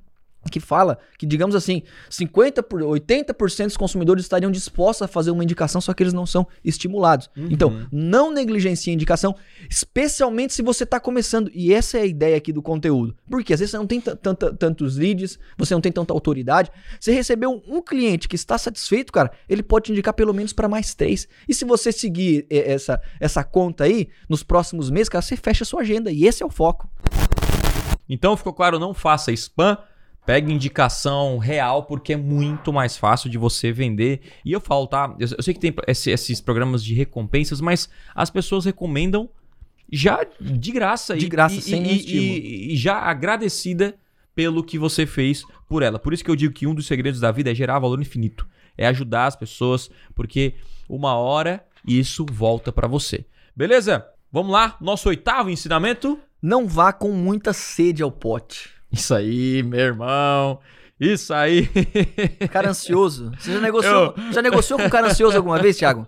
que 0.49 0.59
fala 0.61 0.97
que, 1.17 1.25
digamos 1.25 1.55
assim, 1.55 1.83
50 2.09 2.63
por 2.63 2.81
80% 2.81 3.65
dos 3.65 3.75
consumidores 3.77 4.23
estariam 4.23 4.49
dispostos 4.49 5.01
a 5.01 5.07
fazer 5.07 5.31
uma 5.31 5.43
indicação, 5.43 5.81
só 5.81 5.93
que 5.93 6.01
eles 6.01 6.13
não 6.13 6.25
são 6.25 6.47
estimulados. 6.63 7.29
Uhum. 7.35 7.47
Então, 7.51 7.87
não 7.91 8.31
negligencie 8.31 8.91
a 8.91 8.93
indicação, 8.93 9.35
especialmente 9.69 10.53
se 10.53 10.61
você 10.61 10.83
está 10.85 10.99
começando. 10.99 11.51
E 11.53 11.73
essa 11.73 11.97
é 11.97 12.01
a 12.01 12.05
ideia 12.05 12.37
aqui 12.37 12.53
do 12.53 12.61
conteúdo. 12.61 13.15
Porque 13.29 13.53
às 13.53 13.59
vezes 13.59 13.71
você 13.71 13.77
não 13.77 13.87
tem 13.87 13.99
ta- 13.99 14.15
tanta- 14.15 14.53
tantos 14.53 14.95
leads, 14.97 15.37
você 15.57 15.73
não 15.73 15.81
tem 15.81 15.91
tanta 15.91 16.13
autoridade. 16.13 16.71
Você 16.99 17.11
recebeu 17.11 17.61
um 17.67 17.81
cliente 17.81 18.27
que 18.29 18.35
está 18.35 18.57
satisfeito, 18.57 19.11
cara, 19.11 19.31
ele 19.49 19.61
pode 19.63 19.85
te 19.87 19.91
indicar 19.91 20.13
pelo 20.13 20.33
menos 20.33 20.53
para 20.53 20.69
mais 20.69 20.93
três. 20.95 21.27
E 21.47 21.53
se 21.53 21.65
você 21.65 21.91
seguir 21.91 22.45
eh, 22.49 22.71
essa, 22.73 23.01
essa 23.19 23.43
conta 23.43 23.83
aí, 23.83 24.07
nos 24.29 24.43
próximos 24.43 24.89
meses, 24.89 25.09
cara, 25.09 25.21
você 25.21 25.35
fecha 25.35 25.63
a 25.63 25.67
sua 25.67 25.81
agenda. 25.81 26.09
E 26.09 26.25
esse 26.25 26.41
é 26.41 26.45
o 26.45 26.49
foco. 26.49 26.89
Então 28.09 28.37
ficou 28.37 28.53
claro, 28.53 28.79
não 28.79 28.93
faça 28.93 29.31
spam. 29.33 29.77
Pegue 30.27 30.51
indicação 30.51 31.37
real, 31.37 31.83
porque 31.83 32.11
é 32.13 32.17
muito 32.17 32.73
mais 32.73 32.97
fácil 32.97 33.29
de 33.29 33.37
você 33.37 33.71
vender. 33.71 34.19
E 34.43 34.51
eu 34.51 34.59
falo, 34.59 34.85
tá? 34.85 35.15
Eu, 35.17 35.27
eu 35.37 35.41
sei 35.41 35.53
que 35.53 35.59
tem 35.59 35.73
esse- 35.87 36.11
esses 36.11 36.41
programas 36.41 36.83
de 36.83 36.93
recompensas, 36.93 37.61
mas 37.61 37.89
as 38.13 38.29
pessoas 38.29 38.65
recomendam 38.65 39.29
já 39.89 40.19
de 40.39 40.71
graça. 40.73 41.15
De 41.15 41.25
e- 41.25 41.29
graça, 41.29 41.55
e, 41.55 41.61
sem 41.61 41.81
e, 41.81 41.95
e- 42.17 42.73
e 42.73 42.75
já 42.75 42.97
agradecida 42.99 43.95
pelo 44.35 44.61
que 44.63 44.77
você 44.77 45.05
fez 45.05 45.43
por 45.67 45.81
ela. 45.81 45.97
Por 45.97 46.13
isso 46.13 46.23
que 46.25 46.29
eu 46.29 46.35
digo 46.35 46.53
que 46.53 46.67
um 46.67 46.75
dos 46.75 46.87
segredos 46.87 47.21
da 47.21 47.31
vida 47.31 47.49
é 47.49 47.55
gerar 47.55 47.79
valor 47.79 47.99
infinito. 48.01 48.45
É 48.77 48.85
ajudar 48.87 49.27
as 49.27 49.35
pessoas, 49.35 49.89
porque 50.13 50.55
uma 50.89 51.15
hora 51.15 51.65
isso 51.87 52.25
volta 52.29 52.69
pra 52.71 52.85
você. 52.87 53.25
Beleza? 53.55 54.05
Vamos 54.29 54.51
lá, 54.51 54.75
nosso 54.81 55.07
oitavo 55.07 55.49
ensinamento. 55.49 56.19
Não 56.41 56.67
vá 56.67 56.91
com 56.91 57.13
muita 57.13 57.53
sede 57.53 58.03
ao 58.03 58.11
pote. 58.11 58.76
Isso 58.91 59.13
aí, 59.13 59.63
meu 59.63 59.79
irmão. 59.79 60.59
Isso 60.99 61.33
aí. 61.33 61.67
Cara 62.51 62.69
ansioso. 62.69 63.31
Você 63.37 63.53
já 63.53 63.59
negociou, 63.61 64.15
já 64.31 64.41
negociou 64.41 64.79
com 64.79 64.85
um 64.85 64.89
cara 64.89 65.07
ansioso 65.07 65.37
alguma 65.37 65.59
vez, 65.59 65.77
Thiago? 65.77 66.07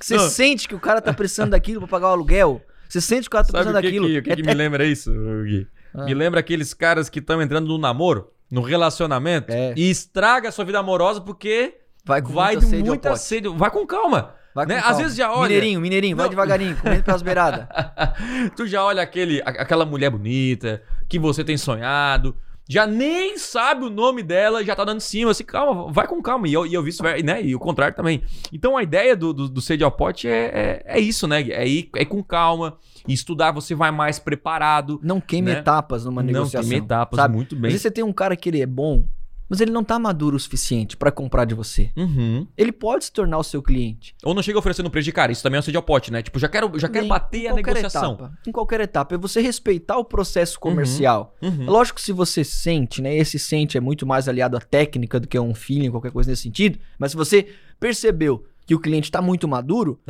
Você 0.00 0.16
Não. 0.16 0.28
sente 0.28 0.68
que 0.68 0.74
o 0.74 0.80
cara 0.80 1.00
tá 1.00 1.12
precisando 1.12 1.50
daquilo 1.50 1.80
pra 1.80 1.88
pagar 1.88 2.08
o 2.08 2.12
aluguel? 2.12 2.60
Você 2.88 3.00
sente 3.00 3.22
que 3.22 3.28
o 3.28 3.30
cara 3.30 3.44
tá 3.44 3.52
Sabe 3.52 3.64
precisando 3.72 3.76
o 3.78 3.80
que, 3.80 3.86
daquilo? 3.86 4.06
que, 4.06 4.18
o 4.18 4.22
que, 4.22 4.30
É- 4.32 4.36
que 4.36 4.42
me 4.42 4.52
lembra 4.54 4.84
isso, 4.84 5.10
Gui? 5.44 5.66
Ah. 5.94 6.04
Me 6.04 6.14
lembra 6.14 6.40
aqueles 6.40 6.74
caras 6.74 7.08
que 7.08 7.18
estão 7.18 7.40
entrando 7.40 7.66
no 7.68 7.78
namoro, 7.78 8.30
no 8.50 8.60
relacionamento, 8.60 9.50
É. 9.52 9.72
e 9.76 9.90
estraga 9.90 10.48
a 10.50 10.52
sua 10.52 10.64
vida 10.64 10.78
amorosa 10.78 11.20
porque 11.20 11.74
vai 12.04 12.20
com 12.20 12.32
vai 12.32 12.52
muita 12.54 12.60
de 12.66 12.70
sede 12.70 12.88
muita 12.88 13.16
sede. 13.16 13.48
Vai 13.48 13.70
com 13.70 13.86
calma. 13.86 14.34
Vai 14.54 14.66
com 14.66 14.72
né? 14.72 14.78
Às 14.78 14.84
calma. 14.84 14.98
vezes 15.02 15.16
já 15.16 15.30
olha. 15.32 15.42
Mineirinho, 15.48 15.80
mineirinho, 15.80 16.16
vai 16.16 16.24
Não. 16.26 16.30
devagarinho, 16.30 16.76
comendo 16.76 17.02
pelas 17.02 17.22
beiradas. 17.22 17.66
tu 18.56 18.66
já 18.66 18.84
olha 18.84 19.02
aquele, 19.02 19.40
aquela 19.44 19.84
mulher 19.84 20.10
bonita 20.10 20.82
que 21.08 21.18
você 21.18 21.44
tem 21.44 21.56
sonhado, 21.56 22.34
já 22.68 22.84
nem 22.86 23.38
sabe 23.38 23.84
o 23.84 23.90
nome 23.90 24.22
dela, 24.24 24.64
já 24.64 24.74
tá 24.74 24.84
dando 24.84 24.96
em 24.96 25.00
cima, 25.00 25.30
assim, 25.30 25.44
calma, 25.44 25.92
vai 25.92 26.06
com 26.06 26.20
calma. 26.20 26.48
E 26.48 26.52
eu, 26.52 26.66
e 26.66 26.74
eu 26.74 26.82
visto, 26.82 27.00
né? 27.02 27.40
E 27.42 27.54
o 27.54 27.60
contrário 27.60 27.94
também. 27.94 28.22
Então 28.52 28.76
a 28.76 28.82
ideia 28.82 29.14
do, 29.14 29.32
do, 29.32 29.48
do 29.48 29.60
sede 29.60 29.84
ao 29.84 29.92
pote 29.92 30.26
é, 30.26 30.82
é, 30.84 30.96
é 30.96 31.00
isso, 31.00 31.28
né? 31.28 31.42
É 31.42 31.66
ir, 31.66 31.88
é 31.94 32.02
ir 32.02 32.06
com 32.06 32.22
calma. 32.24 32.76
E 33.06 33.12
estudar, 33.12 33.52
você 33.52 33.72
vai 33.72 33.92
mais 33.92 34.18
preparado. 34.18 34.98
Não 35.00 35.20
queime 35.20 35.52
Né? 35.52 35.58
etapas 35.60 36.04
numa 36.04 36.22
Não 36.24 36.32
negociação. 36.32 36.68
tem 36.68 36.78
etapas, 36.78 37.16
sabe? 37.16 37.34
muito 37.36 37.54
Às 37.54 37.60
bem. 37.60 37.70
vezes 37.70 37.82
você 37.82 37.90
tem 37.92 38.02
um 38.02 38.12
cara 38.12 38.34
que 38.34 38.48
ele 38.48 38.60
é 38.60 38.66
bom, 38.66 39.06
mas 39.48 39.60
ele 39.60 39.70
não 39.70 39.84
tá 39.84 39.98
maduro 39.98 40.36
o 40.36 40.40
suficiente 40.40 40.96
pra 40.96 41.10
comprar 41.10 41.44
de 41.44 41.54
você. 41.54 41.90
Uhum. 41.96 42.46
Ele 42.56 42.72
pode 42.72 43.04
se 43.06 43.12
tornar 43.12 43.38
o 43.38 43.42
seu 43.44 43.62
cliente. 43.62 44.14
Ou 44.24 44.34
não 44.34 44.42
chega 44.42 44.58
oferecendo 44.58 44.90
preço 44.90 45.04
de 45.04 45.12
cara, 45.12 45.30
isso 45.32 45.42
também 45.42 45.56
é 45.56 45.60
um 45.60 45.62
sede 45.62 45.76
ao 45.76 45.82
pote, 45.82 46.10
né? 46.12 46.22
Tipo, 46.22 46.38
já 46.38 46.48
quero, 46.48 46.78
já 46.78 46.88
quero 46.88 47.06
bater 47.06 47.38
em 47.42 47.46
a 47.46 47.50
qualquer 47.52 47.74
negociação. 47.74 48.14
etapa. 48.14 48.38
em 48.46 48.52
qualquer 48.52 48.80
etapa. 48.80 49.14
É 49.14 49.18
você 49.18 49.40
respeitar 49.40 49.96
o 49.98 50.04
processo 50.04 50.58
comercial. 50.58 51.34
Uhum. 51.42 51.62
É 51.66 51.70
Lógico 51.70 51.96
que 51.98 52.02
se 52.04 52.12
você 52.12 52.42
sente, 52.44 53.00
né? 53.00 53.16
Esse 53.16 53.38
sente 53.38 53.76
é 53.76 53.80
muito 53.80 54.06
mais 54.06 54.28
aliado 54.28 54.56
à 54.56 54.60
técnica 54.60 55.18
do 55.20 55.28
que 55.28 55.36
a 55.36 55.42
um 55.42 55.54
feeling, 55.54 55.90
qualquer 55.90 56.10
coisa 56.12 56.30
nesse 56.30 56.42
sentido. 56.42 56.78
Mas 56.98 57.12
se 57.12 57.16
você 57.16 57.46
percebeu 57.80 58.44
que 58.66 58.74
o 58.74 58.80
cliente 58.80 59.04
está 59.08 59.22
muito 59.22 59.46
maduro, 59.46 60.00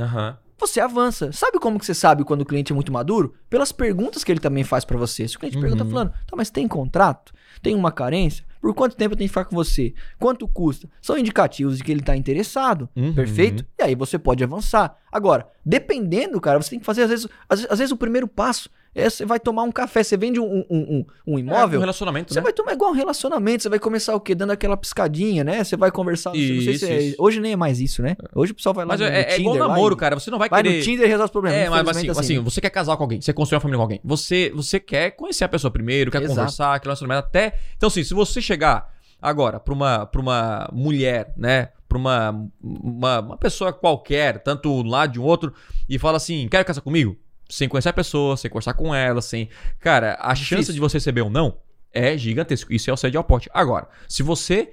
você 0.59 0.81
avança. 0.81 1.31
Sabe 1.33 1.59
como 1.59 1.79
que 1.79 1.85
você 1.85 1.93
sabe 1.95 2.25
quando 2.25 2.41
o 2.41 2.47
cliente 2.47 2.73
é 2.73 2.75
muito 2.75 2.91
maduro? 2.91 3.35
Pelas 3.51 3.71
perguntas 3.73 4.25
que 4.25 4.33
ele 4.33 4.41
também 4.41 4.65
faz 4.65 4.85
pra 4.85 4.97
você. 4.97 5.29
Se 5.29 5.37
o 5.37 5.39
cliente 5.39 5.59
pergunta 5.61 5.85
Uhum. 5.85 5.91
falando, 5.91 6.11
tá, 6.27 6.35
mas 6.35 6.49
tem 6.49 6.67
contrato? 6.67 7.33
Tem 7.63 7.75
uma 7.75 7.93
carência? 7.93 8.45
Por 8.67 8.75
quanto 8.75 8.97
tempo 8.97 9.13
eu 9.13 9.17
tenho 9.17 9.29
que 9.29 9.33
ficar 9.33 9.45
com 9.45 9.55
você? 9.55 9.95
Quanto 10.19 10.49
custa? 10.49 10.89
São 11.01 11.17
indicativos 11.17 11.79
de 11.79 11.85
que 11.85 11.93
ele 11.93 12.03
tá 12.03 12.17
interessado. 12.17 12.89
Uhum. 12.97 13.15
Perfeito? 13.15 13.65
E 13.79 13.83
aí 13.85 13.95
você 13.95 14.19
pode 14.19 14.43
avançar. 14.43 14.99
Agora, 15.13 15.47
dependendo, 15.65 16.41
cara, 16.41 16.61
você 16.61 16.71
tem 16.71 16.81
que 16.81 16.85
fazer, 16.85 17.03
às 17.03 17.11
vezes, 17.11 17.29
às, 17.49 17.65
às 17.71 17.79
vezes 17.79 17.93
o 17.93 17.97
primeiro 17.97 18.27
passo 18.27 18.69
é 18.97 19.11
você 19.11 19.25
vai 19.27 19.39
tomar 19.39 19.63
um 19.63 19.71
café, 19.71 20.03
você 20.03 20.17
vende 20.17 20.41
um, 20.41 20.45
um, 20.45 20.65
um, 20.71 21.07
um 21.27 21.37
É, 21.37 21.41
imóvel. 21.41 21.79
um 21.79 21.81
relacionamento, 21.81 22.33
Você 22.33 22.41
né? 22.41 22.45
vai 22.45 22.53
tomar 22.53 22.73
igual 22.73 22.91
um 22.91 22.95
relacionamento, 22.95 23.63
você 23.63 23.69
vai 23.69 23.79
começar 23.79 24.15
o 24.15 24.21
quê? 24.21 24.35
Dando 24.35 24.51
aquela 24.53 24.77
piscadinha, 24.77 25.45
né? 25.45 25.63
Você 25.63 25.77
vai 25.77 25.91
conversar. 25.91 26.35
Isso, 26.35 26.79
se 26.79 26.91
é- 26.93 27.03
isso. 27.03 27.17
hoje 27.19 27.41
nem 27.41 27.53
é 27.53 27.57
mais 27.57 27.81
isso, 27.81 28.03
né? 28.03 28.17
Hoje 28.35 28.53
o 28.53 28.55
pessoal 28.55 28.75
vai 28.75 28.85
lá 28.85 28.93
Mas 28.95 29.01
no, 29.01 29.07
é, 29.07 29.11
no 29.11 29.17
é 29.17 29.21
igual 29.39 29.55
Tinder, 29.55 29.69
lá 29.69 29.75
namoro, 29.75 29.95
e- 29.95 29.99
cara. 29.99 30.19
Você 30.19 30.31
não 30.31 30.39
vai, 30.39 30.49
Vai 30.49 30.63
querer... 30.63 30.79
no 30.79 30.83
Tinder 30.85 31.05
e 31.07 31.09
resolve 31.09 31.25
os 31.27 31.31
problemas. 31.31 31.59
É, 31.59 31.69
mas 31.69 31.81
assim, 31.81 31.91
Infelizmente, 31.91 32.21
assim, 32.21 32.39
você 32.43 32.61
quer 32.61 32.71
casar 32.71 32.97
com 32.97 33.03
alguém, 33.03 33.21
você 33.21 33.33
construir 33.33 33.57
uma 33.57 33.61
família 33.61 33.77
com 33.79 33.83
alguém. 33.83 34.01
Você, 34.05 34.51
você 34.55 34.81
quer 34.81 35.11
conhecer 35.13 35.45
a 35.45 35.49
pessoa 35.49 35.71
primeiro, 35.71 36.11
quer 36.11 36.23
Exato. 36.23 36.35
conversar, 36.37 36.75
aquele 36.75 36.89
relacionamento 36.91 37.27
até. 37.27 37.59
Então, 37.77 37.89
assim, 37.89 38.03
se 38.03 38.15
você 38.15 38.41
chegar 38.41 38.91
agora 39.21 39.61
pra 39.61 39.75
uma, 39.75 40.07
pra 40.07 40.21
uma 40.21 40.69
mulher, 40.73 41.33
né? 41.37 41.69
Pra 41.89 41.99
uma, 41.99 42.49
uma, 42.61 43.21
uma 43.21 43.37
pessoa 43.37 43.73
qualquer, 43.73 44.43
tanto 44.43 44.69
um 44.73 44.83
lado 44.89 45.13
de 45.13 45.21
um 45.21 45.23
outro, 45.23 45.53
e 45.89 45.99
fala 46.01 46.17
assim: 46.17 46.49
quer 46.49 46.65
casar 46.65 46.81
comigo? 46.81 47.17
Sem 47.49 47.69
conhecer 47.69 47.91
a 47.91 47.93
pessoa, 47.93 48.37
sem 48.37 48.51
conversar 48.51 48.75
com 48.75 48.95
ela, 48.95 49.21
sem. 49.23 49.49
Cara, 49.81 50.17
a 50.21 50.33
Difícil. 50.33 50.57
chance 50.57 50.73
de 50.73 50.81
você 50.81 50.97
receber 50.97 51.23
um 51.23 51.31
não 51.31 51.59
é 51.97 52.17
gigantesco. 52.17 52.73
Isso 52.73 52.91
é 52.91 52.93
o 52.93 52.97
sede 52.97 53.17
ao 53.17 53.25
pote. 53.25 53.49
Agora, 53.55 53.89
se 54.07 54.23
você 54.23 54.73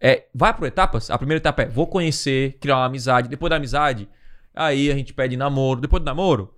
é, 0.00 0.24
vai 0.34 0.54
por 0.54 0.66
etapas, 0.66 1.10
a 1.10 1.18
primeira 1.18 1.38
etapa 1.38 1.62
é 1.62 1.66
vou 1.66 1.86
conhecer, 1.86 2.56
criar 2.58 2.78
uma 2.78 2.86
amizade. 2.86 3.28
Depois 3.28 3.50
da 3.50 3.56
amizade, 3.56 4.08
aí 4.54 4.90
a 4.90 4.94
gente 4.94 5.12
pede 5.12 5.36
namoro. 5.36 5.80
Depois 5.80 6.02
do 6.02 6.06
namoro, 6.06 6.54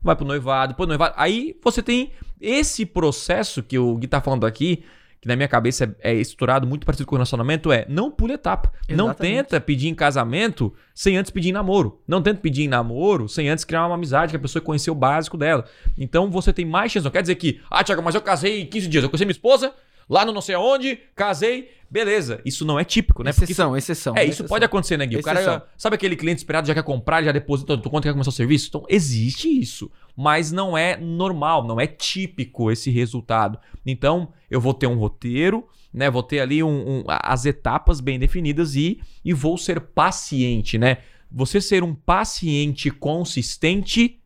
vai 0.00 0.14
pro 0.14 0.24
noivado. 0.24 0.72
Depois 0.72 0.86
do 0.86 0.90
noivado. 0.90 1.14
Aí 1.16 1.58
você 1.62 1.82
tem 1.82 2.12
esse 2.40 2.86
processo 2.86 3.62
que 3.62 3.78
o 3.78 3.96
Gui 3.96 4.06
tá 4.06 4.20
falando 4.20 4.46
aqui, 4.46 4.84
que 5.20 5.28
na 5.28 5.36
minha 5.36 5.48
cabeça 5.48 5.96
é, 6.02 6.12
é 6.12 6.14
estruturado 6.14 6.66
muito 6.66 6.84
parecido 6.84 7.06
com 7.06 7.14
o 7.14 7.18
relacionamento, 7.18 7.72
é 7.72 7.86
não 7.88 8.10
pule 8.10 8.34
etapa. 8.34 8.72
Não 8.88 9.06
Exatamente. 9.06 9.36
tenta 9.36 9.60
pedir 9.60 9.88
em 9.88 9.94
casamento 9.94 10.72
sem 10.94 11.16
antes 11.16 11.30
pedir 11.30 11.50
em 11.50 11.52
namoro. 11.52 12.00
Não 12.06 12.22
tenta 12.22 12.40
pedir 12.40 12.64
em 12.64 12.68
namoro 12.68 13.28
sem 13.28 13.48
antes 13.48 13.64
criar 13.64 13.86
uma 13.86 13.94
amizade, 13.94 14.30
que 14.30 14.36
a 14.36 14.40
pessoa 14.40 14.62
conhecer 14.62 14.90
o 14.90 14.94
básico 14.94 15.36
dela. 15.36 15.64
Então 15.96 16.30
você 16.30 16.52
tem 16.52 16.64
mais 16.64 16.92
chance. 16.92 17.04
Não 17.04 17.10
quer 17.10 17.22
dizer 17.22 17.34
que, 17.36 17.60
ah, 17.70 17.82
Tiago, 17.82 18.02
mas 18.02 18.14
eu 18.14 18.20
casei 18.20 18.62
em 18.62 18.66
15 18.66 18.88
dias. 18.88 19.04
Eu 19.04 19.10
conheci 19.10 19.24
minha 19.24 19.32
esposa, 19.32 19.72
lá 20.08 20.24
no 20.24 20.32
não 20.32 20.40
sei 20.40 20.54
aonde, 20.54 20.98
casei, 21.14 21.70
beleza. 21.90 22.40
Isso 22.44 22.64
não 22.64 22.78
é 22.78 22.84
típico, 22.84 23.22
né? 23.22 23.32
Porque 23.32 23.44
exceção, 23.44 23.76
exceção. 23.76 24.14
é, 24.16 24.22
isso 24.22 24.30
exceção. 24.32 24.48
pode 24.48 24.64
acontecer, 24.64 24.96
né, 24.96 25.06
Gui? 25.06 25.16
O 25.16 25.22
cara, 25.22 25.40
Exceção. 25.40 25.62
sabe 25.76 25.96
aquele 25.96 26.16
cliente 26.16 26.38
esperado 26.38 26.66
já 26.66 26.74
quer 26.74 26.82
comprar, 26.82 27.22
já 27.22 27.32
deposita 27.32 27.76
tua 27.78 27.90
conta, 27.90 28.08
quer 28.08 28.12
começar 28.12 28.30
o 28.30 28.32
serviço? 28.32 28.68
Então, 28.68 28.84
existe 28.88 29.48
isso. 29.48 29.90
Mas 30.16 30.50
não 30.52 30.76
é 30.76 30.96
normal, 30.96 31.64
não 31.66 31.78
é 31.80 31.86
típico 31.86 32.70
esse 32.70 32.90
resultado. 32.90 33.58
Então, 33.84 34.32
eu 34.50 34.60
vou 34.60 34.72
ter 34.74 34.86
um 34.86 34.96
roteiro, 34.96 35.66
né? 35.92 36.08
Vou 36.10 36.22
ter 36.22 36.40
ali 36.40 36.62
um- 36.62 37.00
um- 37.00 37.04
as 37.06 37.44
etapas 37.44 38.00
bem 38.00 38.18
definidas 38.18 38.74
e, 38.74 39.00
e 39.24 39.32
vou 39.34 39.58
ser 39.58 39.80
paciente, 39.80 40.78
né? 40.78 40.98
Você 41.30 41.60
ser 41.60 41.82
um 41.82 41.94
paciente 41.94 42.90
consistente, 42.90 44.20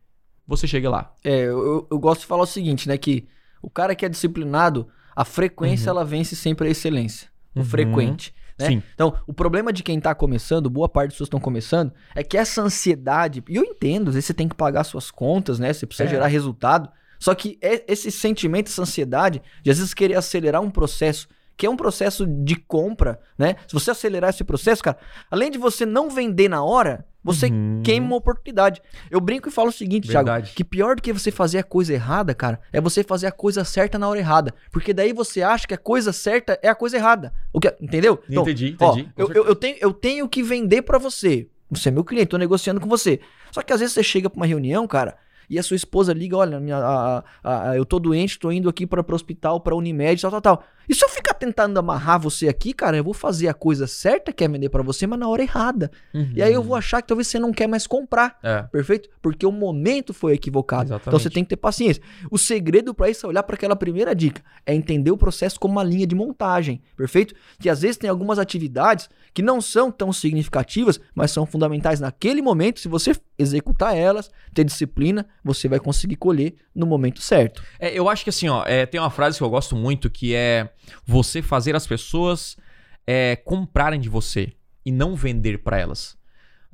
você 0.47 0.67
chega 0.67 0.89
lá. 0.89 1.13
É, 1.23 1.45
eu- 1.45 1.87
eu 1.89 1.99
gosto 1.99 2.21
de 2.21 2.27
falar 2.27 2.43
o 2.43 2.47
seguinte, 2.47 2.87
né? 2.87 2.97
Que 2.97 3.27
o 3.61 3.69
cara 3.69 3.95
que 3.95 4.05
é 4.05 4.09
disciplinado, 4.09 4.87
a 5.15 5.25
frequência 5.25 5.89
ela 5.89 6.03
vence 6.05 6.35
sempre 6.35 6.67
a 6.67 6.71
excelência. 6.71 7.29
O 7.55 7.59
Uhum. 7.59 7.65
frequente. 7.65 8.33
Né? 8.59 8.67
Sim. 8.67 8.83
Então, 8.93 9.15
o 9.27 9.33
problema 9.33 9.73
de 9.73 9.81
quem 9.83 9.99
tá 9.99 10.13
começando, 10.15 10.69
boa 10.69 10.87
parte 10.87 11.07
das 11.09 11.13
pessoas 11.15 11.27
estão 11.27 11.39
começando, 11.39 11.91
é 12.15 12.23
que 12.23 12.37
essa 12.37 12.61
ansiedade, 12.61 13.43
e 13.49 13.55
eu 13.55 13.63
entendo, 13.63 14.09
às 14.09 14.13
vezes 14.15 14.27
você 14.27 14.33
tem 14.33 14.47
que 14.47 14.55
pagar 14.55 14.83
suas 14.83 15.09
contas, 15.11 15.59
né? 15.59 15.73
Você 15.73 15.85
precisa 15.85 16.07
É. 16.07 16.11
gerar 16.11 16.27
resultado. 16.27 16.89
Só 17.19 17.33
que 17.35 17.57
é- 17.61 17.83
esse 17.87 18.11
sentimento, 18.11 18.67
essa 18.69 18.81
ansiedade, 18.81 19.41
de 19.63 19.69
às 19.71 19.77
vezes 19.79 19.93
querer 19.93 20.15
acelerar 20.15 20.61
um 20.61 20.69
processo, 20.71 21.27
que 21.57 21.65
é 21.65 21.69
um 21.69 21.75
processo 21.77 22.25
de 22.25 22.55
compra, 22.55 23.19
né? 23.37 23.55
Se 23.67 23.73
você 23.73 23.91
acelerar 23.91 24.29
esse 24.31 24.43
processo, 24.43 24.83
cara, 24.83 24.97
além 25.29 25.51
de 25.51 25.57
você 25.57 25.85
não 25.85 26.09
vender 26.09 26.49
na 26.49 26.63
hora, 26.63 27.05
você 27.23 27.47
Uhum. 27.47 27.81
queima 27.83 28.07
uma 28.07 28.15
oportunidade. 28.15 28.81
Eu 29.11 29.21
brinco 29.21 29.47
e 29.47 29.51
falo 29.51 29.69
o 29.69 29.71
seguinte, 29.71 30.07
Verdade. 30.07 30.45
Thiago, 30.47 30.55
que 30.57 30.63
pior 30.63 30.95
do 30.95 31.01
que 31.03 31.13
você 31.13 31.29
fazer 31.29 31.59
a 31.59 31.63
coisa 31.63 31.93
errada, 31.93 32.33
cara, 32.33 32.59
é 32.73 32.81
você 32.81 33.03
fazer 33.03 33.27
a 33.27 33.31
coisa 33.31 33.63
certa 33.63 33.99
na 33.99 34.09
hora 34.09 34.17
errada. 34.17 34.53
Porque 34.71 34.91
daí 34.91 35.13
você 35.13 35.43
acha 35.43 35.67
que 35.67 35.73
a 35.73 35.77
coisa 35.77 36.11
certa 36.11 36.57
é 36.63 36.67
a 36.67 36.73
coisa 36.73 36.97
errada. 36.97 37.31
O 37.53 37.59
que, 37.59 37.71
entendeu? 37.79 38.19
Então, 38.27 38.41
Entendi, 38.41 38.75
ó, 38.79 38.91
entendi, 38.93 39.09
com 39.13 39.21
eu, 39.21 39.31
eu, 39.33 39.45
eu 39.47 39.55
tenho, 39.55 39.77
eu 39.79 39.93
tenho 39.93 40.27
que 40.27 40.41
vender 40.41 40.81
pra 40.81 40.97
você. 40.97 41.47
Você 41.69 41.89
é 41.89 41.91
meu 41.91 42.03
cliente, 42.03 42.27
tô 42.27 42.37
negociando 42.37 42.81
com 42.81 42.89
você. 42.89 43.19
Só 43.51 43.61
que 43.61 43.71
às 43.71 43.79
vezes 43.79 43.93
você 43.93 44.01
chega 44.01 44.27
pra 44.29 44.37
uma 44.37 44.45
reunião, 44.47 44.87
cara, 44.87 45.15
e 45.49 45.59
a 45.59 45.63
sua 45.63 45.75
esposa 45.75 46.13
liga, 46.13 46.35
olha, 46.35 46.59
minha, 46.59 46.77
a- 46.77 47.23
a- 47.43 47.69
a- 47.71 47.75
eu 47.77 47.85
tô 47.85 47.99
doente, 47.99 48.39
tô 48.39 48.51
indo 48.51 48.67
aqui 48.67 48.87
para 48.87 49.03
pro 49.03 49.15
hospital, 49.15 49.59
pra 49.59 49.75
Unimed, 49.75 50.21
tal, 50.21 50.31
tal, 50.31 50.41
tal. 50.41 50.63
E 50.91 50.93
se 50.93 51.05
eu 51.05 51.07
ficar 51.07 51.33
tentando 51.35 51.79
amarrar 51.79 52.19
você 52.19 52.49
aqui, 52.49 52.73
cara, 52.73 52.97
eu 52.97 53.03
vou 53.05 53.13
fazer 53.13 53.47
a 53.47 53.53
coisa 53.53 53.87
certa 53.87 54.33
que 54.33 54.43
é 54.43 54.47
vender 54.49 54.67
pra 54.67 54.83
você, 54.83 55.07
mas 55.07 55.17
na 55.17 55.25
hora 55.29 55.41
errada. 55.41 55.89
E 56.35 56.43
aí 56.43 56.51
eu 56.51 56.61
vou 56.61 56.75
achar 56.75 57.01
que 57.01 57.07
talvez 57.07 57.29
você 57.29 57.39
não 57.39 57.53
quer 57.53 57.65
mais 57.65 57.87
comprar. 57.87 58.37
É. 58.43 58.63
Perfeito? 58.63 59.07
Porque 59.21 59.45
o 59.45 59.53
momento 59.53 60.13
foi 60.13 60.33
equivocado. 60.33 60.89
Exatamente. 60.89 61.07
Então 61.07 61.17
você 61.17 61.29
tem 61.29 61.45
que 61.45 61.49
ter 61.51 61.55
paciência. 61.55 62.03
O 62.29 62.37
segredo 62.37 62.93
pra 62.93 63.09
isso 63.09 63.25
é 63.25 63.29
olhar 63.29 63.41
para 63.43 63.55
aquela 63.55 63.73
primeira 63.73 64.13
dica, 64.13 64.43
é 64.65 64.75
entender 64.75 65.11
o 65.11 65.17
processo 65.17 65.57
como 65.57 65.75
uma 65.75 65.83
linha 65.83 66.05
de 66.05 66.13
montagem, 66.13 66.81
perfeito? 66.97 67.33
Que 67.57 67.69
às 67.69 67.83
vezes 67.83 67.95
tem 67.95 68.09
algumas 68.09 68.37
atividades 68.37 69.09
que 69.33 69.41
não 69.41 69.61
são 69.61 69.89
tão 69.89 70.11
significativas, 70.11 70.99
mas 71.15 71.31
são 71.31 71.45
fundamentais 71.45 72.01
naquele 72.01 72.41
momento. 72.41 72.81
Se 72.81 72.89
você 72.89 73.15
executar 73.39 73.95
elas, 73.95 74.29
ter 74.53 74.65
disciplina, 74.65 75.25
você 75.41 75.69
vai 75.69 75.79
conseguir 75.79 76.17
colher 76.17 76.53
no 76.75 76.85
momento 76.85 77.21
certo. 77.21 77.63
É, 77.79 77.97
eu 77.97 78.09
acho 78.09 78.25
que 78.25 78.29
assim, 78.29 78.49
ó, 78.49 78.65
é, 78.65 78.85
tem 78.85 78.99
uma 78.99 79.09
frase 79.09 79.37
que 79.37 79.43
eu 79.43 79.49
gosto 79.49 79.73
muito 79.73 80.09
que 80.09 80.35
é 80.35 80.69
você 81.05 81.41
fazer 81.41 81.75
as 81.75 81.87
pessoas 81.87 82.57
é, 83.05 83.35
comprarem 83.35 83.99
de 83.99 84.09
você 84.09 84.53
e 84.85 84.91
não 84.91 85.15
vender 85.15 85.59
para 85.59 85.79
elas. 85.79 86.19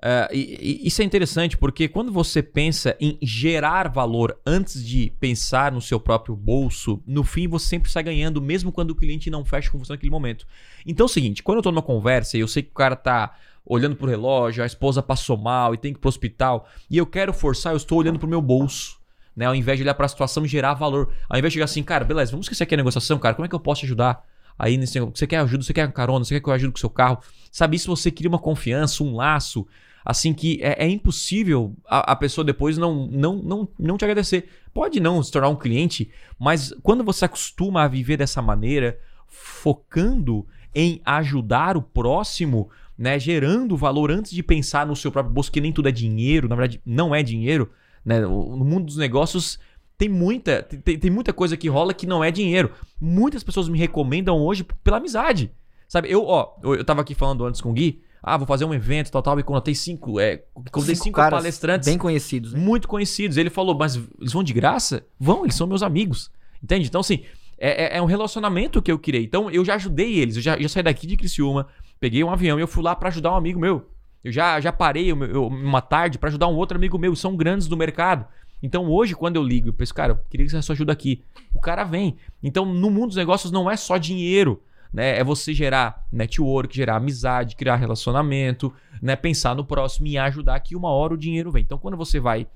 É, 0.03 0.29
e, 0.31 0.83
e 0.83 0.87
isso 0.87 1.01
é 1.01 1.05
interessante 1.05 1.57
porque 1.57 1.87
quando 1.87 2.11
você 2.11 2.43
pensa 2.43 2.95
em 2.99 3.17
gerar 3.21 3.89
valor 3.89 4.39
antes 4.45 4.85
de 4.85 5.11
pensar 5.19 5.71
no 5.71 5.81
seu 5.81 5.99
próprio 5.99 6.35
bolso, 6.35 7.01
no 7.05 7.23
fim 7.23 7.47
você 7.47 7.67
sempre 7.67 7.89
sai 7.89 8.03
ganhando, 8.03 8.41
mesmo 8.41 8.71
quando 8.71 8.91
o 8.91 8.95
cliente 8.95 9.31
não 9.31 9.43
fecha 9.43 9.71
com 9.71 9.79
você 9.79 9.93
naquele 9.93 10.11
momento. 10.11 10.45
Então 10.85 11.05
é 11.05 11.09
o 11.09 11.11
seguinte, 11.11 11.41
quando 11.41 11.57
eu 11.57 11.63
tô 11.63 11.71
numa 11.71 11.81
conversa 11.81 12.37
e 12.37 12.41
eu 12.41 12.47
sei 12.47 12.61
que 12.61 12.69
o 12.69 12.75
cara 12.75 12.95
tá 12.95 13.35
olhando 13.65 13.95
pro 13.95 14.07
relógio, 14.07 14.63
a 14.63 14.67
esposa 14.67 15.01
passou 15.01 15.35
mal 15.35 15.73
e 15.73 15.77
tem 15.77 15.91
que 15.91 15.97
ir 15.97 16.01
pro 16.01 16.07
hospital, 16.07 16.69
e 16.89 16.97
eu 16.97 17.05
quero 17.05 17.33
forçar, 17.33 17.73
eu 17.73 17.77
estou 17.77 17.97
olhando 17.97 18.19
pro 18.19 18.27
meu 18.27 18.41
bolso 18.41 18.96
né? 19.37 19.45
Ao 19.45 19.53
invés 19.53 19.77
de 19.77 19.83
olhar 19.83 19.93
pra 19.93 20.07
situação 20.07 20.43
e 20.43 20.47
gerar 20.47 20.73
valor. 20.73 21.13
Ao 21.29 21.37
invés 21.37 21.53
de 21.53 21.57
chegar 21.57 21.65
assim, 21.65 21.83
cara, 21.83 22.03
beleza, 22.03 22.31
vamos 22.31 22.47
esquecer 22.47 22.63
aqui 22.63 22.73
a 22.73 22.77
negociação, 22.77 23.19
cara, 23.19 23.35
como 23.35 23.45
é 23.45 23.47
que 23.49 23.53
eu 23.53 23.59
posso 23.59 23.85
ajudar? 23.85 24.25
Aí 24.57 24.75
nesse 24.75 24.99
você 24.99 25.27
quer 25.27 25.37
ajuda, 25.37 25.63
você 25.63 25.71
quer 25.71 25.91
carona, 25.93 26.25
você 26.25 26.33
quer 26.33 26.41
que 26.41 26.49
eu 26.49 26.53
ajude 26.53 26.71
com 26.71 26.77
o 26.77 26.79
seu 26.79 26.89
carro. 26.89 27.19
Sabe, 27.51 27.75
isso 27.75 27.95
você 27.95 28.09
cria 28.09 28.27
uma 28.27 28.39
confiança, 28.39 29.03
um 29.03 29.15
laço, 29.15 29.67
assim 30.03 30.33
que 30.33 30.59
é, 30.63 30.85
é 30.85 30.89
impossível 30.89 31.75
a, 31.87 32.13
a 32.13 32.15
pessoa 32.15 32.43
depois 32.43 32.79
não, 32.79 33.05
não, 33.07 33.35
não, 33.35 33.67
não 33.77 33.97
te 33.97 34.03
agradecer. 34.03 34.49
Pode 34.73 34.99
não 34.99 35.21
se 35.21 35.31
tornar 35.31 35.49
um 35.49 35.55
cliente, 35.55 36.09
mas 36.39 36.73
quando 36.81 37.03
você 37.03 37.25
acostuma 37.25 37.83
a 37.83 37.87
viver 37.87 38.17
dessa 38.17 38.41
maneira, 38.41 38.99
focando 39.27 40.47
em 40.73 40.99
ajudar 41.05 41.77
o 41.77 41.81
próximo, 41.81 42.71
né, 42.97 43.19
gerando 43.19 43.77
valor 43.77 44.09
antes 44.09 44.31
de 44.31 44.41
pensar 44.41 44.87
no 44.87 44.95
seu 44.95 45.11
próprio 45.11 45.33
bolso, 45.33 45.51
que 45.51 45.61
nem 45.61 45.71
tudo 45.71 45.89
é 45.89 45.91
dinheiro, 45.91 46.49
na 46.49 46.55
verdade 46.55 46.81
não 46.83 47.13
é 47.13 47.21
dinheiro, 47.21 47.69
né? 48.07 48.21
No 48.21 48.63
mundo 48.63 48.85
dos 48.85 48.95
negócios 48.97 49.59
tem 49.97 50.07
muita, 50.07 50.63
tem, 50.63 50.97
tem 50.97 51.11
muita 51.11 51.33
coisa 51.33 51.57
que 51.57 51.67
rola 51.67 51.93
que 51.93 52.07
não 52.07 52.23
é 52.23 52.31
dinheiro. 52.31 52.71
Muitas 53.01 53.43
pessoas 53.43 53.67
me 53.67 53.77
recomendam 53.77 54.37
hoje 54.39 54.63
pela 54.83 54.97
amizade. 54.97 55.51
Sabe, 55.89 56.09
eu, 56.11 56.23
ó, 56.25 56.55
eu, 56.63 56.75
eu 56.75 56.85
tava 56.85 57.01
aqui 57.01 57.13
falando 57.13 57.45
antes 57.45 57.59
com 57.61 57.69
o 57.71 57.73
Gui, 57.73 58.01
ah, 58.21 58.37
vou 58.37 58.45
fazer 58.47 58.65
um 58.65 58.73
evento, 58.73 59.11
tal, 59.11 59.21
tal, 59.21 59.39
e 59.39 59.43
contratei 59.43 59.73
cinco, 59.75 60.19
é, 60.19 60.37
contratei 60.71 60.95
cinco, 60.95 61.15
caras 61.15 61.39
palestrantes 61.39 61.87
bem 61.87 61.97
conhecidos. 61.97 62.53
né? 62.53 62.59
muito 62.59 62.87
conhecidos. 62.87 63.37
Ele 63.37 63.49
falou, 63.49 63.75
mas 63.77 63.95
eles 64.19 64.33
vão 64.33 64.43
de 64.43 64.53
graça? 64.53 65.05
Vão, 65.19 65.43
eles 65.43 65.55
são 65.55 65.67
meus 65.67 65.83
amigos. 65.83 66.29
Entende? 66.63 66.87
Então, 66.87 67.01
assim, 67.01 67.23
é, 67.57 67.95
é- 67.95 67.97
é 67.97 68.01
um 68.01 68.05
relacionamento 68.05 68.81
que 68.81 68.91
eu 68.91 68.99
criei. 68.99 69.23
Então, 69.23 69.49
eu 69.49 69.63
já 69.65 69.75
ajudei 69.75 70.17
eles. 70.19 70.35
Eu 70.35 70.41
já, 70.41 70.59
já 70.59 70.69
saí 70.69 70.83
daqui 70.83 71.07
de 71.07 71.15
Criciúma, 71.17 71.67
peguei 71.99 72.23
um 72.23 72.29
avião 72.31 72.57
e 72.59 72.61
eu 72.61 72.67
fui 72.67 72.83
lá 72.83 72.95
pra 72.95 73.09
ajudar 73.09 73.31
um 73.31 73.35
amigo 73.35 73.59
meu. 73.59 73.85
Eu 74.23 74.31
já, 74.31 74.59
já 74.59 74.71
parei 74.71 75.13
uma 75.13 75.81
tarde 75.81 76.17
pra 76.17 76.29
ajudar 76.29 76.47
um 76.47 76.55
outro 76.55 76.77
amigo 76.77 76.97
meu. 76.97 77.15
São 77.15 77.35
grandes 77.35 77.67
do 77.67 77.77
mercado. 77.77 78.25
Então, 78.61 78.89
hoje, 78.89 79.15
quando 79.15 79.35
eu 79.35 79.43
ligo, 79.43 79.69
eu 79.69 79.73
penso, 79.73 79.93
cara, 79.93 80.13
eu 80.13 80.19
queria 80.29 80.45
que 80.45 80.51
você 80.51 80.61
sua 80.61 80.73
ajuda 80.73 80.91
aqui. 80.91 81.23
O 81.53 81.59
cara 81.59 81.83
vem. 81.83 82.17
Então, 82.41 82.65
no 82.65 82.89
mundo 82.89 83.07
dos 83.07 83.15
negócios, 83.15 83.51
não 83.51 83.69
é 83.69 83.77
só 83.77 83.97
dinheiro. 83.97 84.61
Né? 84.91 85.19
É 85.19 85.23
você 85.23 85.53
gerar 85.53 86.07
network, 86.11 86.75
gerar 86.75 86.95
amizade, 86.95 87.55
criar 87.55 87.75
relacionamento, 87.75 88.73
né? 89.01 89.15
pensar 89.15 89.55
no 89.55 89.63
próximo 89.63 90.07
e 90.07 90.17
ajudar 90.17 90.59
que 90.59 90.75
uma 90.75 90.89
hora 90.89 91.13
o 91.13 91.17
dinheiro 91.17 91.51
vem. 91.51 91.61
Então, 91.61 91.77
quando 91.77 91.97
você 91.97 92.19
vai 92.19 92.47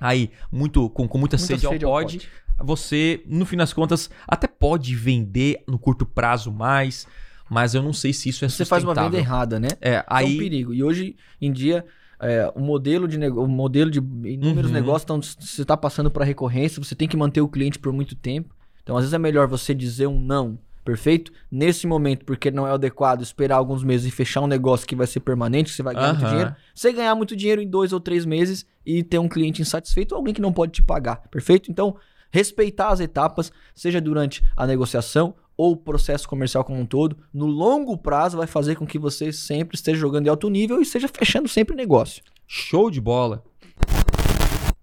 aí 0.00 0.30
muito 0.50 0.90
com, 0.90 1.06
com 1.06 1.18
muita, 1.18 1.36
Muita 1.36 1.46
sede, 1.46 1.64
ao 1.64 1.72
sede 1.72 1.84
ao 1.84 1.92
pod, 1.92 2.28
você, 2.58 3.22
no 3.26 3.46
fim 3.46 3.56
das 3.56 3.72
contas, 3.72 4.10
até 4.26 4.46
pode 4.46 4.94
vender 4.94 5.62
no 5.66 5.78
curto 5.78 6.04
prazo 6.04 6.52
mais, 6.52 7.06
mas 7.52 7.74
eu 7.74 7.82
não 7.82 7.92
sei 7.92 8.12
se 8.14 8.30
isso 8.30 8.44
é 8.44 8.48
Você 8.48 8.64
faz 8.64 8.82
uma 8.82 8.94
venda 8.94 9.04
sustentável. 9.16 9.18
errada, 9.34 9.60
né? 9.60 9.68
É, 9.78 9.94
É 9.96 10.00
um 10.00 10.04
aí 10.08 10.38
perigo. 10.38 10.72
E 10.72 10.82
hoje 10.82 11.14
em 11.40 11.52
dia, 11.52 11.84
é, 12.18 12.50
o 12.54 12.60
modelo 12.60 13.06
de 13.06 13.18
nego... 13.18 13.42
o 13.44 13.46
modelo 13.48 13.90
de 13.90 13.98
inúmeros 13.98 14.70
Uhum. 14.70 14.76
negócios, 14.76 15.02
então 15.04 15.20
você 15.20 15.60
está 15.62 15.76
passando 15.76 16.10
para 16.10 16.24
recorrência, 16.24 16.82
você 16.82 16.94
tem 16.94 17.06
que 17.06 17.16
manter 17.16 17.42
o 17.42 17.48
cliente 17.48 17.78
por 17.78 17.92
muito 17.92 18.14
tempo. 18.14 18.54
Então, 18.82 18.96
às 18.96 19.02
vezes 19.02 19.12
é 19.12 19.18
melhor 19.18 19.46
você 19.46 19.74
dizer 19.74 20.06
um 20.06 20.18
não, 20.18 20.58
perfeito? 20.84 21.30
Nesse 21.50 21.86
momento, 21.86 22.24
porque 22.24 22.50
não 22.50 22.66
é 22.66 22.70
adequado 22.72 23.20
esperar 23.22 23.56
alguns 23.56 23.84
meses 23.84 24.06
e 24.06 24.10
fechar 24.10 24.40
um 24.40 24.46
negócio 24.46 24.86
que 24.86 24.96
vai 24.96 25.06
ser 25.06 25.20
permanente, 25.20 25.70
que 25.70 25.76
você 25.76 25.82
vai 25.82 25.94
ganhar 25.94 26.08
muito 26.08 26.20
Aham. 26.22 26.28
dinheiro. 26.30 26.54
Você 26.74 26.92
ganhar 26.92 27.14
muito 27.14 27.36
dinheiro 27.36 27.60
em 27.60 27.68
dois 27.68 27.92
ou 27.92 28.00
três 28.00 28.24
meses 28.24 28.64
e 28.84 29.02
ter 29.02 29.18
um 29.18 29.28
cliente 29.28 29.60
insatisfeito 29.60 30.14
ou 30.14 30.18
alguém 30.18 30.32
que 30.34 30.40
não 30.40 30.52
pode 30.52 30.72
te 30.72 30.82
pagar, 30.82 31.16
perfeito? 31.30 31.70
Então, 31.70 31.94
respeitar 32.30 32.88
as 32.88 32.98
etapas, 32.98 33.52
seja 33.74 34.00
durante 34.00 34.42
a 34.56 34.66
negociação 34.66 35.34
ou 35.56 35.72
o 35.72 35.76
processo 35.76 36.28
comercial 36.28 36.64
como 36.64 36.80
um 36.80 36.86
todo, 36.86 37.16
no 37.32 37.46
longo 37.46 37.96
prazo 37.96 38.36
vai 38.36 38.46
fazer 38.46 38.76
com 38.76 38.86
que 38.86 38.98
você 38.98 39.32
sempre 39.32 39.76
esteja 39.76 40.00
jogando 40.00 40.26
em 40.26 40.30
alto 40.30 40.48
nível 40.48 40.78
e 40.78 40.82
esteja 40.82 41.08
fechando 41.08 41.48
sempre 41.48 41.76
negócio. 41.76 42.22
show 42.46 42.90
de 42.90 43.00
bola. 43.00 43.44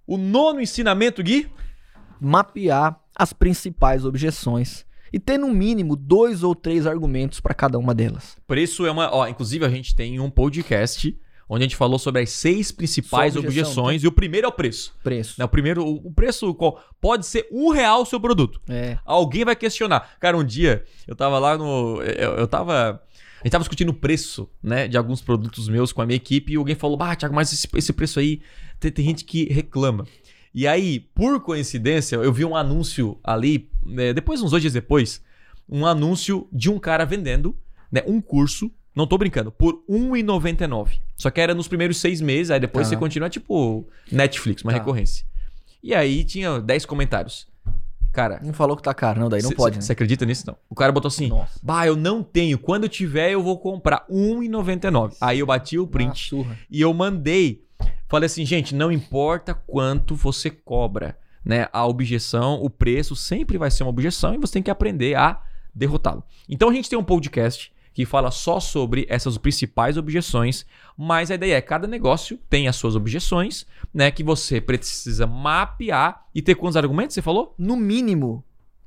O 0.05 0.17
nono 0.17 0.59
ensinamento, 0.61 1.21
Gui? 1.21 1.51
Mapear 2.19 2.99
as 3.15 3.33
principais 3.33 4.05
objeções 4.05 4.85
e 5.11 5.19
ter 5.19 5.37
no 5.37 5.49
mínimo 5.49 5.95
dois 5.95 6.43
ou 6.43 6.55
três 6.55 6.87
argumentos 6.87 7.39
para 7.39 7.53
cada 7.53 7.77
uma 7.77 7.93
delas. 7.93 8.37
Isso 8.51 8.85
é 8.85 8.91
uma, 8.91 9.13
ó, 9.13 9.27
inclusive 9.27 9.65
a 9.65 9.69
gente 9.69 9.95
tem 9.95 10.19
um 10.19 10.29
podcast 10.29 11.17
onde 11.49 11.63
a 11.63 11.67
gente 11.67 11.75
falou 11.75 11.97
sobre 11.97 12.21
as 12.21 12.29
seis 12.29 12.71
principais 12.71 13.35
objeção, 13.35 13.63
objeções. 13.63 14.03
E 14.03 14.07
o 14.07 14.11
primeiro 14.11 14.45
é 14.45 14.49
o 14.49 14.51
preço. 14.53 14.93
Preço. 15.03 15.35
Né? 15.39 15.43
O 15.43 15.49
primeiro, 15.49 15.83
o 15.83 16.11
preço 16.13 16.53
qual- 16.53 16.79
pode 17.01 17.25
ser 17.25 17.47
um 17.51 17.71
real 17.71 18.03
o 18.03 18.05
seu 18.05 18.19
produto. 18.19 18.61
É. 18.69 18.99
Alguém 19.03 19.43
vai 19.43 19.55
questionar. 19.55 20.15
Cara, 20.19 20.37
um 20.37 20.43
dia 20.43 20.83
eu 21.07 21.15
tava 21.15 21.39
lá 21.39 21.57
no. 21.57 22.01
Eu, 22.03 22.33
eu 22.35 22.47
tava. 22.47 23.01
A 23.41 23.47
gente 23.47 23.51
tava 23.51 23.63
discutindo 23.63 23.89
o 23.89 23.93
preço, 23.93 24.49
né, 24.61 24.87
de 24.87 24.97
alguns 24.97 25.21
produtos 25.21 25.69
meus 25.69 25.93
com 25.93 26.01
a 26.01 26.05
minha 26.05 26.17
equipe 26.17 26.53
e 26.53 26.55
alguém 26.57 26.75
falou: 26.75 27.01
Ah, 27.01 27.15
Thiago, 27.15 27.33
mas 27.33 27.51
esse, 27.51 27.67
esse 27.73 27.93
preço 27.93 28.19
aí 28.19 28.41
tem, 28.79 28.91
tem 28.91 29.05
gente 29.05 29.25
que 29.25 29.45
reclama. 29.51 30.05
E 30.53 30.67
aí, 30.67 30.99
por 30.99 31.39
coincidência, 31.41 32.17
eu 32.17 32.33
vi 32.33 32.43
um 32.43 32.55
anúncio 32.55 33.17
ali, 33.23 33.69
né, 33.85 34.13
depois, 34.13 34.41
uns 34.41 34.51
dois 34.51 34.61
dias 34.61 34.73
depois, 34.73 35.23
um 35.69 35.85
anúncio 35.85 36.47
de 36.51 36.69
um 36.69 36.79
cara 36.79 37.05
vendendo 37.05 37.55
né, 37.91 38.03
um 38.07 38.19
curso, 38.19 38.71
não 38.99 39.07
tô 39.07 39.17
brincando, 39.17 39.51
por 39.51 39.83
R$1,99. 39.89 40.99
Só 41.17 41.29
que 41.29 41.41
era 41.41 41.55
nos 41.55 41.67
primeiros 41.67 41.97
seis 41.97 42.21
meses, 42.21 42.51
aí 42.51 42.59
depois 42.59 42.85
Tá. 42.87 42.89
você 42.91 42.97
continua 42.97 43.29
tipo 43.29 43.87
Netflix, 44.11 44.63
uma 44.63 44.71
Tá. 44.71 44.77
recorrência. 44.79 45.25
E 45.81 45.93
aí 45.95 46.23
tinha 46.23 46.59
10 46.59 46.85
comentários. 46.85 47.47
Cara, 48.11 48.41
Não 48.43 48.53
falou 48.53 48.75
que 48.75 48.81
tá 48.83 48.93
caro, 48.93 49.19
não, 49.19 49.29
daí 49.29 49.41
não 49.41 49.49
Cê- 49.49 49.55
pode, 49.55 49.75
cê- 49.75 49.79
né? 49.79 49.85
Você 49.85 49.91
acredita 49.93 50.25
nisso? 50.25 50.43
Não. 50.47 50.57
O 50.69 50.73
cara 50.75 50.91
botou 50.91 51.07
assim: 51.09 51.27
Nossa. 51.29 51.59
Bah, 51.61 51.85
eu 51.85 51.95
não 51.95 52.23
tenho. 52.23 52.57
Quando 52.57 52.83
eu 52.83 52.89
tiver, 52.89 53.31
eu 53.31 53.41
vou 53.43 53.57
comprar 53.59 54.05
R$1,99. 54.09 55.15
Aí 55.21 55.39
eu 55.39 55.45
bati 55.45 55.77
o 55.77 55.83
Ah, 55.83 55.87
print 55.87 56.29
surra. 56.29 56.57
e 56.69 56.81
eu 56.81 56.93
mandei. 56.93 57.63
Falei 58.07 58.25
assim, 58.25 58.43
gente, 58.45 58.73
não 58.73 58.91
importa 58.91 59.53
quanto 59.53 60.15
você 60.15 60.49
cobra, 60.49 61.15
né? 61.45 61.67
A 61.71 61.85
objeção, 61.85 62.55
o 62.55 62.69
preço 62.69 63.15
sempre 63.15 63.57
vai 63.59 63.69
ser 63.69 63.83
uma 63.83 63.91
objeção 63.91 64.33
e 64.33 64.37
você 64.39 64.53
tem 64.53 64.63
que 64.63 64.71
aprender 64.71 65.15
a 65.15 65.39
derrotá-lo. 65.73 66.23
Então 66.49 66.69
a 66.69 66.73
gente 66.73 66.89
tem 66.89 66.97
um 66.97 67.03
podcast 67.03 67.71
que 67.99 68.05
fala 68.05 68.31
só 68.31 68.61
sobre 68.61 69.05
essas 69.09 69.37
principais 69.37 69.97
objeções, 69.97 70.65
mas 70.97 71.29
a 71.29 71.35
ideia 71.35 71.55
é 71.55 71.61
cada 71.61 71.85
negócio 71.85 72.39
tem 72.49 72.65
as 72.65 72.77
suas 72.77 72.95
objeções, 72.95 73.65
né? 73.93 74.09
Que 74.09 74.23
você 74.23 74.61
precisa 74.61 75.27
mapear 75.27 76.25
e 76.33 76.41
ter 76.41 76.55
quantos 76.55 76.77
argumentos 76.77 77.13
você 77.13 77.21
falou? 77.21 77.53
No 77.57 77.75
mínimo, 77.75 78.41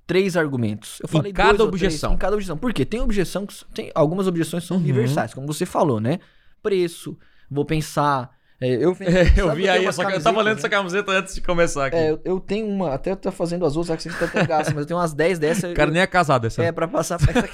três 0.06 0.34
argumentos. 0.34 0.98
Eu 1.02 1.08
falei 1.08 1.30
cada 1.30 1.50
dois 1.50 1.60
ou 1.60 1.66
três, 1.68 1.82
objeção. 1.82 2.14
em 2.14 2.16
cada 2.16 2.34
objeção. 2.34 2.56
Por 2.56 2.72
quê? 2.72 2.86
Tem 2.86 3.00
objeção 3.02 3.44
que 3.44 3.54
tem 3.74 3.92
algumas 3.94 4.26
objeções 4.26 4.64
são 4.64 4.78
Uhum. 4.78 4.82
universais, 4.82 5.34
como 5.34 5.46
você 5.46 5.66
falou, 5.66 6.00
né? 6.00 6.18
Preço, 6.62 7.18
vou 7.50 7.66
pensar. 7.66 8.30
É, 8.62 8.74
eu, 8.84 8.96
É, 9.02 9.40
eu 9.40 9.54
vi 9.54 9.68
aí, 9.68 9.84
essa, 9.84 10.02
eu 10.02 10.22
tava 10.22 10.38
lendo 10.42 10.54
né? 10.54 10.58
essa 10.60 10.68
camiseta 10.68 11.12
antes 11.12 11.34
de 11.34 11.40
começar 11.40 11.86
aqui. 11.86 11.96
É, 11.96 12.10
eu, 12.10 12.20
eu 12.24 12.40
tenho 12.40 12.66
uma, 12.66 12.94
até 12.94 13.10
eu 13.12 13.16
tô 13.16 13.30
fazendo 13.32 13.64
as 13.66 13.76
outras, 13.76 14.02
que 14.02 14.10
você 14.10 14.26
tá 14.26 14.46
mas 14.48 14.76
eu 14.76 14.86
tenho 14.86 14.98
umas 14.98 15.12
10 15.12 15.38
dessas. 15.38 15.72
o 15.72 15.74
cara 15.74 15.90
nem 15.90 16.00
é 16.02 16.06
casado 16.06 16.46
essa. 16.46 16.62
É, 16.62 16.70
pra 16.72 16.86
passar. 16.88 17.16
Essa 17.16 17.30
aqui 17.30 17.52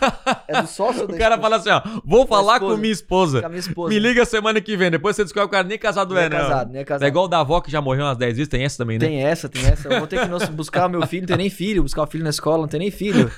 é 0.49 0.63
do 0.63 0.69
sócio 0.69 1.05
o 1.09 1.19
cara 1.19 1.39
fala 1.39 1.57
assim, 1.57 1.71
ó, 1.71 1.81
vou 2.05 2.27
falar 2.27 2.55
esposa. 2.55 2.75
com 2.75 2.81
minha 2.81 2.93
esposa. 2.93 3.41
Com 3.41 3.47
a 3.47 3.49
minha 3.49 3.61
esposa. 3.61 3.89
Me 3.89 3.99
liga 3.99 4.25
semana 4.25 4.61
que 4.61 4.77
vem. 4.77 4.91
Depois 4.91 5.17
você 5.17 5.25
descobre 5.25 5.49
que 5.49 5.49
o 5.49 5.53
cara 5.59 5.67
nem 5.69 5.79
casado 5.79 6.15
Nem 6.15 6.25
é, 6.25 6.27
é 6.27 6.29
não. 6.29 6.39
casado, 6.39 6.73
nem 6.73 6.81
é 6.81 6.85
casado. 6.85 7.05
É 7.05 7.09
igual 7.09 7.25
o 7.25 7.29
da 7.29 7.41
avó 7.41 7.61
que 7.61 7.71
já 7.71 7.81
morreu 7.81 8.05
umas 8.05 8.17
10 8.17 8.37
vezes, 8.37 8.49
tem 8.49 8.63
essa 8.65 8.79
também, 8.79 8.99
né? 8.99 9.07
Tem 9.07 9.25
essa, 9.25 9.49
tem 9.49 9.65
essa. 9.67 9.89
Eu 9.89 9.99
vou 9.99 10.07
ter 10.07 10.21
que 10.21 10.27
nos- 10.27 10.49
buscar 10.51 10.87
o 10.87 10.91
meu 10.91 11.07
filho, 11.07 11.23
não 11.23 11.29
tem 11.29 11.37
nem 11.37 11.51
filho. 11.51 11.83
Buscar 11.83 12.03
o 12.03 12.07
filho 12.07 12.25
na 12.25 12.31
escola, 12.31 12.59
não 12.59 12.69
tem 12.69 12.81
nem 12.81 12.91
filho. 12.91 13.31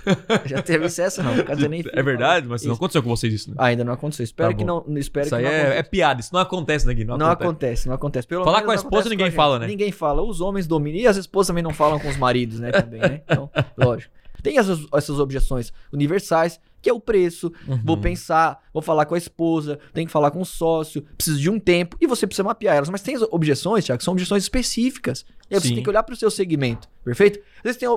Já 0.46 0.62
teve 0.62 0.86
essa, 0.86 1.22
não. 1.22 1.32
O 1.34 1.44
cara 1.44 1.54
não 1.54 1.60
tem 1.62 1.68
nem 1.68 1.82
filho. 1.82 1.94
É 1.94 2.02
verdade, 2.02 2.46
mas 2.48 2.62
não 2.62 2.72
Isso. 2.72 2.78
aconteceu 2.78 3.02
com 3.02 3.08
vocês 3.10 3.32
isso, 3.32 3.50
né? 3.50 3.56
Ah, 3.58 3.66
ainda 3.66 3.84
não 3.84 3.92
aconteceu. 3.92 4.24
Espero 4.24 4.50
Tá 4.50 4.56
que 4.56 4.64
não. 4.64 4.84
Espero 4.96 5.26
isso 5.26 5.36
que 5.36 5.42
aí 5.42 5.44
não 5.44 5.50
é, 5.72 5.78
é 5.78 5.82
piada, 5.82 6.20
isso 6.20 6.30
não 6.32 6.40
acontece, 6.40 6.86
né, 6.86 6.94
Gui? 6.94 7.04
Não, 7.04 7.26
acontece. 7.26 7.59
Não 7.86 7.94
acontece. 7.94 8.26
Pelo 8.26 8.44
Falar 8.44 8.62
com 8.62 8.70
a 8.70 8.74
esposa, 8.74 8.88
acontece 8.88 9.10
ninguém 9.10 9.28
a 9.28 9.32
fala, 9.32 9.58
né? 9.58 9.66
Ninguém 9.66 9.92
fala. 9.92 10.22
Os 10.22 10.40
homens 10.40 10.66
dominam. 10.66 11.00
E 11.00 11.06
as 11.06 11.16
esposas 11.16 11.48
também 11.48 11.62
não 11.62 11.72
falam 11.72 11.98
com 11.98 12.08
os 12.08 12.16
maridos, 12.16 12.60
né? 12.60 12.70
Também, 12.70 13.00
né? 13.00 13.22
Então, 13.24 13.50
lógico. 13.76 14.12
Tem 14.42 14.58
essas, 14.58 14.80
essas 14.94 15.18
objeções 15.18 15.72
universais, 15.92 16.58
que 16.80 16.88
é 16.88 16.92
o 16.92 17.00
preço. 17.00 17.52
Uhum. 17.68 17.80
Vou 17.84 17.96
pensar, 17.96 18.62
vou 18.72 18.82
falar 18.82 19.04
com 19.04 19.14
a 19.14 19.18
esposa, 19.18 19.78
tem 19.92 20.06
que 20.06 20.12
falar 20.12 20.30
com 20.30 20.40
o 20.40 20.46
sócio, 20.46 21.02
preciso 21.16 21.38
de 21.38 21.50
um 21.50 21.58
tempo, 21.58 21.96
e 22.00 22.06
você 22.06 22.26
precisa 22.26 22.44
mapear 22.44 22.76
elas. 22.76 22.88
Mas 22.88 23.02
tem 23.02 23.14
as 23.14 23.22
objeções, 23.22 23.84
Thiago, 23.84 23.98
que 23.98 24.04
são 24.04 24.12
objeções 24.12 24.42
específicas. 24.42 25.24
E 25.50 25.54
aí 25.54 25.60
você 25.60 25.74
tem 25.74 25.82
que 25.82 25.90
olhar 25.90 26.02
para 26.02 26.14
o 26.14 26.16
seu 26.16 26.30
segmento, 26.30 26.88
perfeito? 27.04 27.40
Às 27.58 27.62
vezes 27.62 27.78
tem, 27.78 27.88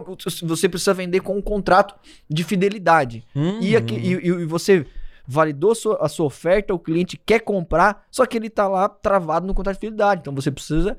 você 0.48 0.68
precisa 0.68 0.94
vender 0.94 1.22
com 1.22 1.38
um 1.38 1.42
contrato 1.42 1.96
de 2.30 2.44
fidelidade. 2.44 3.24
Uhum. 3.36 3.62
E, 3.62 3.76
aqui, 3.76 3.96
e, 3.96 4.28
e 4.28 4.46
você 4.46 4.86
validou 5.26 5.74
a 6.00 6.10
sua 6.10 6.26
oferta, 6.26 6.74
o 6.74 6.80
cliente 6.80 7.18
quer 7.18 7.40
comprar, 7.40 8.06
só 8.12 8.26
que 8.26 8.38
ele 8.38 8.50
tá 8.50 8.68
lá 8.68 8.90
travado 8.90 9.48
no 9.48 9.54
contrato 9.54 9.76
de 9.76 9.80
fidelidade. 9.82 10.22
Então 10.22 10.36
você 10.36 10.52
precisa 10.52 10.98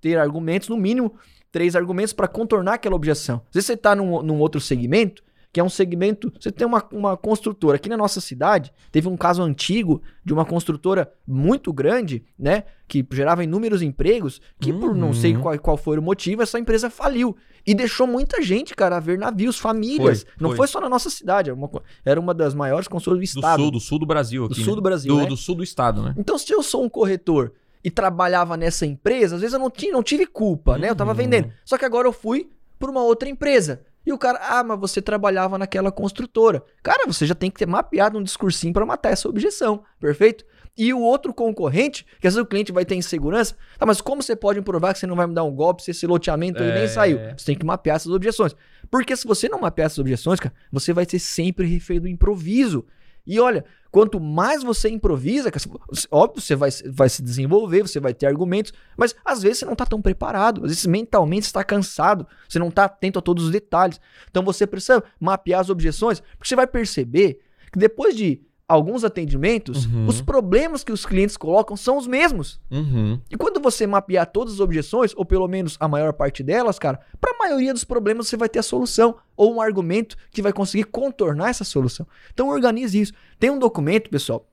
ter 0.00 0.18
argumentos, 0.18 0.68
no 0.68 0.76
mínimo 0.76 1.14
três 1.52 1.74
argumentos 1.74 2.12
para 2.12 2.28
contornar 2.28 2.74
aquela 2.74 2.96
objeção. 2.96 3.36
Às 3.48 3.54
vezes 3.54 3.66
você 3.66 3.76
tá 3.76 3.94
num, 3.94 4.22
num 4.22 4.38
outro 4.40 4.60
segmento, 4.60 5.22
que 5.56 5.60
é 5.60 5.64
um 5.64 5.70
segmento. 5.70 6.30
Você 6.38 6.52
tem 6.52 6.66
uma, 6.66 6.86
uma 6.92 7.16
construtora. 7.16 7.76
Aqui 7.76 7.88
na 7.88 7.96
nossa 7.96 8.20
cidade, 8.20 8.70
teve 8.92 9.08
um 9.08 9.16
caso 9.16 9.42
antigo 9.42 10.02
de 10.22 10.34
uma 10.34 10.44
construtora 10.44 11.10
muito 11.26 11.72
grande, 11.72 12.22
né? 12.38 12.64
Que 12.86 13.02
gerava 13.10 13.42
inúmeros 13.42 13.80
empregos, 13.80 14.38
que 14.60 14.70
por 14.70 14.94
não 14.94 15.14
sei 15.14 15.34
Uhum. 15.34 15.40
qual, 15.40 15.58
qual 15.58 15.76
foi 15.78 15.96
o 15.98 16.02
motivo, 16.02 16.42
essa 16.42 16.58
empresa 16.58 16.90
faliu. 16.90 17.34
E 17.66 17.74
deixou 17.74 18.06
muita 18.06 18.42
gente, 18.42 18.74
cara, 18.74 18.98
a 18.98 19.00
ver 19.00 19.16
navios, 19.18 19.56
famílias. 19.58 20.24
Foi, 20.24 20.32
não 20.38 20.50
foi. 20.50 20.56
foi 20.58 20.66
só 20.66 20.78
na 20.78 20.90
nossa 20.90 21.08
cidade, 21.08 21.48
era 21.48 21.58
uma, 21.58 21.70
era 22.04 22.20
uma 22.20 22.34
das 22.34 22.54
maiores 22.54 22.86
construtoras 22.86 23.18
do 23.30 23.32
Do 23.32 23.38
estado. 23.40 23.62
sul, 23.62 23.70
do 23.70 23.80
sul 23.80 23.98
do 23.98 24.04
Brasil 24.04 24.44
aqui, 24.44 24.54
Do 24.56 24.60
sul 24.60 24.74
né? 24.74 24.76
do 24.76 24.82
Brasil, 24.82 25.14
Do, 25.14 25.20
né? 25.22 25.26
do 25.26 25.36
sul 25.38 25.54
do 25.54 25.64
estado, 25.64 26.02
né? 26.02 26.14
Então, 26.18 26.36
se 26.36 26.52
eu 26.52 26.62
sou 26.62 26.84
um 26.84 26.88
corretor 26.90 27.54
e 27.82 27.90
trabalhava 27.90 28.58
nessa 28.58 28.84
empresa, 28.84 29.36
às 29.36 29.40
vezes 29.40 29.54
eu 29.54 29.58
não, 29.60 29.70
tinha, 29.70 29.90
não 29.90 30.02
tive 30.02 30.26
culpa, 30.26 30.76
né? 30.76 30.90
Eu 30.90 30.94
tava 30.94 31.12
Uhum. 31.12 31.16
vendendo. 31.16 31.50
Só 31.64 31.78
que 31.78 31.84
agora 31.86 32.06
eu 32.06 32.12
fui 32.12 32.50
por 32.78 32.90
uma 32.90 33.02
outra 33.02 33.26
empresa. 33.26 33.80
E 34.06 34.12
o 34.12 34.18
cara, 34.18 34.38
ah, 34.40 34.62
mas 34.62 34.78
você 34.78 35.02
trabalhava 35.02 35.58
naquela 35.58 35.90
construtora. 35.90 36.62
Cara, 36.82 37.06
você 37.06 37.26
já 37.26 37.34
tem 37.34 37.50
que 37.50 37.58
ter 37.58 37.66
mapeado 37.66 38.16
um 38.18 38.22
discursinho 38.22 38.72
para 38.72 38.86
matar 38.86 39.10
essa 39.12 39.28
objeção, 39.28 39.82
perfeito? 39.98 40.44
E 40.78 40.92
o 40.94 41.00
outro 41.00 41.32
concorrente, 41.34 42.04
que 42.20 42.26
às 42.26 42.34
vezes 42.34 42.44
o 42.44 42.46
cliente 42.48 42.70
vai 42.70 42.84
ter 42.84 42.94
insegurança, 42.94 43.56
tá, 43.78 43.84
mas 43.86 44.00
como 44.00 44.22
você 44.22 44.36
pode 44.36 44.60
provar 44.62 44.92
que 44.92 44.98
você 45.00 45.06
não 45.06 45.16
vai 45.16 45.26
me 45.26 45.34
dar 45.34 45.42
um 45.42 45.50
golpe 45.54 45.82
se 45.82 45.90
esse 45.90 46.06
loteamento 46.06 46.62
aí 46.62 46.68
É. 46.68 46.74
nem 46.80 46.86
saiu? 46.88 47.18
Você 47.36 47.46
tem 47.46 47.56
que 47.56 47.64
mapear 47.66 47.96
essas 47.96 48.12
objeções. 48.12 48.54
Porque 48.90 49.16
se 49.16 49.26
você 49.26 49.48
não 49.48 49.58
mapear 49.58 49.86
essas 49.86 49.98
objeções, 49.98 50.38
cara, 50.38 50.54
você 50.70 50.92
vai 50.92 51.04
ser 51.04 51.18
sempre 51.18 51.66
refém 51.66 51.98
do 51.98 52.06
improviso. 52.06 52.84
E 53.26 53.40
olha, 53.40 53.64
quanto 53.90 54.20
mais 54.20 54.62
você 54.62 54.88
improvisa, 54.88 55.50
você- 55.88 56.06
óbvio, 56.10 56.40
você 56.40 56.54
vai, 56.54 56.70
vai 56.86 57.08
se 57.08 57.22
desenvolver, 57.22 57.82
você 57.82 57.98
vai 57.98 58.14
ter 58.14 58.26
argumentos, 58.26 58.72
mas 58.96 59.14
às 59.24 59.42
vezes 59.42 59.58
você 59.58 59.64
não 59.64 59.74
tá 59.74 59.84
tão 59.84 60.00
preparado, 60.00 60.62
às 60.64 60.68
vezes 60.70 60.86
mentalmente 60.86 61.44
você 61.46 61.48
está 61.50 61.64
cansado, 61.64 62.26
você 62.48 62.58
não 62.58 62.70
tá 62.70 62.84
atento 62.84 63.18
a 63.18 63.22
todos 63.22 63.44
os 63.44 63.50
detalhes. 63.50 64.00
Então 64.30 64.44
você 64.44 64.66
precisa 64.66 65.02
mapear 65.18 65.60
as 65.60 65.70
objeções, 65.70 66.20
porque 66.20 66.46
você 66.48 66.56
vai 66.56 66.66
perceber 66.66 67.40
que 67.72 67.78
depois 67.78 68.14
de 68.16 68.40
alguns 68.68 69.04
atendimentos, 69.04 69.86
Uhum. 69.86 70.06
os 70.06 70.20
problemas 70.20 70.82
que 70.82 70.90
os 70.90 71.06
clientes 71.06 71.36
colocam 71.36 71.76
são 71.76 71.96
os 71.96 72.06
mesmos. 72.06 72.60
Uhum. 72.70 73.20
E 73.30 73.36
quando 73.36 73.60
você 73.60 73.86
mapear 73.86 74.26
todas 74.26 74.54
as 74.54 74.60
objeções, 74.60 75.12
ou 75.14 75.24
pelo 75.24 75.46
menos 75.46 75.76
a 75.78 75.86
maior 75.86 76.12
parte 76.12 76.42
delas, 76.42 76.78
cara, 76.78 76.98
para 77.20 77.32
a 77.32 77.38
maioria 77.38 77.72
dos 77.72 77.84
problemas 77.84 78.26
você 78.26 78.36
vai 78.36 78.48
ter 78.48 78.58
a 78.58 78.64
solução 78.64 79.16
ou 79.36 79.54
um 79.54 79.60
argumento 79.60 80.16
que 80.32 80.42
vai 80.42 80.52
conseguir 80.52 80.84
contornar 80.84 81.50
essa 81.50 81.62
solução. 81.64 82.06
Então 82.32 82.48
organize 82.48 83.00
isso. 83.00 83.12
Tem 83.38 83.50
um 83.50 83.58
documento, 83.58 84.10
pessoal, 84.10 84.48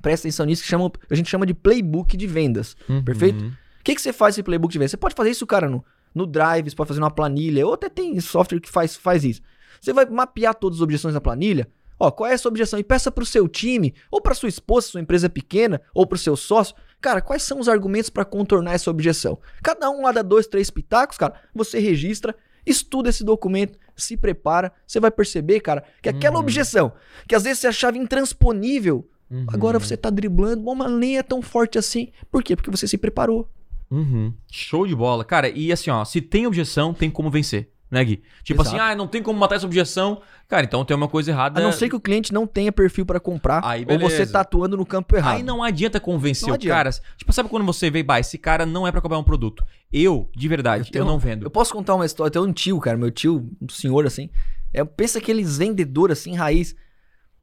presta 0.00 0.26
atenção 0.26 0.46
nisso, 0.46 0.62
que 0.62 0.68
chama, 0.68 0.90
a 1.10 1.14
gente 1.14 1.28
chama 1.28 1.44
de 1.44 1.52
playbook 1.52 2.16
de 2.16 2.26
vendas. 2.26 2.74
Uhum. 2.88 3.04
Perfeito? 3.04 3.44
O 3.44 3.84
que, 3.84 3.94
que 3.94 4.00
você 4.00 4.12
faz 4.12 4.34
esse 4.34 4.42
playbook 4.42 4.72
de 4.72 4.78
vendas? 4.78 4.92
Você 4.92 4.96
pode 4.96 5.14
fazer 5.14 5.30
isso, 5.30 5.46
cara, 5.46 5.68
no, 5.68 5.84
no 6.14 6.26
Drive, 6.26 6.70
você 6.70 6.76
pode 6.76 6.88
fazer 6.88 7.00
numa 7.00 7.10
planilha, 7.10 7.66
ou 7.66 7.74
até 7.74 7.90
tem 7.90 8.18
software 8.20 8.60
que 8.60 8.70
faz, 8.70 8.96
faz 8.96 9.22
isso. 9.24 9.42
Você 9.80 9.92
vai 9.92 10.06
mapear 10.06 10.54
todas 10.54 10.78
as 10.78 10.82
objeções 10.82 11.12
na 11.14 11.20
planilha. 11.20 11.68
Ó, 12.00 12.10
qual 12.10 12.30
é 12.30 12.32
essa 12.32 12.48
objeção? 12.48 12.78
E 12.78 12.82
peça 12.82 13.10
pro 13.12 13.26
seu 13.26 13.46
time, 13.46 13.94
ou 14.10 14.20
pra 14.22 14.34
sua 14.34 14.48
esposa, 14.48 14.86
sua 14.88 15.00
empresa 15.02 15.26
é 15.26 15.28
pequena, 15.28 15.80
ou 15.94 16.06
pro 16.06 16.16
seu 16.16 16.34
sócio. 16.34 16.74
Cara, 17.00 17.20
quais 17.20 17.42
são 17.42 17.60
os 17.60 17.68
argumentos 17.68 18.08
para 18.08 18.24
contornar 18.24 18.72
essa 18.72 18.90
objeção? 18.90 19.38
Cada 19.62 19.90
um 19.90 20.02
lá 20.02 20.10
dá 20.12 20.22
dois, 20.22 20.46
três 20.46 20.70
pitacos, 20.70 21.18
cara. 21.18 21.34
Você 21.54 21.78
registra, 21.78 22.34
estuda 22.66 23.10
esse 23.10 23.22
documento, 23.22 23.78
se 23.96 24.16
prepara. 24.16 24.72
Você 24.86 24.98
vai 24.98 25.10
perceber, 25.10 25.60
cara, 25.60 25.84
que 26.02 26.08
aquela 26.08 26.36
Uhum. 26.36 26.42
objeção, 26.42 26.92
que 27.28 27.34
às 27.34 27.42
vezes 27.44 27.58
você 27.60 27.66
achava 27.66 27.96
intransponível, 27.98 29.06
Uhum. 29.30 29.46
agora 29.48 29.78
você 29.78 29.96
tá 29.96 30.10
driblando, 30.10 30.62
bom, 30.62 30.74
mas 30.74 30.90
nem 30.90 31.18
é 31.18 31.22
tão 31.22 31.40
forte 31.42 31.78
assim. 31.78 32.08
Por 32.30 32.42
quê? 32.42 32.56
Porque 32.56 32.70
você 32.70 32.86
se 32.88 32.98
preparou. 32.98 33.48
Uhum. 33.90 34.32
Show 34.50 34.86
de 34.86 34.94
bola. 34.94 35.24
Cara, 35.24 35.48
e 35.48 35.72
assim, 35.72 35.90
ó, 35.90 36.04
se 36.04 36.20
tem 36.20 36.46
objeção, 36.46 36.92
tem 36.94 37.10
como 37.10 37.30
vencer. 37.30 37.70
Né, 37.90 38.04
Gui? 38.04 38.22
Tipo 38.44 38.62
Exato. 38.62 38.76
assim, 38.76 38.84
ah, 38.92 38.94
não 38.94 39.08
tem 39.08 39.20
como 39.20 39.36
matar 39.36 39.56
essa 39.56 39.66
objeção. 39.66 40.22
Cara, 40.46 40.64
então 40.64 40.84
tem 40.84 40.96
uma 40.96 41.08
coisa 41.08 41.32
errada. 41.32 41.58
A 41.60 41.62
não 41.62 41.72
ser 41.72 41.88
que 41.88 41.96
o 41.96 42.00
cliente 42.00 42.32
não 42.32 42.46
tenha 42.46 42.70
perfil 42.70 43.04
para 43.04 43.18
comprar, 43.18 43.60
Aí, 43.64 43.84
ou 43.88 43.98
você 43.98 44.24
tá 44.24 44.42
atuando 44.42 44.76
no 44.76 44.86
campo 44.86 45.16
errado. 45.16 45.36
Aí 45.38 45.42
não 45.42 45.60
adianta 45.60 45.98
convencer 45.98 46.46
Não 46.46 46.52
o 46.52 46.54
adianta. 46.54 46.76
cara. 46.76 46.90
Tipo, 47.16 47.32
sabe 47.32 47.48
quando 47.48 47.66
você 47.66 47.90
vê, 47.90 48.02
bah, 48.04 48.20
esse 48.20 48.38
cara 48.38 48.64
não 48.64 48.86
é 48.86 48.92
pra 48.92 49.00
comprar 49.00 49.18
um 49.18 49.24
produto. 49.24 49.64
Eu, 49.92 50.30
de 50.36 50.46
verdade, 50.46 50.88
eu, 50.88 50.92
tenho- 50.92 51.04
não 51.04 51.18
vendo. 51.18 51.44
Eu 51.44 51.50
posso 51.50 51.72
contar 51.72 51.96
uma 51.96 52.06
história, 52.06 52.30
tem 52.30 52.40
um 52.40 52.52
tio, 52.52 52.78
cara, 52.78 52.96
meu 52.96 53.10
tio, 53.10 53.50
um 53.60 53.68
senhor 53.68 54.06
assim, 54.06 54.30
é, 54.72 54.84
pensa 54.84 55.18
aqueles 55.18 55.58
vendedor 55.58 56.12
assim, 56.12 56.36
raiz. 56.36 56.76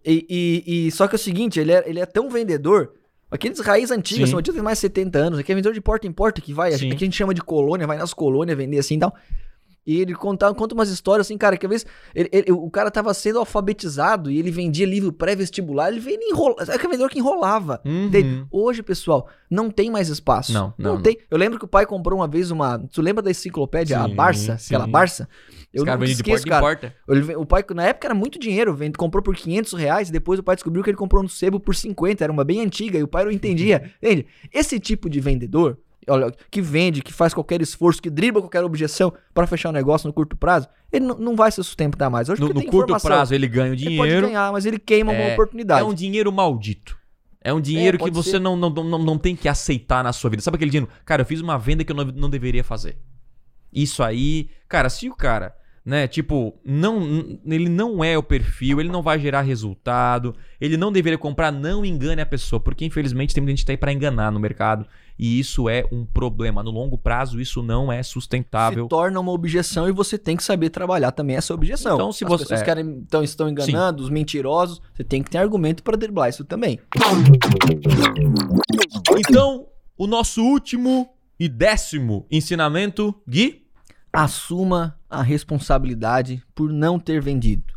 E, 0.05 0.25
e- 0.65 0.87
e- 0.87 0.91
só 0.91 1.07
que 1.09 1.15
é 1.15 1.17
o 1.17 1.19
seguinte, 1.19 1.59
ele 1.59 1.73
é, 1.73 1.83
ele 1.89 1.99
é 1.99 2.05
tão 2.05 2.29
vendedor, 2.29 2.93
aqueles 3.29 3.59
raiz 3.59 3.91
antigas, 3.91 4.29
Sim. 4.29 4.35
são 4.41 4.41
tem 4.41 4.61
mais 4.61 4.77
de 4.77 4.81
70 4.83 5.19
anos, 5.19 5.39
aqui 5.39 5.51
é 5.51 5.55
vendedor 5.55 5.73
de 5.73 5.81
porta 5.81 6.07
em 6.07 6.11
porta 6.13 6.39
que 6.39 6.53
vai, 6.53 6.71
Sim. 6.71 6.87
aqui 6.91 7.03
a 7.03 7.07
gente 7.07 7.17
chama 7.17 7.33
de 7.33 7.41
colônia, 7.41 7.85
vai 7.85 7.97
nas 7.97 8.13
colônias 8.13 8.57
vender 8.57 8.77
assim 8.79 8.95
e 8.95 8.99
tal. 8.99 9.13
E 9.87 10.01
ele 10.01 10.13
conta, 10.13 10.53
conta 10.53 10.75
umas 10.75 10.89
histórias 10.89 11.25
assim, 11.25 11.37
cara, 11.37 11.55
que 11.55 11.65
às 11.65 11.69
vezes 11.69 11.85
ele- 12.13 12.29
ele- 12.33 12.51
o 12.51 12.69
cara 12.69 12.91
tava 12.91 13.13
sendo 13.13 13.39
alfabetizado 13.39 14.29
e 14.29 14.37
ele 14.37 14.51
vendia 14.51 14.85
livro 14.85 15.13
pré-vestibular, 15.13 15.87
ele 15.89 16.01
veio 16.01 16.19
enrolar. 16.21 16.69
É 16.69 16.77
que 16.77 16.85
vendedor 16.85 17.09
que 17.09 17.19
enrolava. 17.19 17.81
Uhum. 17.85 18.45
Hoje, 18.51 18.83
pessoal, 18.83 19.29
não 19.49 19.69
tem 19.71 19.89
mais 19.89 20.09
espaço. 20.09 20.51
Não, 20.51 20.73
não, 20.77 20.95
não. 20.95 21.01
tem. 21.01 21.17
Eu 21.31 21.37
lembro 21.37 21.57
que 21.57 21.63
o 21.65 21.67
pai 21.67 21.85
comprou 21.85 22.19
uma 22.19 22.27
vez 22.27 22.51
uma. 22.51 22.77
Tu 22.91 23.01
lembra 23.01 23.23
da 23.23 23.31
enciclopédia, 23.31 23.99
a 24.01 24.07
Sim, 24.09 24.15
Barça? 24.15 24.57
sim. 24.57 24.75
Aquela 24.75 24.87
Barça? 24.87 25.29
Eu 25.73 25.85
não 25.85 25.93
vendem 25.93 26.07
de 26.07 26.13
esqueço, 26.13 26.43
porta 26.43 26.49
cara. 26.49 26.61
porta. 26.61 26.95
Ele 27.07 27.35
o 27.35 27.45
pai, 27.45 27.63
na 27.75 27.83
época 27.85 28.07
era 28.07 28.15
muito 28.15 28.37
dinheiro, 28.39 28.73
vende- 28.75 28.97
comprou 28.97 29.21
por 29.23 29.35
500 29.35 29.73
reais, 29.73 30.09
e 30.09 30.11
depois 30.11 30.39
o 30.39 30.43
pai 30.43 30.55
descobriu 30.55 30.83
que 30.83 30.89
ele 30.89 30.97
comprou 30.97 31.21
no 31.23 31.29
sebo 31.29 31.59
por 31.59 31.75
50, 31.75 32.23
era 32.23 32.33
uma 32.33 32.43
bem 32.43 32.61
antiga, 32.61 32.97
e 32.97 33.03
o 33.03 33.07
pai 33.07 33.23
não 33.25 33.31
entendia. 33.31 33.91
Entende? 34.01 34.25
Esse 34.53 34.79
tipo 34.79 35.09
de 35.09 35.19
vendedor, 35.19 35.77
olha, 36.09 36.31
que 36.51 36.61
vende, 36.61 37.01
que 37.01 37.11
faz 37.13 37.33
qualquer 37.33 37.61
esforço, 37.61 38.01
que 38.01 38.09
dribla 38.09 38.41
qualquer 38.41 38.63
objeção 38.63 39.13
para 39.33 39.45
fechar 39.47 39.69
um 39.69 39.73
negócio 39.73 40.07
no 40.07 40.13
curto 40.13 40.35
prazo, 40.35 40.67
ele 40.91 41.05
não, 41.05 41.17
não 41.17 41.35
vai 41.35 41.51
se 41.51 41.57
sustentar 41.63 42.09
mais. 42.09 42.29
Hoje 42.29 42.41
No, 42.41 42.47
no 42.49 42.53
curto 42.63 42.85
informação. 42.85 43.09
prazo 43.09 43.33
ele 43.35 43.47
ganha 43.47 43.71
o 43.71 43.73
Ele 43.73 43.83
pode 43.97 44.09
dinheiro. 44.09 44.27
ganhar, 44.27 44.51
mas 44.51 44.65
ele 44.65 44.79
queima 44.79 45.11
uma 45.11 45.21
É- 45.21 45.33
oportunidade. 45.33 45.81
É 45.81 45.83
um 45.83 45.93
dinheiro 45.93 46.31
maldito. 46.31 46.97
É 47.41 47.53
um 47.53 47.61
dinheiro 47.61 47.97
que 47.97 48.03
pode 48.03 48.15
você 48.15 48.39
não, 48.39 48.57
não, 48.57 48.69
não, 48.69 48.97
não 48.99 49.17
tem 49.17 49.35
que 49.35 49.47
aceitar 49.47 50.03
na 50.03 50.11
sua 50.11 50.29
vida. 50.29 50.41
Sabe 50.41 50.55
aquele 50.55 50.71
dinheiro? 50.71 50.91
Cara, 51.05 51.21
eu 51.21 51.25
fiz 51.25 51.39
uma 51.39 51.57
venda 51.57 51.83
que 51.83 51.91
eu 51.91 51.95
não, 51.95 52.03
não 52.05 52.29
deveria 52.29 52.63
fazer. 52.63 52.97
Isso 53.71 54.03
aí. 54.03 54.49
Cara, 54.67 54.89
se 54.89 55.09
o 55.09 55.15
cara, 55.15 55.55
né, 55.85 56.07
tipo, 56.07 56.59
não, 56.65 57.39
ele 57.45 57.69
não 57.69 58.03
é 58.03 58.17
o 58.17 58.23
perfil, 58.23 58.79
ele 58.81 58.89
não 58.89 59.01
vai 59.01 59.17
gerar 59.19 59.41
resultado, 59.41 60.35
ele 60.59 60.75
não 60.75 60.91
deveria 60.91 61.17
comprar, 61.17 61.51
não 61.51 61.85
engane 61.85 62.21
a 62.21 62.25
pessoa. 62.25 62.59
Porque 62.59 62.83
infelizmente 62.83 63.33
tem 63.33 63.41
muita 63.41 63.51
gente 63.51 63.59
que 63.61 63.65
tá 63.67 63.73
aí 63.73 63.77
pra 63.77 63.93
enganar 63.93 64.31
no 64.31 64.39
mercado. 64.39 64.85
E 65.19 65.39
isso 65.39 65.67
é 65.67 65.83
um 65.91 66.05
problema. 66.05 66.61
No 66.61 66.69
longo 66.69 66.97
prazo, 66.97 67.41
isso 67.41 67.63
não 67.63 67.91
é 67.91 68.03
sustentável. 68.03 68.83
se 68.85 68.89
torna 68.89 69.19
uma 69.19 69.31
objeção 69.31 69.89
e 69.89 69.91
você 69.91 70.17
tem 70.17 70.37
que 70.37 70.43
saber 70.43 70.69
trabalhar 70.69 71.11
também 71.11 71.35
essa 71.35 71.53
objeção. 71.53 71.95
Então, 71.95 72.11
se 72.11 72.23
As 72.23 72.29
você- 72.29 72.43
pessoas 72.43 72.61
é. 72.61 72.63
querem, 72.65 72.85
então, 72.85 73.23
estão 73.23 73.49
enganando, 73.49 74.03
os 74.03 74.09
mentirosos, 74.11 74.79
você 74.95 75.03
tem 75.03 75.23
que 75.23 75.29
ter 75.31 75.39
argumento 75.39 75.81
para 75.81 75.97
driblar 75.97 76.29
isso 76.29 76.45
também. 76.45 76.79
Então, 79.17 79.67
o 79.97 80.07
nosso 80.07 80.41
último 80.43 81.09
e 81.39 81.47
décimo 81.49 82.25
ensinamento, 82.31 83.13
Gui. 83.27 83.63
Assuma 84.11 84.97
a 85.09 85.21
responsabilidade 85.21 86.41
por 86.55 86.71
não 86.71 86.99
ter 86.99 87.21
vendido. 87.21 87.73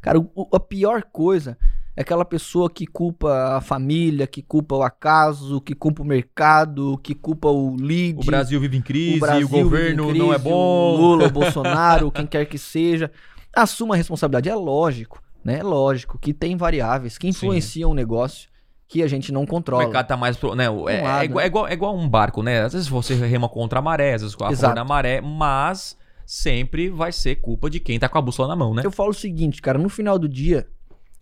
Cara, 0.00 0.18
o- 0.18 0.48
a 0.54 0.58
pior 0.60 1.02
coisa 1.02 1.58
aquela 1.96 2.24
pessoa 2.24 2.70
que 2.70 2.86
culpa 2.86 3.56
a 3.56 3.60
família, 3.60 4.26
que 4.26 4.42
culpa 4.42 4.76
o 4.76 4.82
acaso, 4.82 5.60
que 5.60 5.74
culpa 5.74 6.02
o 6.02 6.06
mercado, 6.06 6.98
que 7.02 7.14
culpa 7.14 7.48
o 7.48 7.74
lead. 7.76 8.18
O 8.20 8.24
Brasil 8.24 8.60
vive 8.60 8.76
em 8.76 8.82
crise, 8.82 9.16
o, 9.16 9.20
Brasil 9.20 9.48
governo 9.48 10.06
vive 10.06 10.16
em 10.18 10.20
não 10.20 10.32
é 10.32 10.36
crise, 10.38 10.48
bom. 10.50 10.94
O 10.94 10.96
Lula, 10.96 11.26
o 11.26 11.30
Bolsonaro, 11.32 12.10
quem 12.10 12.26
quer 12.26 12.46
que 12.46 12.58
seja. 12.58 13.10
Assuma 13.54 13.94
a 13.94 13.96
responsabilidade. 13.98 14.48
É 14.48 14.54
lógico, 14.54 15.22
né? 15.44 15.58
É 15.58 15.62
lógico 15.62 16.18
que 16.18 16.32
tem 16.32 16.56
variáveis 16.56 17.18
que 17.18 17.28
influenciam 17.28 17.90
o 17.90 17.94
negócio 17.94 18.48
que 18.88 19.02
a 19.02 19.06
gente 19.06 19.30
não 19.32 19.42
O 19.44 19.46
controla. 19.46 19.84
mercado 19.84 20.06
tá 20.06 20.16
mais. 20.16 20.36
Pro, 20.36 20.54
né, 20.54 20.68
o- 20.70 20.88
é, 20.88 21.00
Um 21.00 21.04
lado, 21.04 21.22
é 21.22 21.24
igual, 21.24 21.36
né? 21.38 21.44
é, 21.44 21.46
igual, 21.46 21.68
é 21.68 21.72
igual 21.72 21.96
um 21.96 22.08
barco, 22.08 22.42
né? 22.42 22.62
Às 22.62 22.72
vezes 22.72 22.88
você 22.88 23.14
rema 23.14 23.48
contra 23.48 23.78
a 23.78 23.82
maré, 23.82 24.14
às 24.14 24.22
vezes 24.22 24.36
a 24.40 24.50
Exato. 24.50 24.74
da 24.74 24.84
maré, 24.84 25.20
mas 25.20 25.96
sempre 26.26 26.88
vai 26.88 27.12
ser 27.12 27.36
culpa 27.36 27.68
de 27.68 27.80
quem 27.80 27.98
tá 27.98 28.08
com 28.08 28.18
a 28.18 28.22
bússola 28.22 28.48
na 28.48 28.56
mão, 28.56 28.72
né? 28.74 28.82
Eu 28.84 28.90
falo 28.90 29.10
o 29.10 29.14
seguinte, 29.14 29.60
cara, 29.60 29.78
no 29.78 29.88
final 29.88 30.18
do 30.18 30.28
dia, 30.28 30.66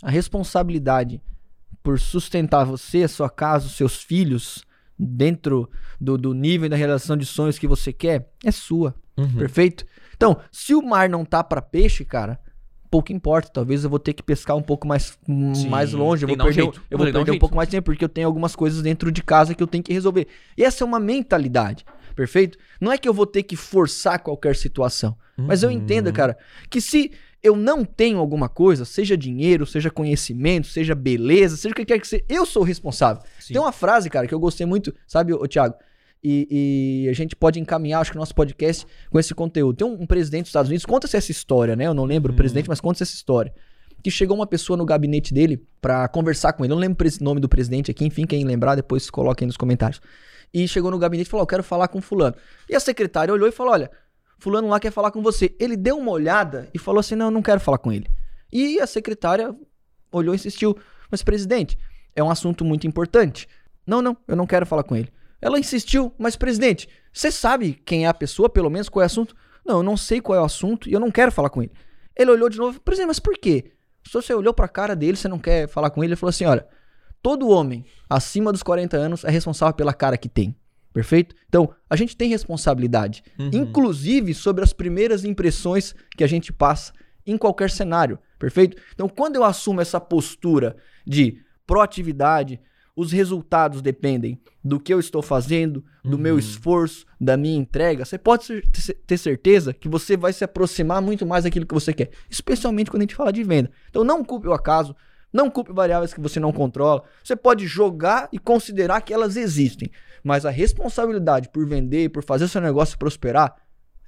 a 0.03 0.11
responsabilidade 0.11 1.21
por 1.83 1.99
sustentar 1.99 2.65
você, 2.65 3.07
sua 3.09 3.31
casa, 3.31 3.67
os 3.67 3.77
seus 3.77 4.03
filhos, 4.03 4.65
dentro 4.99 5.69
do, 6.01 6.19
do 6.19 6.35
nível 6.35 6.67
e 6.67 6.69
da 6.69 6.77
relação 6.77 7.17
de 7.17 7.25
sonhos 7.25 7.59
que 7.59 7.67
você 7.67 7.93
quer, 7.93 8.31
é 8.45 8.51
sua. 8.51 8.95
Uhum. 9.17 9.37
Perfeito? 9.37 9.85
Então, 10.17 10.39
se 10.53 10.75
o 10.75 10.83
mar 10.83 11.09
não 11.09 11.25
tá 11.25 11.43
pra 11.43 11.63
peixe, 11.63 12.05
cara, 12.05 12.39
pouco 12.91 13.13
importa. 13.13 13.49
Talvez 13.51 13.83
eu 13.85 13.89
vou 13.91 13.99
ter 13.99 14.13
que 14.13 14.23
pescar 14.23 14.57
um 14.57 14.63
pouco 14.63 14.87
mais, 14.87 15.19
Sim, 15.55 15.69
mais 15.71 15.93
longe. 15.95 16.25
Eu 16.25 16.29
vou 16.29 16.37
perder, 16.37 16.53
jeito. 16.53 16.83
eu 16.91 16.99
vou 16.99 17.07
um 17.07 17.13
perder 17.13 17.23
um 17.23 17.33
jeito. 17.33 17.41
pouco 17.41 17.57
mais 17.57 17.69
de 17.69 17.73
tempo, 17.73 17.87
porque 17.87 18.05
eu 18.05 18.09
tenho 18.09 18.27
algumas 18.27 18.55
coisas 18.55 18.83
dentro 18.83 19.11
de 19.11 19.23
casa 19.23 19.55
que 19.55 19.63
eu 19.63 19.67
tenho 19.67 19.83
que 19.85 19.93
resolver. 19.93 20.27
E 20.57 20.65
essa 20.65 20.85
é 20.85 20.87
uma 20.87 21.01
mentalidade. 21.01 21.85
Perfeito? 22.15 22.59
Não 22.81 22.93
é 22.93 22.99
que 22.99 23.09
eu 23.09 23.15
vou 23.15 23.25
ter 23.27 23.43
que 23.43 23.57
forçar 23.57 24.19
qualquer 24.19 24.55
situação. 24.57 25.17
Mas 25.37 25.63
eu 25.63 25.71
Uhum. 25.71 25.77
entendo, 25.77 26.13
cara, 26.13 26.37
que 26.69 26.81
se 26.83 27.13
eu 27.43 27.57
não 27.57 27.85
tenho 27.85 28.19
alguma 28.19 28.49
coisa, 28.49 28.85
seja 28.85 29.17
dinheiro, 29.17 29.67
seja 29.67 29.91
conhecimento, 29.91 30.67
seja 30.67 30.95
beleza, 30.95 31.57
seja 31.57 31.73
o 31.73 31.77
que 31.77 31.85
quer 31.85 31.99
que 31.99 32.07
seja, 32.07 32.25
eu 32.29 32.45
sou 32.45 32.63
o 32.63 32.65
responsável. 32.65 33.23
Sim. 33.39 33.55
Tem 33.55 33.63
uma 33.63 33.73
frase, 33.73 34.11
cara, 34.11 34.27
que 34.27 34.35
eu 34.35 34.41
gostei 34.41 34.67
muito, 34.67 34.95
sabe, 35.07 35.33
ô, 35.33 35.47
Thiago? 35.49 35.75
E, 36.23 37.05
e 37.07 37.09
a 37.09 37.15
gente 37.15 37.35
pode 37.35 37.59
encaminhar, 37.59 38.01
acho 38.03 38.11
que 38.11 38.17
o 38.19 38.21
nosso 38.21 38.35
podcast 38.35 38.87
com 39.09 39.19
esse 39.19 39.35
conteúdo. 39.35 39.77
Tem 39.77 39.87
um, 39.87 40.03
um 40.03 40.07
presidente 40.07 40.43
dos 40.43 40.51
Estados 40.51 40.69
Unidos, 40.69 40.85
conta-se 40.85 41.17
essa 41.17 41.31
história, 41.31 41.75
né? 41.75 41.87
Eu 41.87 41.95
não 41.95 42.05
lembro 42.05 42.31
o 42.31 42.33
Uhum. 42.33 42.37
presidente, 42.37 42.69
mas 42.69 42.79
conta-se 42.79 43.05
essa 43.05 43.15
história. 43.15 43.55
Que 44.03 44.11
chegou 44.11 44.37
uma 44.37 44.47
pessoa 44.47 44.77
no 44.77 44.85
gabinete 44.85 45.33
dele 45.33 45.63
pra 45.81 46.09
conversar 46.09 46.53
com 46.53 46.63
ele. 46.63 46.73
Eu 46.73 46.77
não 46.77 46.81
lembro 46.81 47.07
o 47.07 47.25
nome 47.25 47.41
do 47.41 47.49
presidente 47.49 47.91
aqui, 47.91 48.05
enfim, 48.05 48.27
quem 48.27 48.45
lembrar, 48.45 48.75
depois 48.75 49.09
coloca 49.09 49.43
aí 49.43 49.47
nos 49.47 49.57
comentários. 49.57 50.01
E 50.53 50.67
chegou 50.69 50.91
no 50.91 50.99
gabinete 50.99 51.27
e 51.27 51.31
falou: 51.31 51.43
Eu 51.43 51.47
quero 51.47 51.63
falar 51.63 51.89
com 51.89 52.03
fulano. 52.03 52.35
E 52.69 52.75
a 52.77 52.81
secretária 52.81 53.33
olhou 53.33 53.49
e 53.49 53.53
falou: 53.53 53.73
Olha, 53.73 53.91
fulano 54.41 54.69
lá 54.69 54.81
quer 54.81 54.91
falar 54.91 55.11
com 55.11 55.23
você. 55.23 55.55
Ele 55.59 55.77
deu 55.77 55.99
uma 55.99 56.11
olhada 56.11 56.69
e 56.75 56.79
falou 56.79 57.01
assim: 57.01 57.15
Não, 57.15 57.27
eu 57.27 57.31
não 57.31 57.43
quero 57.43 57.61
falar 57.61 57.79
com 57.79 57.93
ele. 57.93 58.11
E 58.53 58.81
a 58.81 58.87
secretária 58.87 59.55
olhou 60.11 60.35
e 60.35 60.37
insistiu: 60.37 60.77
Mas, 61.11 61.23
presidente, 61.23 61.79
é 62.15 62.23
um 62.23 62.31
assunto 62.31 62.65
muito 62.65 62.87
importante. 62.87 63.49
Não, 63.87 64.03
não, 64.03 64.17
eu 64.27 64.37
não 64.37 64.47
quero 64.47 64.67
falar 64.67 64.83
com 64.83 64.97
ele. 64.97 65.13
Ela 65.41 65.59
insistiu: 65.59 66.13
Mas, 66.19 66.37
presidente, 66.37 66.89
você 67.13 67.31
sabe 67.31 67.75
quem 67.85 68.05
é 68.05 68.09
a 68.09 68.15
pessoa, 68.15 68.49
pelo 68.49 68.71
menos 68.71 68.89
qual 68.89 69.03
é 69.03 69.05
o 69.05 69.07
assunto? 69.07 69.35
Não, 69.65 69.79
eu 69.79 69.83
não 69.83 69.97
sei 69.97 70.21
qual 70.21 70.39
é 70.39 70.43
o 70.43 70.45
assunto 70.45 70.89
e 70.89 70.93
eu 70.93 71.01
não 71.01 71.11
quero 71.11 71.31
falar 71.31 71.51
com 71.51 71.63
ele. 71.63 71.73
Ele 72.17 72.31
olhou 72.31 72.49
de 72.49 72.59
novo: 72.59 72.81
Presidente, 72.81 73.09
mas 73.09 73.21
por 73.21 73.37
quê? 73.37 73.73
Se 74.05 74.13
você 74.13 74.35
olhou 74.35 74.53
pra 74.53 74.69
cara 74.69 74.97
dele, 74.97 75.17
você 75.17 75.29
não 75.29 75.39
quer 75.39 75.69
falar 75.69 75.91
com 75.91 76.03
ele, 76.03 76.13
ele 76.13 76.17
falou 76.17 76.31
assim: 76.31 76.45
Olha, 76.45 76.67
todo 77.23 77.49
homem 77.49 77.85
acima 78.09 78.53
dos 78.53 78.63
40 78.63 78.97
anos 78.97 79.25
é 79.25 79.31
responsável 79.31 79.75
pela 79.75 79.93
cara 79.93 80.17
que 80.17 80.29
tem. 80.29 80.57
Perfeito? 80.93 81.35
Então, 81.49 81.73
a 81.89 81.95
gente 81.97 82.17
tem 82.17 82.29
responsabilidade, 82.31 83.23
Uhum. 83.39 83.51
inclusive 83.53 84.35
sobre 84.35 84.65
as 84.65 84.73
primeiras 84.73 85.25
impressões 85.25 85.95
que 86.17 86.25
a 86.25 86.27
gente 86.27 86.53
passa 86.53 86.93
em 87.27 87.37
qualquer 87.37 87.71
cenário. 87.71 88.19
Perfeito? 88.39 88.77
Então, 88.95 89.09
quando 89.09 89.37
eu 89.37 89.45
assumo 89.45 89.81
essa 89.81 90.01
postura 90.01 90.77
de 91.07 91.39
proatividade, 91.67 92.61
os 92.97 93.13
resultados 93.13 93.81
dependem 93.81 94.39
do 94.63 94.79
que 94.81 94.93
eu 94.93 94.99
estou 95.01 95.23
fazendo, 95.23 95.83
do 96.05 96.19
meu 96.19 96.35
Uhum. 96.35 96.39
esforço, 96.41 97.07
da 97.21 97.37
minha 97.37 97.57
entrega. 97.57 98.05
Você 98.05 98.19
pode 98.19 98.63
ter 99.07 99.17
certeza 99.17 99.73
que 99.73 99.89
você 99.89 100.17
vai 100.17 100.33
se 100.33 100.43
aproximar 100.45 101.01
muito 101.01 101.25
mais 101.25 101.45
daquilo 101.45 101.65
que 101.67 101.73
você 101.75 101.93
quer, 101.93 102.11
especialmente 102.29 102.91
quando 102.91 103.03
a 103.03 103.05
gente 103.05 103.15
fala 103.15 103.33
de 103.33 103.43
venda. 103.45 103.71
Então, 103.89 104.03
não 104.05 104.25
culpe 104.25 104.49
o 104.49 104.53
acaso, 104.53 104.95
não 105.33 105.49
culpe 105.49 105.73
variáveis 105.73 106.13
que 106.13 106.21
você 106.21 106.41
não 106.41 106.53
controla. 106.53 107.05
Você 107.23 107.37
pode 107.37 107.67
jogar 107.67 108.29
e 108.33 108.39
considerar 108.39 109.01
que 109.01 109.15
elas 109.15 109.37
existem, 109.37 109.91
mas 110.25 110.45
a 110.47 110.51
responsabilidade 110.51 111.49
por 111.49 111.67
vender, 111.67 112.11
por 112.11 112.23
fazer 112.25 112.45
o 112.45 112.49
seu 112.49 112.61
negócio 112.61 112.99
prosperar, 112.99 113.55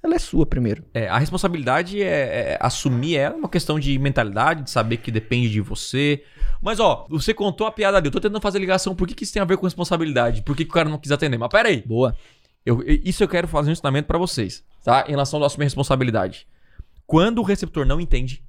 ela 0.01 0.15
é 0.15 0.19
sua 0.19 0.45
primeiro. 0.45 0.83
É, 0.93 1.07
a 1.07 1.17
responsabilidade 1.17 2.01
é, 2.01 2.53
é 2.53 2.57
assumir 2.59 3.15
ela, 3.15 3.35
é 3.35 3.37
uma 3.37 3.47
questão 3.49 3.79
de 3.79 3.97
mentalidade, 3.97 4.63
de 4.63 4.69
saber 4.69 4.97
que 4.97 5.09
depende 5.09 5.49
de 5.49 5.61
você. 5.61 6.23
Mas 6.61 6.79
ó, 6.79 7.07
você 7.09 7.33
contou 7.33 7.65
a 7.65 7.71
piada 7.71 7.97
ali, 7.97 8.07
eu 8.07 8.11
tô 8.11 8.19
tentando 8.19 8.41
fazer 8.41 8.59
ligação, 8.59 8.93
por 8.95 9.07
que, 9.07 9.15
que 9.15 9.23
isso 9.23 9.31
tem 9.33 9.41
a 9.41 9.45
ver 9.45 9.57
com 9.57 9.65
responsabilidade? 9.65 10.41
Por 10.41 10.55
que, 10.57 10.65
que 10.65 10.71
o 10.71 10.73
cara 10.73 10.89
não 10.89 10.97
quis 10.97 11.11
atender? 11.11 11.37
Mas 11.37 11.49
pera 11.49 11.69
aí, 11.69 11.81
Boa. 11.85 12.15
eu, 12.65 12.83
isso 12.85 13.23
eu 13.23 13.27
quero 13.29 13.47
fazer 13.47 13.69
um 13.69 13.73
ensinamento 13.73 14.07
pra 14.07 14.17
vocês, 14.17 14.61
tá? 14.83 15.05
Em 15.07 15.11
relação 15.11 15.39
ao 15.39 15.45
assumir 15.45 15.65
responsabilidade. 15.65 16.45
Quando 17.07 17.39
o 17.39 17.43
receptor 17.43 17.85
não 17.85 17.99
entende, 18.01 18.43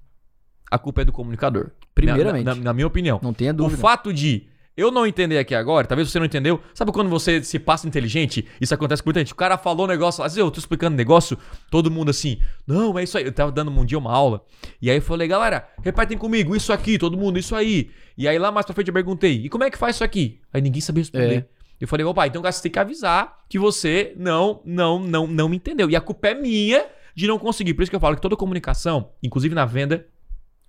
a 0.70 0.78
culpa 0.78 1.02
é 1.02 1.04
do 1.04 1.12
comunicador. 1.12 1.70
Primeiramente. 1.94 2.44
Na, 2.44 2.54
na- 2.56 2.60
na 2.62 2.72
minha 2.72 2.86
opinião. 2.86 3.20
Não 3.22 3.32
tenha 3.32 3.52
O 3.52 3.54
dúvida. 3.54 3.80
fato 3.80 4.12
de 4.12 4.48
eu 4.76 4.90
não 4.90 5.06
entender 5.06 5.38
aqui 5.38 5.54
agora, 5.54 5.86
talvez 5.86 6.10
você 6.10 6.18
não 6.18 6.26
entendeu. 6.26 6.60
Sabe 6.74 6.90
quando 6.92 7.08
você 7.08 7.42
se 7.42 7.58
passa 7.58 7.86
inteligente? 7.86 8.46
Isso 8.60 8.74
acontece 8.74 9.02
com 9.02 9.08
muita 9.08 9.20
gente. 9.20 9.32
O 9.32 9.36
cara 9.36 9.56
falou 9.56 9.86
um 9.86 9.88
negócio, 9.88 10.22
às 10.24 10.32
vezes 10.32 10.38
eu 10.38 10.50
tô 10.50 10.58
explicando 10.58 10.94
um 10.94 10.96
negócio, 10.96 11.38
todo 11.70 11.90
mundo 11.90 12.10
assim, 12.10 12.38
não, 12.66 12.98
é 12.98 13.04
isso 13.04 13.16
aí. 13.16 13.24
Eu 13.24 13.32
tava 13.32 13.52
dando 13.52 13.70
um 13.70 13.84
dia 13.84 13.98
uma 13.98 14.12
aula, 14.12 14.44
e 14.80 14.90
aí 14.90 14.96
eu 14.96 15.02
falei, 15.02 15.28
galera, 15.28 15.68
repetem 15.82 16.18
comigo, 16.18 16.56
isso 16.56 16.72
aqui, 16.72 16.98
todo 16.98 17.16
mundo, 17.16 17.38
isso 17.38 17.54
aí. 17.54 17.90
E 18.16 18.26
aí 18.26 18.38
lá 18.38 18.50
mais 18.50 18.66
pra 18.66 18.74
frente 18.74 18.88
eu 18.88 18.94
perguntei, 18.94 19.44
e 19.44 19.48
como 19.48 19.64
é 19.64 19.70
que 19.70 19.78
faz 19.78 19.96
isso 19.96 20.04
aqui? 20.04 20.40
Aí 20.52 20.60
ninguém 20.60 20.80
sabia 20.80 21.02
responder. 21.02 21.38
É. 21.50 21.64
Eu 21.80 21.88
falei, 21.88 22.06
opa, 22.06 22.26
então 22.26 22.40
você 22.40 22.62
tem 22.62 22.72
que 22.72 22.78
avisar 22.78 23.44
que 23.48 23.58
você 23.58 24.14
não, 24.16 24.60
não, 24.64 24.98
não, 24.98 25.26
não 25.26 25.48
me 25.48 25.56
entendeu. 25.56 25.90
E 25.90 25.96
a 25.96 26.00
culpa 26.00 26.28
é 26.28 26.34
minha 26.34 26.86
de 27.14 27.26
não 27.26 27.38
conseguir. 27.38 27.74
Por 27.74 27.82
isso 27.82 27.90
que 27.90 27.96
eu 27.96 28.00
falo 28.00 28.16
que 28.16 28.22
toda 28.22 28.36
comunicação, 28.36 29.10
inclusive 29.22 29.54
na 29.54 29.64
venda, 29.64 30.06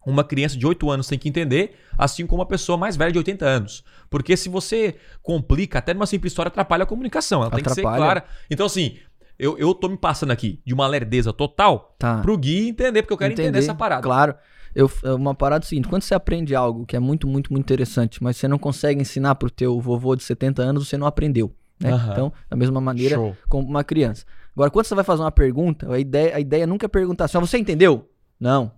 uma 0.05 0.23
criança 0.23 0.57
de 0.57 0.65
8 0.65 0.89
anos 0.89 1.07
tem 1.07 1.17
que 1.17 1.27
entender, 1.29 1.75
assim 1.97 2.25
como 2.27 2.41
uma 2.41 2.45
pessoa 2.47 2.77
mais 2.77 2.95
velha 2.95 3.11
de 3.11 3.17
80 3.17 3.45
anos. 3.45 3.83
Porque 4.09 4.35
se 4.37 4.49
você 4.49 4.95
complica, 5.21 5.79
até 5.79 5.93
numa 5.93 6.05
simples 6.05 6.31
história, 6.31 6.47
atrapalha 6.49 6.83
a 6.83 6.85
comunicação. 6.85 7.41
Ela 7.41 7.51
tem 7.51 7.63
que 7.63 7.69
ser 7.73 7.81
Atrapalha. 7.81 7.97
clara. 8.03 8.23
Então, 8.49 8.65
assim, 8.65 8.97
eu, 9.37 9.57
eu 9.57 9.73
tô 9.73 9.89
me 9.89 9.97
passando 9.97 10.31
aqui 10.31 10.59
de 10.65 10.73
uma 10.73 10.87
lerdeza 10.87 11.33
total 11.33 11.95
Tá. 11.99 12.21
pro 12.21 12.37
Gui 12.37 12.69
entender, 12.69 13.01
porque 13.01 13.13
eu 13.13 13.17
quero 13.17 13.33
entender, 13.33 13.59
essa 13.59 13.73
parada. 13.75 14.01
Claro. 14.03 14.35
Eu, 14.73 14.91
é 15.03 15.13
uma 15.13 15.33
parada 15.33 15.65
seguinte, 15.65 15.87
quando 15.87 16.01
você 16.03 16.13
aprende 16.13 16.53
algo 16.53 16.85
que 16.85 16.95
é 16.97 16.99
muito, 16.99 17.25
muito, 17.27 17.51
muito 17.53 17.63
interessante, 17.65 18.21
mas 18.21 18.35
você 18.35 18.45
não 18.47 18.57
consegue 18.59 19.01
ensinar 19.01 19.35
pro 19.35 19.49
teu 19.49 19.79
vovô 19.79 20.15
de 20.17 20.23
70 20.23 20.61
anos, 20.61 20.87
você 20.89 20.97
não 20.97 21.07
aprendeu. 21.07 21.55
Né? 21.79 21.91
Aham. 21.91 22.11
Então, 22.11 22.33
da 22.49 22.57
mesma 22.57 22.81
maneira, 22.81 23.15
Show. 23.15 23.35
como 23.49 23.67
uma 23.67 23.83
criança. 23.85 24.25
Agora, 24.53 24.69
quando 24.69 24.85
você 24.85 24.95
vai 24.95 25.03
fazer 25.03 25.21
uma 25.21 25.31
pergunta, 25.31 25.91
a 25.91 25.97
ideia, 25.99 26.35
a 26.35 26.39
ideia 26.39 26.67
nunca 26.67 26.85
é 26.85 26.89
perguntar 26.89 27.25
assim, 27.25 27.37
"Ah, 27.37 27.41
você 27.41 27.57
entendeu? 27.57 28.09
Não. 28.39 28.71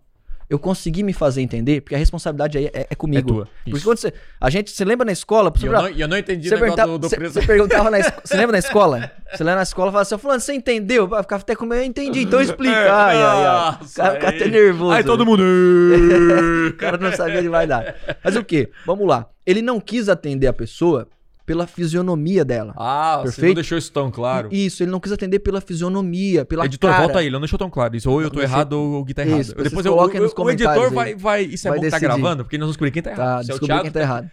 Eu 0.50 0.58
consegui 0.58 1.04
me 1.04 1.12
fazer 1.12 1.42
entender, 1.42 1.82
porque 1.82 1.94
a 1.94 1.98
responsabilidade 1.98 2.58
aí 2.58 2.66
é, 2.74 2.88
é 2.90 2.96
comigo. 2.96 3.30
É 3.30 3.34
tua. 3.34 3.46
Porque 3.66 3.78
Isso. 3.78 3.84
quando 3.84 3.98
você. 3.98 4.14
A 4.40 4.50
gente, 4.50 4.72
você 4.72 4.86
lembra 4.86 5.06
na 5.06 5.12
escola? 5.12 5.52
E 5.62 5.66
eu, 5.66 5.72
não, 5.74 5.88
eu 5.90 6.08
não 6.08 6.18
entendi 6.18 6.48
Você, 6.48 6.56
o 6.56 6.60
negócio 6.62 6.86
do, 6.88 6.98
do 7.00 7.10
você- 7.10 7.16
preço. 7.18 7.34
você 7.34 7.42
perguntava 7.48 7.92
na 7.92 8.00
escola. 8.00 8.22
Você 8.24 8.38
lembra 8.38 8.52
na 8.54 8.60
escola? 8.60 9.12
Você 9.30 9.44
lembra 9.44 9.56
na 9.58 9.64
escola 9.64 9.90
e 9.90 9.92
falava 9.92 10.02
assim, 10.04 10.18
fulano, 10.18 10.40
você 10.40 10.54
entendeu? 10.54 11.06
Vai 11.06 11.22
ficar 11.22 11.36
até 11.36 11.54
como 11.54 11.74
eu 11.74 11.84
entendi, 11.84 12.22
então 12.22 12.40
explica. 12.40 12.76
Ai, 12.78 13.18
ai, 13.18 13.46
ai. 13.46 13.78
O 13.86 13.94
cara 13.94 14.14
fica 14.14 14.30
até 14.30 14.48
nervoso. 14.48 14.92
Aí 14.92 15.04
todo 15.04 15.26
mundo. 15.26 15.44
O 16.70 16.74
cara 16.78 16.98
não 16.98 17.12
sabia 17.12 17.42
de 17.42 17.50
verdade. 17.50 17.94
Mas 18.24 18.36
o 18.36 18.44
quê? 18.44 18.70
Vamos 18.86 19.08
lá. 19.08 19.26
Ele 19.46 19.62
não 19.62 19.80
quis 19.80 20.08
atender 20.10 20.48
a 20.48 20.54
pessoa 20.54 21.08
pela 21.48 21.66
fisionomia 21.66 22.44
dela. 22.44 22.74
ah, 22.78 23.14
você 23.14 23.18
não 23.18 23.24
Perfeito? 23.24 23.56
deixou 23.56 23.78
isso 23.78 23.90
tão 23.92 24.12
claro. 24.12 24.50
Isso, 24.52 24.84
ele 24.84 24.92
não 24.92 25.00
quis 25.00 25.14
atender 25.14 25.40
pela 25.40 25.62
fisionomia, 25.62 26.44
pela 26.44 26.66
Editor, 26.66 26.92
cara. 26.92 27.04
volta 27.04 27.20
aí, 27.20 27.28
ele 27.28 27.34
não 27.34 27.40
deixou 27.40 27.58
tão 27.58 27.70
claro 27.70 27.96
isso. 27.96 28.12
Ou 28.12 28.22
eu 28.22 28.30
tô 28.30 28.40
Você- 28.40 28.44
errado 28.44 28.74
ou 28.74 29.00
o 29.00 29.04
Gui 29.06 29.14
tá 29.14 29.26
errado. 29.26 29.40
Isso, 29.40 29.54
vocês 29.56 29.70
Depois 29.70 29.86
eu, 29.86 29.94
o, 29.94 30.08
nos 30.08 30.34
o 30.38 30.50
editor 30.52 30.84
aí. 30.88 30.90
vai, 30.94 31.16
vai. 31.16 31.42
Isso 31.44 31.66
é 31.66 31.72
Vai 31.72 31.80
bom 31.80 31.86
que 31.86 31.90
tá 31.90 31.98
decidir. 32.00 32.14
gravando, 32.20 32.44
porque 32.44 32.58
nós 32.58 32.66
vamos 32.66 32.74
descobrir 32.76 32.92
quem 32.92 33.02
tá 33.02 33.12
errado. 33.12 33.38
Tá, 33.38 33.44
Se 33.44 33.52
é 33.54 33.66
Thiago, 33.66 33.82
quem 33.84 33.92
tá 33.92 34.02
errado. 34.02 34.30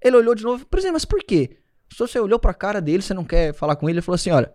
Ele 0.00 0.16
olhou 0.16 0.34
de 0.34 0.44
novo, 0.44 0.66
por 0.66 0.78
exemplo, 0.78 0.94
mas 0.94 1.04
por 1.04 1.20
quê? 1.24 1.56
Se 1.90 1.98
você 1.98 2.20
olhou 2.20 2.38
pra 2.38 2.52
cara 2.54 2.80
dele, 2.80 3.02
você 3.02 3.14
não 3.14 3.24
quer 3.24 3.52
falar 3.54 3.74
com 3.76 3.88
ele, 3.88 3.96
ele 3.98 4.02
falou 4.04 4.16
assim: 4.16 4.30
olha, 4.30 4.52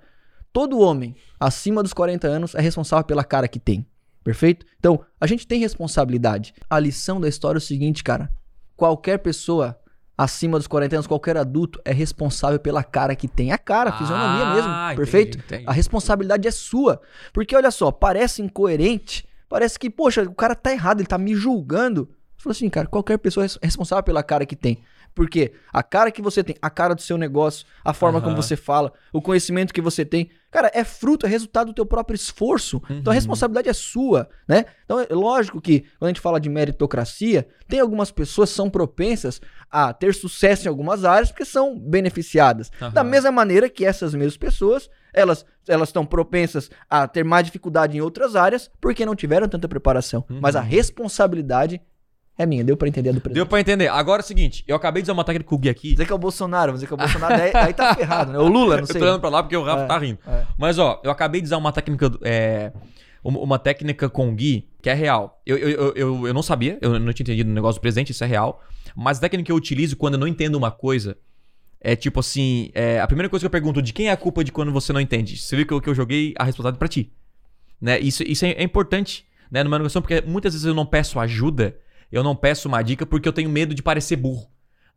todo 0.53 0.79
homem 0.79 1.15
acima 1.39 1.81
dos 1.83 1.91
40 1.93 2.27
anos 2.27 2.55
é 2.55 2.61
responsável 2.61 3.03
pela 3.05 3.23
cara 3.23 3.47
que 3.47 3.59
tem. 3.59 3.85
Perfeito? 4.23 4.65
Então, 4.79 5.03
a 5.19 5.27
gente 5.27 5.45
tem 5.45 5.59
responsabilidade. 5.59 6.53
A 6.69 6.79
lição 6.79 7.19
da 7.19 7.27
história 7.27 7.57
é 7.57 7.59
o 7.59 7.61
seguinte, 7.61 8.03
cara. 8.03 8.31
Qualquer 8.75 9.17
pessoa 9.19 9.77
acima 10.17 10.57
dos 10.57 10.67
40 10.67 10.95
anos, 10.95 11.07
qualquer 11.07 11.35
adulto, 11.37 11.81
é 11.83 11.91
responsável 11.91 12.59
pela 12.59 12.83
cara 12.83 13.15
que 13.15 13.27
tem. 13.27 13.51
A 13.51 13.57
cara, 13.57 13.89
a 13.89 13.97
fisionomia 13.97 14.45
Ah, 14.45 14.55
mesmo. 14.55 14.69
entendi, 14.71 14.95
Perfeito? 14.95 15.37
entendi. 15.39 15.63
A 15.67 15.71
responsabilidade 15.73 16.47
é 16.47 16.51
sua. 16.51 17.01
Porque 17.33 17.55
olha 17.55 17.71
só, 17.71 17.91
parece 17.91 18.41
incoerente, 18.41 19.27
parece 19.49 19.77
que, 19.77 19.89
poxa, 19.89 20.21
o 20.23 20.33
cara 20.35 20.55
tá 20.55 20.71
errado, 20.71 20.99
ele 21.01 21.07
tá 21.07 21.17
me 21.17 21.35
julgando. 21.35 22.09
Falou 22.37 22.51
assim, 22.51 22.69
cara, 22.69 22.87
qualquer 22.87 23.17
pessoa 23.17 23.43
é 23.43 23.45
res- 23.45 23.59
responsável 23.61 24.03
pela 24.03 24.21
cara 24.23 24.45
que 24.45 24.55
tem. 24.55 24.83
Porque 25.15 25.53
a 25.71 25.83
cara 25.83 26.11
que 26.11 26.21
você 26.21 26.43
tem, 26.43 26.55
a 26.61 26.69
cara 26.69 26.95
do 26.95 27.01
seu 27.01 27.17
negócio, 27.17 27.65
a 27.83 27.93
forma 27.93 28.19
como 28.19 28.33
Aham. 28.33 28.41
você 28.41 28.55
fala, 28.55 28.91
o 29.11 29.21
conhecimento 29.21 29.73
que 29.73 29.81
você 29.81 30.03
tem, 30.03 30.29
cara, 30.49 30.71
é 30.73 30.83
fruto, 30.83 31.25
é 31.25 31.29
resultado 31.29 31.67
do 31.67 31.73
teu 31.73 31.85
próprio 31.85 32.15
esforço. 32.15 32.81
Então 32.89 33.11
a 33.11 33.13
Uhum. 33.13 33.13
responsabilidade 33.13 33.69
é 33.69 33.73
sua, 33.73 34.27
né? 34.47 34.65
Então 34.85 34.99
é 34.99 35.07
lógico 35.11 35.61
que 35.61 35.81
quando 35.99 36.05
a 36.05 36.07
gente 36.07 36.19
fala 36.21 36.39
de 36.39 36.49
meritocracia, 36.49 37.47
tem 37.67 37.79
algumas 37.79 38.11
pessoas 38.11 38.49
que 38.49 38.55
são 38.55 38.69
propensas 38.69 39.39
a 39.69 39.93
ter 39.93 40.13
sucesso 40.13 40.65
em 40.65 40.69
algumas 40.69 41.05
áreas 41.05 41.31
porque 41.31 41.45
são 41.45 41.77
beneficiadas. 41.79 42.71
Da 42.91 43.01
Aham. 43.01 43.03
mesma 43.03 43.31
maneira 43.31 43.69
que 43.69 43.85
essas 43.85 44.13
mesmas 44.13 44.37
pessoas, 44.37 44.89
elas 45.13 45.45
elas 45.65 45.87
estão 45.89 46.05
propensas 46.05 46.69
a 46.89 47.07
ter 47.07 47.23
mais 47.23 47.45
dificuldade 47.45 47.95
em 47.97 48.01
outras 48.01 48.35
áreas 48.35 48.69
porque 48.81 49.05
não 49.05 49.15
tiveram 49.15 49.47
tanta 49.47 49.65
preparação. 49.67 50.25
Uhum. 50.29 50.39
Mas 50.41 50.57
a 50.57 50.61
responsabilidade 50.61 51.81
é 52.37 52.45
minha. 52.45 52.63
Deu 52.63 52.75
pra 52.77 52.87
entender 52.87 53.09
do 53.09 53.13
Deu 53.15 53.21
presidente. 53.21 53.47
pra 53.49 53.59
entender. 53.59 53.87
Agora 53.89 54.21
é 54.21 54.23
o 54.23 54.27
seguinte, 54.27 54.63
eu 54.67 54.75
acabei 54.75 55.01
de 55.01 55.05
usar 55.07 55.13
uma 55.13 55.23
técnica 55.23 55.49
com 55.49 55.55
o 55.55 55.57
Gui 55.59 55.69
aqui. 55.69 55.91
Dizer 55.91 56.05
que 56.05 56.11
é 56.11 56.15
o 56.15 56.19
Bolsonaro, 56.19 56.73
dizer 56.73 56.87
que 56.87 56.93
é 56.93 56.95
o 56.95 56.97
Bolsonaro, 56.97 57.37
daí, 57.37 57.51
aí 57.53 57.73
tá 57.73 57.93
ferrado, 57.95 58.31
né? 58.31 58.39
O 58.39 58.47
Lula, 58.47 58.75
não 58.75 58.83
Eu 58.83 58.87
sei. 58.87 58.99
tô 58.99 59.05
olhando 59.05 59.19
pra 59.19 59.29
lá 59.29 59.43
porque 59.43 59.55
o 59.57 59.63
Rafa 59.63 59.83
É, 59.83 59.87
tá 59.87 59.97
rindo. 59.97 60.19
é. 60.27 60.45
Mas, 60.57 60.77
ó, 60.79 60.99
eu 61.03 61.11
acabei 61.11 61.41
de 61.41 61.45
usar 61.45 61.57
uma 61.57 61.71
técnica. 61.71 62.11
É, 62.23 62.71
uma, 63.23 63.39
uma 63.39 63.59
técnica 63.59 64.09
com 64.09 64.29
o 64.29 64.35
Gui 64.35 64.67
que 64.81 64.89
é 64.89 64.93
real. 64.93 65.41
Eu, 65.45 65.57
eu, 65.57 65.69
eu, 65.69 65.93
eu, 65.95 66.27
eu 66.27 66.33
não 66.33 66.43
sabia, 66.43 66.77
eu 66.81 66.99
não 66.99 67.13
tinha 67.13 67.23
entendido 67.23 67.49
o 67.49 67.53
negócio 67.53 67.79
do 67.79 67.81
presente, 67.81 68.11
isso 68.11 68.23
é 68.23 68.27
real. 68.27 68.61
Mas 68.95 69.17
a 69.17 69.21
técnica 69.21 69.45
que 69.45 69.51
eu 69.51 69.55
utilizo 69.55 69.95
quando 69.95 70.15
eu 70.15 70.19
não 70.19 70.27
entendo 70.27 70.55
uma 70.55 70.69
coisa 70.71 71.15
é 71.79 71.95
tipo 71.95 72.19
assim: 72.19 72.69
é, 72.73 72.99
a 72.99 73.07
primeira 73.07 73.29
coisa 73.29 73.43
que 73.43 73.45
eu 73.47 73.49
pergunto, 73.51 73.81
de 73.81 73.93
quem 73.93 74.07
é 74.09 74.11
a 74.11 74.17
culpa 74.17 74.43
de 74.43 74.51
quando 74.51 74.71
você 74.73 74.91
não 74.91 74.99
entende? 74.99 75.37
Você 75.37 75.55
viu 75.55 75.65
que 75.65 75.73
eu, 75.73 75.79
que 75.79 75.89
eu 75.89 75.95
joguei 75.95 76.33
a 76.37 76.43
responsabilidade 76.43 76.79
pra 76.79 76.87
ti. 76.87 77.11
Né? 77.79 77.99
Isso, 77.99 78.23
isso 78.23 78.45
é, 78.45 78.51
é 78.51 78.63
importante 78.63 79.25
né, 79.51 79.63
numa 79.63 79.77
negociação, 79.77 80.01
porque 80.01 80.21
muitas 80.25 80.53
vezes 80.53 80.65
eu 80.65 80.73
não 80.73 80.85
peço 80.85 81.19
ajuda, 81.19 81.75
eu 82.13 82.23
não 82.23 82.35
peço 82.35 82.67
uma 82.67 82.81
dica 82.81 83.05
porque 83.05 83.27
eu 83.27 83.33
tenho 83.33 83.49
medo 83.49 83.73
de 83.73 83.81
parecer 83.81 84.15
burro. 84.15 84.47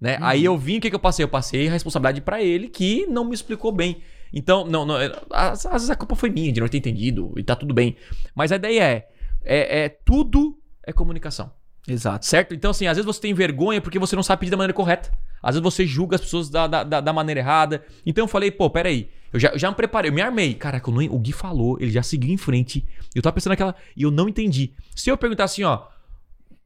Né? 0.01 0.19
Aí 0.21 0.45
eu 0.45 0.57
vim, 0.59 0.77
o 0.77 0.81
que, 0.81 0.91
que 0.91 0.95
eu 0.95 1.01
passei? 1.01 1.25
Eu 1.25 1.29
passei 1.29 1.67
a 1.67 1.71
responsabilidade 1.71 2.21
pra 2.21 2.43
ele 2.43 2.69
que 2.69 3.07
não 3.07 3.25
me 3.25 3.35
explicou 3.35 3.73
bem. 3.73 4.03
Então, 4.33 4.67
não, 4.67 4.85
não, 4.85 5.01
é, 5.01 5.11
às, 5.31 5.65
às 5.65 5.73
vezes 5.73 5.91
a 5.91 5.97
culpa 5.97 6.15
foi 6.15 6.29
minha 6.29 6.53
de 6.53 6.61
não 6.61 6.69
ter 6.69 6.77
entendido 6.79 7.33
e 7.37 7.43
tá 7.43 7.57
tudo 7.57 7.73
bem. 7.73 7.97
Mas 8.35 8.53
a 8.53 8.57
ideia 8.57 8.83
é, 8.83 9.09
é, 9.43 9.85
é 9.85 9.89
tudo 9.89 10.59
é 10.87 10.93
comunicação. 10.93 11.51
Exato. 11.89 12.27
Certo? 12.27 12.53
Então, 12.55 12.73
assim, 12.73 12.87
às 12.87 12.97
vezes 12.97 13.07
você 13.07 13.21
tem 13.21 13.33
vergonha 13.33 13.81
porque 13.81 13.99
você 13.99 14.15
não 14.17 14.23
sabe 14.23 14.41
pedir 14.41 14.51
da 14.51 14.57
maneira 14.57 14.75
correta. 14.75 15.11
Às 15.43 15.55
vezes 15.55 15.63
você 15.63 15.87
julga 15.87 16.17
as 16.17 16.21
pessoas 16.21 16.51
da, 16.51 16.67
da, 16.67 16.83
da- 17.01 17.13
maneira 17.13 17.41
errada. 17.41 17.85
Então 18.05 18.25
eu 18.25 18.29
falei, 18.29 18.51
pô, 18.51 18.69
peraí. 18.69 19.09
Eu 19.33 19.39
já, 19.39 19.51
eu 19.51 19.59
já 19.59 19.71
me 19.71 19.77
preparei, 19.77 20.11
eu 20.11 20.15
me 20.15 20.21
armei. 20.21 20.53
Caraca, 20.55 20.91
não- 20.91 21.03
o 21.15 21.19
Gui 21.19 21.33
falou, 21.33 21.79
ele 21.81 21.93
já 21.93 22.03
seguiu 22.03 22.33
em 22.35 22.37
frente. 22.37 22.85
Eu 23.15 23.23
tava 23.23 23.35
pensando 23.35 23.53
naquela. 23.53 23.75
E 23.97 24.03
eu 24.03 24.11
não 24.11 24.29
entendi. 24.29 24.73
Se 24.95 25.09
eu 25.09 25.17
perguntar 25.17 25.45
assim, 25.45 25.63
ó. 25.63 25.85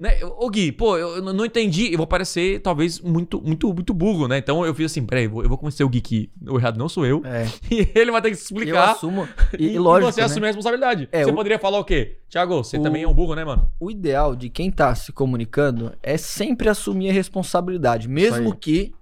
Né, 0.00 0.18
ô 0.24 0.48
Gui, 0.48 0.72
pô, 0.72 0.96
eu, 0.96 1.16
eu 1.16 1.22
não 1.34 1.44
entendi. 1.44 1.92
Eu 1.92 1.98
vou 1.98 2.06
parecer, 2.06 2.60
talvez, 2.60 2.98
muito, 3.00 3.38
muito, 3.42 3.72
muito 3.74 3.92
burro, 3.92 4.26
né? 4.26 4.38
Então 4.38 4.64
eu 4.64 4.74
fiz 4.74 4.86
assim, 4.90 5.04
peraí, 5.04 5.24
eu 5.24 5.30
vou, 5.30 5.42
eu 5.42 5.48
vou 5.50 5.58
convencer 5.58 5.84
o 5.84 5.90
Gui 5.90 6.00
que 6.00 6.30
o 6.48 6.56
errado 6.58 6.78
não 6.78 6.88
sou 6.88 7.04
eu. 7.04 7.20
É. 7.24 7.46
E 7.70 7.86
ele 7.94 8.10
vai 8.10 8.22
ter 8.22 8.30
que 8.30 8.36
Eu 8.36 8.40
explicar. 8.40 8.92
assumo. 8.92 9.28
E, 9.58 9.74
E, 9.74 9.78
lógico. 9.78 10.10
você 10.10 10.20
né? 10.20 10.26
assume 10.26 10.46
a 10.46 10.48
responsabilidade. 10.48 11.06
É, 11.12 11.22
você 11.24 11.30
o- 11.30 11.34
poderia 11.34 11.58
falar 11.58 11.78
o 11.78 11.84
quê? 11.84 12.16
Tiago, 12.30 12.64
você 12.64 12.78
O- 12.78 12.82
também 12.82 13.02
é 13.02 13.08
um 13.08 13.12
burro, 13.12 13.34
né, 13.34 13.44
mano? 13.44 13.70
O 13.78 13.90
ideal 13.90 14.34
de 14.34 14.48
quem 14.48 14.70
tá 14.70 14.94
se 14.94 15.12
comunicando 15.12 15.92
é 16.02 16.16
sempre 16.16 16.70
assumir 16.70 17.10
a 17.10 17.12
responsabilidade, 17.12 18.08
mesmo 18.08 18.56
que, 18.56 18.94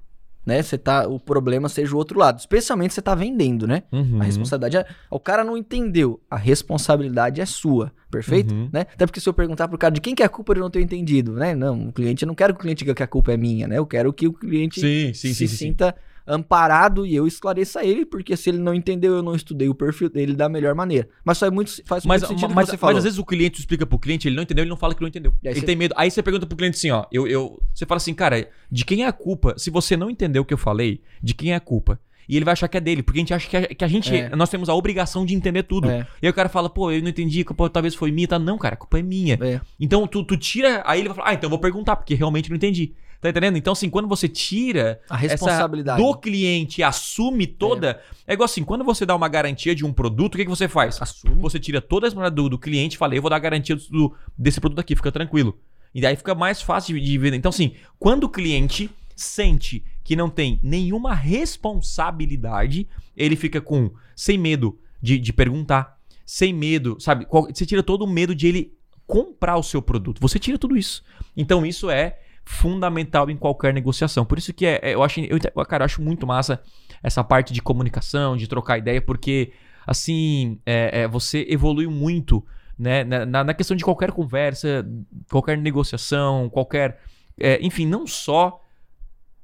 né, 0.44 0.62
você 0.62 0.78
tá, 0.78 1.06
o 1.06 1.20
problema 1.20 1.68
seja 1.68 1.94
o 1.94 1.98
outro 1.98 2.18
lado, 2.18 2.38
especialmente 2.38 2.94
você 2.94 3.02
tá 3.02 3.14
vendendo, 3.14 3.66
né? 3.66 3.82
Uhum. 3.92 4.20
A 4.20 4.24
responsabilidade 4.24 4.76
é, 4.78 4.86
o 5.10 5.20
cara 5.20 5.44
não 5.44 5.56
entendeu, 5.56 6.20
a 6.30 6.36
responsabilidade 6.36 7.40
é 7.40 7.46
sua, 7.46 7.92
perfeito? 8.10 8.54
Uhum. 8.54 8.70
Né? 8.72 8.86
Até 8.92 9.06
porque 9.06 9.20
se 9.20 9.28
eu 9.28 9.34
perguntar 9.34 9.68
pro 9.68 9.76
cara 9.76 9.92
de 9.92 10.00
quem 10.00 10.14
que 10.14 10.22
é 10.22 10.26
a 10.26 10.28
culpa 10.28 10.54
de 10.54 10.60
não 10.60 10.70
ter 10.70 10.80
entendido, 10.80 11.32
né? 11.34 11.54
Não, 11.54 11.88
o 11.88 11.92
cliente, 11.92 12.22
eu 12.24 12.26
não 12.26 12.34
quero 12.34 12.54
que 12.54 12.60
o 12.60 12.62
cliente 12.62 12.78
diga 12.78 12.94
que 12.94 13.02
a 13.02 13.06
culpa 13.06 13.32
é 13.32 13.36
minha, 13.36 13.68
né? 13.68 13.78
Eu 13.78 13.86
quero 13.86 14.12
que 14.12 14.26
o 14.26 14.32
cliente 14.32 14.80
Sim, 14.80 15.12
sim, 15.12 15.28
se 15.28 15.34
sim, 15.34 15.46
sim, 15.46 15.56
sim. 15.56 15.94
Amparado 16.28 17.06
e 17.06 17.14
eu 17.14 17.26
esclareça 17.26 17.84
ele, 17.84 18.04
porque 18.04 18.36
se 18.36 18.50
ele 18.50 18.58
não 18.58 18.74
entendeu, 18.74 19.14
eu 19.16 19.22
não 19.22 19.34
estudei 19.34 19.68
o 19.68 19.74
perfil 19.74 20.08
dele 20.08 20.34
da 20.34 20.48
melhor 20.48 20.74
maneira. 20.74 21.08
Mas 21.24 21.38
faz 21.38 21.52
muito, 21.52 21.70
faz 21.86 22.04
Mas, 22.04 22.22
muito 22.22 22.28
sentido 22.28 22.54
mas, 22.54 22.66
que 22.66 22.70
você 22.70 22.76
mas 22.76 22.80
falou. 22.80 22.98
às 22.98 23.04
vezes 23.04 23.18
o 23.18 23.24
cliente 23.24 23.60
explica 23.60 23.86
pro 23.86 23.98
cliente, 23.98 24.28
ele 24.28 24.36
não 24.36 24.42
entendeu, 24.42 24.62
ele 24.62 24.70
não 24.70 24.76
fala 24.76 24.94
que 24.94 25.00
não 25.00 25.08
entendeu. 25.08 25.32
Ele 25.42 25.58
você- 25.60 25.66
tem 25.66 25.76
medo. 25.76 25.94
Aí 25.96 26.10
você 26.10 26.22
pergunta 26.22 26.46
pro 26.46 26.56
cliente 26.56 26.76
assim, 26.76 26.90
ó. 26.90 27.04
Eu, 27.10 27.26
eu, 27.26 27.60
você 27.74 27.86
fala 27.86 27.96
assim, 27.96 28.14
cara, 28.14 28.48
de 28.70 28.84
quem 28.84 29.04
é 29.04 29.06
a 29.06 29.12
culpa? 29.12 29.54
Se 29.58 29.70
você 29.70 29.96
não 29.96 30.10
entendeu 30.10 30.42
o 30.42 30.44
que 30.44 30.54
eu 30.54 30.58
falei, 30.58 31.00
de 31.22 31.34
quem 31.34 31.52
é 31.52 31.56
a 31.56 31.60
culpa? 31.60 31.98
E 32.28 32.36
ele 32.36 32.44
vai 32.44 32.52
achar 32.52 32.68
que 32.68 32.76
é 32.76 32.80
dele, 32.80 33.02
porque 33.02 33.18
a 33.18 33.22
gente 33.22 33.32
acha 33.32 33.48
que 33.48 33.56
a, 33.56 33.66
que 33.66 33.84
a 33.84 33.88
gente. 33.88 34.14
É. 34.14 34.36
Nós 34.36 34.50
temos 34.50 34.68
a 34.68 34.74
obrigação 34.74 35.24
de 35.24 35.34
entender 35.34 35.62
tudo. 35.62 35.88
É. 35.88 36.06
E 36.20 36.26
aí 36.26 36.30
o 36.30 36.34
cara 36.34 36.50
fala, 36.50 36.68
pô, 36.68 36.92
eu 36.92 37.00
não 37.00 37.08
entendi, 37.08 37.40
a 37.40 37.44
culpa 37.46 37.70
talvez 37.70 37.94
foi 37.94 38.12
minha, 38.12 38.28
tá? 38.28 38.38
Não, 38.38 38.58
cara, 38.58 38.74
a 38.74 38.76
culpa 38.76 38.98
é 38.98 39.02
minha. 39.02 39.38
É. 39.40 39.60
Então 39.80 40.06
tu, 40.06 40.22
tu 40.22 40.36
tira. 40.36 40.82
Aí 40.84 41.00
ele 41.00 41.08
vai 41.08 41.16
falar, 41.16 41.30
ah, 41.30 41.34
então 41.34 41.46
eu 41.46 41.50
vou 41.50 41.58
perguntar, 41.58 41.96
porque 41.96 42.14
realmente 42.14 42.50
não 42.50 42.56
entendi. 42.56 42.92
Tá 43.20 43.28
entendendo? 43.30 43.56
Então, 43.56 43.72
assim, 43.72 43.90
quando 43.90 44.06
você 44.06 44.28
tira 44.28 45.00
A 45.10 45.16
responsabilidade. 45.16 46.00
do 46.00 46.16
cliente 46.16 46.80
e 46.80 46.84
assume 46.84 47.48
toda. 47.48 48.00
É. 48.26 48.32
igual 48.34 48.44
assim, 48.44 48.62
quando 48.62 48.84
você 48.84 49.04
dá 49.04 49.16
uma 49.16 49.28
garantia 49.28 49.74
de 49.74 49.84
um 49.84 49.92
produto, 49.92 50.34
o 50.34 50.36
que, 50.38 50.44
que 50.44 50.50
você 50.50 50.68
faz? 50.68 51.02
Assume. 51.02 51.34
Você 51.40 51.58
tira 51.58 51.80
toda 51.80 52.06
a 52.06 52.08
responsabilidade 52.08 52.36
do, 52.42 52.48
do 52.50 52.58
cliente 52.58 52.94
e 52.94 52.98
fala, 52.98 53.16
eu 53.16 53.20
vou 53.22 53.28
dar 53.28 53.36
a 53.36 53.40
garantia 53.40 53.74
do- 53.74 54.14
desse 54.38 54.60
produto 54.60 54.78
aqui, 54.78 54.94
fica 54.94 55.10
tranquilo. 55.10 55.58
E 55.92 56.00
daí 56.00 56.14
fica 56.14 56.32
mais 56.34 56.62
fácil 56.62 56.94
de, 56.98 57.04
de 57.04 57.18
vender. 57.18 57.36
Então, 57.38 57.48
assim, 57.48 57.72
quando 57.98 58.24
o 58.24 58.28
cliente 58.28 58.88
sente 59.16 59.82
que 60.04 60.14
não 60.14 60.30
tem 60.30 60.60
nenhuma 60.62 61.12
responsabilidade, 61.12 62.88
ele 63.16 63.36
fica 63.36 63.60
com 63.60 63.90
sem 64.14 64.38
medo 64.38 64.78
de, 65.02 65.18
de 65.18 65.32
perguntar, 65.32 65.98
sem 66.24 66.52
medo, 66.52 66.96
sabe? 67.00 67.24
Qual- 67.24 67.46
Você 67.52 67.64
tira 67.66 67.82
todo 67.82 68.02
o 68.02 68.06
medo 68.06 68.34
de 68.34 68.46
ele 68.46 68.72
comprar 69.06 69.56
o 69.56 69.62
seu 69.62 69.80
produto. 69.80 70.20
Você 70.20 70.38
tira 70.38 70.58
tudo 70.58 70.76
isso. 70.76 71.02
Então, 71.36 71.64
isso 71.64 71.90
é 71.90 72.18
fundamental 72.48 73.28
em 73.30 73.36
qualquer 73.36 73.74
negociação. 73.74 74.24
Por 74.24 74.38
isso 74.38 74.54
que 74.54 74.64
é, 74.64 74.80
é- 74.82 74.94
eu 74.94 75.02
acho, 75.02 75.20
eu, 75.20 75.38
cara, 75.66 75.82
eu 75.82 75.84
acho 75.84 76.00
muito 76.00 76.26
massa 76.26 76.60
essa 77.02 77.22
parte 77.22 77.52
de 77.52 77.60
comunicação, 77.60 78.36
de 78.38 78.48
trocar 78.48 78.78
ideia, 78.78 79.02
porque 79.02 79.52
assim 79.86 80.58
é, 80.64 81.02
é, 81.02 81.08
você 81.08 81.46
evolui 81.48 81.86
muito 81.86 82.44
né, 82.78 83.04
na, 83.04 83.44
na- 83.44 83.54
questão 83.54 83.76
de 83.76 83.84
qualquer 83.84 84.12
conversa, 84.12 84.86
qualquer 85.30 85.58
negociação, 85.58 86.48
qualquer. 86.48 87.00
é, 87.38 87.58
enfim, 87.60 87.86
não 87.86 88.06
só 88.06 88.60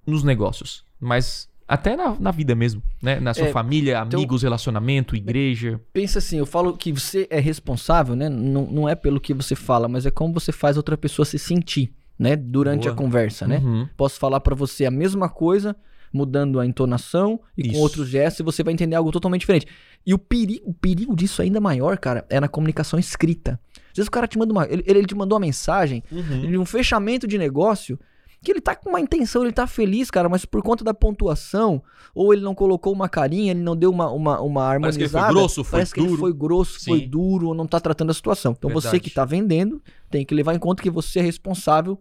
nos 0.06 0.22
negócios, 0.24 0.82
mas 0.98 1.48
até 1.68 1.96
na, 1.96 2.14
na 2.18 2.30
vida 2.30 2.54
mesmo, 2.54 2.82
né? 3.02 3.18
Na 3.20 3.32
sua 3.34 3.48
É, 3.48 3.52
família, 3.52 4.02
então- 4.06 4.18
amigos, 4.18 4.42
relacionamento, 4.42 5.16
igreja. 5.16 5.80
Pensa 5.92 6.18
assim, 6.20 6.38
eu 6.38 6.46
falo 6.46 6.76
que 6.76 6.92
você 6.92 7.26
é 7.30 7.40
responsável, 7.40 8.14
né? 8.14 8.28
Não, 8.28 8.66
não 8.66 8.88
é 8.88 8.94
pelo 8.94 9.18
que 9.20 9.32
você 9.34 9.54
fala, 9.54 9.88
mas 9.88 10.04
é 10.06 10.10
como 10.10 10.32
você 10.34 10.52
faz 10.52 10.76
outra 10.76 10.96
pessoa 10.96 11.24
se 11.26 11.38
sentir, 11.38 11.92
né? 12.18 12.36
Durante 12.36 12.82
Boa. 12.84 12.92
a 12.94 12.96
conversa, 12.96 13.46
né? 13.46 13.58
Uhum. 13.58 13.88
Posso 13.96 14.18
falar 14.18 14.40
pra 14.40 14.54
você 14.54 14.84
a 14.86 14.90
mesma 14.90 15.28
coisa, 15.28 15.74
mudando 16.12 16.60
a 16.60 16.66
entonação 16.66 17.40
e 17.58 17.62
Isso. 17.62 17.72
com 17.72 17.78
outros 17.80 18.08
gestos, 18.08 18.40
e 18.40 18.42
você 18.44 18.62
vai 18.62 18.72
entender 18.72 18.94
algo 18.96 19.10
totalmente 19.10 19.40
diferente. 19.40 19.66
E 20.06 20.14
o 20.14 20.18
perigo, 20.18 20.62
o 20.70 20.74
perigo 20.74 21.16
disso 21.16 21.42
ainda 21.42 21.60
maior, 21.60 21.98
cara, 21.98 22.24
é 22.30 22.38
na 22.38 22.46
comunicação 22.48 22.98
escrita. 22.98 23.58
Às 23.90 23.96
vezes 23.96 24.08
o 24.08 24.10
cara 24.10 24.26
te 24.28 24.38
manda 24.38 24.52
uma. 24.52 24.64
Ele, 24.68 24.82
ele 24.86 25.06
te 25.06 25.14
mandou 25.14 25.36
uma 25.36 25.44
mensagem 25.46 26.02
Uhum. 26.12 26.50
de 26.50 26.58
um 26.58 26.64
fechamento 26.64 27.26
de 27.26 27.36
negócio 27.38 27.98
que 28.44 28.52
ele 28.52 28.60
tá 28.60 28.76
com 28.76 28.90
uma 28.90 29.00
intenção, 29.00 29.42
ele 29.42 29.52
tá 29.52 29.66
feliz, 29.66 30.10
cara, 30.10 30.28
mas 30.28 30.44
por 30.44 30.62
conta 30.62 30.84
da 30.84 30.94
pontuação, 30.94 31.82
ou 32.14 32.32
ele 32.32 32.42
não 32.42 32.54
colocou 32.54 32.92
uma 32.92 33.08
carinha, 33.08 33.50
ele 33.52 33.60
não 33.62 33.74
deu 33.74 33.90
uma, 33.90 34.10
uma, 34.12 34.40
uma 34.40 34.62
harmonizada. 34.64 34.82
Parece 34.82 34.98
que 34.98 35.02
ele 35.02 35.10
foi 35.10 35.32
grosso, 35.34 35.64
foi 35.64 35.70
parece 35.78 35.94
duro. 35.94 36.06
que 36.06 36.12
ele 36.12 36.20
foi 36.20 36.32
grosso, 36.32 36.78
Sim. 36.80 36.90
foi 36.90 37.00
duro, 37.06 37.48
ou 37.48 37.54
não 37.54 37.66
tá 37.66 37.80
tratando 37.80 38.10
a 38.10 38.14
situação. 38.14 38.54
Então 38.56 38.70
você 38.70 38.88
Verdade. 38.88 39.02
que 39.04 39.10
tá 39.10 39.24
vendendo, 39.24 39.82
tem 40.10 40.24
que 40.24 40.34
levar 40.34 40.54
em 40.54 40.58
conta 40.58 40.82
que 40.82 40.90
você 40.90 41.18
é 41.18 41.22
responsável 41.22 41.98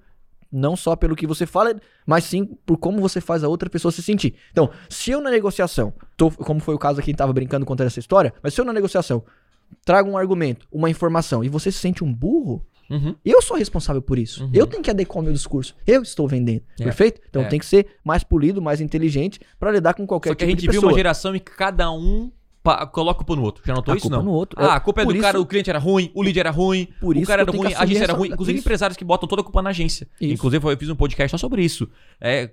não 0.51 0.75
só 0.75 0.95
pelo 0.95 1.15
que 1.15 1.25
você 1.25 1.47
fala, 1.47 1.73
mas 2.05 2.25
sim 2.25 2.45
por 2.63 2.77
como 2.77 3.01
você 3.01 3.19
faz 3.19 3.43
a 3.43 3.47
outra 3.47 3.67
pessoa 3.71 3.91
se 3.91 4.03
sentir. 4.03 4.35
Então, 4.51 4.69
se 4.87 5.09
eu 5.09 5.19
na 5.19 5.31
negociação, 5.31 5.91
tô- 6.15 6.29
como 6.29 6.59
foi 6.59 6.75
o 6.75 6.77
caso 6.77 6.99
aqui, 6.99 7.11
tava 7.11 7.33
brincando 7.33 7.65
contando 7.65 7.87
essa 7.87 7.99
história, 7.99 8.31
mas 8.43 8.53
se 8.53 8.61
eu 8.61 8.65
na 8.65 8.71
negociação 8.71 9.23
trago 9.83 10.11
um 10.11 10.15
argumento, 10.15 10.67
uma 10.71 10.91
informação, 10.91 11.43
e 11.43 11.49
você 11.49 11.71
se 11.71 11.79
sente 11.79 12.03
um 12.03 12.13
burro, 12.13 12.63
Uhum. 12.93 13.15
eu 13.25 13.41
sou 13.41 13.57
responsável 13.57 14.01
por 14.01 14.17
isso. 14.19 14.43
Uhum. 14.43 14.51
Eu 14.53 14.67
tenho 14.67 14.81
que 14.83 14.89
adequar 14.89 15.21
o 15.21 15.23
meu 15.23 15.33
discurso. 15.33 15.75
Eu 15.85 16.01
estou 16.01 16.27
vendendo. 16.27 16.61
É. 16.79 16.83
Perfeito? 16.83 17.21
Então 17.29 17.41
É. 17.41 17.45
tem 17.45 17.59
que 17.59 17.65
ser 17.65 17.87
mais 18.03 18.23
polido, 18.23 18.61
mais 18.61 18.79
inteligente 18.81 19.39
pra 19.59 19.71
lidar 19.71 19.93
com 19.93 20.05
qualquer 20.07 20.29
Só 20.29 20.35
que 20.35 20.43
a 20.43 20.47
tipo 20.47 20.51
gente 20.59 20.61
de 20.61 20.71
viu 20.71 20.79
pessoa. 20.81 20.91
uma 20.91 20.97
geração 20.97 21.35
em 21.35 21.39
que 21.39 21.51
cada 21.51 21.91
um 21.91 22.31
pa- 22.61 22.85
coloca 22.87 23.17
a 23.21 23.25
culpa 23.25 23.35
no 23.35 23.43
outro. 23.43 23.61
Já 23.65 23.73
notou 23.73 23.93
A 23.93 23.97
isso? 23.97 24.03
culpa 24.03 24.17
Não. 24.17 24.23
no 24.23 24.31
outro. 24.31 24.57
Ah, 24.61 24.65
É, 24.65 24.69
a 24.71 24.79
culpa 24.79 25.01
é 25.01 25.05
do 25.05 25.13
por 25.13 25.19
cara, 25.21 25.37
isso- 25.37 25.43
o 25.43 25.45
cliente 25.45 25.69
era 25.69 25.79
ruim, 25.79 26.09
o 26.13 26.23
líder 26.23 26.39
era 26.41 26.49
ruim, 26.51 26.87
Por 27.01 27.15
o 27.15 27.19
isso 27.19 27.27
cara 27.27 27.41
era 27.41 27.51
ruim, 27.51 27.73
a 27.73 27.81
agência 27.81 28.03
era 28.03 28.13
ruim. 28.13 28.29
Inclusive, 28.29 28.57
isso. 28.57 28.63
empresários 28.65 28.95
que 28.95 29.03
botam 29.03 29.27
toda 29.27 29.41
a 29.41 29.43
culpa 29.43 29.61
na 29.61 29.71
agência. 29.71 30.07
Isso. 30.21 30.33
Inclusive, 30.33 30.65
eu 30.71 30.77
fiz 30.77 30.89
um 30.89 30.95
podcast 30.95 31.31
só 31.31 31.37
sobre 31.37 31.61
isso. 31.63 31.89
É, 32.21 32.47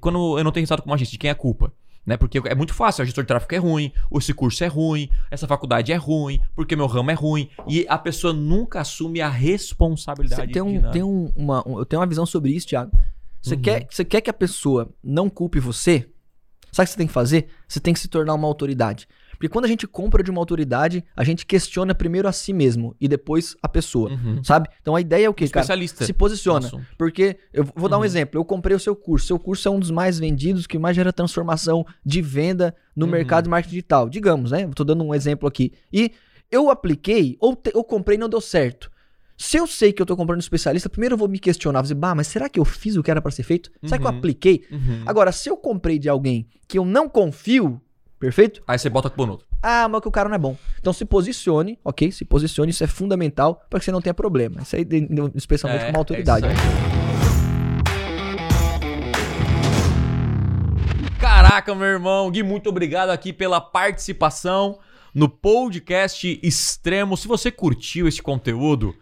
quando 0.00 0.38
eu 0.38 0.44
não 0.44 0.52
tenho 0.52 0.62
resultado 0.62 0.82
com 0.82 0.88
uma 0.88 0.94
agência, 0.96 1.12
de 1.12 1.18
quem 1.18 1.28
é 1.28 1.32
a 1.32 1.34
culpa? 1.36 1.72
Né? 2.04 2.16
Porque 2.16 2.40
é 2.44 2.54
muito 2.54 2.74
fácil, 2.74 3.02
o 3.02 3.04
gestor 3.06 3.22
de 3.22 3.28
tráfego 3.28 3.54
é 3.54 3.58
ruim, 3.58 3.92
esse 4.16 4.34
curso 4.34 4.64
é 4.64 4.66
ruim, 4.66 5.08
essa 5.30 5.46
faculdade 5.46 5.92
é 5.92 5.96
ruim, 5.96 6.40
porque 6.54 6.74
meu 6.74 6.86
ramo 6.86 7.10
é 7.12 7.14
ruim. 7.14 7.48
E 7.68 7.86
a 7.88 7.96
pessoa 7.96 8.32
nunca 8.32 8.80
assume 8.80 9.20
a 9.20 9.28
responsabilidade 9.28 10.42
Você 10.42 10.46
tem, 10.52 10.80
de 10.80 10.86
um, 10.86 10.90
tem 10.90 11.02
um- 11.02 11.32
uma, 11.36 11.66
um- 11.68 11.78
eu 11.78 11.84
tenho 11.86 12.00
uma 12.00 12.06
visão 12.06 12.26
sobre 12.26 12.50
isso, 12.50 12.66
Thiago. 12.66 12.90
Você, 13.40 13.54
Uhum. 13.54 13.62
quer, 13.62 13.86
você 13.88 14.04
quer 14.04 14.20
que 14.20 14.30
a 14.30 14.32
pessoa 14.34 14.88
não 15.02 15.30
culpe 15.30 15.60
você? 15.60 16.08
Sabe 16.72 16.84
o 16.84 16.88
que 16.88 16.92
você 16.92 16.96
tem 16.98 17.06
que 17.06 17.12
fazer? 17.12 17.48
Você 17.68 17.78
tem 17.80 17.92
que 17.94 18.00
se 18.00 18.08
tornar 18.08 18.34
uma 18.34 18.48
autoridade. 18.48 19.06
Porque 19.42 19.52
quando 19.52 19.64
a 19.64 19.68
gente 19.68 19.88
compra 19.88 20.22
de 20.22 20.30
uma 20.30 20.40
autoridade, 20.40 21.04
a 21.16 21.24
gente 21.24 21.44
questiona 21.44 21.92
primeiro 21.96 22.28
a 22.28 22.32
si 22.32 22.52
mesmo 22.52 22.94
e 23.00 23.08
depois 23.08 23.56
a 23.60 23.68
pessoa, 23.68 24.08
Uhum. 24.12 24.44
sabe? 24.44 24.68
Então 24.80 24.94
a 24.94 25.00
ideia 25.00 25.26
é 25.26 25.28
o 25.28 25.34
quê, 25.34 25.48
cara? 25.48 25.62
Especialista. 25.64 26.04
Se 26.06 26.12
posiciona. 26.12 26.70
Porque, 26.96 27.36
eu 27.52 27.64
vou 27.74 27.88
dar 27.88 27.96
um 27.96 27.98
Uhum. 27.98 28.04
exemplo. 28.04 28.38
Eu 28.38 28.44
comprei 28.44 28.76
o 28.76 28.78
seu 28.78 28.94
curso. 28.94 29.26
Seu 29.26 29.40
curso 29.40 29.66
é 29.66 29.70
um 29.72 29.80
dos 29.80 29.90
mais 29.90 30.16
vendidos, 30.16 30.64
que 30.64 30.78
mais 30.78 30.94
gera 30.94 31.12
transformação 31.12 31.84
de 32.06 32.22
venda 32.22 32.72
no 32.94 33.04
Uhum. 33.06 33.10
mercado 33.10 33.42
de 33.44 33.50
marketing 33.50 33.70
digital. 33.74 34.08
Digamos, 34.08 34.52
né? 34.52 34.70
Tô 34.76 34.84
dando 34.84 35.02
um 35.02 35.12
exemplo 35.12 35.48
aqui. 35.48 35.72
E 35.92 36.12
eu 36.48 36.70
apliquei, 36.70 37.36
ou 37.40 37.56
te- 37.56 37.72
eu 37.74 37.82
comprei 37.82 38.16
e 38.16 38.20
não 38.20 38.28
deu 38.28 38.40
certo. 38.40 38.92
Se 39.36 39.56
eu 39.56 39.66
sei 39.66 39.92
que 39.92 40.00
eu 40.00 40.06
tô 40.06 40.16
comprando 40.16 40.36
um 40.36 40.40
especialista, 40.40 40.88
primeiro 40.88 41.14
eu 41.14 41.18
vou 41.18 41.26
me 41.26 41.40
questionar, 41.40 41.80
vou 41.80 41.82
dizer, 41.82 41.96
bah, 41.96 42.14
mas 42.14 42.28
será 42.28 42.48
que 42.48 42.60
eu 42.60 42.64
fiz 42.64 42.94
o 42.96 43.02
que 43.02 43.10
era 43.10 43.20
pra 43.20 43.32
ser 43.32 43.42
feito? 43.42 43.72
Será 43.82 43.98
que 43.98 44.06
eu 44.06 44.10
Uhum. 44.12 44.18
apliquei? 44.18 44.62
Uhum. 44.70 45.02
Agora, 45.04 45.32
se 45.32 45.48
eu 45.50 45.56
comprei 45.56 45.98
de 45.98 46.08
alguém 46.08 46.46
que 46.68 46.78
eu 46.78 46.84
não 46.84 47.08
confio, 47.08 47.80
perfeito? 48.22 48.62
Aí 48.68 48.78
você 48.78 48.88
bota 48.88 49.08
a 49.08 49.10
culpa 49.10 49.26
no 49.26 49.32
outro. 49.32 49.46
Ah, 49.60 49.88
mas 49.88 50.00
que 50.00 50.06
o 50.08 50.10
cara 50.12 50.28
não 50.28 50.36
é 50.36 50.38
bom. 50.38 50.56
Então 50.78 50.92
se 50.92 51.04
posicione, 51.04 51.76
ok? 51.84 52.12
Se 52.12 52.24
posicione, 52.24 52.70
isso 52.70 52.84
é 52.84 52.86
fundamental 52.86 53.60
para 53.68 53.80
que 53.80 53.84
você 53.84 53.90
não 53.90 54.00
tenha 54.00 54.14
problema. 54.14 54.62
Isso 54.62 54.76
aí, 54.76 54.86
especialmente 55.34 55.82
É, 55.82 55.84
com 55.86 55.90
uma 55.90 55.98
autoridade. 55.98 56.46
é 56.46 56.52
Caraca, 61.20 61.74
meu 61.74 61.86
irmão. 61.86 62.30
Gui, 62.30 62.42
muito 62.44 62.68
obrigado 62.68 63.10
aqui 63.10 63.32
pela 63.32 63.60
participação 63.60 64.78
no 65.12 65.28
podcast 65.28 66.38
Extremo. 66.42 67.16
Se 67.16 67.26
você 67.26 67.50
curtiu 67.50 68.06
esse 68.06 68.22
conteúdo, 68.22 68.94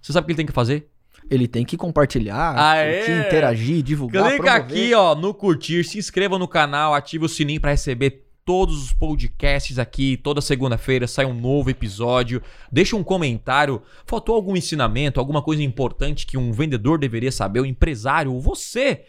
você 0.00 0.12
sabe 0.12 0.24
o 0.24 0.26
que 0.26 0.32
ele 0.32 0.36
tem 0.38 0.46
que 0.46 0.52
fazer? 0.52 0.88
Ele 1.30 1.48
tem 1.48 1.64
que 1.64 1.76
compartilhar, 1.76 2.54
Aê! 2.58 2.98
curtir, 2.98 3.12
interagir, 3.26 3.82
divulgar, 3.82 4.24
Clica 4.30 4.42
promover. 4.44 4.62
aqui, 4.62 4.94
ó, 4.94 5.14
no 5.14 5.32
curtir, 5.32 5.82
se 5.84 5.96
inscreva 5.98 6.38
no 6.38 6.46
canal, 6.46 6.92
ative 6.94 7.24
o 7.24 7.28
sininho 7.28 7.60
para 7.60 7.70
receber 7.70 8.23
todos 8.44 8.82
os 8.82 8.92
podcasts 8.92 9.78
aqui. 9.78 10.16
Toda 10.16 10.40
segunda-feira 10.40 11.06
sai 11.06 11.24
um 11.24 11.34
novo 11.34 11.70
episódio. 11.70 12.42
Deixa 12.70 12.96
um 12.96 13.04
comentário. 13.04 13.82
Faltou 14.06 14.34
algum 14.34 14.56
ensinamento, 14.56 15.18
alguma 15.18 15.42
coisa 15.42 15.62
importante 15.62 16.26
que 16.26 16.36
um 16.36 16.52
vendedor 16.52 16.98
deveria 16.98 17.32
saber, 17.32 17.60
o 17.60 17.66
empresário, 17.66 18.32
ou 18.32 18.40
você? 18.40 19.04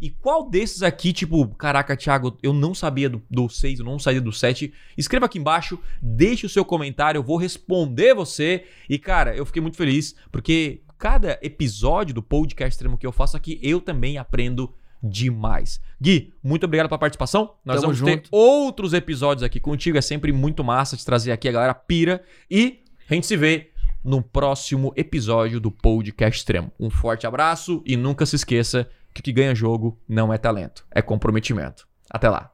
E 0.00 0.10
qual 0.10 0.48
desses 0.50 0.82
aqui, 0.82 1.12
tipo, 1.12 1.46
caraca, 1.54 1.96
Thiago, 1.96 2.36
eu 2.42 2.52
não 2.52 2.74
sabia 2.74 3.08
do, 3.08 3.22
do 3.30 3.48
6, 3.48 3.78
eu 3.78 3.84
não 3.84 3.98
sabia 3.98 4.20
do 4.20 4.32
7. 4.32 4.72
Escreva 4.98 5.26
aqui 5.26 5.38
embaixo, 5.38 5.78
deixe 6.02 6.44
o 6.44 6.48
seu 6.48 6.64
comentário, 6.64 7.18
eu 7.18 7.22
vou 7.22 7.36
responder 7.36 8.14
você. 8.14 8.64
E, 8.88 8.98
cara, 8.98 9.34
eu 9.34 9.46
fiquei 9.46 9.62
muito 9.62 9.76
feliz, 9.76 10.14
porque 10.30 10.82
cada 10.98 11.38
episódio 11.42 12.14
do 12.14 12.22
podcast 12.22 12.74
extremo 12.74 12.98
que 12.98 13.06
eu 13.06 13.12
faço 13.12 13.36
aqui, 13.36 13.58
eu 13.62 13.80
também 13.80 14.18
aprendo 14.18 14.74
demais. 15.02 15.80
Gui, 16.04 16.34
muito 16.42 16.64
obrigado 16.64 16.86
pela 16.86 16.98
participação. 16.98 17.54
Nós 17.64 17.80
Tamo 17.80 17.94
vamos 17.94 18.02
ter 18.02 18.16
junto. 18.16 18.28
outros 18.30 18.92
episódios 18.92 19.42
aqui 19.42 19.58
contigo. 19.58 19.96
É 19.96 20.02
sempre 20.02 20.32
muito 20.32 20.62
massa 20.62 20.98
te 20.98 21.04
trazer 21.04 21.32
aqui 21.32 21.48
a 21.48 21.52
galera 21.52 21.72
pira. 21.72 22.22
E 22.50 22.82
a 23.08 23.14
gente 23.14 23.26
se 23.26 23.38
vê 23.38 23.70
no 24.04 24.20
próximo 24.22 24.92
episódio 24.96 25.58
do 25.58 25.70
Podcast 25.70 26.38
Extremo. 26.38 26.70
Um 26.78 26.90
forte 26.90 27.26
abraço 27.26 27.82
e 27.86 27.96
nunca 27.96 28.26
se 28.26 28.36
esqueça 28.36 28.86
que 29.14 29.22
o 29.22 29.24
que 29.24 29.32
ganha 29.32 29.54
jogo 29.54 29.98
não 30.06 30.30
é 30.30 30.36
talento, 30.36 30.84
é 30.90 31.00
comprometimento. 31.00 31.88
Até 32.10 32.28
lá. 32.28 32.53